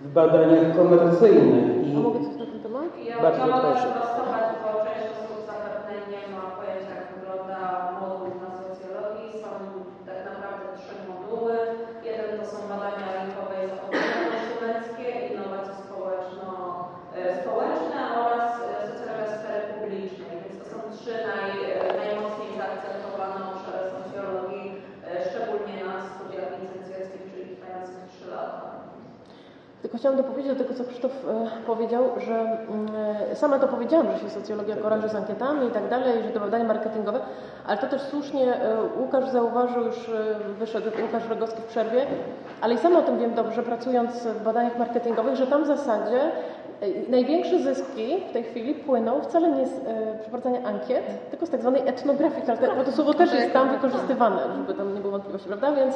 w 0.01 0.07
badaniach 0.13 0.75
komercyjnych. 0.77 1.87
I 1.87 1.95
A 1.97 1.99
mogę 1.99 2.19
coś 2.25 2.35
na 2.39 2.45
ten 2.51 2.59
temat? 2.65 2.89
Ja, 3.09 3.15
Bardzo 3.25 3.43
proszę. 3.63 3.87
sprostować, 3.91 4.45
bo 4.63 4.69
część 4.85 5.05
osób 5.21 5.39
zapewne 5.49 5.93
nie 6.11 6.21
ma 6.35 6.43
pojęcia, 6.57 6.93
jak 6.99 7.07
wygląda 7.15 7.59
moduł 8.01 8.31
na 8.43 8.49
socjologii. 8.61 9.29
Są 9.43 9.49
tak 10.09 10.19
naprawdę 10.29 10.65
trzy 10.79 10.95
moduły. 11.09 11.55
Jeden 12.09 12.29
to 12.39 12.43
są 12.51 12.57
badania 12.71 13.07
rynkowe 13.17 13.55
i 13.63 13.67
zachowania 13.73 14.15
konsumenckie, 14.33 15.05
innowacje 15.29 15.73
społeczno, 15.85 16.49
e, 17.17 17.19
społeczne 17.41 17.99
oraz 18.25 18.45
e, 18.65 18.67
socjologia 18.89 19.27
sfery 19.37 19.63
publicznej. 19.75 20.31
Więc 20.43 20.55
to 20.59 20.65
są 20.71 20.77
trzy 20.95 21.13
naj, 21.29 21.49
e, 21.65 21.75
najmocniej 22.01 22.49
zaakcentowane 22.59 23.37
obszary 23.51 23.83
socjologii, 23.97 24.65
e, 25.07 25.09
szczególnie 25.27 25.75
na 25.89 25.95
studiach 26.11 26.49
licencjackich, 26.59 27.23
czyli 27.31 27.45
trwających 27.57 28.01
trzy 28.11 28.25
lata. 28.35 28.67
Tylko 29.81 29.92
chciałam 30.03 30.17
dopowiedzieć 30.17 30.57
do 30.57 30.63
tego, 30.63 30.75
co 30.75 30.83
Krzysztof 30.83 31.11
e, 31.11 31.65
powiedział, 31.65 32.03
że 32.17 32.35
mm, 32.35 32.87
e, 33.31 33.35
sama 33.35 33.59
to 33.59 33.67
powiedziałam, 33.67 34.07
że 34.11 34.19
się 34.19 34.29
socjologia 34.29 34.75
kojarzy 34.75 35.09
z 35.09 35.15
ankietami 35.15 35.67
i 35.67 35.71
tak 35.71 35.89
dalej, 35.89 36.23
że 36.23 36.29
to 36.29 36.39
badania 36.39 36.63
marketingowe, 36.63 37.19
ale 37.67 37.77
to 37.77 37.87
też 37.87 38.01
słusznie 38.01 38.55
e, 38.55 38.77
Łukasz 38.99 39.29
zauważył, 39.29 39.83
już 39.83 40.11
wyszedł 40.59 40.89
Łukasz 41.01 41.29
Rogowski 41.29 41.61
w 41.61 41.65
przerwie, 41.65 42.05
ale 42.61 42.73
i 42.73 42.77
sama 42.77 42.99
o 42.99 43.01
tym 43.01 43.19
wiem 43.19 43.33
dobrze, 43.33 43.63
pracując 43.63 44.27
w 44.27 44.43
badaniach 44.43 44.77
marketingowych, 44.77 45.35
że 45.35 45.47
tam 45.47 45.63
w 45.63 45.67
zasadzie 45.67 46.31
największe 47.09 47.59
zyski 47.59 48.17
w 48.29 48.33
tej 48.33 48.43
chwili 48.43 48.73
płyną 48.73 49.21
wcale 49.21 49.51
nie 49.51 49.67
z 49.67 49.71
e, 49.71 50.19
przeprowadzania 50.21 50.67
ankiet, 50.67 51.03
tylko 51.29 51.45
z 51.45 51.49
tak 51.49 51.61
zwanej 51.61 51.81
etnografii, 51.87 52.41
która- 52.41 52.75
bo 52.75 52.83
to 52.83 52.91
słowo 52.91 53.13
też 53.13 53.33
jest 53.33 53.53
tam 53.53 53.69
wykorzystywane, 53.69 54.37
żeby 54.57 54.73
tam 54.73 54.93
nie 54.93 54.99
było 54.99 55.11
wątpliwości, 55.11 55.47
prawda? 55.47 55.71
Więc, 55.71 55.95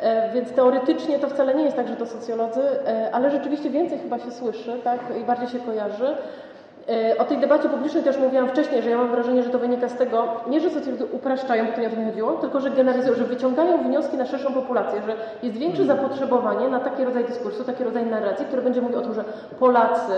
e, 0.00 0.32
więc 0.34 0.52
teoretycznie 0.52 1.18
to 1.18 1.28
wcale 1.28 1.54
nie 1.54 1.64
jest 1.64 1.76
tak, 1.76 1.88
że 1.88 1.96
to 1.96 2.06
socjolodzy, 2.06 2.60
e, 2.86 3.10
ale 3.12 3.30
rzeczywiście 3.30 3.70
więcej 3.70 3.98
chyba 3.98 4.18
się 4.18 4.30
słyszy, 4.30 4.72
tak? 4.84 5.00
I 5.22 5.24
bardziej 5.24 5.48
się 5.48 5.58
kojarzy. 5.58 6.16
E, 6.88 7.18
O 7.18 7.24
tej 7.24 7.38
debacie 7.38 7.68
publicznej 7.68 8.02
też 8.02 8.18
mówiłam 8.18 8.48
wcześniej, 8.48 8.82
że 8.82 8.90
ja 8.90 8.98
mam 8.98 9.10
wrażenie, 9.10 9.42
że 9.42 9.50
to 9.50 9.58
wynika 9.58 9.88
z 9.88 9.94
tego, 9.94 10.24
nie 10.50 10.60
że 10.60 10.70
socjolodzy 10.70 11.04
upraszczają, 11.04 11.66
bo 11.66 11.72
to 11.72 11.80
nie 11.80 11.86
o 11.86 11.90
to 11.90 11.96
mi 11.96 12.04
chodziło, 12.04 12.32
tylko 12.32 12.60
że 12.60 12.70
generalizują, 12.70 13.14
że 13.14 13.24
wyciągają 13.24 13.78
wnioski 13.78 14.16
na 14.16 14.26
szerszą 14.26 14.52
populację, 14.52 15.02
że 15.06 15.14
jest 15.42 15.56
większe 15.58 15.84
zapotrzebowanie 15.84 16.68
na 16.68 16.80
taki 16.80 17.04
rodzaj 17.04 17.24
dyskursu, 17.24 17.64
taki 17.64 17.84
rodzaj 17.84 18.06
narracji, 18.06 18.46
który 18.46 18.62
będzie 18.62 18.80
mówił 18.80 18.98
o 18.98 19.02
tym, 19.02 19.14
że 19.14 19.24
Polacy, 19.60 20.12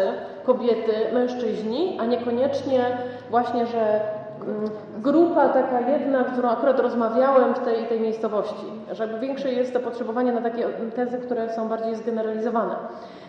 kobiety, 0.45 0.93
mężczyźni, 1.15 1.99
a 2.01 2.05
niekoniecznie 2.07 2.85
właśnie, 3.31 3.67
że 3.67 4.01
mm, 4.47 4.71
grupa 4.99 5.49
taka 5.49 5.81
jedna, 5.81 6.25
którą 6.25 6.49
akurat 6.49 6.81
rozmawiałem 6.81 7.55
w 7.55 7.59
tej, 7.59 7.87
tej 7.87 8.01
miejscowości, 8.01 8.67
że 8.93 9.19
większe 9.19 9.53
jest 9.53 9.73
zapotrzebowanie 9.73 10.33
na 10.33 10.41
takie 10.41 10.67
tezy, 10.97 11.19
które 11.19 11.53
są 11.53 11.69
bardziej 11.69 11.97
zgeneralizowane. 11.97 12.75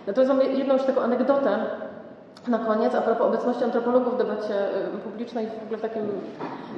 Natomiast 0.08 0.34
mam 0.34 0.42
jedną 0.58 0.74
już 0.74 0.84
taką 0.84 1.02
anegdotę, 1.02 1.50
na 2.48 2.60
koniec, 2.60 2.96
a 2.96 3.02
propos 3.02 3.28
obecności 3.28 3.64
antropologów 3.64 4.14
w 4.14 4.18
debacie 4.18 4.54
publicznej, 5.04 5.48
w 5.48 5.64
ogóle 5.64 5.78
w 5.78 5.82
takim, 5.82 6.04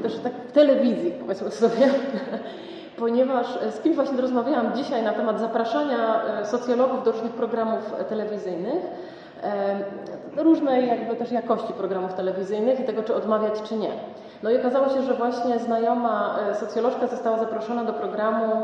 też 0.01 0.19
tak 0.19 0.33
w 0.33 0.51
telewizji, 0.51 1.11
powiedzmy 1.11 1.51
sobie, 1.51 1.89
ponieważ 2.99 3.47
z 3.71 3.81
kimś 3.81 3.95
właśnie 3.95 4.21
rozmawiałam 4.21 4.75
dzisiaj 4.75 5.03
na 5.03 5.13
temat 5.13 5.39
zapraszania 5.39 6.21
socjologów 6.45 7.03
do 7.03 7.11
różnych 7.11 7.31
programów 7.31 7.93
telewizyjnych, 8.09 8.83
różnej 10.37 10.87
jakby 10.87 11.15
też 11.15 11.31
jakości 11.31 11.73
programów 11.73 12.13
telewizyjnych 12.13 12.79
i 12.79 12.83
tego, 12.83 13.03
czy 13.03 13.15
odmawiać, 13.15 13.61
czy 13.61 13.75
nie. 13.75 13.91
No 14.43 14.49
i 14.49 14.59
okazało 14.59 14.89
się, 14.89 15.01
że 15.01 15.13
właśnie 15.13 15.59
znajoma 15.59 16.35
socjolożka 16.59 17.07
została 17.07 17.39
zaproszona 17.39 17.83
do 17.83 17.93
programu 17.93 18.63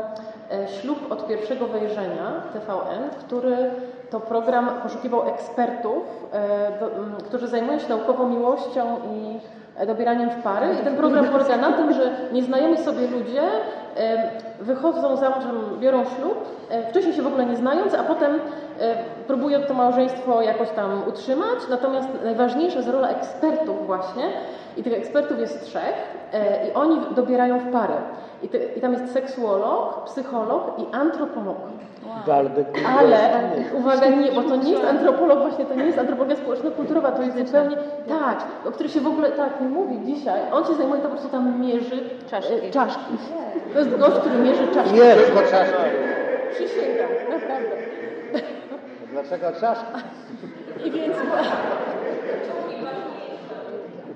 Ślub 0.80 1.12
od 1.12 1.26
pierwszego 1.26 1.66
wejrzenia 1.66 2.42
TVN, 2.52 3.10
który 3.26 3.70
to 4.10 4.20
program 4.20 4.70
poszukiwał 4.82 5.28
ekspertów, 5.28 6.30
którzy 7.24 7.48
zajmują 7.48 7.78
się 7.78 7.88
naukową 7.88 8.28
miłością 8.28 8.96
i 9.12 9.40
dobieraniem 9.86 10.30
w 10.30 10.42
pary. 10.42 10.66
I 10.82 10.84
ten 10.84 10.96
program 10.96 11.28
polega 11.28 11.56
na 11.56 11.72
tym, 11.72 11.92
że 11.92 12.10
nieznajomi 12.32 12.78
sobie 12.78 13.06
ludzie 13.06 13.42
wychodzą 14.60 15.16
za 15.16 15.30
mążem, 15.30 15.56
biorą 15.80 16.04
ślub, 16.04 16.44
wcześniej 16.90 17.14
się 17.14 17.22
w 17.22 17.26
ogóle 17.26 17.46
nie 17.46 17.56
znając, 17.56 17.94
a 17.94 18.02
potem 18.02 18.38
próbują 19.26 19.62
to 19.62 19.74
małżeństwo 19.74 20.42
jakoś 20.42 20.70
tam 20.70 21.02
utrzymać. 21.08 21.58
Natomiast 21.70 22.08
najważniejsza 22.24 22.76
jest 22.76 22.88
rola 22.88 23.08
ekspertów 23.08 23.86
właśnie 23.86 24.24
i 24.76 24.82
tych 24.82 24.92
ekspertów 24.92 25.38
jest 25.38 25.64
trzech 25.64 25.94
i 26.68 26.74
oni 26.74 27.00
dobierają 27.16 27.58
w 27.58 27.72
pary. 27.72 27.94
I, 28.42 28.48
te, 28.48 28.58
I, 28.76 28.80
tam 28.80 28.92
jest 28.92 29.12
seksuolog, 29.12 30.04
psycholog 30.04 30.78
i 30.78 30.94
antropolog. 30.94 31.56
Waldek. 32.26 32.66
Ale 32.98 33.18
uwaga, 33.74 34.06
nie, 34.08 34.32
bo 34.32 34.42
to 34.42 34.56
nie 34.56 34.72
jest 34.72 34.84
antropolog, 34.84 35.40
właśnie 35.40 35.64
to 35.64 35.74
nie 35.74 35.84
jest 35.84 35.98
antropologia 35.98 36.36
społeczno-kulturowa, 36.36 37.12
to 37.12 37.22
jest 37.22 37.38
zupełnie 37.38 37.76
tak, 38.08 38.44
o 38.68 38.70
której 38.72 38.92
się 38.92 39.00
w 39.00 39.06
ogóle 39.06 39.30
tak 39.30 39.60
nie 39.60 39.68
mówi 39.68 40.00
dzisiaj. 40.06 40.40
On 40.52 40.64
się 40.64 40.74
zajmuje 40.74 41.00
to 41.00 41.08
po 41.08 41.14
prostu 41.14 41.28
tam 41.28 41.60
mierzy 41.60 42.10
czaszki. 42.30 42.70
czaszki. 42.72 43.14
To 43.72 43.78
jest 43.78 43.96
gość, 43.96 44.16
który 44.16 44.38
mierzy 44.38 44.68
czaszki. 44.74 44.94
Nie, 44.94 45.14
tylko 45.14 45.40
czaszki. 45.40 45.76
Przysięgam, 46.54 47.08
naprawdę. 47.30 47.76
Dlaczego 49.12 49.60
czaszki? 49.60 49.86
I 50.84 50.90
więc 50.90 51.16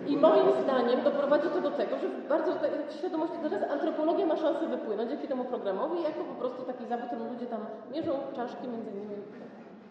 i 0.09 0.17
moim 0.17 0.47
zdaniem 0.63 1.05
doprowadzi 1.05 1.49
to 1.49 1.61
do 1.61 1.71
tego, 1.71 1.99
że 1.99 2.07
bardzo 2.29 2.53
w 2.89 2.93
świadomości 2.99 3.37
teraz 3.43 3.71
antropologia 3.71 4.27
ma 4.27 4.37
szansę 4.37 4.67
wypłynąć 4.69 5.11
dzięki 5.11 5.29
temu 5.29 5.45
programowi 5.45 6.03
jako 6.03 6.21
po 6.25 6.35
prostu 6.41 6.63
taki 6.63 6.87
zawód, 6.87 7.07
którym 7.07 7.33
ludzie 7.33 7.47
tam 7.47 7.61
mierzą 7.93 8.13
czaszki 8.37 8.69
między 8.69 8.91
innymi. 8.91 9.23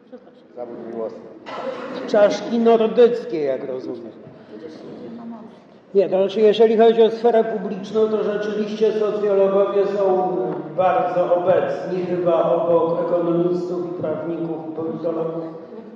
Przepraszam. 0.08 0.44
Zawód 0.56 0.78
miłosny. 0.88 1.20
Czaszki 2.08 2.60
nordyckie, 2.60 3.44
jak 3.44 3.68
rozumiem. 3.68 4.12
Nie, 5.94 6.10
to 6.10 6.18
znaczy 6.18 6.42
jeżeli 6.42 6.78
chodzi 6.78 7.02
o 7.02 7.12
sferę 7.12 7.44
publiczną, 7.44 8.08
to 8.08 8.24
rzeczywiście 8.24 8.92
socjologowie 8.92 9.88
są 9.88 10.38
bardzo 10.78 11.36
obecni, 11.36 12.06
chyba 12.06 12.44
obok 12.44 13.08
ekonomistów 13.08 13.92
i 13.92 14.02
prawników 14.02 14.58
i 14.70 14.76
politologów 14.76 15.44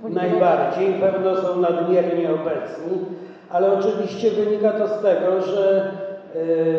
najbardziej, 0.04 0.94
pewno 0.94 1.42
są 1.42 1.62
nadmiernie 1.62 2.30
obecni 2.34 3.06
ale 3.50 3.74
oczywiście 3.74 4.32
wynika 4.32 4.72
to 4.72 4.88
z 4.88 5.02
tego, 5.02 5.42
że 5.42 5.92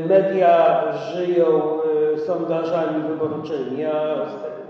media 0.09 0.83
żyją 0.93 1.47
sondażami 2.27 3.03
wyborczymi, 3.09 3.85
a 3.85 4.17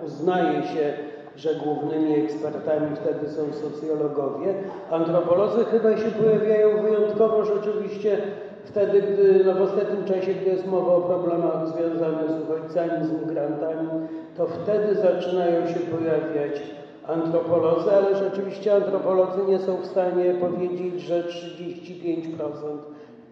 uznaje 0.06 0.62
się, 0.62 0.92
że 1.36 1.54
głównymi 1.54 2.14
ekspertami 2.14 2.96
wtedy 2.96 3.28
są 3.28 3.42
socjologowie. 3.52 4.54
Antropolodzy 4.90 5.64
chyba 5.64 5.96
się 5.96 6.10
pojawiają 6.10 6.82
wyjątkowo 6.82 7.44
rzeczywiście 7.44 8.18
wtedy, 8.64 9.02
gdy 9.02 9.44
no 9.44 9.54
w 9.54 9.62
ostatnim 9.62 10.04
czasie, 10.04 10.34
gdy 10.34 10.50
jest 10.50 10.66
mowa 10.66 10.92
o 10.92 11.00
problemach 11.00 11.68
związanych 11.68 12.30
z 12.30 12.42
uchodźcami, 12.42 13.06
z 13.06 13.12
migrantami, 13.12 13.88
to 14.36 14.46
wtedy 14.46 14.94
zaczynają 14.94 15.66
się 15.66 15.80
pojawiać 15.80 16.77
antropolodzy, 17.08 17.90
ale 17.96 18.16
rzeczywiście 18.16 18.74
antropolodzy 18.74 19.38
nie 19.48 19.58
są 19.58 19.76
w 19.76 19.86
stanie 19.86 20.34
powiedzieć, 20.34 21.00
że 21.00 21.22
35% 21.22 21.28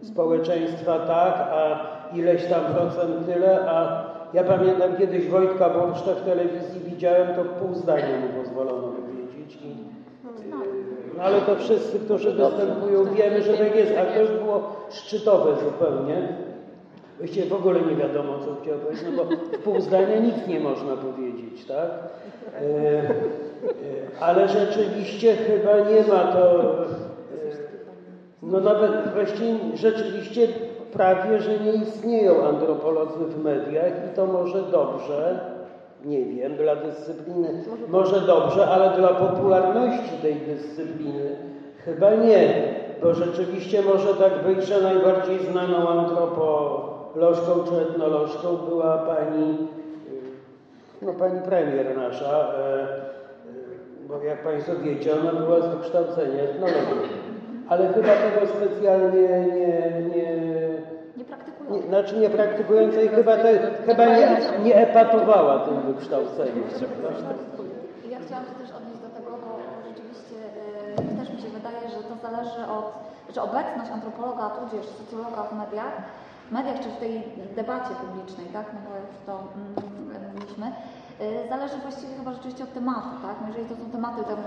społeczeństwa 0.02 0.98
tak, 0.98 1.34
a 1.50 1.80
ileś 2.14 2.46
tam 2.46 2.64
procent 2.64 3.26
tyle, 3.26 3.70
a 3.70 4.04
ja 4.34 4.44
pamiętam 4.44 4.96
kiedyś 4.98 5.28
Wojtka 5.28 5.70
Borszta 5.70 6.14
w 6.14 6.24
telewizji 6.24 6.80
widziałem, 6.80 7.34
to 7.34 7.44
pół 7.44 7.74
zdania 7.74 8.20
mu 8.20 8.42
pozwolono 8.42 8.88
powiedzieć. 8.88 9.58
I, 9.64 9.76
no 11.16 11.22
ale 11.22 11.40
to 11.40 11.56
wszyscy, 11.56 11.98
którzy 11.98 12.32
występują, 12.32 13.04
wiemy, 13.04 13.42
że 13.42 13.52
tak 13.52 13.76
jest, 13.76 13.92
a 13.98 14.04
to 14.04 14.20
już 14.20 14.30
było 14.30 14.76
szczytowe 14.90 15.56
zupełnie. 15.64 16.45
Właściwie 17.18 17.46
w 17.46 17.52
ogóle 17.52 17.80
nie 17.80 17.96
wiadomo, 17.96 18.38
co 18.38 18.62
chciał 18.62 18.78
powiedzieć, 18.78 19.04
no 19.16 19.24
bo 19.24 19.30
pół 19.64 19.80
zdania 19.80 20.18
nic 20.18 20.46
nie 20.48 20.60
można 20.60 20.96
powiedzieć, 20.96 21.64
tak? 21.64 21.90
E, 22.54 22.60
e, 22.60 23.12
ale 24.20 24.48
rzeczywiście 24.48 25.36
chyba 25.36 25.90
nie 25.90 26.00
ma 26.00 26.32
to, 26.32 26.62
e, 26.62 26.86
no 28.42 28.60
nawet 28.60 28.92
właściwie 29.14 29.54
rzeczywiście 29.74 30.48
prawie, 30.92 31.40
że 31.40 31.58
nie 31.58 31.72
istnieją 31.72 32.46
antropolodzy 32.46 33.24
w 33.24 33.44
mediach 33.44 33.92
i 34.12 34.16
to 34.16 34.26
może 34.26 34.62
dobrze, 34.62 35.40
nie 36.04 36.24
wiem, 36.24 36.56
dla 36.56 36.76
dyscypliny 36.76 37.64
może 37.88 38.20
dobrze, 38.20 38.66
ale 38.66 38.96
dla 38.96 39.08
popularności 39.08 40.16
tej 40.22 40.34
dyscypliny 40.34 41.36
chyba 41.84 42.14
nie, 42.14 42.74
bo 43.02 43.14
rzeczywiście 43.14 43.82
może 43.82 44.14
tak 44.14 44.44
być, 44.44 44.66
że 44.66 44.80
najbardziej 44.80 45.38
znaną 45.38 45.88
antropolożką 47.16 47.70
czy 47.70 47.80
etnolożką 47.80 48.56
była 48.56 48.98
pani 48.98 49.68
no 51.02 51.12
pani 51.12 51.40
premier 51.40 51.96
nasza, 51.96 52.52
e, 52.54 52.86
bo 54.08 54.22
jak 54.22 54.42
Państwo 54.44 54.72
wiecie, 54.76 55.20
ona 55.20 55.32
była 55.32 55.60
z 55.60 55.66
wykształcenia 55.66 56.42
etnologii, 56.42 57.16
ale 57.68 57.92
chyba 57.92 58.08
tego 58.08 58.46
specjalnie 58.46 59.20
nie, 59.20 59.90
nie, 60.14 60.36
nie 61.16 61.24
znaczy 61.88 62.16
nie 62.16 62.30
praktykującej, 62.30 63.08
chyba, 63.08 63.36
te, 63.36 63.58
chyba 63.86 64.06
nie, 64.06 64.40
nie 64.64 64.76
epatowała 64.76 65.58
tym 65.58 65.80
wykształceniem. 65.92 66.64
Ja 68.10 68.18
chciałam 68.26 68.44
się 68.44 68.54
też 68.60 68.70
odnieść 68.76 69.00
do 69.06 69.08
tego, 69.16 69.30
bo 69.30 69.48
rzeczywiście 69.88 70.36
yy, 71.10 71.18
też 71.18 71.34
mi 71.34 71.40
się 71.42 71.48
wydaje, 71.48 71.88
że 71.88 71.96
to 71.96 72.14
zależy 72.28 72.62
od, 72.78 72.86
że 73.34 73.42
obecność 73.42 73.90
antropologa, 73.92 74.50
tudzież 74.50 74.86
socjologa 74.86 75.42
w 75.42 75.52
mediach, 75.52 75.96
w 76.48 76.52
mediach 76.52 76.80
czy 76.80 76.88
w 76.88 76.96
tej 76.96 77.22
debacie 77.56 77.94
publicznej, 77.94 78.46
tak, 78.46 78.66
no 78.74 78.80
bo 78.86 78.96
już 78.96 79.16
to 79.26 79.32
mm, 79.32 79.74
mówiliśmy, 80.32 80.66
yy, 81.20 81.48
zależy 81.48 81.76
właściwie 81.78 82.14
chyba 82.16 82.32
rzeczywiście 82.32 82.64
od 82.64 82.74
tematu, 82.74 83.08
tak, 83.22 83.36
no 83.40 83.48
jeżeli 83.48 83.68
to 83.68 83.76
są 83.76 83.90
tematy 83.90 84.24
tam, 84.24 84.38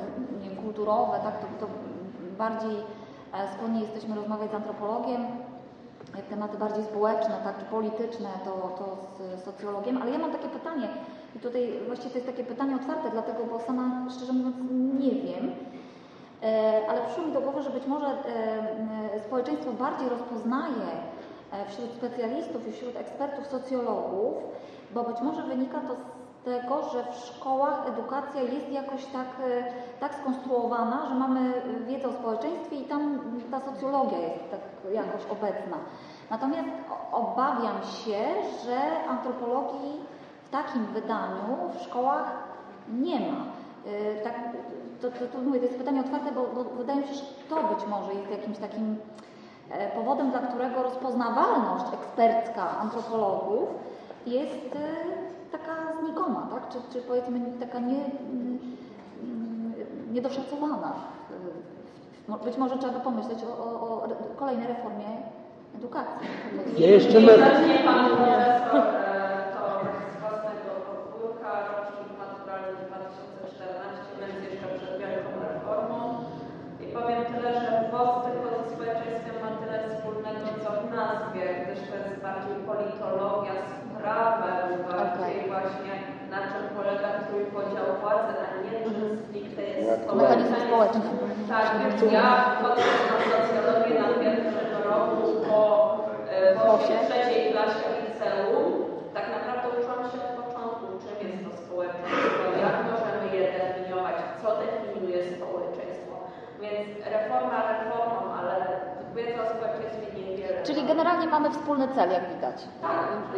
nie 0.43 0.55
kulturowe, 0.63 1.19
tak, 1.23 1.39
to, 1.39 1.65
to 1.65 1.71
bardziej 2.37 2.75
e, 3.33 3.53
skłonni 3.53 3.81
jesteśmy 3.81 4.15
rozmawiać 4.15 4.51
z 4.51 4.53
antropologiem, 4.53 5.21
jak 6.15 6.25
tematy 6.25 6.57
bardziej 6.57 6.83
społeczne, 6.83 7.35
tak, 7.43 7.59
czy 7.59 7.65
polityczne, 7.65 8.29
to, 8.45 8.51
to 8.51 8.85
z 9.17 9.43
socjologiem, 9.43 10.01
ale 10.01 10.11
ja 10.11 10.17
mam 10.17 10.31
takie 10.31 10.49
pytanie 10.49 10.87
i 11.35 11.39
tutaj 11.39 11.79
właściwie 11.87 12.11
to 12.11 12.17
jest 12.17 12.27
takie 12.27 12.43
pytanie 12.43 12.75
otwarte, 12.75 13.09
dlatego, 13.11 13.45
bo 13.51 13.59
sama 13.59 14.05
szczerze 14.09 14.33
mówiąc 14.33 14.55
nie 14.99 15.11
wiem, 15.11 15.51
e, 16.43 16.81
ale 16.89 17.01
przyszło 17.01 17.25
mi 17.25 17.33
do 17.33 17.41
głowy, 17.41 17.61
że 17.61 17.69
być 17.69 17.87
może 17.87 18.07
e, 18.07 19.19
społeczeństwo 19.25 19.71
bardziej 19.71 20.09
rozpoznaje 20.09 20.87
wśród 21.67 21.91
specjalistów 21.91 22.67
i 22.67 22.71
wśród 22.71 22.95
ekspertów 22.95 23.47
socjologów, 23.47 24.33
bo 24.93 25.03
być 25.03 25.21
może 25.21 25.43
wynika 25.43 25.79
to 25.79 25.95
z 25.95 26.19
tego, 26.45 26.83
że 26.89 27.03
w 27.11 27.15
szkołach 27.15 27.87
edukacja 27.87 28.41
jest 28.41 28.69
jakoś 28.71 29.05
tak, 29.05 29.27
tak 29.99 30.15
skonstruowana, 30.15 31.05
że 31.09 31.15
mamy 31.15 31.53
wiedzę 31.87 32.07
o 32.07 32.13
społeczeństwie 32.13 32.75
i 32.75 32.85
tam 32.85 33.19
ta 33.51 33.59
socjologia 33.59 34.17
jest 34.17 34.51
tak 34.51 34.59
jakoś 34.93 35.25
obecna. 35.31 35.77
Natomiast 36.29 36.69
obawiam 37.11 37.83
się, 37.83 38.19
że 38.65 39.07
antropologii 39.09 40.01
w 40.43 40.49
takim 40.49 40.85
wydaniu 40.85 41.57
w 41.79 41.83
szkołach 41.83 42.33
nie 42.93 43.19
ma. 43.19 43.45
Tak, 44.23 44.33
to, 45.01 45.11
to, 45.11 45.27
to, 45.27 45.37
mówię, 45.37 45.59
to 45.59 45.65
jest 45.65 45.77
pytanie 45.77 46.01
otwarte, 46.01 46.31
bo, 46.31 46.41
bo 46.55 46.63
wydaje 46.63 47.01
mi 47.01 47.07
się, 47.07 47.13
że 47.13 47.23
to 47.49 47.55
być 47.55 47.87
może 47.87 48.13
jest 48.13 48.31
jakimś 48.31 48.57
takim 48.57 48.97
powodem, 49.95 50.31
dla 50.31 50.39
którego 50.39 50.83
rozpoznawalność 50.83 51.85
ekspercka 51.93 52.77
antropologów 52.79 53.69
jest 54.25 54.77
taka 55.51 55.75
znikoma, 55.99 56.47
tak? 56.51 56.69
czy, 56.69 56.77
czy 56.93 57.01
powiedzmy 57.01 57.39
taka 57.59 57.79
nie, 57.79 57.99
niedoszacowana. 60.11 60.93
Być 62.45 62.57
może 62.57 62.77
trzeba 62.77 62.93
by 62.93 62.99
pomyśleć 62.99 63.39
o, 63.43 63.63
o, 63.63 64.03
o 64.03 64.07
kolejnej 64.35 64.67
reformie 64.67 65.05
edukacji. 65.75 66.27
Ja 66.77 66.87
jeszcze 66.87 67.21
zacznie 67.21 67.75
Pan 67.85 68.05
Profesor 68.05 68.83
to 69.53 69.61
z 70.13 70.19
własnego 70.21 70.69
podwórka, 70.87 71.49
rocznik 71.69 72.09
maturalny 72.19 72.77
2014, 72.87 73.99
więc 74.19 74.39
jeszcze 74.51 74.67
przed 74.77 74.99
wielką 74.99 75.31
reformą. 75.49 75.97
I 76.83 76.85
powiem 76.95 77.21
tyle, 77.25 77.49
tyle 79.69 79.89
wspólnego, 79.95 80.45
co 80.63 80.69
w 80.81 80.85
nazwie, 80.95 81.43
gdyż 81.61 81.79
to 81.89 81.95
jest 82.03 82.17
bardziej 82.27 82.55
politologia 82.69 83.55
z 83.69 83.73
prawem, 83.97 84.67
bardziej 84.91 85.35
okay. 85.39 85.49
właśnie 85.53 85.93
na 86.33 86.39
czym 86.49 86.63
polega 86.77 87.09
trójpodział 87.27 87.87
władzy, 88.01 88.33
a 88.45 88.47
nie 88.63 88.73
czym 88.83 89.09
stricte 89.23 89.61
jest 89.61 90.03
społeczeństwo. 90.03 90.77
Tak, 91.53 91.67
więc 91.79 91.97
ja 92.17 92.27
wchodzę 92.55 92.83
na 93.09 93.17
socjologię 93.31 93.93
na 94.03 94.07
pierwszym 94.21 94.71
roku 94.89 95.21
po, 95.49 95.63
e, 96.31 96.55
po 96.55 96.77
trzeciej 96.77 97.41
klasie 97.51 97.87
liceum. 97.97 98.65
Tak 99.17 99.25
naprawdę 99.35 99.65
uczyłam 99.75 100.03
się 100.11 100.17
od 100.27 100.33
początku, 100.41 100.85
czym 101.01 101.17
jest 101.27 101.43
to 101.45 101.51
społeczeństwo, 101.63 102.43
jak 102.65 102.75
możemy 102.89 103.25
je 103.35 103.43
definiować, 103.57 104.17
co 104.41 104.47
definiuje 104.61 105.19
społeczeństwo. 105.35 106.13
Więc 106.63 106.87
reforma 107.15 107.57
reformą 107.71 108.28
Czyli 110.63 110.83
generalnie 110.87 111.27
mamy 111.27 111.49
wspólny 111.49 111.87
cel, 111.95 112.09
jak 112.09 112.23
widać, 112.35 112.67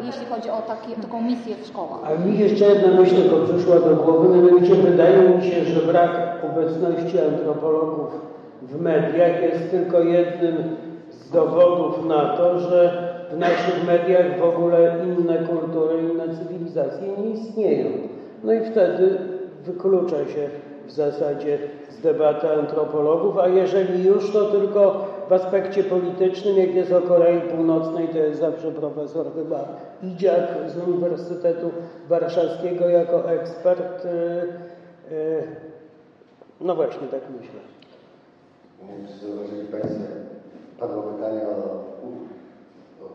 jeśli 0.04 0.26
chodzi 0.26 0.50
o 0.50 0.62
takie, 0.62 1.02
taką 1.02 1.22
misję 1.22 1.56
w 1.56 1.68
szkołach. 1.68 2.00
A 2.04 2.26
mi 2.26 2.40
jeszcze 2.40 2.66
jedna 2.66 3.02
myśl 3.02 3.16
tylko 3.16 3.46
przyszła 3.46 3.80
do 3.80 3.96
głowy, 3.96 4.38
mianowicie 4.38 4.76
wydaje 4.76 5.30
mi 5.30 5.44
się, 5.44 5.64
że 5.64 5.82
brak 5.82 6.12
obecności 6.44 7.20
antropologów 7.20 8.10
w 8.62 8.82
mediach 8.82 9.42
jest 9.42 9.72
tylko 9.72 10.00
jednym 10.00 10.76
z 11.10 11.32
dowodów 11.32 12.06
na 12.06 12.38
to, 12.38 12.60
że 12.60 13.12
w 13.32 13.38
naszych 13.38 13.88
mediach 13.88 14.40
w 14.40 14.44
ogóle 14.44 14.96
inne 15.06 15.38
kultury, 15.38 16.02
inne 16.02 16.36
cywilizacje 16.36 17.08
nie 17.18 17.30
istnieją. 17.30 17.90
No 18.44 18.54
i 18.54 18.60
wtedy 18.60 19.18
wyklucza 19.66 20.18
się 20.18 20.50
w 20.92 20.94
zasadzie 20.94 21.60
z 21.90 22.02
debaty 22.02 22.50
antropologów, 22.50 23.38
a 23.38 23.48
jeżeli 23.48 24.04
już, 24.04 24.32
to 24.34 24.46
tylko 24.46 25.08
w 25.30 25.34
aspekcie 25.34 25.84
politycznym, 25.84 26.58
jak 26.58 26.76
jest 26.76 26.92
o 26.92 27.02
Korei 27.02 27.42
Północnej, 27.42 28.08
to 28.08 28.18
jest 28.18 28.40
zawsze 28.40 28.72
profesor 28.72 29.26
chyba 29.36 29.68
Idziak 30.04 30.48
z 30.68 30.88
Uniwersytetu 30.88 31.72
Warszawskiego 32.10 32.90
jako 32.90 33.32
ekspert. 33.32 34.06
y, 34.06 34.10
y, 35.14 35.44
No 36.62 36.76
właśnie, 36.76 37.08
tak 37.08 37.22
myślę. 37.40 37.60
Czy 39.08 39.26
zauważyli 39.28 39.68
Państwo, 39.68 40.04
padło 40.80 41.04
pytanie 41.04 41.42
o, 41.42 41.64
o 43.06 43.08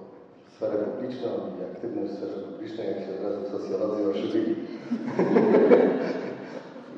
sferę 0.57 0.77
publiczną 0.79 1.29
i 1.29 1.75
aktywność 1.75 2.13
w 2.13 2.17
sferze 2.17 2.43
publicznej, 2.43 2.87
jak 2.87 2.97
się 2.99 3.11
od 3.19 3.25
razu 3.25 3.59
socjolodzy 3.59 4.09
ożywili. 4.11 4.55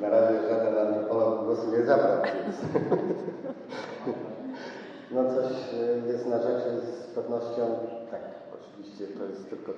Na 0.03 0.09
razie 0.09 0.35
żaden 0.49 0.79
antropolog 0.87 1.45
głosu 1.45 1.71
nie 1.71 1.83
zabrał, 1.85 2.17
więc... 2.25 2.57
No 5.11 5.25
coś 5.25 5.53
e, 5.75 6.09
jest 6.13 6.27
na 6.27 6.39
rzeczy 6.39 6.71
z 6.81 7.15
pewnością, 7.15 7.63
tak, 8.11 8.21
oczywiście 8.55 9.05
to 9.19 9.25
jest 9.25 9.51
tylko 9.51 9.73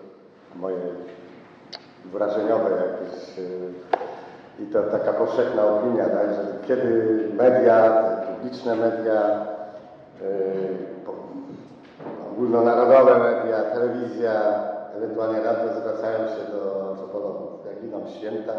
moje 0.57 0.77
wrażeniowe 2.05 2.71
jakieś 2.71 3.39
e, 3.39 3.43
i 4.63 4.67
to 4.67 4.83
taka 4.83 5.13
powszechna 5.13 5.67
opinia, 5.67 6.05
tak, 6.09 6.29
że 6.29 6.67
kiedy 6.69 7.29
media, 7.39 7.93
publiczne 8.37 8.77
media, 8.77 9.47
po- 11.07 12.31
ogólnonarodowe 12.33 13.19
media, 13.19 13.63
telewizja, 13.63 14.33
ewentualnie 14.97 15.41
radio 15.41 15.81
zwracają 15.81 16.19
się 16.29 16.53
do 16.53 16.89
antropologów, 16.91 17.67
jak 17.67 17.85
idą 17.85 18.01
święta, 18.19 18.53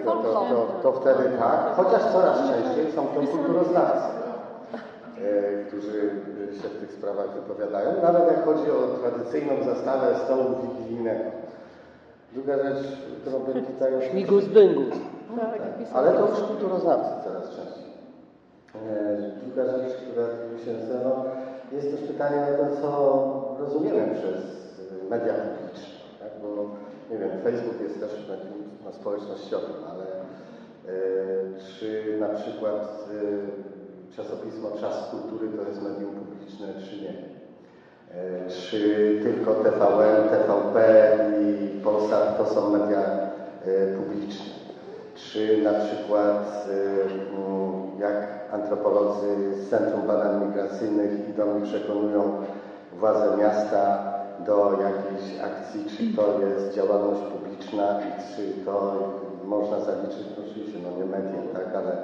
e, 0.00 0.04
to, 0.04 0.12
to, 0.12 0.32
to, 0.32 0.66
to 0.82 0.92
wtedy 0.92 1.24
tak, 1.38 1.74
chociaż 1.76 2.02
coraz 2.12 2.38
częściej 2.38 2.92
są 2.92 3.06
to 3.06 3.20
kulturoznawcy, 3.20 4.08
e, 5.18 5.64
którzy 5.64 6.10
się 6.62 6.68
w 6.68 6.80
tych 6.80 6.92
sprawach 6.92 7.30
wypowiadają, 7.34 7.90
nawet 8.02 8.26
jak 8.26 8.44
chodzi 8.44 8.70
o 8.70 8.98
tradycyjną 9.00 9.52
zastawę 9.64 10.06
stołu 10.24 10.44
wigilijnego. 10.62 11.24
Druga 12.32 12.56
rzecz, 12.56 12.86
którą 13.22 13.38
bym 13.38 13.64
tutaj... 13.64 13.92
Śmigus 14.10 14.44
dyngus. 14.44 14.94
Tak, 15.36 15.60
Ale 15.94 16.12
to 16.12 16.28
już 16.28 16.40
kulturoznawcy 16.40 17.10
coraz 17.24 17.44
częściej. 17.44 17.86
E, 18.74 19.16
Druga 19.44 19.64
rzecz, 19.64 19.96
która 19.96 20.26
się 20.64 20.72
nasuwa, 20.72 21.24
jest 21.72 21.90
też 21.90 22.00
pytanie 22.00 22.42
o 22.42 22.64
to, 22.64 22.82
co 22.82 22.90
rozumiemy 23.64 24.14
przez 24.14 24.40
media 25.10 25.34
publiczne. 25.34 25.94
Tak? 26.20 26.30
Bo 26.42 26.48
nie 27.10 27.18
wiem, 27.18 27.30
Facebook 27.44 27.80
jest 27.80 28.00
też 28.00 28.28
medium 28.28 28.55
no, 28.86 28.92
społecznościowym, 28.92 29.76
ale 29.90 30.04
e, 30.04 30.98
czy 31.60 32.16
na 32.20 32.28
przykład 32.28 33.08
e, 34.12 34.16
czasopismo 34.16 34.70
Czas 34.80 35.10
Kultury 35.10 35.48
to 35.48 35.68
jest 35.68 35.82
medium 35.82 36.10
publiczne, 36.14 36.66
czy 36.90 37.02
nie? 37.02 37.14
E, 38.10 38.50
Czy 38.50 38.80
tylko 39.22 39.54
TVN, 39.54 40.28
TVP 40.28 40.78
i 41.42 41.80
Polsat 41.84 42.38
to 42.38 42.54
są 42.54 42.70
media 42.70 43.02
publiczne? 43.98 44.44
Czy 45.14 45.62
na 45.62 45.72
przykład 45.72 46.68
mm, 46.68 48.00
jak 48.00 48.28
antropolodzy 48.52 49.54
z 49.54 49.70
Centrum 49.70 50.06
Badań 50.06 50.46
Migracyjnych 50.46 51.28
idą 51.28 51.58
i 51.58 51.62
przekonują 51.62 52.32
władze 52.92 53.36
miasta 53.36 54.12
do 54.46 54.72
jakiejś 54.72 55.40
akcji, 55.40 55.84
czy 55.84 56.16
to 56.16 56.40
jest 56.40 56.74
działalność 56.74 57.20
publiczna 57.20 57.45
i 57.60 58.36
czy 58.36 58.64
to 58.64 58.92
można 59.44 59.80
zaliczyć, 59.80 60.26
no 60.36 60.44
oczywiście 60.50 60.78
no 60.84 60.98
nie 60.98 61.04
media, 61.04 61.40
tak, 61.52 61.74
ale, 61.74 61.96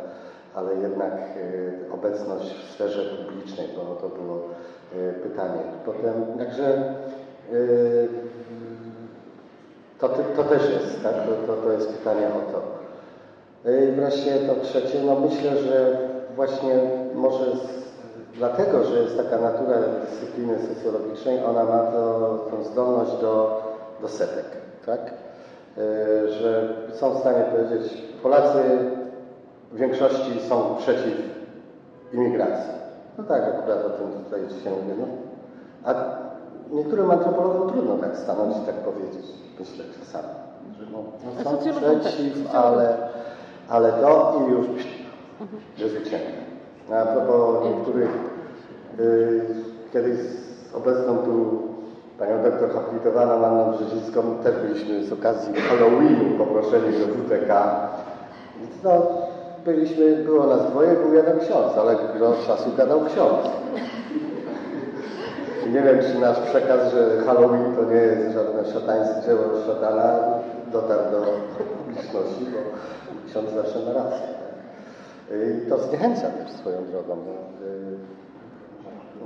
ale 0.55 0.75
jednak 0.75 1.13
e, 1.13 1.93
obecność 1.95 2.55
w 2.55 2.73
sferze 2.73 3.03
publicznej, 3.05 3.69
bo 3.77 3.95
to 3.95 4.09
było 4.09 4.37
e, 4.37 5.13
pytanie. 5.13 5.61
Potem, 5.85 6.39
także 6.39 6.65
e, 7.53 7.57
to, 9.99 10.09
to 10.09 10.45
też 10.45 10.63
jest, 10.71 11.03
tak, 11.03 11.15
to, 11.15 11.47
to, 11.47 11.63
to 11.63 11.73
jest 11.73 11.89
pytanie 11.89 12.27
o 12.27 12.53
to. 12.53 12.83
I 13.71 13.93
wreszcie 13.93 14.39
to 14.39 14.55
trzecie, 14.63 15.03
no 15.07 15.21
myślę, 15.21 15.57
że 15.57 15.99
właśnie 16.37 16.75
może 17.15 17.45
z, 17.45 17.83
dlatego, 18.35 18.85
że 18.85 19.03
jest 19.03 19.17
taka 19.17 19.39
natura 19.39 19.77
dyscypliny 20.11 20.59
socjologicznej, 20.59 21.45
ona 21.45 21.65
ma 21.65 21.79
to, 21.79 22.39
tą 22.51 22.65
zdolność 22.65 23.13
do, 23.21 23.63
do 24.01 24.09
setek, 24.09 24.47
tak? 24.87 25.01
E, 25.79 26.29
Że 26.29 26.69
są 26.93 27.15
w 27.15 27.19
stanie 27.19 27.45
powiedzieć, 27.45 28.03
Polacy 28.23 28.59
w 29.73 29.77
większości 29.77 30.41
są 30.49 30.77
przeciw 30.79 31.15
imigracji. 32.13 32.73
No 33.19 33.25
tak, 33.25 33.43
akurat 33.43 33.85
o 33.85 33.91
tym 33.91 34.25
tutaj 34.25 34.41
dzisiaj 34.49 34.73
mówię. 34.73 34.95
No. 34.99 35.07
A 35.85 35.95
niektórym 36.75 37.11
antropologom 37.11 37.71
trudno 37.73 37.97
tak 37.97 38.17
stanąć 38.17 38.57
i 38.57 38.67
tak 38.67 38.75
powiedzieć, 38.75 39.27
myślę 39.61 39.85
czasami. 40.01 40.29
Że 40.79 40.87
no, 40.93 40.99
no 41.37 41.51
są 41.51 41.59
przeciw, 42.01 42.55
ale, 42.55 42.97
ale 43.69 43.93
to 43.93 44.43
i 44.49 44.53
już 44.53 44.67
ucięcia. 45.93 46.17
No, 46.91 46.97
A 46.97 47.07
propos 47.07 47.65
niektórych, 47.65 48.11
y, 49.01 49.41
kiedyś 49.93 50.19
z 50.19 50.75
obecną 50.75 51.19
tu 51.19 51.63
panią 52.23 52.43
doktor 52.43 52.71
habilitowaną 52.71 53.47
Anną 53.47 53.73
Brzezicką 53.73 54.23
też 54.45 54.57
byliśmy 54.57 55.05
z 55.05 55.13
okazji 55.13 55.55
Halloweenu 55.55 56.39
poproszeni 56.39 56.99
do 56.99 57.07
WTK. 57.07 57.51
Więc 58.61 58.83
no, 58.85 59.07
byliśmy, 59.65 60.17
było 60.17 60.47
nas 60.47 60.71
dwoje, 60.71 60.93
był 60.93 61.15
jeden 61.15 61.41
ksiądz, 61.41 61.79
ale 61.79 61.97
gro 62.17 62.33
czasu 62.47 62.71
gadał 62.77 63.01
ksiądz. 63.01 63.49
Nie 65.73 65.83
wiem, 65.83 65.99
czy 66.01 66.19
nasz 66.19 66.41
przekaz, 66.41 66.93
że 66.93 67.23
Halloween 67.27 67.77
to 67.77 67.85
nie 67.85 67.97
jest 67.97 68.35
żadne 68.35 68.73
szatańskie 68.73 69.27
dzieło 69.27 69.43
szatana, 69.67 70.19
dotarł 70.73 71.11
do 71.11 71.21
publiczności, 71.59 72.45
bo 72.53 72.59
ksiądz 73.31 73.51
zawsze 73.55 73.79
ma 73.79 73.93
rację. 73.93 74.27
I 75.31 75.71
to 75.71 75.79
zniechęca 75.79 76.29
też 76.29 76.51
swoją 76.51 76.85
drogą. 76.85 77.17
No, 77.27 77.33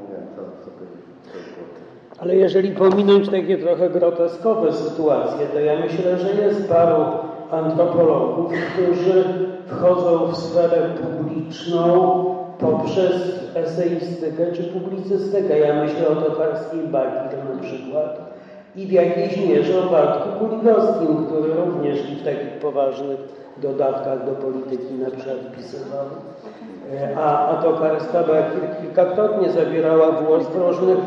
nie 0.00 0.36
to, 0.36 0.42
to 0.42 0.70
by 0.70 0.86
to 1.26 1.38
by 1.38 1.44
było 1.54 1.66
tyle. 1.74 1.96
Ale 2.18 2.36
jeżeli 2.36 2.70
pominąć 2.70 3.28
takie 3.28 3.58
trochę 3.58 3.90
groteskowe 3.90 4.72
sytuacje, 4.72 5.46
to 5.46 5.60
ja 5.60 5.80
myślę, 5.80 6.18
że 6.18 6.42
jest 6.42 6.68
paru 6.68 7.04
antropologów, 7.50 8.52
którzy 8.72 9.24
wchodzą 9.66 10.26
w 10.26 10.36
sferę 10.36 10.90
publiczną 11.02 12.24
poprzez 12.58 13.12
eseistykę 13.54 14.52
czy 14.52 14.64
publicystykę. 14.64 15.58
Ja 15.58 15.84
myślę 15.84 16.08
o 16.08 16.14
Tokarskiej 16.14 16.80
Bakir 16.80 17.38
na 17.54 17.62
przykład 17.62 18.20
i 18.76 18.86
w 18.86 18.92
jakiejś 18.92 19.36
mierze 19.36 19.84
o 19.84 19.90
Bartku 19.90 20.28
Kuligowskim, 20.38 21.26
który 21.26 21.54
również 21.54 22.02
w 22.02 22.24
takich 22.24 22.52
poważnych 22.60 23.18
dodatkach 23.62 24.26
do 24.26 24.32
polityki 24.32 24.94
na 24.94 25.10
przykład 25.10 25.56
pisywał. 25.56 26.06
E, 26.94 27.16
A, 27.16 27.48
a 27.48 27.62
Tokarska 27.62 28.20
Bakir 28.20 28.82
kilkakrotnie 28.82 29.50
zabierała 29.50 30.12
głos 30.12 30.46
w 30.46 30.56
różnych 30.56 30.98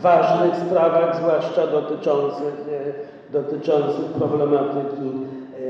ważnych 0.00 0.56
sprawach, 0.56 1.16
zwłaszcza 1.16 1.66
dotyczących, 1.66 2.54
e, 2.72 3.32
dotyczących 3.32 4.04
problematyki 4.04 5.10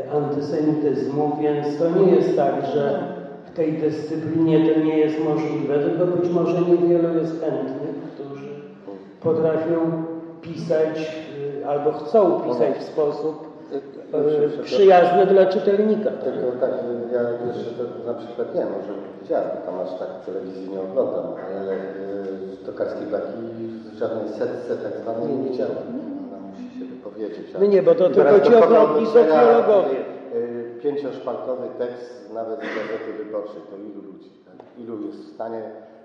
e, 0.07 0.13
antysemityzmu, 0.13 1.37
więc 1.43 1.79
to 1.79 1.91
nie 1.91 2.11
jest 2.13 2.37
tak, 2.37 2.55
że 2.75 2.99
w 3.47 3.57
tej 3.57 3.73
dyscyplinie 3.73 4.75
to 4.75 4.81
nie 4.81 4.99
jest 4.99 5.25
możliwe, 5.25 5.79
tylko 5.79 6.07
być 6.07 6.31
może 6.31 6.61
niewielu 6.61 7.19
jest 7.19 7.41
chętnych, 7.41 7.95
którzy 8.15 8.49
potrafią 9.21 10.05
pisać 10.43 11.25
y, 11.61 11.67
albo 11.67 11.93
chcą 11.93 12.41
pisać 12.41 12.77
w 12.79 12.83
sposób 12.83 13.49
e, 14.13 14.63
przyjazne 14.63 15.27
dla 15.27 15.47
czytelnika. 15.47 16.11
Tylko 16.11 16.61
tak, 16.61 16.71
ja 17.13 17.21
jeszcze 17.47 17.71
to 17.71 18.13
na 18.13 18.19
przykład 18.19 18.55
nie 18.55 18.65
może 18.65 18.93
widziałem, 19.23 19.51
tam 19.67 19.75
aż 19.81 19.99
tak 19.99 20.09
telewizji 20.27 20.71
nie 20.71 20.81
oglądam, 20.81 21.25
ale 21.61 21.73
y, 21.73 22.67
tokarskie 22.67 23.07
blaki 23.07 23.33
w 23.99 24.01
żadnej 24.01 24.29
setce 24.29 24.77
tak 24.77 24.93
zwanej 25.03 25.29
nie 25.37 25.51
widziałem. 25.51 25.77
Ona 26.29 26.39
musi 26.49 26.79
się 26.79 26.85
wypowiedzieć. 26.95 27.47
a- 27.55 27.59
No 27.59 27.67
nie, 27.67 27.83
bo 27.83 27.95
to 27.95 28.11
tylko 28.11 28.41
ci 28.41 28.53
socjologowie. 29.07 29.99
y, 30.35 30.79
Pięcioszpaltowy 30.83 31.67
tekst 31.79 32.31
nawet 32.35 32.59
z 32.61 32.63
gazety 32.79 33.09
wyborczej, 33.25 33.61
to 33.71 33.77
ilu 33.77 34.03
ludzi, 34.13 34.31
tak? 34.47 34.59
ilu 34.83 34.95
jest 35.07 35.19
w 35.19 35.35
stanie 35.35 35.63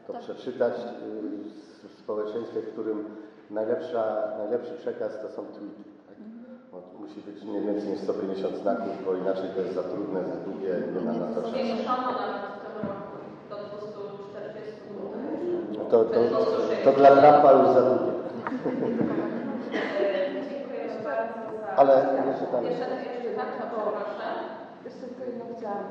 to 0.08 0.14
przeczytać 0.14 0.74
y, 0.74 1.88
w 1.90 2.00
społeczeństwie, 2.00 2.60
w 2.62 2.72
którym 2.74 3.06
najlepsza, 3.52 4.04
najlepszy 4.38 4.74
przekaz 4.74 5.12
to 5.22 5.28
są 5.36 5.42
tweety. 5.56 5.84
Tak? 6.08 6.18
Bo 6.72 6.78
musi 7.00 7.20
być 7.28 7.38
nie 7.44 7.62
więcej 7.62 7.90
niż 7.90 8.00
150 8.00 8.58
znaków, 8.58 8.94
bo 9.06 9.14
inaczej 9.24 9.50
to 9.56 9.62
jest 9.62 9.76
za 9.76 9.84
trudne, 9.84 10.20
za 10.32 10.36
długie, 10.46 10.72
nie 10.96 11.02
ma 11.06 11.12
na 11.14 11.28
to 11.36 11.42
czasu. 11.42 11.54
Zwiększono 11.54 12.08
nawet 12.20 12.42
w 12.54 12.60
tym 12.64 12.76
roku 12.90 13.16
do 13.50 13.56
240 13.56 14.82
zł. 14.90 15.04
No 15.73 15.73
to, 15.92 16.04
to, 16.06 16.20
to 16.84 16.92
dla 16.92 17.10
Trumpa 17.12 17.52
już 17.52 17.68
za 17.76 17.82
długie. 17.82 18.14
Dziękuję 20.50 20.84
bardzo 21.04 21.42
za... 21.62 21.68
Ale 21.78 21.94
jeszcze 22.30 22.46
tam. 22.52 22.66
Jeszcze, 22.66 22.86
jeszcze 23.14 23.32
tak, 23.40 23.50
to 23.62 23.66
proszę. 23.92 24.28
Jeszcze 24.86 25.00
tylko 25.08 25.24
jedno 25.30 25.46
chciałam 25.58 25.86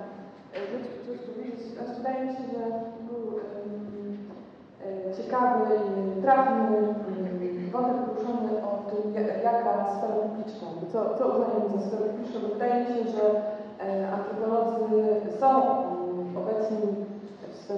e, 0.55 0.59
rzecz, 0.73 0.89
rzecz 1.07 1.23
powiedzieć. 1.29 1.61
Znaczy, 1.75 1.93
wydaje 1.99 2.21
mi 2.27 2.33
się, 2.37 2.43
że 2.53 2.63
był 3.09 3.23
e, 3.39 5.17
ciekawy 5.17 5.65
i 5.89 6.23
trafny 6.23 6.77
em, 6.79 7.71
wątek 7.73 7.97
poruszony 8.07 8.51
o 8.71 8.73
tym, 8.91 9.15
ja- 9.15 9.37
jaka 9.51 9.73
sfera 9.95 10.15
publiczna, 10.25 10.69
co, 10.93 10.99
co 11.19 11.23
uznajemy 11.29 11.67
za 11.75 11.81
sferę 11.87 12.05
publiczną. 12.11 12.41
Bo 12.41 12.49
Wydaje 12.55 12.75
mi 12.81 12.87
się, 12.87 13.03
że 13.17 13.25
e, 13.87 14.09
antropolodzy 14.17 15.03
są 15.41 15.51
em, 15.51 16.37
obecni 16.41 16.79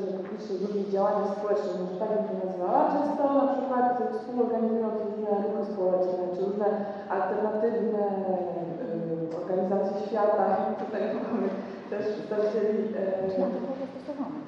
w 0.01 0.59
w 0.59 0.63
różnych 0.63 0.91
działaniach 0.95 1.31
społecznych, 1.37 1.77
może 1.81 1.97
tak 2.01 2.11
bym 2.15 2.25
to 2.29 2.35
nazwała. 2.47 2.81
Często 2.95 3.23
na 3.41 3.47
przykład 3.53 3.87
współorganizując 4.15 4.97
różne 5.07 5.31
ruchy 5.45 5.63
społeczne, 5.73 6.23
czy 6.35 6.41
różne 6.47 6.69
alternatywne 7.15 8.03
em, 8.07 9.11
organizacje 9.41 9.97
świata. 10.07 10.45
Tutaj 10.83 11.03
mamy 11.27 11.49
też 11.91 12.03
przedstawicieli 12.13 12.75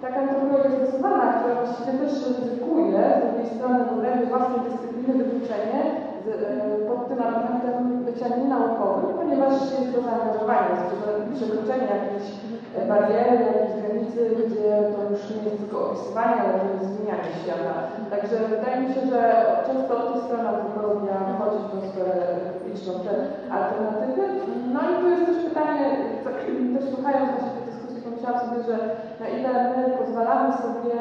taka 0.02 0.18
antropologia 0.20 0.70
stosowana, 0.76 1.26
która 1.32 1.54
właściwie 1.54 1.92
też 1.98 2.12
ryzykuje 2.28 3.00
z 3.16 3.22
drugiej 3.24 3.48
strony 3.54 3.78
wręcz 3.98 4.28
własnej 4.28 4.60
dyscypliny 4.66 5.12
wykluczenie 5.18 5.78
z, 6.22 6.26
e, 6.28 6.88
pod 6.88 7.00
tym 7.08 7.18
argumentem 7.26 7.76
bycia 8.06 8.28
nienaukowym, 8.36 9.10
ponieważ 9.20 9.54
jest 9.76 9.90
to 9.94 9.98
zaangażowanie, 10.02 10.68
jest 10.72 11.36
przekroczenie 11.36 11.86
jakiejś 11.96 12.26
bariery, 12.90 13.44
jakiejś 13.46 13.74
granicy, 13.80 14.20
gdzie 14.40 14.68
to 14.92 14.98
już 15.10 15.22
nie 15.30 15.42
jest 15.48 15.60
tylko 15.62 15.78
opisywanie, 15.86 16.36
ale 16.42 16.54
to 16.60 16.68
jest 16.74 16.90
zmienianie 16.94 17.30
świata. 17.40 17.74
Także 18.12 18.36
wydaje 18.54 18.76
mi 18.80 18.94
się, 18.94 19.02
że 19.10 19.20
często 19.66 19.90
od 19.98 20.06
tej 20.12 20.22
strony 20.22 20.48
antropologia 20.48 21.16
wchodzi 21.32 21.60
w 21.62 21.70
tą 21.70 21.76
sferę 21.88 22.16
te 23.06 23.14
alternatywy. 23.56 24.22
No 24.74 24.80
i 24.90 24.92
tu 25.00 25.08
jest 25.08 25.26
też 25.26 25.38
pytanie, 25.48 25.84
tak, 26.24 26.36
też 26.74 26.84
słuchając 26.94 27.26
właśnie 27.30 27.50
tej 27.56 27.66
dyskusji, 27.70 28.02
pomyślałam 28.06 28.40
sobie, 28.40 28.60
że 28.68 28.76
na 29.20 29.28
ile 29.36 29.50
my 29.70 29.82
pozwalamy 29.98 30.48
sobie 30.62 30.96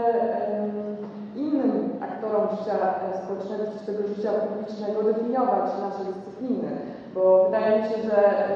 innym 1.35 1.99
aktorom 2.01 2.47
życia 2.51 2.73
e, 2.73 3.17
społecznego 3.23 3.63
czy 3.71 3.85
tego 3.85 4.07
życia 4.07 4.31
publicznego 4.31 5.03
definiować 5.03 5.65
nasze 5.85 6.03
dyscypliny, 6.11 6.69
bo 7.13 7.45
wydaje 7.45 7.81
mi 7.81 7.89
się, 7.89 7.97
że 8.09 8.17
e, 8.27 8.47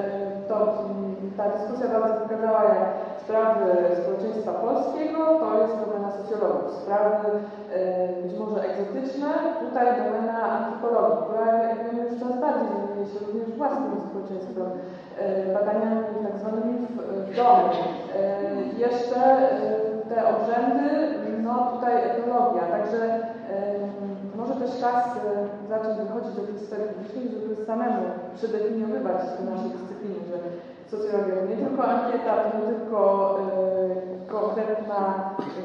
to, 0.47 0.55
ta 1.40 1.49
dyskusja 1.57 1.88
bardzo 1.99 2.14
pokazała, 2.24 2.64
jak 2.64 2.86
sprawy 3.24 3.66
społeczeństwa 4.02 4.53
polskiego 4.53 5.20
to 5.41 5.48
jest 5.61 5.76
domena 5.84 6.10
socjologów, 6.18 6.74
sprawy 6.82 7.28
e, 7.74 8.14
być 8.24 8.34
może 8.40 8.57
egzotyczne, 8.68 9.30
tutaj 9.64 9.88
domena 10.03 10.38
antropologii, 10.56 11.24
która 11.26 11.45
jak 11.70 11.78
wiemy 11.84 12.02
już 12.03 12.20
coraz 12.20 12.38
bardziej 12.45 12.68
zajmuje 12.70 13.06
się 13.11 13.20
również 13.26 13.48
własnym 13.57 13.94
społeczeństwem, 14.07 14.70
e, 14.70 15.53
badaniami 15.56 16.26
tak 16.26 16.36
zwanymi 16.41 16.74
w, 16.88 17.36
domu. 17.36 17.70
E, 18.16 18.30
Jeszcze 18.86 19.20
te 20.10 20.18
obrzędy, 20.34 20.90
no 21.44 21.53
tutaj 21.74 21.94
etnologia, 22.10 22.61
także 22.76 22.99
może 24.36 24.53
też 24.61 24.72
czas 24.82 25.03
zacząć 25.70 25.98
wychodzić 25.99 26.34
do 26.36 26.41
tej 26.48 26.60
sfery 26.60 26.84
publicznej, 26.84 27.30
żeby 27.30 27.66
samemu 27.66 28.02
przedefiniowywać 28.36 29.22
nasze 29.49 29.68
dyscypliny, 29.76 30.20
że 30.30 30.38
socjologia 30.91 31.36
to 31.36 31.45
nie 31.45 31.57
tylko 31.66 31.84
ankieta, 31.84 32.44
to 32.44 32.57
nie 32.57 32.66
tylko 32.74 32.99
e, 33.40 34.28
konkretna 34.28 34.99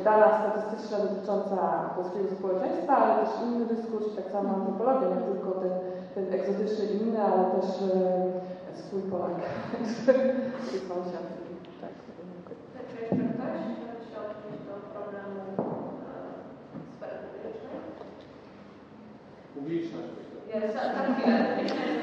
dana 0.05 0.29
statystyczna 0.39 0.99
dotycząca 0.99 1.57
polskiego 1.97 2.29
społeczeństwa, 2.31 2.97
ale 2.97 3.25
też 3.25 3.31
inny 3.43 3.67
dyskurs, 3.67 4.17
tak 4.17 4.33
samo 4.33 4.49
antropologia, 4.55 5.09
nie 5.09 5.23
tylko 5.33 5.51
ten, 5.51 5.73
ten 6.15 6.33
egzotyczny 6.33 6.85
inny, 6.85 7.23
ale 7.23 7.45
też 7.55 7.83
e, 7.83 8.77
swój 8.81 9.03
Polak, 9.03 9.31
swój 10.67 10.81
sąsiad. 10.81 11.27
Tak. 11.81 11.95
Czy 12.89 13.03
jeszcze 13.03 13.25
ktoś 13.35 13.59
się 14.11 14.19
odnieść 14.29 14.63
do 14.69 14.75
problemu 14.95 15.41
e, 15.55 16.27
sfery 16.97 17.19
publicznej? 17.33 17.81
Publiczność. 19.55 20.24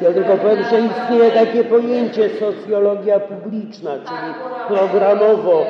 Ja 0.01 0.11
tylko 0.13 0.37
powiem, 0.37 0.63
że 0.63 0.79
istnieje 0.79 1.31
takie 1.31 1.63
pojęcie 1.63 2.29
socjologia 2.29 3.19
publiczna, 3.19 3.91
czyli 3.91 4.33
programowo 4.67 5.63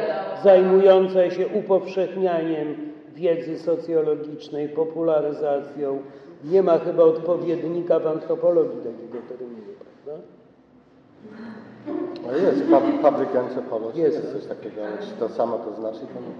zajmująca 0.43 1.29
się 1.29 1.47
upowszechnianiem 1.47 2.75
wiedzy 3.15 3.59
socjologicznej, 3.59 4.69
popularyzacją. 4.69 5.99
Nie 6.43 6.63
ma 6.63 6.77
chyba 6.77 7.03
odpowiednika 7.03 7.99
w 7.99 8.07
antropologii 8.07 8.77
takiego 8.77 9.27
terminu, 9.29 9.61
prawda? 9.79 10.21
No 12.27 12.31
jest, 12.37 12.63
pub- 12.63 13.01
public 13.11 13.35
anthropology, 13.35 13.99
Jest. 14.01 14.17
jest 14.17 14.33
coś 14.33 14.45
takiego, 14.57 14.81
ale 14.87 14.97
czy 14.97 15.11
to 15.19 15.29
samo 15.29 15.57
to 15.57 15.73
znaczy, 15.81 15.99
to 15.99 16.19
nie. 16.25 16.35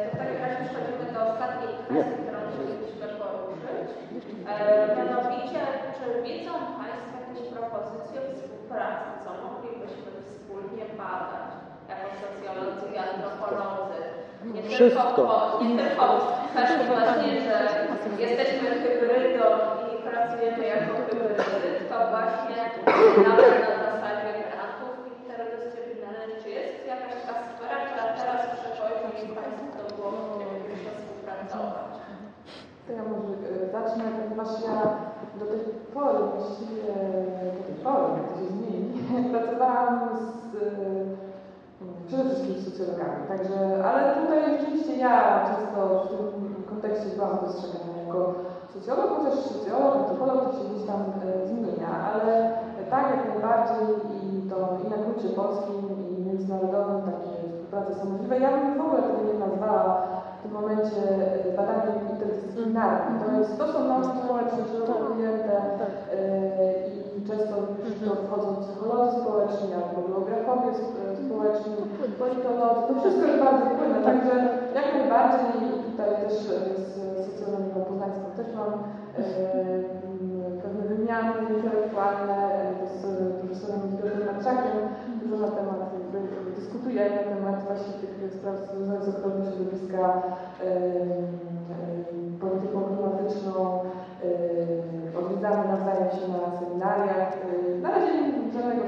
E, 0.00 0.10
To 0.10 0.16
w 0.16 0.18
takim 0.18 0.40
razie 0.42 0.56
przechodzimy 0.70 1.12
do 1.14 1.20
ostatniej 1.32 1.70
kwestii, 1.88 2.22
którą 2.22 2.40
mianowicie, 4.96 5.60
czy 5.96 6.04
widzą 6.22 6.52
Państwo 6.80 7.14
jakieś 7.24 7.46
propozycje 7.56 8.18
współpracy, 8.34 9.08
co 9.24 9.30
moglibyśmy 9.46 10.10
wspólnie 10.28 10.84
badać 11.00 11.48
jako 11.92 12.06
socjolodzy 12.22 12.84
i 12.94 12.96
antropolodzy? 13.06 14.00
Nie 14.54 14.62
Wszystko. 14.62 15.02
Tylko, 15.02 15.22
po- 15.28 15.64
nie 15.64 15.76
tylko 15.78 16.84
właśnie, 16.94 17.30
że 17.46 17.56
jesteśmy 18.24 18.68
hybrydą 18.82 19.46
i 19.92 20.02
pracujemy 20.08 20.64
jako 20.74 20.92
hybryd, 21.06 21.88
to 21.90 21.96
właśnie 22.14 22.58
nawet 23.28 23.54
na 23.68 23.76
zasadzie 23.86 24.30
grantów 24.50 24.92
interdyscyplinarnych, 25.20 26.38
czy 26.42 26.48
jest 26.58 26.74
jakaś 26.92 27.14
taka 27.26 27.42
sfera, 27.50 27.76
która 27.86 28.04
teraz 28.18 28.40
przychodzi 28.56 29.26
Państwu 29.38 29.66
do 29.78 29.84
głowy, 29.96 30.16
gdzie 30.34 30.44
moglibyśmy 30.52 30.90
współpracować? 30.98 31.94
To 32.86 32.92
ja 32.92 33.02
może 33.10 33.32
e, 33.32 33.72
zacznę, 33.72 34.04
ponieważ 34.18 34.48
ja 34.68 34.76
do 35.40 35.46
tej 35.46 35.60
pory, 35.94 36.18
właściwie 36.34 36.82
do 37.56 37.62
tej 37.66 37.76
pory, 37.84 38.04
jak 38.16 38.26
to 38.28 38.34
się 38.40 38.46
zmieni, 38.54 38.92
pracowałam 39.34 39.94
z, 40.20 40.56
e, 40.56 40.66
przede 42.06 42.24
wszystkim 42.24 42.54
z 42.54 42.64
socjologami, 42.64 43.20
także, 43.28 43.84
ale 43.88 44.00
tutaj 44.20 44.38
rzeczywiście 44.50 44.96
ja 44.96 45.44
często 45.48 46.04
w 46.04 46.08
tym 46.08 46.64
kontekście 46.70 47.16
byłam 47.16 47.38
postrzegana 47.38 47.96
jako 48.02 48.34
socjolog, 48.74 49.08
chociaż 49.16 49.38
socjolog, 49.38 49.96
antropolog 49.96 50.38
to 50.44 50.52
się 50.58 50.64
gdzieś 50.68 50.86
tam 50.86 51.00
e, 51.00 51.46
zmienia, 51.48 51.90
ale 52.08 52.50
tak 52.90 53.04
jak 53.10 53.28
najbardziej 53.28 53.86
i 54.16 54.50
to 54.50 54.56
i 54.84 54.90
na 54.90 54.96
gruncie 54.96 55.28
polskim 55.28 55.82
i 56.10 56.22
międzynarodowym 56.26 57.02
takie 57.02 57.32
współprace 57.52 57.94
są 57.94 58.10
możliwe. 58.10 58.38
Ja 58.38 58.50
bym 58.50 58.78
w 58.78 58.80
ogóle 58.80 59.02
tego 59.02 59.32
nie 59.32 59.38
nazwała 59.38 60.13
tym 60.44 60.52
momencie 60.60 61.00
e, 61.50 61.56
badaniem 61.56 61.98
interdyscyplinarnym. 62.12 63.14
To, 63.22 63.26
jest, 63.38 63.52
to 63.58 63.64
są 63.72 63.78
nauki 63.88 64.18
społeczne, 64.24 64.60
szeroko 64.70 64.94
pojęte 65.08 65.54
e, 65.56 66.18
i 67.16 67.18
często 67.28 67.54
już 67.84 67.94
to 68.04 68.10
wchodzą 68.24 68.48
psycholodzy 68.62 69.14
społeczni, 69.20 69.68
albo 69.78 69.98
geografowie 70.08 70.68
sp- 70.80 71.16
społeczni, 71.26 71.72
politolodzy. 72.22 72.80
To 72.88 72.92
wszystko 73.00 73.24
jest 73.26 73.42
bardzo 73.46 73.66
płynne, 73.76 73.98
także 74.10 74.32
jak 74.78 74.86
najbardziej 74.96 75.52
tutaj 75.88 76.10
też 76.22 76.34
e, 76.56 76.58
z 76.84 76.90
socjologią 77.26 77.74
poznańską 77.88 78.24
też 78.38 78.48
mam 78.58 78.72
e, 78.72 79.22
m, 80.06 80.60
pewne 80.62 80.82
wymiany 80.92 81.32
intelektualne 81.54 82.38
z 82.92 83.00
profesorem 83.38 83.80
Piotrem 83.96 84.26
Marczakiem. 84.30 84.76
Dużo 85.22 85.36
na 85.46 85.50
temat, 85.58 85.80
jakby, 86.90 86.94
dyskutuję 86.94 87.10
na 87.10 87.36
temat 87.36 87.66
właśnie 87.66 87.92
tych 87.92 88.32
spraw 88.32 88.54
związanych 88.70 89.02
z 89.02 89.08
ochroną 89.08 89.44
środowiska, 89.44 90.22
polityką 92.40 92.84
klimatyczną. 92.84 93.80
Odwiedzamy 95.18 95.68
nawzajem 95.68 96.10
się 96.10 96.28
na 96.28 96.60
seminariach. 96.60 97.32
E, 97.32 97.80
na 97.82 97.90
razie 97.90 98.12
żadnego 98.52 98.84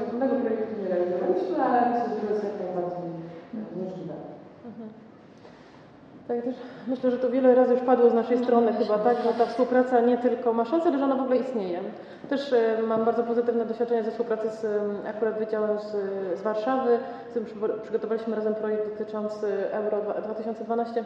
Tak, 6.29 6.43
też 6.45 6.55
myślę, 6.87 7.11
że 7.11 7.19
to 7.19 7.31
wiele 7.31 7.55
razy 7.55 7.73
już 7.73 7.83
padło 7.83 8.11
z 8.11 8.15
naszej 8.15 8.39
strony 8.45 8.73
chyba, 8.73 8.99
tak, 8.99 9.17
że 9.23 9.33
ta 9.39 9.47
współpraca 9.47 10.01
nie 10.01 10.19
tylko 10.19 10.53
ma 10.53 10.65
szansę, 10.65 10.89
ale 10.89 10.99
że 10.99 11.05
ona 11.05 11.17
w 11.17 11.21
ogóle 11.21 11.37
istnieje. 11.37 11.81
Też 12.29 12.53
e, 12.53 12.83
mam 12.87 13.05
bardzo 13.05 13.23
pozytywne 13.25 13.67
doświadczenia 13.67 14.03
ze 14.03 14.11
współpracy 14.11 14.49
z 14.51 14.67
akurat 15.07 15.39
Wydziałem 15.39 15.79
z, 15.79 15.91
z 16.39 16.43
Warszawy, 16.43 16.99
z 17.27 17.31
którym 17.31 17.47
przy- 17.47 17.83
przygotowaliśmy 17.83 18.37
razem 18.37 18.55
projekt 18.55 18.99
dotyczący 18.99 19.47
Euro 19.73 19.99
dwa- 20.01 20.21
2012. 20.23 21.05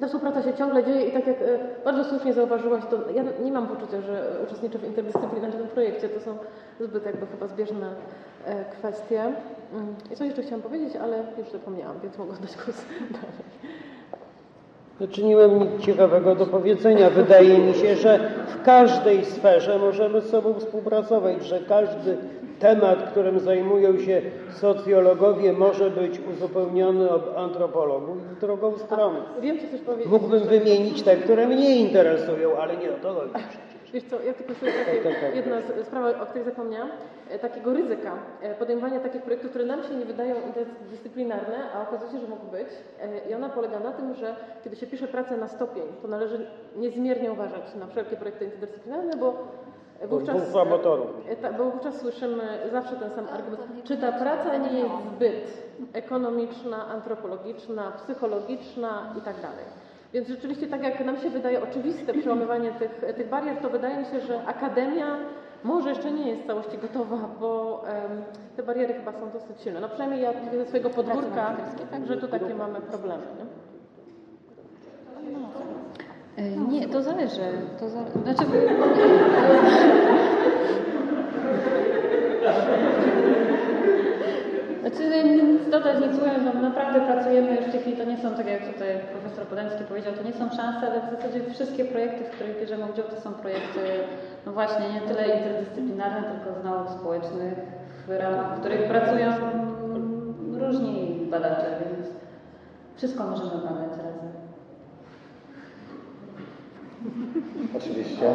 Ta 0.00 0.06
współpraca 0.06 0.42
się 0.42 0.54
ciągle 0.54 0.84
dzieje 0.84 1.08
i 1.08 1.12
tak 1.12 1.26
jak 1.26 1.36
e, 1.42 1.44
bardzo 1.84 2.04
słusznie 2.04 2.32
zauważyłaś, 2.32 2.82
to 2.90 2.96
ja 3.10 3.22
nie 3.44 3.52
mam 3.52 3.66
poczucia, 3.66 4.00
że 4.00 4.36
uczestniczę 4.46 4.78
w 4.78 4.84
interdyscyplinarnym 4.84 5.68
projekcie. 5.68 6.08
To 6.08 6.20
są 6.20 6.36
zbyt 6.80 7.06
jakby 7.06 7.26
chyba 7.26 7.46
zbieżne 7.46 7.86
e, 8.46 8.64
kwestie. 8.64 9.20
Mm, 9.22 9.94
I 10.12 10.16
co 10.16 10.24
jeszcze 10.24 10.42
chciałam 10.42 10.62
powiedzieć, 10.62 10.96
ale 10.96 11.16
już 11.38 11.50
zapomniałam, 11.50 11.96
więc 12.02 12.18
mogę 12.18 12.32
dać 12.32 12.56
głos 12.56 12.84
dalej. 13.16 13.87
Nie 15.22 15.36
mam 15.36 15.58
nic 15.58 15.84
ciekawego 15.86 16.34
do 16.34 16.46
powiedzenia. 16.46 17.10
Wydaje 17.10 17.58
mi 17.58 17.74
się, 17.74 17.96
że 17.96 18.30
w 18.48 18.62
każdej 18.62 19.24
sferze 19.24 19.78
możemy 19.78 20.20
z 20.20 20.30
sobą 20.30 20.54
współpracować, 20.54 21.46
że 21.46 21.60
każdy 21.68 22.16
temat, 22.58 23.10
którym 23.10 23.40
zajmują 23.40 23.98
się 23.98 24.22
socjologowie, 24.50 25.52
może 25.52 25.90
być 25.90 26.20
uzupełniony 26.34 27.10
od 27.10 27.36
antropologów 27.36 28.22
w 28.22 28.40
drugą 28.40 28.78
stronę. 28.78 29.20
Wiem 29.40 29.58
Ci 29.58 29.68
coś 29.68 29.80
powiedzieć. 29.80 30.12
Mógłbym 30.12 30.40
wymienić 30.40 31.02
te, 31.02 31.16
które 31.16 31.46
mnie 31.46 31.76
interesują, 31.76 32.56
ale 32.56 32.76
nie 32.76 32.90
o 32.90 32.96
to 33.02 33.14
chodzi. 33.14 33.32
Wiesz 33.92 34.04
co, 34.04 34.20
ja 34.22 34.34
tylko 34.34 34.54
sobie 34.54 34.72
takie, 34.72 35.02
Tak, 35.02 35.12
tak, 35.12 35.20
tak. 35.20 35.34
jedna 35.36 35.60
z- 35.60 35.86
sprawa, 35.86 36.08
o 36.22 36.26
której 36.26 36.44
zapomniałam, 36.44 36.88
e, 37.30 37.38
takiego 37.38 37.72
ryzyka 37.74 38.12
e, 38.42 38.54
podejmowania 38.54 39.00
takich 39.00 39.22
projektów, 39.22 39.50
które 39.50 39.64
nam 39.64 39.82
się 39.82 39.94
nie 39.94 40.04
wydają 40.04 40.34
interdyscyplinarne, 40.46 41.56
a 41.74 41.82
okazuje 41.82 42.10
się, 42.12 42.18
że 42.18 42.28
mogą 42.28 42.46
być. 42.46 42.68
E, 43.00 43.30
I 43.30 43.34
ona 43.34 43.48
polega 43.48 43.80
na 43.80 43.92
tym, 43.92 44.14
że 44.14 44.36
kiedy 44.64 44.76
się 44.76 44.86
pisze 44.86 45.08
pracę 45.08 45.36
na 45.36 45.48
stopień, 45.48 45.82
to 46.02 46.08
należy 46.08 46.46
niezmiernie 46.76 47.32
uważać 47.32 47.74
na 47.80 47.86
wszelkie 47.86 48.16
projekty 48.16 48.44
interdyscyplinarne, 48.44 49.16
bo 49.16 49.34
wówczas, 50.06 50.36
dwóch 50.36 50.52
e, 51.28 51.36
ta, 51.36 51.52
bo 51.52 51.64
wówczas 51.64 52.00
słyszymy 52.00 52.42
zawsze 52.72 52.96
ten 52.96 53.10
sam 53.10 53.26
argument. 53.34 53.62
Czy 53.84 53.96
ta 53.96 54.12
praca 54.12 54.56
nie 54.56 54.78
jest 54.80 54.94
zbyt 55.16 55.62
ekonomiczna, 55.92 56.86
antropologiczna, 56.88 57.92
psychologiczna 57.96 59.14
i 59.18 59.20
tak 59.20 59.34
dalej. 59.36 59.64
Więc 60.12 60.28
rzeczywiście 60.28 60.66
tak 60.66 60.82
jak 60.82 61.04
nam 61.04 61.16
się 61.18 61.30
wydaje 61.30 61.62
oczywiste 61.62 62.14
przełamywanie 62.14 62.70
tych, 62.70 63.14
tych 63.16 63.28
barier, 63.28 63.56
to 63.56 63.70
wydaje 63.70 63.96
mi 63.98 64.04
się, 64.04 64.20
że 64.20 64.44
akademia 64.46 65.16
może 65.64 65.88
jeszcze 65.88 66.10
nie 66.12 66.28
jest 66.30 66.42
w 66.42 66.46
całości 66.46 66.78
gotowa, 66.78 67.16
bo 67.40 67.82
em, 67.88 68.22
te 68.56 68.62
bariery 68.62 68.94
chyba 68.94 69.12
są 69.12 69.30
dosyć 69.30 69.60
silne. 69.60 69.80
No 69.80 69.88
przynajmniej 69.88 70.22
ja 70.22 70.32
ze 70.58 70.66
swojego 70.66 70.90
podwórka, 70.90 71.56
że 72.06 72.16
tu 72.16 72.28
takie 72.28 72.54
mamy 72.54 72.80
problemy. 72.80 73.22
Nie? 73.38 73.44
E, 76.44 76.56
Nie, 76.56 76.88
to 76.88 77.02
zależy. 77.02 77.40
To 77.80 77.88
za... 77.88 77.98
Znaczy... 78.24 78.44
Znaczy, 84.88 85.70
dodać, 85.70 85.96
nic 86.00 86.22
ująć, 86.22 86.38
no 86.44 86.62
naprawdę 86.62 87.00
pracujemy 87.00 87.56
już 87.56 87.64
w 87.64 87.70
tej 87.70 87.80
chwili, 87.80 87.96
to 87.96 88.04
nie 88.04 88.16
są, 88.16 88.34
tak 88.34 88.46
jak 88.46 88.72
tutaj 88.72 88.88
profesor 89.12 89.46
Podemski 89.46 89.84
powiedział, 89.84 90.12
to 90.12 90.22
nie 90.22 90.32
są 90.32 90.50
szanse, 90.56 90.86
ale 90.90 91.00
w 91.00 91.10
zasadzie 91.16 91.50
wszystkie 91.50 91.84
projekty, 91.84 92.24
w 92.24 92.30
których 92.30 92.60
bierzemy 92.60 92.84
udział, 92.92 93.04
to 93.04 93.20
są 93.20 93.32
projekty, 93.32 93.80
no 94.46 94.52
właśnie, 94.52 94.84
nie 94.94 95.00
tyle 95.00 95.36
interdyscyplinarne, 95.36 96.22
tylko 96.30 96.60
z 96.60 96.64
nauk 96.64 96.90
społecznych, 96.90 97.54
w 98.08 98.10
ramach 98.10 98.60
których 98.60 98.88
pracują 98.88 99.32
różni 100.52 101.26
badacze, 101.30 101.66
więc 101.80 102.08
wszystko 102.96 103.24
możemy 103.24 103.50
badać 103.50 103.90
razem. 103.90 104.28
Oczywiście. 107.76 108.26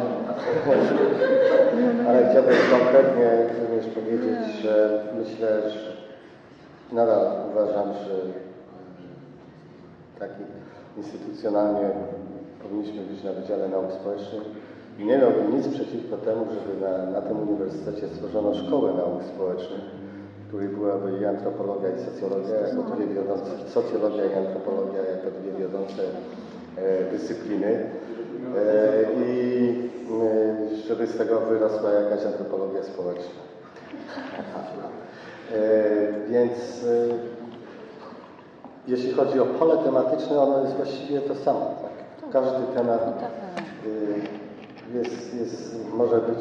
Ale 2.08 2.30
chciałbym 2.30 2.54
konkretnie 2.78 3.28
również 3.60 3.86
powiedzieć, 3.94 4.62
że 4.62 5.04
myślę, 5.18 5.70
że 5.70 5.93
nadal 6.94 7.26
uważam, 7.50 7.94
że 7.94 8.14
tak 10.18 10.30
instytucjonalnie 10.96 11.90
powinniśmy 12.62 13.02
być 13.02 13.24
na 13.24 13.32
Wydziale 13.32 13.68
Nauk 13.68 13.92
Społecznych. 13.92 14.42
I 14.98 15.04
nie 15.04 15.18
miałbym 15.18 15.56
nic 15.56 15.68
przeciwko 15.68 16.16
temu, 16.16 16.46
żeby 16.54 16.80
na, 16.80 17.10
na 17.10 17.20
tym 17.20 17.48
uniwersytecie 17.48 18.08
stworzono 18.08 18.54
szkołę 18.54 18.92
nauk 18.92 19.22
społecznych, 19.22 19.80
w 20.44 20.48
której 20.48 20.68
byłaby 20.68 21.18
i 21.20 21.24
antropologia, 21.24 21.88
i 21.90 22.00
socjologia 22.00 22.54
jako 22.60 22.82
dwie 22.82 23.06
wiodące, 23.06 23.50
socjologia 23.68 24.24
i 24.24 24.34
antropologia 24.34 25.02
jako 25.02 25.30
dwie 25.40 25.52
wiodące 25.52 26.02
e, 26.76 27.10
dyscypliny. 27.10 27.66
E, 27.66 27.86
I 29.26 29.90
e, 30.22 30.76
żeby 30.86 31.06
z 31.06 31.16
tego 31.16 31.40
wyrosła 31.40 31.90
jakaś 31.90 32.26
antropologia 32.26 32.82
społeczna. 32.82 33.40
E, 35.52 36.28
więc 36.28 36.84
e, 36.84 37.34
jeśli 38.88 39.12
chodzi 39.12 39.40
o 39.40 39.46
pole 39.46 39.76
tematyczne, 39.84 40.40
ono 40.40 40.62
jest 40.62 40.76
właściwie 40.76 41.20
to 41.20 41.34
samo. 41.34 41.60
Tak? 41.60 42.30
Każdy 42.32 42.66
temat 42.74 43.00
y, 43.86 44.98
jest, 44.98 45.34
jest, 45.34 45.76
może 45.94 46.20
być 46.20 46.38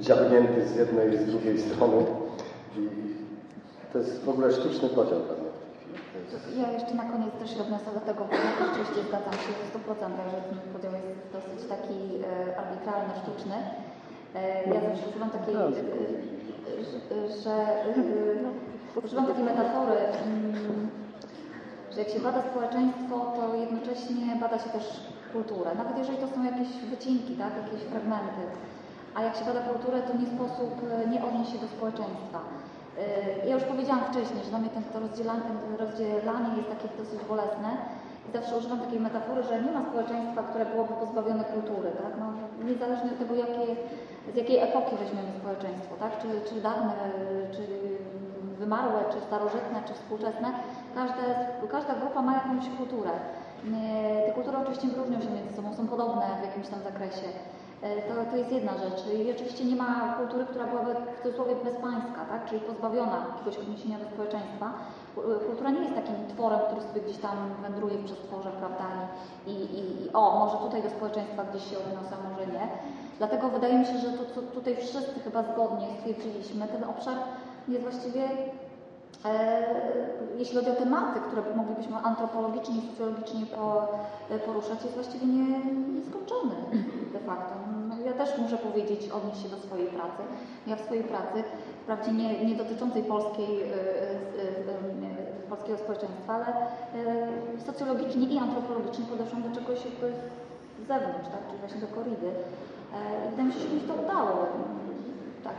dziabnięty 0.00 0.68
z 0.68 0.76
jednej 0.76 1.14
i 1.14 1.18
z 1.18 1.26
drugiej 1.26 1.60
strony. 1.60 2.04
I 2.76 2.88
to 3.92 3.98
jest 3.98 4.24
w 4.24 4.28
ogóle 4.28 4.52
sztuczny 4.52 4.88
podział 4.88 5.20
dla 5.20 5.36
mnie 5.36 5.46
Ja 6.62 6.72
jeszcze 6.72 6.94
na 6.94 7.04
koniec 7.04 7.32
też 7.40 7.50
się 7.54 7.60
odniosę 7.60 7.90
do 7.94 8.00
tego, 8.00 8.24
bo 8.24 8.34
ja 8.34 8.50
rzeczywiście 8.66 9.00
zgadzam 9.08 9.36
się 9.44 9.50
w 9.52 9.62
100%, 9.72 10.30
że 10.32 10.38
ten 10.48 10.58
podział 10.74 10.92
jest 10.92 11.22
dosyć 11.36 11.60
taki 11.74 11.98
e, 12.16 12.58
arbitralny, 12.62 13.12
sztuczny. 13.22 13.56
E, 14.34 14.40
ja 14.74 14.80
zawsze 14.86 15.04
używam 15.10 15.30
takiej, 15.30 15.54
e, 15.54 15.58
e, 15.58 16.55
że 17.42 17.54
używam 19.04 19.26
takiej 19.26 19.44
metafory, 19.44 19.96
mm, 20.26 20.90
że 21.92 21.98
jak 22.00 22.08
się 22.08 22.20
bada 22.20 22.42
społeczeństwo, 22.50 23.14
to 23.36 23.54
jednocześnie 23.54 24.36
bada 24.40 24.58
się 24.58 24.70
też 24.70 24.86
kulturę. 25.32 25.70
Nawet 25.76 25.98
jeżeli 25.98 26.18
to 26.18 26.28
są 26.28 26.44
jakieś 26.44 26.68
wycinki, 26.92 27.32
tak, 27.42 27.52
jakieś 27.64 27.82
fragmenty. 27.90 28.42
A 29.14 29.22
jak 29.22 29.36
się 29.36 29.44
bada 29.44 29.60
kulturę, 29.60 30.02
to 30.02 30.12
nie 30.18 30.26
sposób 30.36 30.72
e, 31.04 31.08
nie 31.12 31.24
odnieść 31.24 31.50
się 31.52 31.58
do 31.58 31.68
społeczeństwa. 31.76 32.40
E, 32.42 33.46
Ja 33.48 33.54
już 33.54 33.64
powiedziałam 33.64 34.04
wcześniej, 34.10 34.40
że 34.44 34.50
dla 34.50 34.58
mnie 34.58 34.70
to 34.92 34.98
rozdzielanie 35.82 36.50
jest 36.56 36.70
takie 36.74 36.88
dosyć 37.02 37.20
bolesne. 37.32 37.70
I 38.28 38.32
zawsze 38.32 38.56
używam 38.58 38.80
takiej 38.80 39.00
metafory, 39.00 39.42
że 39.42 39.62
nie 39.62 39.72
ma 39.72 39.82
społeczeństwa, 39.88 40.42
które 40.42 40.64
byłoby 40.72 40.94
pozbawione 41.04 41.44
kultury, 41.44 41.88
tak? 42.02 42.12
No, 42.20 42.26
niezależnie 42.68 43.10
od 43.12 43.18
tego, 43.18 43.34
jakie, 43.34 43.66
z 44.32 44.36
jakiej 44.36 44.58
epoki 44.58 44.96
weźmiemy 44.96 45.28
społeczeństwo, 45.40 45.94
tak? 46.00 46.12
Czy, 46.22 46.28
czy 46.54 46.60
dawne, 46.60 46.92
czy 47.54 47.62
wymarłe, 48.58 48.98
czy 49.12 49.20
starożytne, 49.20 49.78
czy 49.88 49.94
współczesne, 49.94 50.48
każde, 50.94 51.22
każda 51.70 51.94
grupa 51.94 52.22
ma 52.22 52.32
jakąś 52.34 52.64
kulturę. 52.78 53.10
Te 54.26 54.32
kultury 54.32 54.56
oczywiście 54.58 54.88
różnią 54.96 55.20
się 55.20 55.30
między 55.30 55.56
sobą, 55.56 55.74
są 55.74 55.88
podobne 55.88 56.26
w 56.40 56.46
jakimś 56.48 56.68
tam 56.68 56.80
zakresie. 56.82 57.28
E, 57.82 57.88
To, 58.08 58.30
to 58.30 58.36
jest 58.36 58.52
jedna 58.52 58.72
rzecz. 58.84 59.00
I 59.26 59.30
oczywiście 59.36 59.64
nie 59.64 59.76
ma 59.76 60.14
kultury, 60.18 60.44
która 60.50 60.64
byłaby 60.66 60.92
w 60.94 61.22
cudzysłowie 61.22 61.54
bezpańska, 61.64 62.20
tak? 62.30 62.44
czyli 62.48 62.60
pozbawiona 62.60 63.16
jakiegoś 63.32 63.56
odniesienia 63.58 63.98
do 63.98 64.04
społeczeństwa. 64.14 64.66
Ku- 65.14 65.46
Kultura 65.46 65.70
nie 65.70 65.80
jest 65.80 65.94
takim 65.94 66.14
tworem, 66.32 66.60
który 66.66 66.80
sobie 66.80 67.00
gdzieś 67.00 67.18
tam 67.18 67.36
wędruje 67.62 67.94
w 67.98 68.04
przestworze, 68.04 68.50
prawda? 68.60 68.84
I, 69.46 69.50
i, 69.78 69.80
i 70.04 70.12
o, 70.12 70.22
może 70.38 70.56
tutaj 70.56 70.82
do 70.82 70.90
społeczeństwa 70.90 71.44
gdzieś 71.50 71.64
się 71.70 71.76
odniosę, 71.78 72.14
może 72.30 72.46
nie. 72.52 72.64
Dlatego 73.18 73.48
wydaje 73.48 73.78
mi 73.78 73.86
się, 73.86 73.98
że 73.98 74.12
to, 74.12 74.24
co 74.34 74.42
tutaj 74.42 74.76
wszyscy 74.76 75.20
chyba 75.20 75.42
zgodnie 75.42 75.86
stwierdziliśmy, 75.98 76.68
ten 76.68 76.84
obszar 76.84 77.18
jest 77.68 77.82
właściwie 77.82 78.28
E, 79.24 79.64
jeśli 80.38 80.56
chodzi 80.56 80.70
o 80.70 80.74
tematy, 80.74 81.20
które 81.20 81.42
moglibyśmy 81.54 81.96
antropologicznie 81.96 82.78
i 82.78 82.82
socjologicznie 82.82 83.46
po, 83.46 83.88
e, 84.30 84.38
poruszać, 84.38 84.82
jest 84.82 84.94
właściwie 84.94 85.26
nie, 85.26 85.60
nieskończony 85.94 86.54
de 87.12 87.18
facto. 87.18 87.54
Ja 88.04 88.12
też 88.12 88.38
muszę 88.38 88.58
powiedzieć, 88.58 89.08
odnieść 89.08 89.42
się 89.42 89.48
do 89.48 89.58
swojej 89.58 89.86
pracy. 89.86 90.22
Ja 90.66 90.76
w 90.76 90.80
swojej 90.80 91.04
pracy, 91.04 91.44
wprawdzie 91.82 92.12
nie, 92.12 92.44
nie 92.44 92.54
dotyczącej 92.54 93.02
polskiej, 93.02 93.62
e, 93.62 93.66
e, 93.66 93.76
e, 95.42 95.48
polskiego 95.48 95.78
społeczeństwa, 95.78 96.34
ale 96.34 96.46
e, 96.46 97.60
socjologicznie 97.66 98.26
i 98.26 98.38
antropologicznie 98.38 99.04
podeszłam 99.04 99.42
do 99.42 99.60
czegoś 99.60 99.84
jakby 99.84 100.12
z 100.84 100.86
zewnątrz, 100.92 101.28
tak? 101.34 101.42
czyli 101.48 101.58
właśnie 101.62 101.80
do 101.86 101.90
koridy. 101.96 102.28
E, 102.96 102.98
I 103.26 103.30
wydaje 103.30 103.46
mi 103.48 103.54
się, 103.54 103.60
że 103.60 103.74
mi 103.74 103.80
to 103.90 103.94
udało. 104.04 104.32
Tak, 105.46 105.58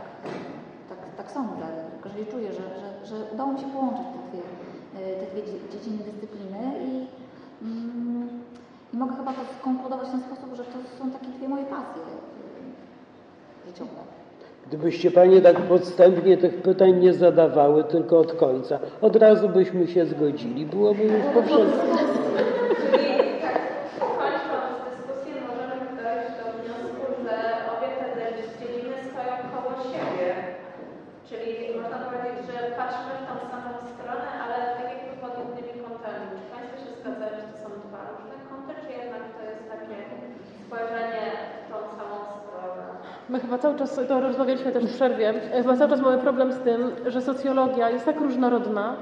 tak, 0.90 0.98
tak 1.18 1.28
sądzę. 1.36 1.66
Że 2.18 2.24
czuję, 2.32 2.48
że, 2.58 2.64
że, 2.80 2.88
że 3.08 3.16
udało 3.34 3.52
mi 3.52 3.60
się 3.60 3.66
połączyć 3.66 4.06
te 4.14 4.18
dwie, 4.28 4.42
e, 4.98 5.16
te 5.20 5.24
dwie 5.32 5.42
dzie- 5.46 5.62
dziedziny 5.72 5.98
dyscypliny 6.08 6.62
i, 6.88 6.90
mm, 7.64 8.28
i 8.94 8.96
mogę 8.96 9.12
chyba 9.16 9.32
to 9.32 9.40
skonkludować 9.60 10.08
w 10.08 10.10
ten 10.10 10.20
sposób, 10.20 10.54
że 10.56 10.64
to 10.64 10.78
są 10.98 11.10
takie 11.10 11.26
dwie 11.26 11.48
moje 11.48 11.64
pasje 11.64 12.02
e, 12.02 13.66
życiowe. 13.66 13.90
Gdybyście 14.68 15.10
Panie 15.10 15.40
tak 15.40 15.56
podstępnie 15.56 16.36
tych 16.36 16.62
pytań 16.62 16.94
nie 17.00 17.14
zadawały, 17.14 17.84
tylko 17.84 18.18
od 18.18 18.32
końca, 18.32 18.78
od 19.00 19.16
razu 19.16 19.48
byśmy 19.48 19.86
się 19.86 20.06
zgodzili. 20.06 20.66
Byłoby 20.66 21.02
już 21.04 21.22
po 21.34 21.42
chyba 43.48 43.58
cały 43.58 43.78
czas, 43.78 44.00
to 44.08 44.20
rozmawialiśmy 44.20 44.72
też 44.72 44.84
w 44.84 44.94
przerwie, 44.94 45.34
chyba 45.52 45.76
cały 45.76 45.90
czas 45.90 46.00
mamy 46.00 46.18
problem 46.18 46.52
z 46.52 46.58
tym, 46.58 46.90
że 47.06 47.22
socjologia 47.22 47.90
jest 47.90 48.04
tak 48.04 48.20
różnorodna, 48.20 48.96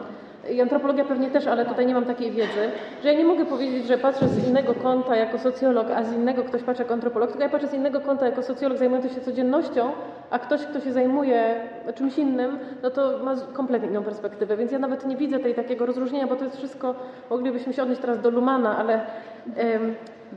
i 0.51 0.61
antropologia 0.61 1.05
pewnie 1.05 1.31
też, 1.31 1.47
ale 1.47 1.65
tutaj 1.67 1.87
nie 1.87 1.95
mam 1.95 2.05
takiej 2.05 2.31
wiedzy, 2.31 2.71
że 3.03 3.13
ja 3.13 3.19
nie 3.19 3.25
mogę 3.25 3.45
powiedzieć, 3.45 3.87
że 3.87 3.99
patrzę 3.99 4.29
z 4.29 4.49
innego 4.49 4.75
kąta 4.75 5.17
jako 5.17 5.39
socjolog, 5.39 5.87
a 5.91 6.05
z 6.05 6.13
innego 6.13 6.45
ktoś 6.45 6.63
patrzy 6.63 6.83
jako 6.83 6.95
antropolog, 6.95 7.29
tylko 7.31 7.45
ja 7.45 7.51
patrzę 7.51 7.69
z 7.69 7.75
innego 7.75 8.01
kąta 8.01 8.27
jako 8.27 8.43
socjolog 8.43 8.79
zajmujący 8.79 9.09
się 9.09 9.21
codziennością, 9.21 9.91
a 10.31 10.39
ktoś, 10.39 10.61
kto 10.63 10.81
się 10.81 10.93
zajmuje 10.93 11.55
czymś 11.95 12.19
innym, 12.19 12.59
no 12.83 12.91
to 12.91 13.19
ma 13.25 13.35
kompletnie 13.53 13.89
inną 13.89 14.03
perspektywę, 14.03 14.57
więc 14.57 14.73
ja 14.73 14.79
nawet 14.79 15.07
nie 15.07 15.17
widzę 15.17 15.39
tej 15.39 15.55
takiego 15.55 15.87
rozróżnienia, 15.87 16.27
bo 16.27 16.37
to 16.37 16.45
jest 16.45 16.57
wszystko, 16.57 16.95
moglibyśmy 17.31 17.73
się 17.73 17.83
odnieść 17.83 18.01
teraz 18.01 18.21
do 18.21 18.31
Lumana, 18.31 18.79
ale 18.79 19.01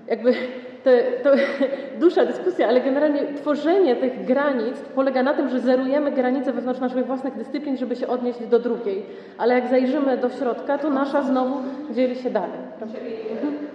jakby 0.07 0.33
te, 0.83 1.03
to 1.23 1.29
dusza 2.03 2.25
dyskusja, 2.25 2.67
ale 2.67 2.81
generalnie 2.81 3.33
tworzenie 3.33 3.95
tych 3.95 4.25
granic 4.25 4.75
polega 4.95 5.23
na 5.23 5.33
tym, 5.33 5.49
że 5.49 5.59
zerujemy 5.59 6.11
granice 6.11 6.53
wewnątrz 6.53 6.79
naszych 6.79 7.05
własnych 7.05 7.37
dyscyplin, 7.37 7.77
żeby 7.77 7.95
się 7.95 8.07
odnieść 8.07 8.39
do 8.39 8.59
drugiej. 8.59 9.05
Ale 9.37 9.53
jak 9.55 9.67
zajrzymy 9.67 10.17
do 10.17 10.29
środka, 10.29 10.77
to 10.77 10.89
nasza 10.89 11.21
znowu 11.21 11.55
dzieli 11.91 12.15
się 12.15 12.29
dalej. 12.29 12.59
Czyli 12.79 13.11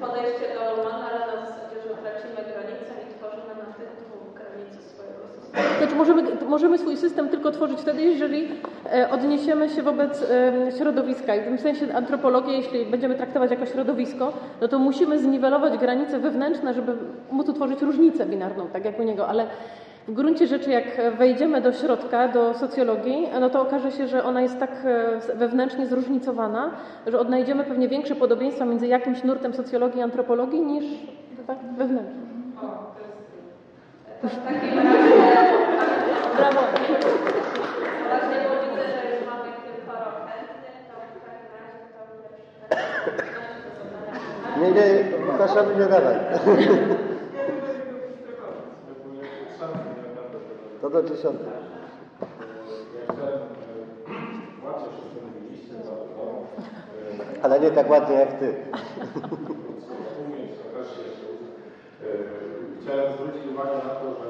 podejście 0.01 0.47
do 0.55 0.91
ale 0.93 1.19
na 1.19 1.47
zasadzie, 1.47 1.77
że 1.83 1.89
tracimy 1.89 2.41
granice 2.53 2.93
i 3.05 3.15
tworzymy 3.15 3.55
na 3.59 3.75
tych 3.75 3.91
dwóch 4.01 4.35
granicy 4.35 4.83
swojego 4.89 5.29
systemu. 5.29 5.35
Znaczy 5.79 5.95
możemy, 5.97 6.23
możemy 6.49 6.79
swój 6.79 6.97
system 6.97 7.29
tylko 7.29 7.51
tworzyć 7.51 7.81
wtedy, 7.81 8.03
jeżeli 8.03 8.49
e, 8.93 9.11
odniesiemy 9.11 9.69
się 9.69 9.83
wobec 9.83 10.23
e, 10.23 10.73
środowiska. 10.79 11.35
I 11.35 11.41
w 11.41 11.45
tym 11.45 11.59
sensie 11.59 11.95
antropologię, 11.95 12.53
jeśli 12.53 12.87
będziemy 12.87 13.15
traktować 13.15 13.51
jako 13.51 13.67
środowisko, 13.67 14.33
no 14.61 14.69
to 14.69 14.79
musimy 14.79 15.19
zniwelować 15.19 15.79
granice 15.79 16.19
wewnętrzne, 16.19 16.75
żeby 16.75 16.93
móc 17.31 17.49
utworzyć 17.49 17.83
różnicę 17.83 18.27
binarną, 18.27 18.67
tak 18.73 18.85
jak 18.85 19.01
u 19.01 19.03
niego. 19.03 19.29
Ale 19.29 19.47
w 20.09 20.13
gruncie 20.13 20.47
rzeczy, 20.47 20.71
jak 20.71 21.17
wejdziemy 21.19 21.61
do 21.61 21.73
środka, 21.73 22.29
do 22.29 22.55
socjologii, 22.55 23.29
no 23.41 23.51
to 23.51 23.63
okaże 23.63 23.93
się, 23.93 24.09
że 24.09 24.25
ona 24.25 24.43
jest 24.43 24.59
tak 24.61 24.71
e, 24.85 25.37
wewnętrznie 25.37 25.87
zróżnicowana, 25.87 26.71
że 27.07 27.19
odnajdziemy 27.19 27.65
pewnie 27.65 27.89
większe 27.89 28.15
podobieństwa 28.15 28.65
między 28.65 28.87
jakimś 28.87 29.25
nurtem 29.25 29.55
socjologii 29.55 29.99
i 29.99 30.03
antropologii 30.03 30.61
niż 30.61 30.85
tak 31.47 31.59
wewnętrznie. 31.79 32.25
W 34.25 34.45
takim 34.45 34.79
razie, 34.79 34.99
Brawo. 36.37 36.61
razie 38.11 38.37
bo 38.49 38.55
że 38.55 39.11
już 39.11 39.27
mamy 39.27 39.51
to 39.53 39.71
w 39.75 39.89
razie 39.89 40.01
to 40.01 40.45
pierwszy 40.67 40.83
Nie, 44.61 44.69
nie, 44.73 44.87
Łukaszowi 45.33 45.77
nie 45.77 45.87
dawaj. 45.87 46.17
To 50.81 50.91
do 50.91 51.03
dziesiątej. 51.03 51.49
Ale 57.43 57.61
nie 57.61 57.71
tak 57.71 57.91
ładnie 57.91 58.15
jak 58.15 58.33
ty. 58.33 58.55
Chciałem 62.85 63.13
zwrócić 63.13 63.45
uwagę 63.53 63.77
na 63.89 63.95
to, 64.01 64.07
że 64.21 64.29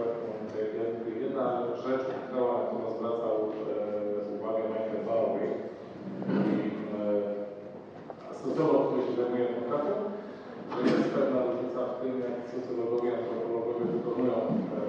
jakby 0.82 1.10
jedna 1.24 1.44
rzecz, 1.84 2.06
która, 2.24 2.52
na 2.56 2.64
którą 2.66 2.84
zwracał 2.96 3.36
e, 3.40 4.34
uwagę 4.36 4.62
Michael 4.72 5.02
Barrow, 5.06 5.34
i 5.42 5.48
e, 8.32 8.34
socjolog, 8.40 8.82
który 8.86 9.02
się 9.06 9.14
zajmuje 9.20 9.44
etnografią, 9.48 9.94
że 10.72 10.78
jest 10.96 11.10
pewna 11.16 11.38
różnica 11.46 11.80
w 11.86 11.96
tym, 12.00 12.12
jak 12.26 12.36
socjologowie 12.52 13.08
i 13.10 13.16
antropologowie 13.20 13.84
wykonują 13.94 14.36
e, 14.36 14.80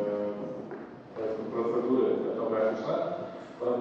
powiedzmy, 1.15 1.45
procedury 1.53 2.05
etnograficzne. 2.31 2.95
Tym, 3.69 3.73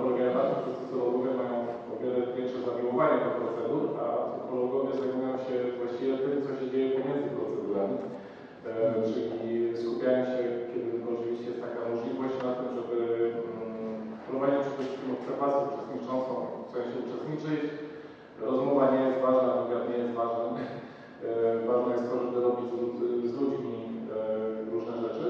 że 0.65 0.73
socjologowie 0.81 1.31
mają 1.40 1.56
o 1.90 1.93
wiele 2.01 2.19
większe 2.36 2.59
zamiłowanie 2.69 3.16
do 3.24 3.31
procedur, 3.40 3.82
a 4.02 4.05
antropologowie 4.27 4.90
zajmują 5.01 5.32
się 5.47 5.55
właściwie 5.81 6.12
tym, 6.24 6.35
co 6.44 6.51
się 6.59 6.66
dzieje 6.73 6.89
pomiędzy 6.97 7.28
procedurami. 7.36 7.97
E, 8.69 8.73
czyli 9.11 9.52
skupiają 9.81 10.20
się, 10.32 10.40
kiedy 10.70 10.89
oczywiście 11.15 11.48
jest 11.51 11.62
taka 11.66 11.81
możliwość 11.93 12.36
na 12.47 12.52
tym, 12.59 12.69
żeby 12.78 12.98
mm, 13.35 13.97
wprowadzić 14.23 14.61
przede 14.65 14.77
wszystkim 14.82 15.09
obserwację 15.16 15.61
uczestniczącą, 15.69 16.32
w 16.66 16.70
sensie 16.74 16.97
uczestniczyć. 17.05 17.62
Rozmowa 18.48 18.85
nie 18.94 19.02
jest 19.06 19.20
ważna, 19.27 19.51
wywiad 19.62 19.85
nie 19.90 19.98
jest 20.02 20.15
ważny. 20.23 20.61
E, 21.27 21.66
Ważne 21.70 21.90
jest 21.97 22.06
to, 22.11 22.15
żeby 22.23 22.36
robić 22.47 22.66
z, 22.70 22.74
lud- 22.81 23.02
z 23.32 23.35
ludźmi 23.40 23.74
e, 24.15 24.19
różne 24.74 24.94
rzeczy. 25.05 25.28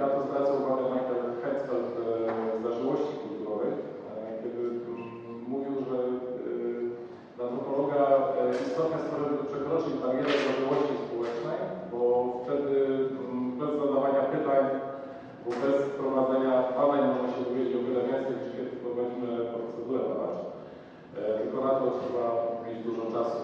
Na 0.00 0.06
to 0.12 0.18
zwraca 0.26 0.52
uwagę 0.60 0.84
Michael 0.94 1.24
Hetzfeld 1.42 1.90
e, 1.96 2.00
z 2.58 2.62
zażyłości 2.66 3.14
kulturowej, 3.22 3.72
e, 3.72 3.78
kiedy 4.42 4.60
mm, 4.68 5.08
mówił, 5.52 5.76
że 5.88 5.96
e, 5.98 6.10
dla 7.36 7.42
antropologa 7.48 8.00
e, 8.06 8.42
istotne 8.64 8.96
jest 8.98 9.08
to, 9.10 9.16
żeby 9.22 9.36
przekroczyć 9.50 9.94
barierę 10.02 10.32
zażyłości 10.48 10.94
społecznej, 11.04 11.58
bo 11.92 11.98
wtedy 12.42 12.72
mm, 13.30 13.58
bez 13.60 13.70
zadawania 13.80 14.22
pytań, 14.34 14.62
bo 15.44 15.50
bez 15.64 15.76
prowadzenia 15.98 16.54
badań 16.78 17.00
można 17.10 17.28
się 17.32 17.40
dowiedzieć 17.46 17.72
o 17.78 17.82
wiele 17.86 18.02
więcej 18.10 18.34
niż 18.38 18.48
kiedy 18.56 18.72
prowadzimy 18.82 19.28
procedurę 19.52 20.00
badawczą. 20.10 20.44
E, 21.18 21.20
Tylko 21.40 21.58
na 21.68 21.72
to 21.78 21.84
trzeba 21.98 22.24
mieć 22.64 22.78
dużo 22.88 23.04
czasu 23.16 23.42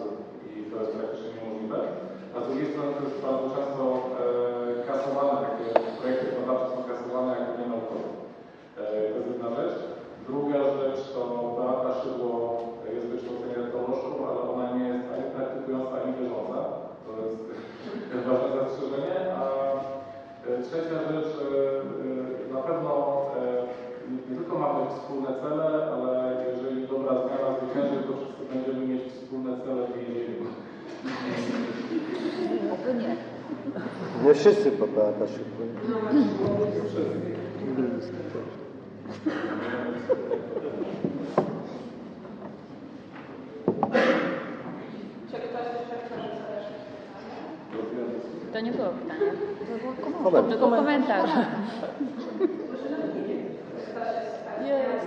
i 0.50 0.52
to 0.70 0.74
jest 0.82 0.92
praktycznie 0.96 1.30
niemożliwe. 1.34 1.78
A 2.34 2.36
z 2.40 2.44
drugiej 2.46 2.68
strony 2.72 2.90
to 2.96 3.02
jest 3.06 3.20
bardzo 3.26 3.46
często 3.56 3.82
e, 3.94 4.24
kasowane, 4.88 5.32
takie 5.46 5.66
projekty 5.98 6.26
badawcze 6.38 6.66
są 6.72 6.78
kasowane 6.90 7.30
jako 7.40 7.52
nienaukowe. 7.60 8.08
E, 8.80 8.84
To 9.10 9.16
jest 9.18 9.28
jedna 9.32 9.48
rzecz. 9.58 9.76
Druga 10.28 10.58
rzecz 10.78 11.00
to 11.14 11.20
Beata 11.56 11.90
Szydło 12.00 12.34
jest 12.94 13.06
wykształcenie 13.12 13.60
teolożką, 13.72 14.10
ale 14.28 14.40
ona 14.52 14.64
nie 14.76 14.84
jest 14.92 15.06
ani 15.14 15.26
praktykująca, 15.34 15.92
ani 16.00 16.10
wierząca. 16.18 16.58
To 17.04 17.10
jest 17.24 17.38
ważne 18.28 18.48
zastrzeżenie. 18.60 19.14
A 19.40 19.42
e, 20.48 20.50
trzecia 20.66 20.98
rzecz, 21.10 21.30
e, 21.42 21.44
e, 22.50 22.54
na 22.56 22.60
pewno 22.68 22.90
e, 23.38 23.40
nie 24.30 24.36
tylko 24.38 24.54
mamy 24.64 24.80
wspólne 24.90 25.30
cele, 25.42 25.66
ale 25.94 26.08
jeżeli 26.50 26.78
dobra 26.92 27.12
zmiana 27.22 27.48
zwycięży, 27.58 27.98
to 28.06 28.12
wszyscy 28.16 28.42
będziemy 28.52 28.82
mieć 28.92 29.02
wspólne 29.12 29.52
cele 29.64 29.80
w 29.86 29.92
więzieniu. 29.98 30.46
Oby 32.74 32.94
nie. 32.94 33.16
Nie 34.24 34.34
wszyscy 35.20 35.44
po 35.52 36.48
Beata 36.52 36.72
szybko. 38.06 38.38
Czy 45.30 45.36
ktoś 45.36 45.66
jeszcze 45.74 45.96
chce 46.04 46.14
zadać 46.16 46.66
pytanie? 46.94 47.32
To 48.52 48.60
nie 48.60 48.72
było 48.72 48.88
pytanie. 48.88 49.20
Moment. 50.22 50.48
To 50.50 50.58
był 50.58 50.70
komentarz. 50.70 51.30
Jest, 54.64 55.02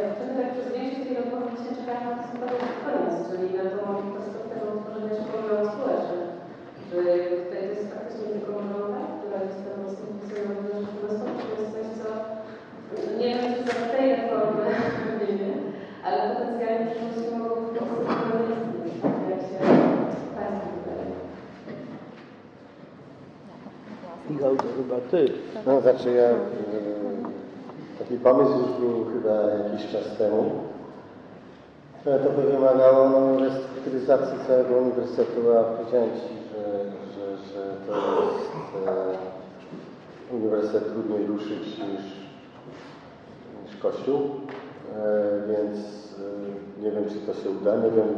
jest. 0.00 0.16
Wtedy 0.16 0.32
tak 0.42 0.52
przez 0.52 0.68
większość 0.76 1.04
tej 1.08 1.18
odpowiedzi 1.18 1.62
się 1.64 1.72
czekałam 1.78 2.08
na 2.08 2.22
to 2.22 2.56
na 2.62 2.72
koniec, 2.84 3.16
czyli 3.28 3.46
na 3.58 3.64
tą 3.70 3.84
perspektywę 4.14 4.64
utworzenia 4.76 5.14
szkoły 5.22 5.62
społecznych. 5.72 6.28
Że 6.88 6.96
jakby 7.16 7.36
tutaj 7.42 7.62
to 7.68 7.74
jest 7.74 7.94
faktycznie 7.94 8.28
tylko 8.34 8.50
monologa, 8.58 9.00
która 9.18 9.36
jest 9.44 9.58
pewną 9.64 9.84
z 9.88 9.96
tym 9.96 10.06
funkcjonowaniem 10.06 10.78
rzeczywistością, 10.86 11.42
to 11.48 11.54
jest 11.60 11.72
coś, 11.74 11.88
co 12.00 12.08
nie 13.20 13.30
wiem, 13.36 13.50
czy 13.54 13.62
za 13.68 13.86
tej 13.92 14.06
reformy, 14.16 14.64
nie 15.20 15.34
wiem, 15.40 15.60
ale 16.06 16.20
potencjalnie 16.36 16.84
w 16.86 16.90
przyszłości 16.90 17.34
mogłoby 17.38 17.66
w 17.68 17.78
Polsce 17.78 18.12
wprowadzać 18.14 18.54
jak 19.30 19.40
się 19.48 19.58
Państwu 20.36 20.70
wydaje. 20.76 21.14
Michał, 24.30 24.52
to 24.62 24.68
chyba 24.76 24.96
ty. 25.12 25.32
No 25.66 25.80
znaczy 25.80 26.10
ja, 26.12 26.28
e, 26.28 26.36
taki 27.98 28.14
pomysł 28.16 28.52
już 28.52 28.70
był 28.80 29.04
chyba 29.04 29.34
jakiś 29.64 29.92
czas 29.92 30.16
temu. 30.18 30.50
E, 32.06 32.18
To 32.18 32.30
by 32.30 32.42
wymagało 32.52 33.38
restrukturyzacji 33.40 34.38
całego 34.46 34.74
uniwersytetu, 34.74 35.40
a 35.58 35.62
powiedziałem 35.64 36.10
Ci, 36.10 36.34
że, 36.52 36.64
że, 37.14 37.36
że 37.36 37.62
to 37.86 37.92
jest 38.22 38.50
e, 38.88 40.34
uniwersytet 40.34 40.84
trudniej 40.92 41.26
ruszyć 41.26 41.78
niż, 41.78 42.04
niż 43.64 43.76
Kościół, 43.82 44.20
e, 44.20 45.02
więc 45.48 45.78
e, 46.18 46.82
nie 46.82 46.90
wiem, 46.90 47.04
czy 47.08 47.14
to 47.26 47.34
się 47.42 47.50
uda, 47.50 47.76
nie 47.76 47.90
wiem, 47.90 48.08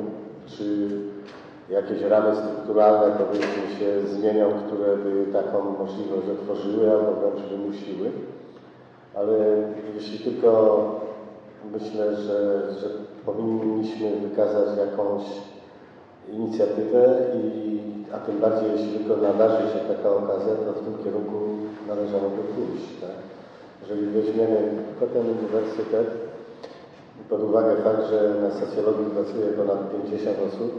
czy 0.46 0.88
jakieś 1.70 2.02
ramy 2.02 2.36
strukturalne 2.36 3.16
powiedzmy 3.16 3.78
się 3.78 4.06
zmienią, 4.06 4.52
które 4.66 4.96
by 4.96 5.32
taką 5.32 5.70
możliwość 5.78 6.28
otworzyły 6.28 6.90
albo 6.90 7.12
wręcz 7.12 7.48
wymusiły. 7.50 8.10
ale 9.14 9.34
jeśli 9.94 10.18
tylko 10.18 10.50
myślę, 11.72 12.16
że, 12.16 12.68
że 12.80 12.88
powinniśmy 13.26 14.10
wykazać 14.16 14.78
jakąś 14.78 15.22
inicjatywę 16.28 17.20
i 17.34 17.64
a 18.14 18.18
tym 18.18 18.38
bardziej 18.38 18.70
jeśli 18.72 18.98
tylko 18.98 19.22
nadarzy 19.22 19.62
się 19.72 19.80
taka 19.94 20.10
okazja, 20.10 20.54
to 20.54 20.72
w 20.72 20.84
tym 20.84 21.04
kierunku 21.04 21.38
należałoby 21.88 22.42
pójść. 22.54 22.88
Tak? 23.00 23.16
Jeżeli 23.82 24.06
weźmiemy 24.06 24.58
tylko 24.88 25.14
ten 25.14 25.24
uniwersytet 25.36 26.08
pod 27.30 27.42
uwagę 27.42 27.76
fakt, 27.76 28.02
że 28.10 28.34
na 28.42 28.50
socjologii 28.50 29.14
pracuje 29.14 29.46
ponad 29.46 29.92
50 29.92 30.38
osób, 30.48 30.72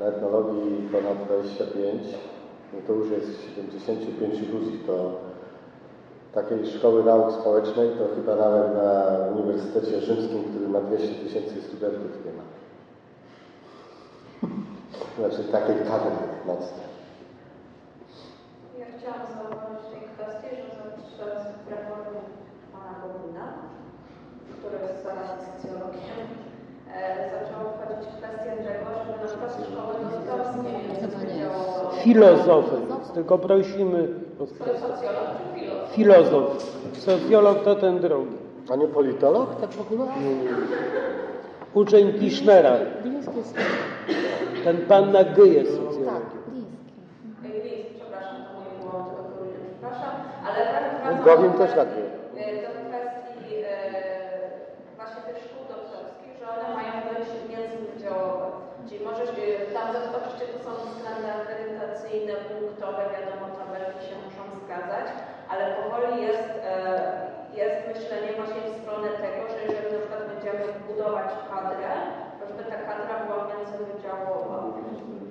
na 0.00 0.06
etnologii 0.06 0.88
ponad 0.92 1.24
25, 1.26 2.02
no 2.72 2.78
to 2.86 2.92
już 2.92 3.10
jest 3.10 3.42
75 3.56 4.48
ludzi. 4.52 4.78
To 4.86 5.12
takiej 6.34 6.66
szkoły 6.66 7.04
nauk 7.04 7.32
społecznej 7.32 7.88
to 7.98 8.04
chyba 8.16 8.36
nawet 8.36 8.74
na 8.74 8.90
Uniwersytecie 9.34 10.00
Rzymskim, 10.00 10.44
który 10.44 10.68
ma 10.68 10.80
200 10.80 11.14
tysięcy 11.14 11.62
studentów 11.62 12.24
nie 12.24 12.32
ma. 12.38 12.44
Znaczy 15.18 15.52
takiej 15.52 15.76
kadry 15.76 16.10
mocnej. 16.46 16.90
Ja 18.80 18.86
chciałam 18.96 19.26
zauważyć 19.34 19.82
tej 19.92 20.02
kwestii, 20.12 20.56
że 20.56 20.68
za 20.76 20.84
jakiś 20.90 21.10
czas 21.18 21.38
w 21.64 21.70
reformie 21.70 22.20
pana 22.72 22.92
Bobina, 23.02 23.46
który 24.58 24.76
jest 24.86 25.04
zarazem 25.04 25.38
socjologiem, 25.46 26.26
zaczęło 27.34 27.64
wchodzić 27.72 28.08
kwestia 28.18 28.50
tego, 28.50 28.62
żeby 28.64 29.20
na 29.22 29.26
przykład 29.28 29.52
szkoły 29.52 29.94
doktorskie 30.12 30.72
między 30.72 31.38
działały. 31.38 31.96
Filozofy, 32.02 32.76
tylko 33.14 33.38
prosimy 33.38 34.08
o 34.40 34.46
Socjolog 34.46 35.28
czy 35.36 35.60
filozof? 35.60 35.90
Filozof. 35.92 36.76
Socjolog 36.98 37.62
to 37.64 37.74
ten 37.74 37.98
drogi. 38.00 38.36
A 38.72 38.76
nie 38.76 38.86
politolog 38.88 39.60
tak 39.60 39.70
w 39.70 39.80
ogóle? 39.80 40.10
Uczeń 41.74 42.12
Tischnera. 42.18 42.72
Gliński 43.02 43.36
jest 43.36 43.54
Ten 44.64 44.76
pan 44.76 45.12
na 45.12 45.24
G 45.24 45.46
jest 45.46 45.70
socjologiem. 45.76 46.40
List, 47.64 47.88
przepraszam, 47.98 48.36
to 48.46 48.50
mój 48.60 48.72
błąd, 48.80 49.06
to 49.16 49.22
przepraszam, 49.70 50.12
ale 50.46 50.58
wracam 51.02 51.24
Gowin 51.24 51.52
też 51.52 51.70
tak 51.80 51.88
kwestii- 51.88 52.34
wie. 52.36 52.46
do 52.66 52.70
kwestii 52.88 53.54
e, 53.64 53.76
właśnie 54.98 55.20
tych 55.26 55.38
szkół 55.46 55.62
doktorskich, 55.74 56.32
że 56.40 56.44
one 56.54 56.68
mają 56.78 56.92
być 57.10 57.26
międzywydziałowe. 57.52 58.46
Czyli 58.88 59.00
możesz, 59.08 59.28
e, 59.28 59.74
tam 59.76 59.86
za- 59.92 60.16
oczywiście 60.18 60.46
to 60.54 60.58
są 60.66 60.70
względy 60.92 61.28
punktowe, 62.80 63.04
wiadomo, 63.14 63.46
tabelki 63.58 64.00
się 64.08 64.16
muszą 64.24 64.42
zgadzać, 64.60 65.06
ale 65.50 65.64
powoli 65.80 66.22
jest, 66.28 66.50
e, 66.64 66.74
jest 67.60 67.78
myślenie 67.92 68.30
właśnie 68.38 68.62
w 68.66 68.76
stronę 68.80 69.08
tego, 69.24 69.40
że 69.52 69.58
jeżeli 69.66 69.88
na 69.92 70.00
przykład 70.00 70.22
będziemy 70.32 70.64
budować 70.88 71.30
kadrę, 71.50 71.92
to 72.38 72.42
żeby 72.48 72.64
ta 72.72 72.78
kadra 72.88 73.14
była 73.24 73.42
międzywydziałowa. 73.50 74.58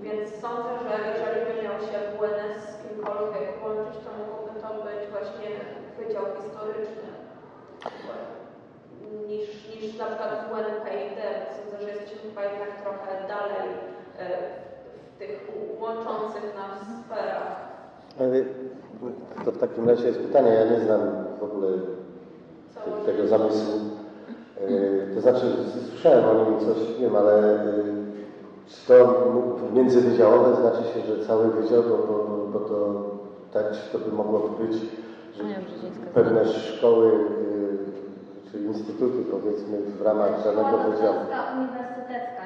Więc 0.06 0.26
sądzę, 0.44 0.72
że 0.86 0.94
jeżeli 1.12 1.40
by 1.48 1.54
miał 1.64 1.78
się 1.88 1.98
WNS 2.18 2.58
z 2.72 2.76
kimkolwiek 2.82 3.50
łączyć, 3.64 3.96
to 4.06 4.10
mógłby 4.20 4.54
to 4.62 4.70
być 4.86 5.02
właśnie 5.14 5.50
wydział 5.98 6.26
historyczny. 6.38 7.10
Niż, 9.28 9.50
niż 9.72 9.98
na 10.02 10.06
przykład 10.06 10.34
WNPID. 10.52 11.18
Sądzę, 11.56 11.76
że 11.84 11.90
jesteśmy 11.90 12.30
chyba 12.30 12.44
jednak 12.44 12.72
trochę 12.82 13.12
dalej 13.28 13.70
e, 14.20 14.69
tych 15.20 15.52
łączących 15.82 16.44
nas 16.56 17.06
sferach. 17.06 17.70
To 19.46 19.52
w 19.52 19.58
takim 19.58 19.90
razie 19.90 20.08
jest 20.08 20.20
pytanie, 20.20 20.50
ja 20.50 20.66
nie 20.66 20.80
znam 20.80 21.00
w 21.40 21.44
ogóle 21.44 21.68
te- 23.06 23.12
tego 23.12 23.28
zamysłu. 23.28 23.74
E, 24.62 25.16
To 25.16 25.22
znaczy, 25.22 25.46
słyszałem 25.90 26.26
o 26.26 26.34
nim 26.50 26.60
coś, 26.60 26.78
wiem, 27.00 27.16
ale 27.16 27.34
e, 27.62 27.66
czy 28.68 28.88
to 28.88 29.24
międzywydziałowe 29.74 30.56
znaczy 30.56 30.84
się, 30.94 31.02
że 31.16 31.26
cały 31.26 31.50
wydział, 31.50 31.84
bo, 31.84 31.98
bo, 31.98 32.24
bo, 32.24 32.60
bo 32.60 32.60
to 32.60 33.04
tak 33.54 33.64
to 33.92 34.00
by 34.00 34.12
mogło 34.12 34.40
być, 34.40 34.74
że 35.38 35.44
pewne 36.14 36.46
szkoły 36.48 37.12
e, 37.12 38.52
czy 38.52 38.58
instytuty 38.60 39.24
powiedzmy 39.32 39.78
w 39.82 40.02
ramach 40.02 40.32
żadnego 40.44 40.78
wydziału. 40.78 41.16
Uniwersytecka. 41.58 42.39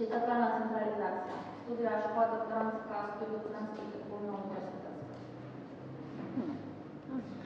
Czyli 0.00 0.12
totalna 0.12 0.48
centralizacja. 0.58 1.34
Studia, 1.64 1.90
szkoła 2.04 2.26
doktorancka, 2.36 2.94
studia 3.12 3.32
doktoranckie 3.38 3.82
i 3.86 3.96
ogólna 4.06 4.32
uniwersytecka. 4.40 5.14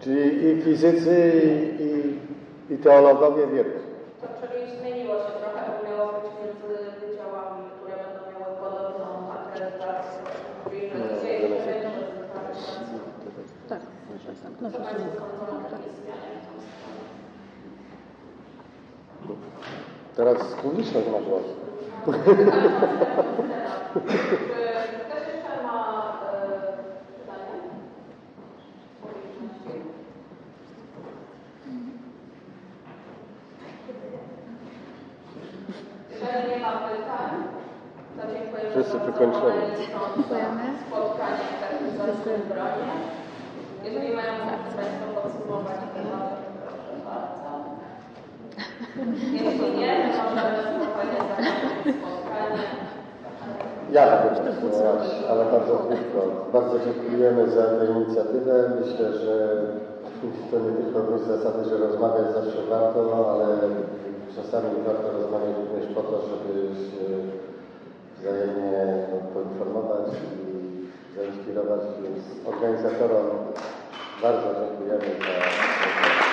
Czyli 0.01 0.25
i 0.49 0.63
fizycy, 0.63 1.17
i, 1.87 1.91
i 2.75 2.79
teologowie 2.79 3.47
w 3.47 3.55
jednym. 3.55 3.83
To 4.21 4.47
czyli 4.49 4.79
zmieniło 4.79 5.15
się 5.15 5.33
trochę, 5.41 5.61
bo 5.71 5.89
miało 5.89 6.07
być 6.13 6.31
między 6.41 6.75
wydziałami, 7.01 7.63
które 7.77 7.95
będą 8.03 8.21
miały 8.33 8.53
podobną 8.63 9.07
akredytację. 9.33 10.19
No, 10.99 11.05
no, 11.11 11.21
większa 11.21 11.63
Tak, 13.69 13.81
no, 14.61 14.71
takiej 14.71 15.93
zmianie? 15.99 16.31
Teraz 20.17 20.39
publiczność 20.63 21.07
ma 21.09 21.21
głos. 21.21 21.64
To 22.05 22.13
Wszyscy 38.71 38.99
wykończeni. 38.99 39.87
spotkanie 40.87 41.45
w 41.55 41.99
takim 41.99 42.49
gronie. 42.49 42.93
Jeżeli 43.85 44.15
mają 44.17 44.33
Państwo 44.77 45.07
podsumować 45.23 45.81
temat, 45.95 46.29
proszę 46.63 46.95
bardzo. 47.05 47.51
Jeśli 49.33 49.79
nie, 49.79 50.13
to 50.17 50.31
możemy 50.31 50.63
spokojnie 50.63 51.19
zakończyć 51.29 51.97
spotkanie. 52.01 52.63
Ja 53.95 54.05
mogę 54.11 54.29
podsumować, 54.41 55.05
ale 55.31 55.45
bardzo 55.45 55.75
krótko. 55.77 56.21
Bardzo 56.53 56.77
dziękujemy 56.85 57.51
za 57.51 57.65
tę 57.65 57.87
inicjatywę. 57.97 58.55
Myślę, 58.81 59.13
że 59.13 59.35
to 60.51 60.57
nie 60.59 60.73
tylko 60.77 60.99
myśl 61.11 61.25
zasady, 61.25 61.65
że 61.65 61.77
rozmawiać 61.77 62.27
zawsze 62.35 62.63
warto, 62.71 63.01
ale 63.33 63.47
czasami 64.37 64.71
warto 64.87 65.13
rozmawiać 65.19 65.55
również 65.61 65.95
po 65.95 66.03
to, 66.03 66.17
żeby 66.31 66.53
się 66.87 67.05
wzajemnie 68.19 68.79
no, 69.11 69.17
poinformować 69.35 70.07
i 70.47 70.53
zainspirować. 71.17 71.81
Więc 72.03 72.23
organizatorom 72.53 73.27
bardzo 74.23 74.49
dziękujemy 74.61 75.07
za 75.25 76.24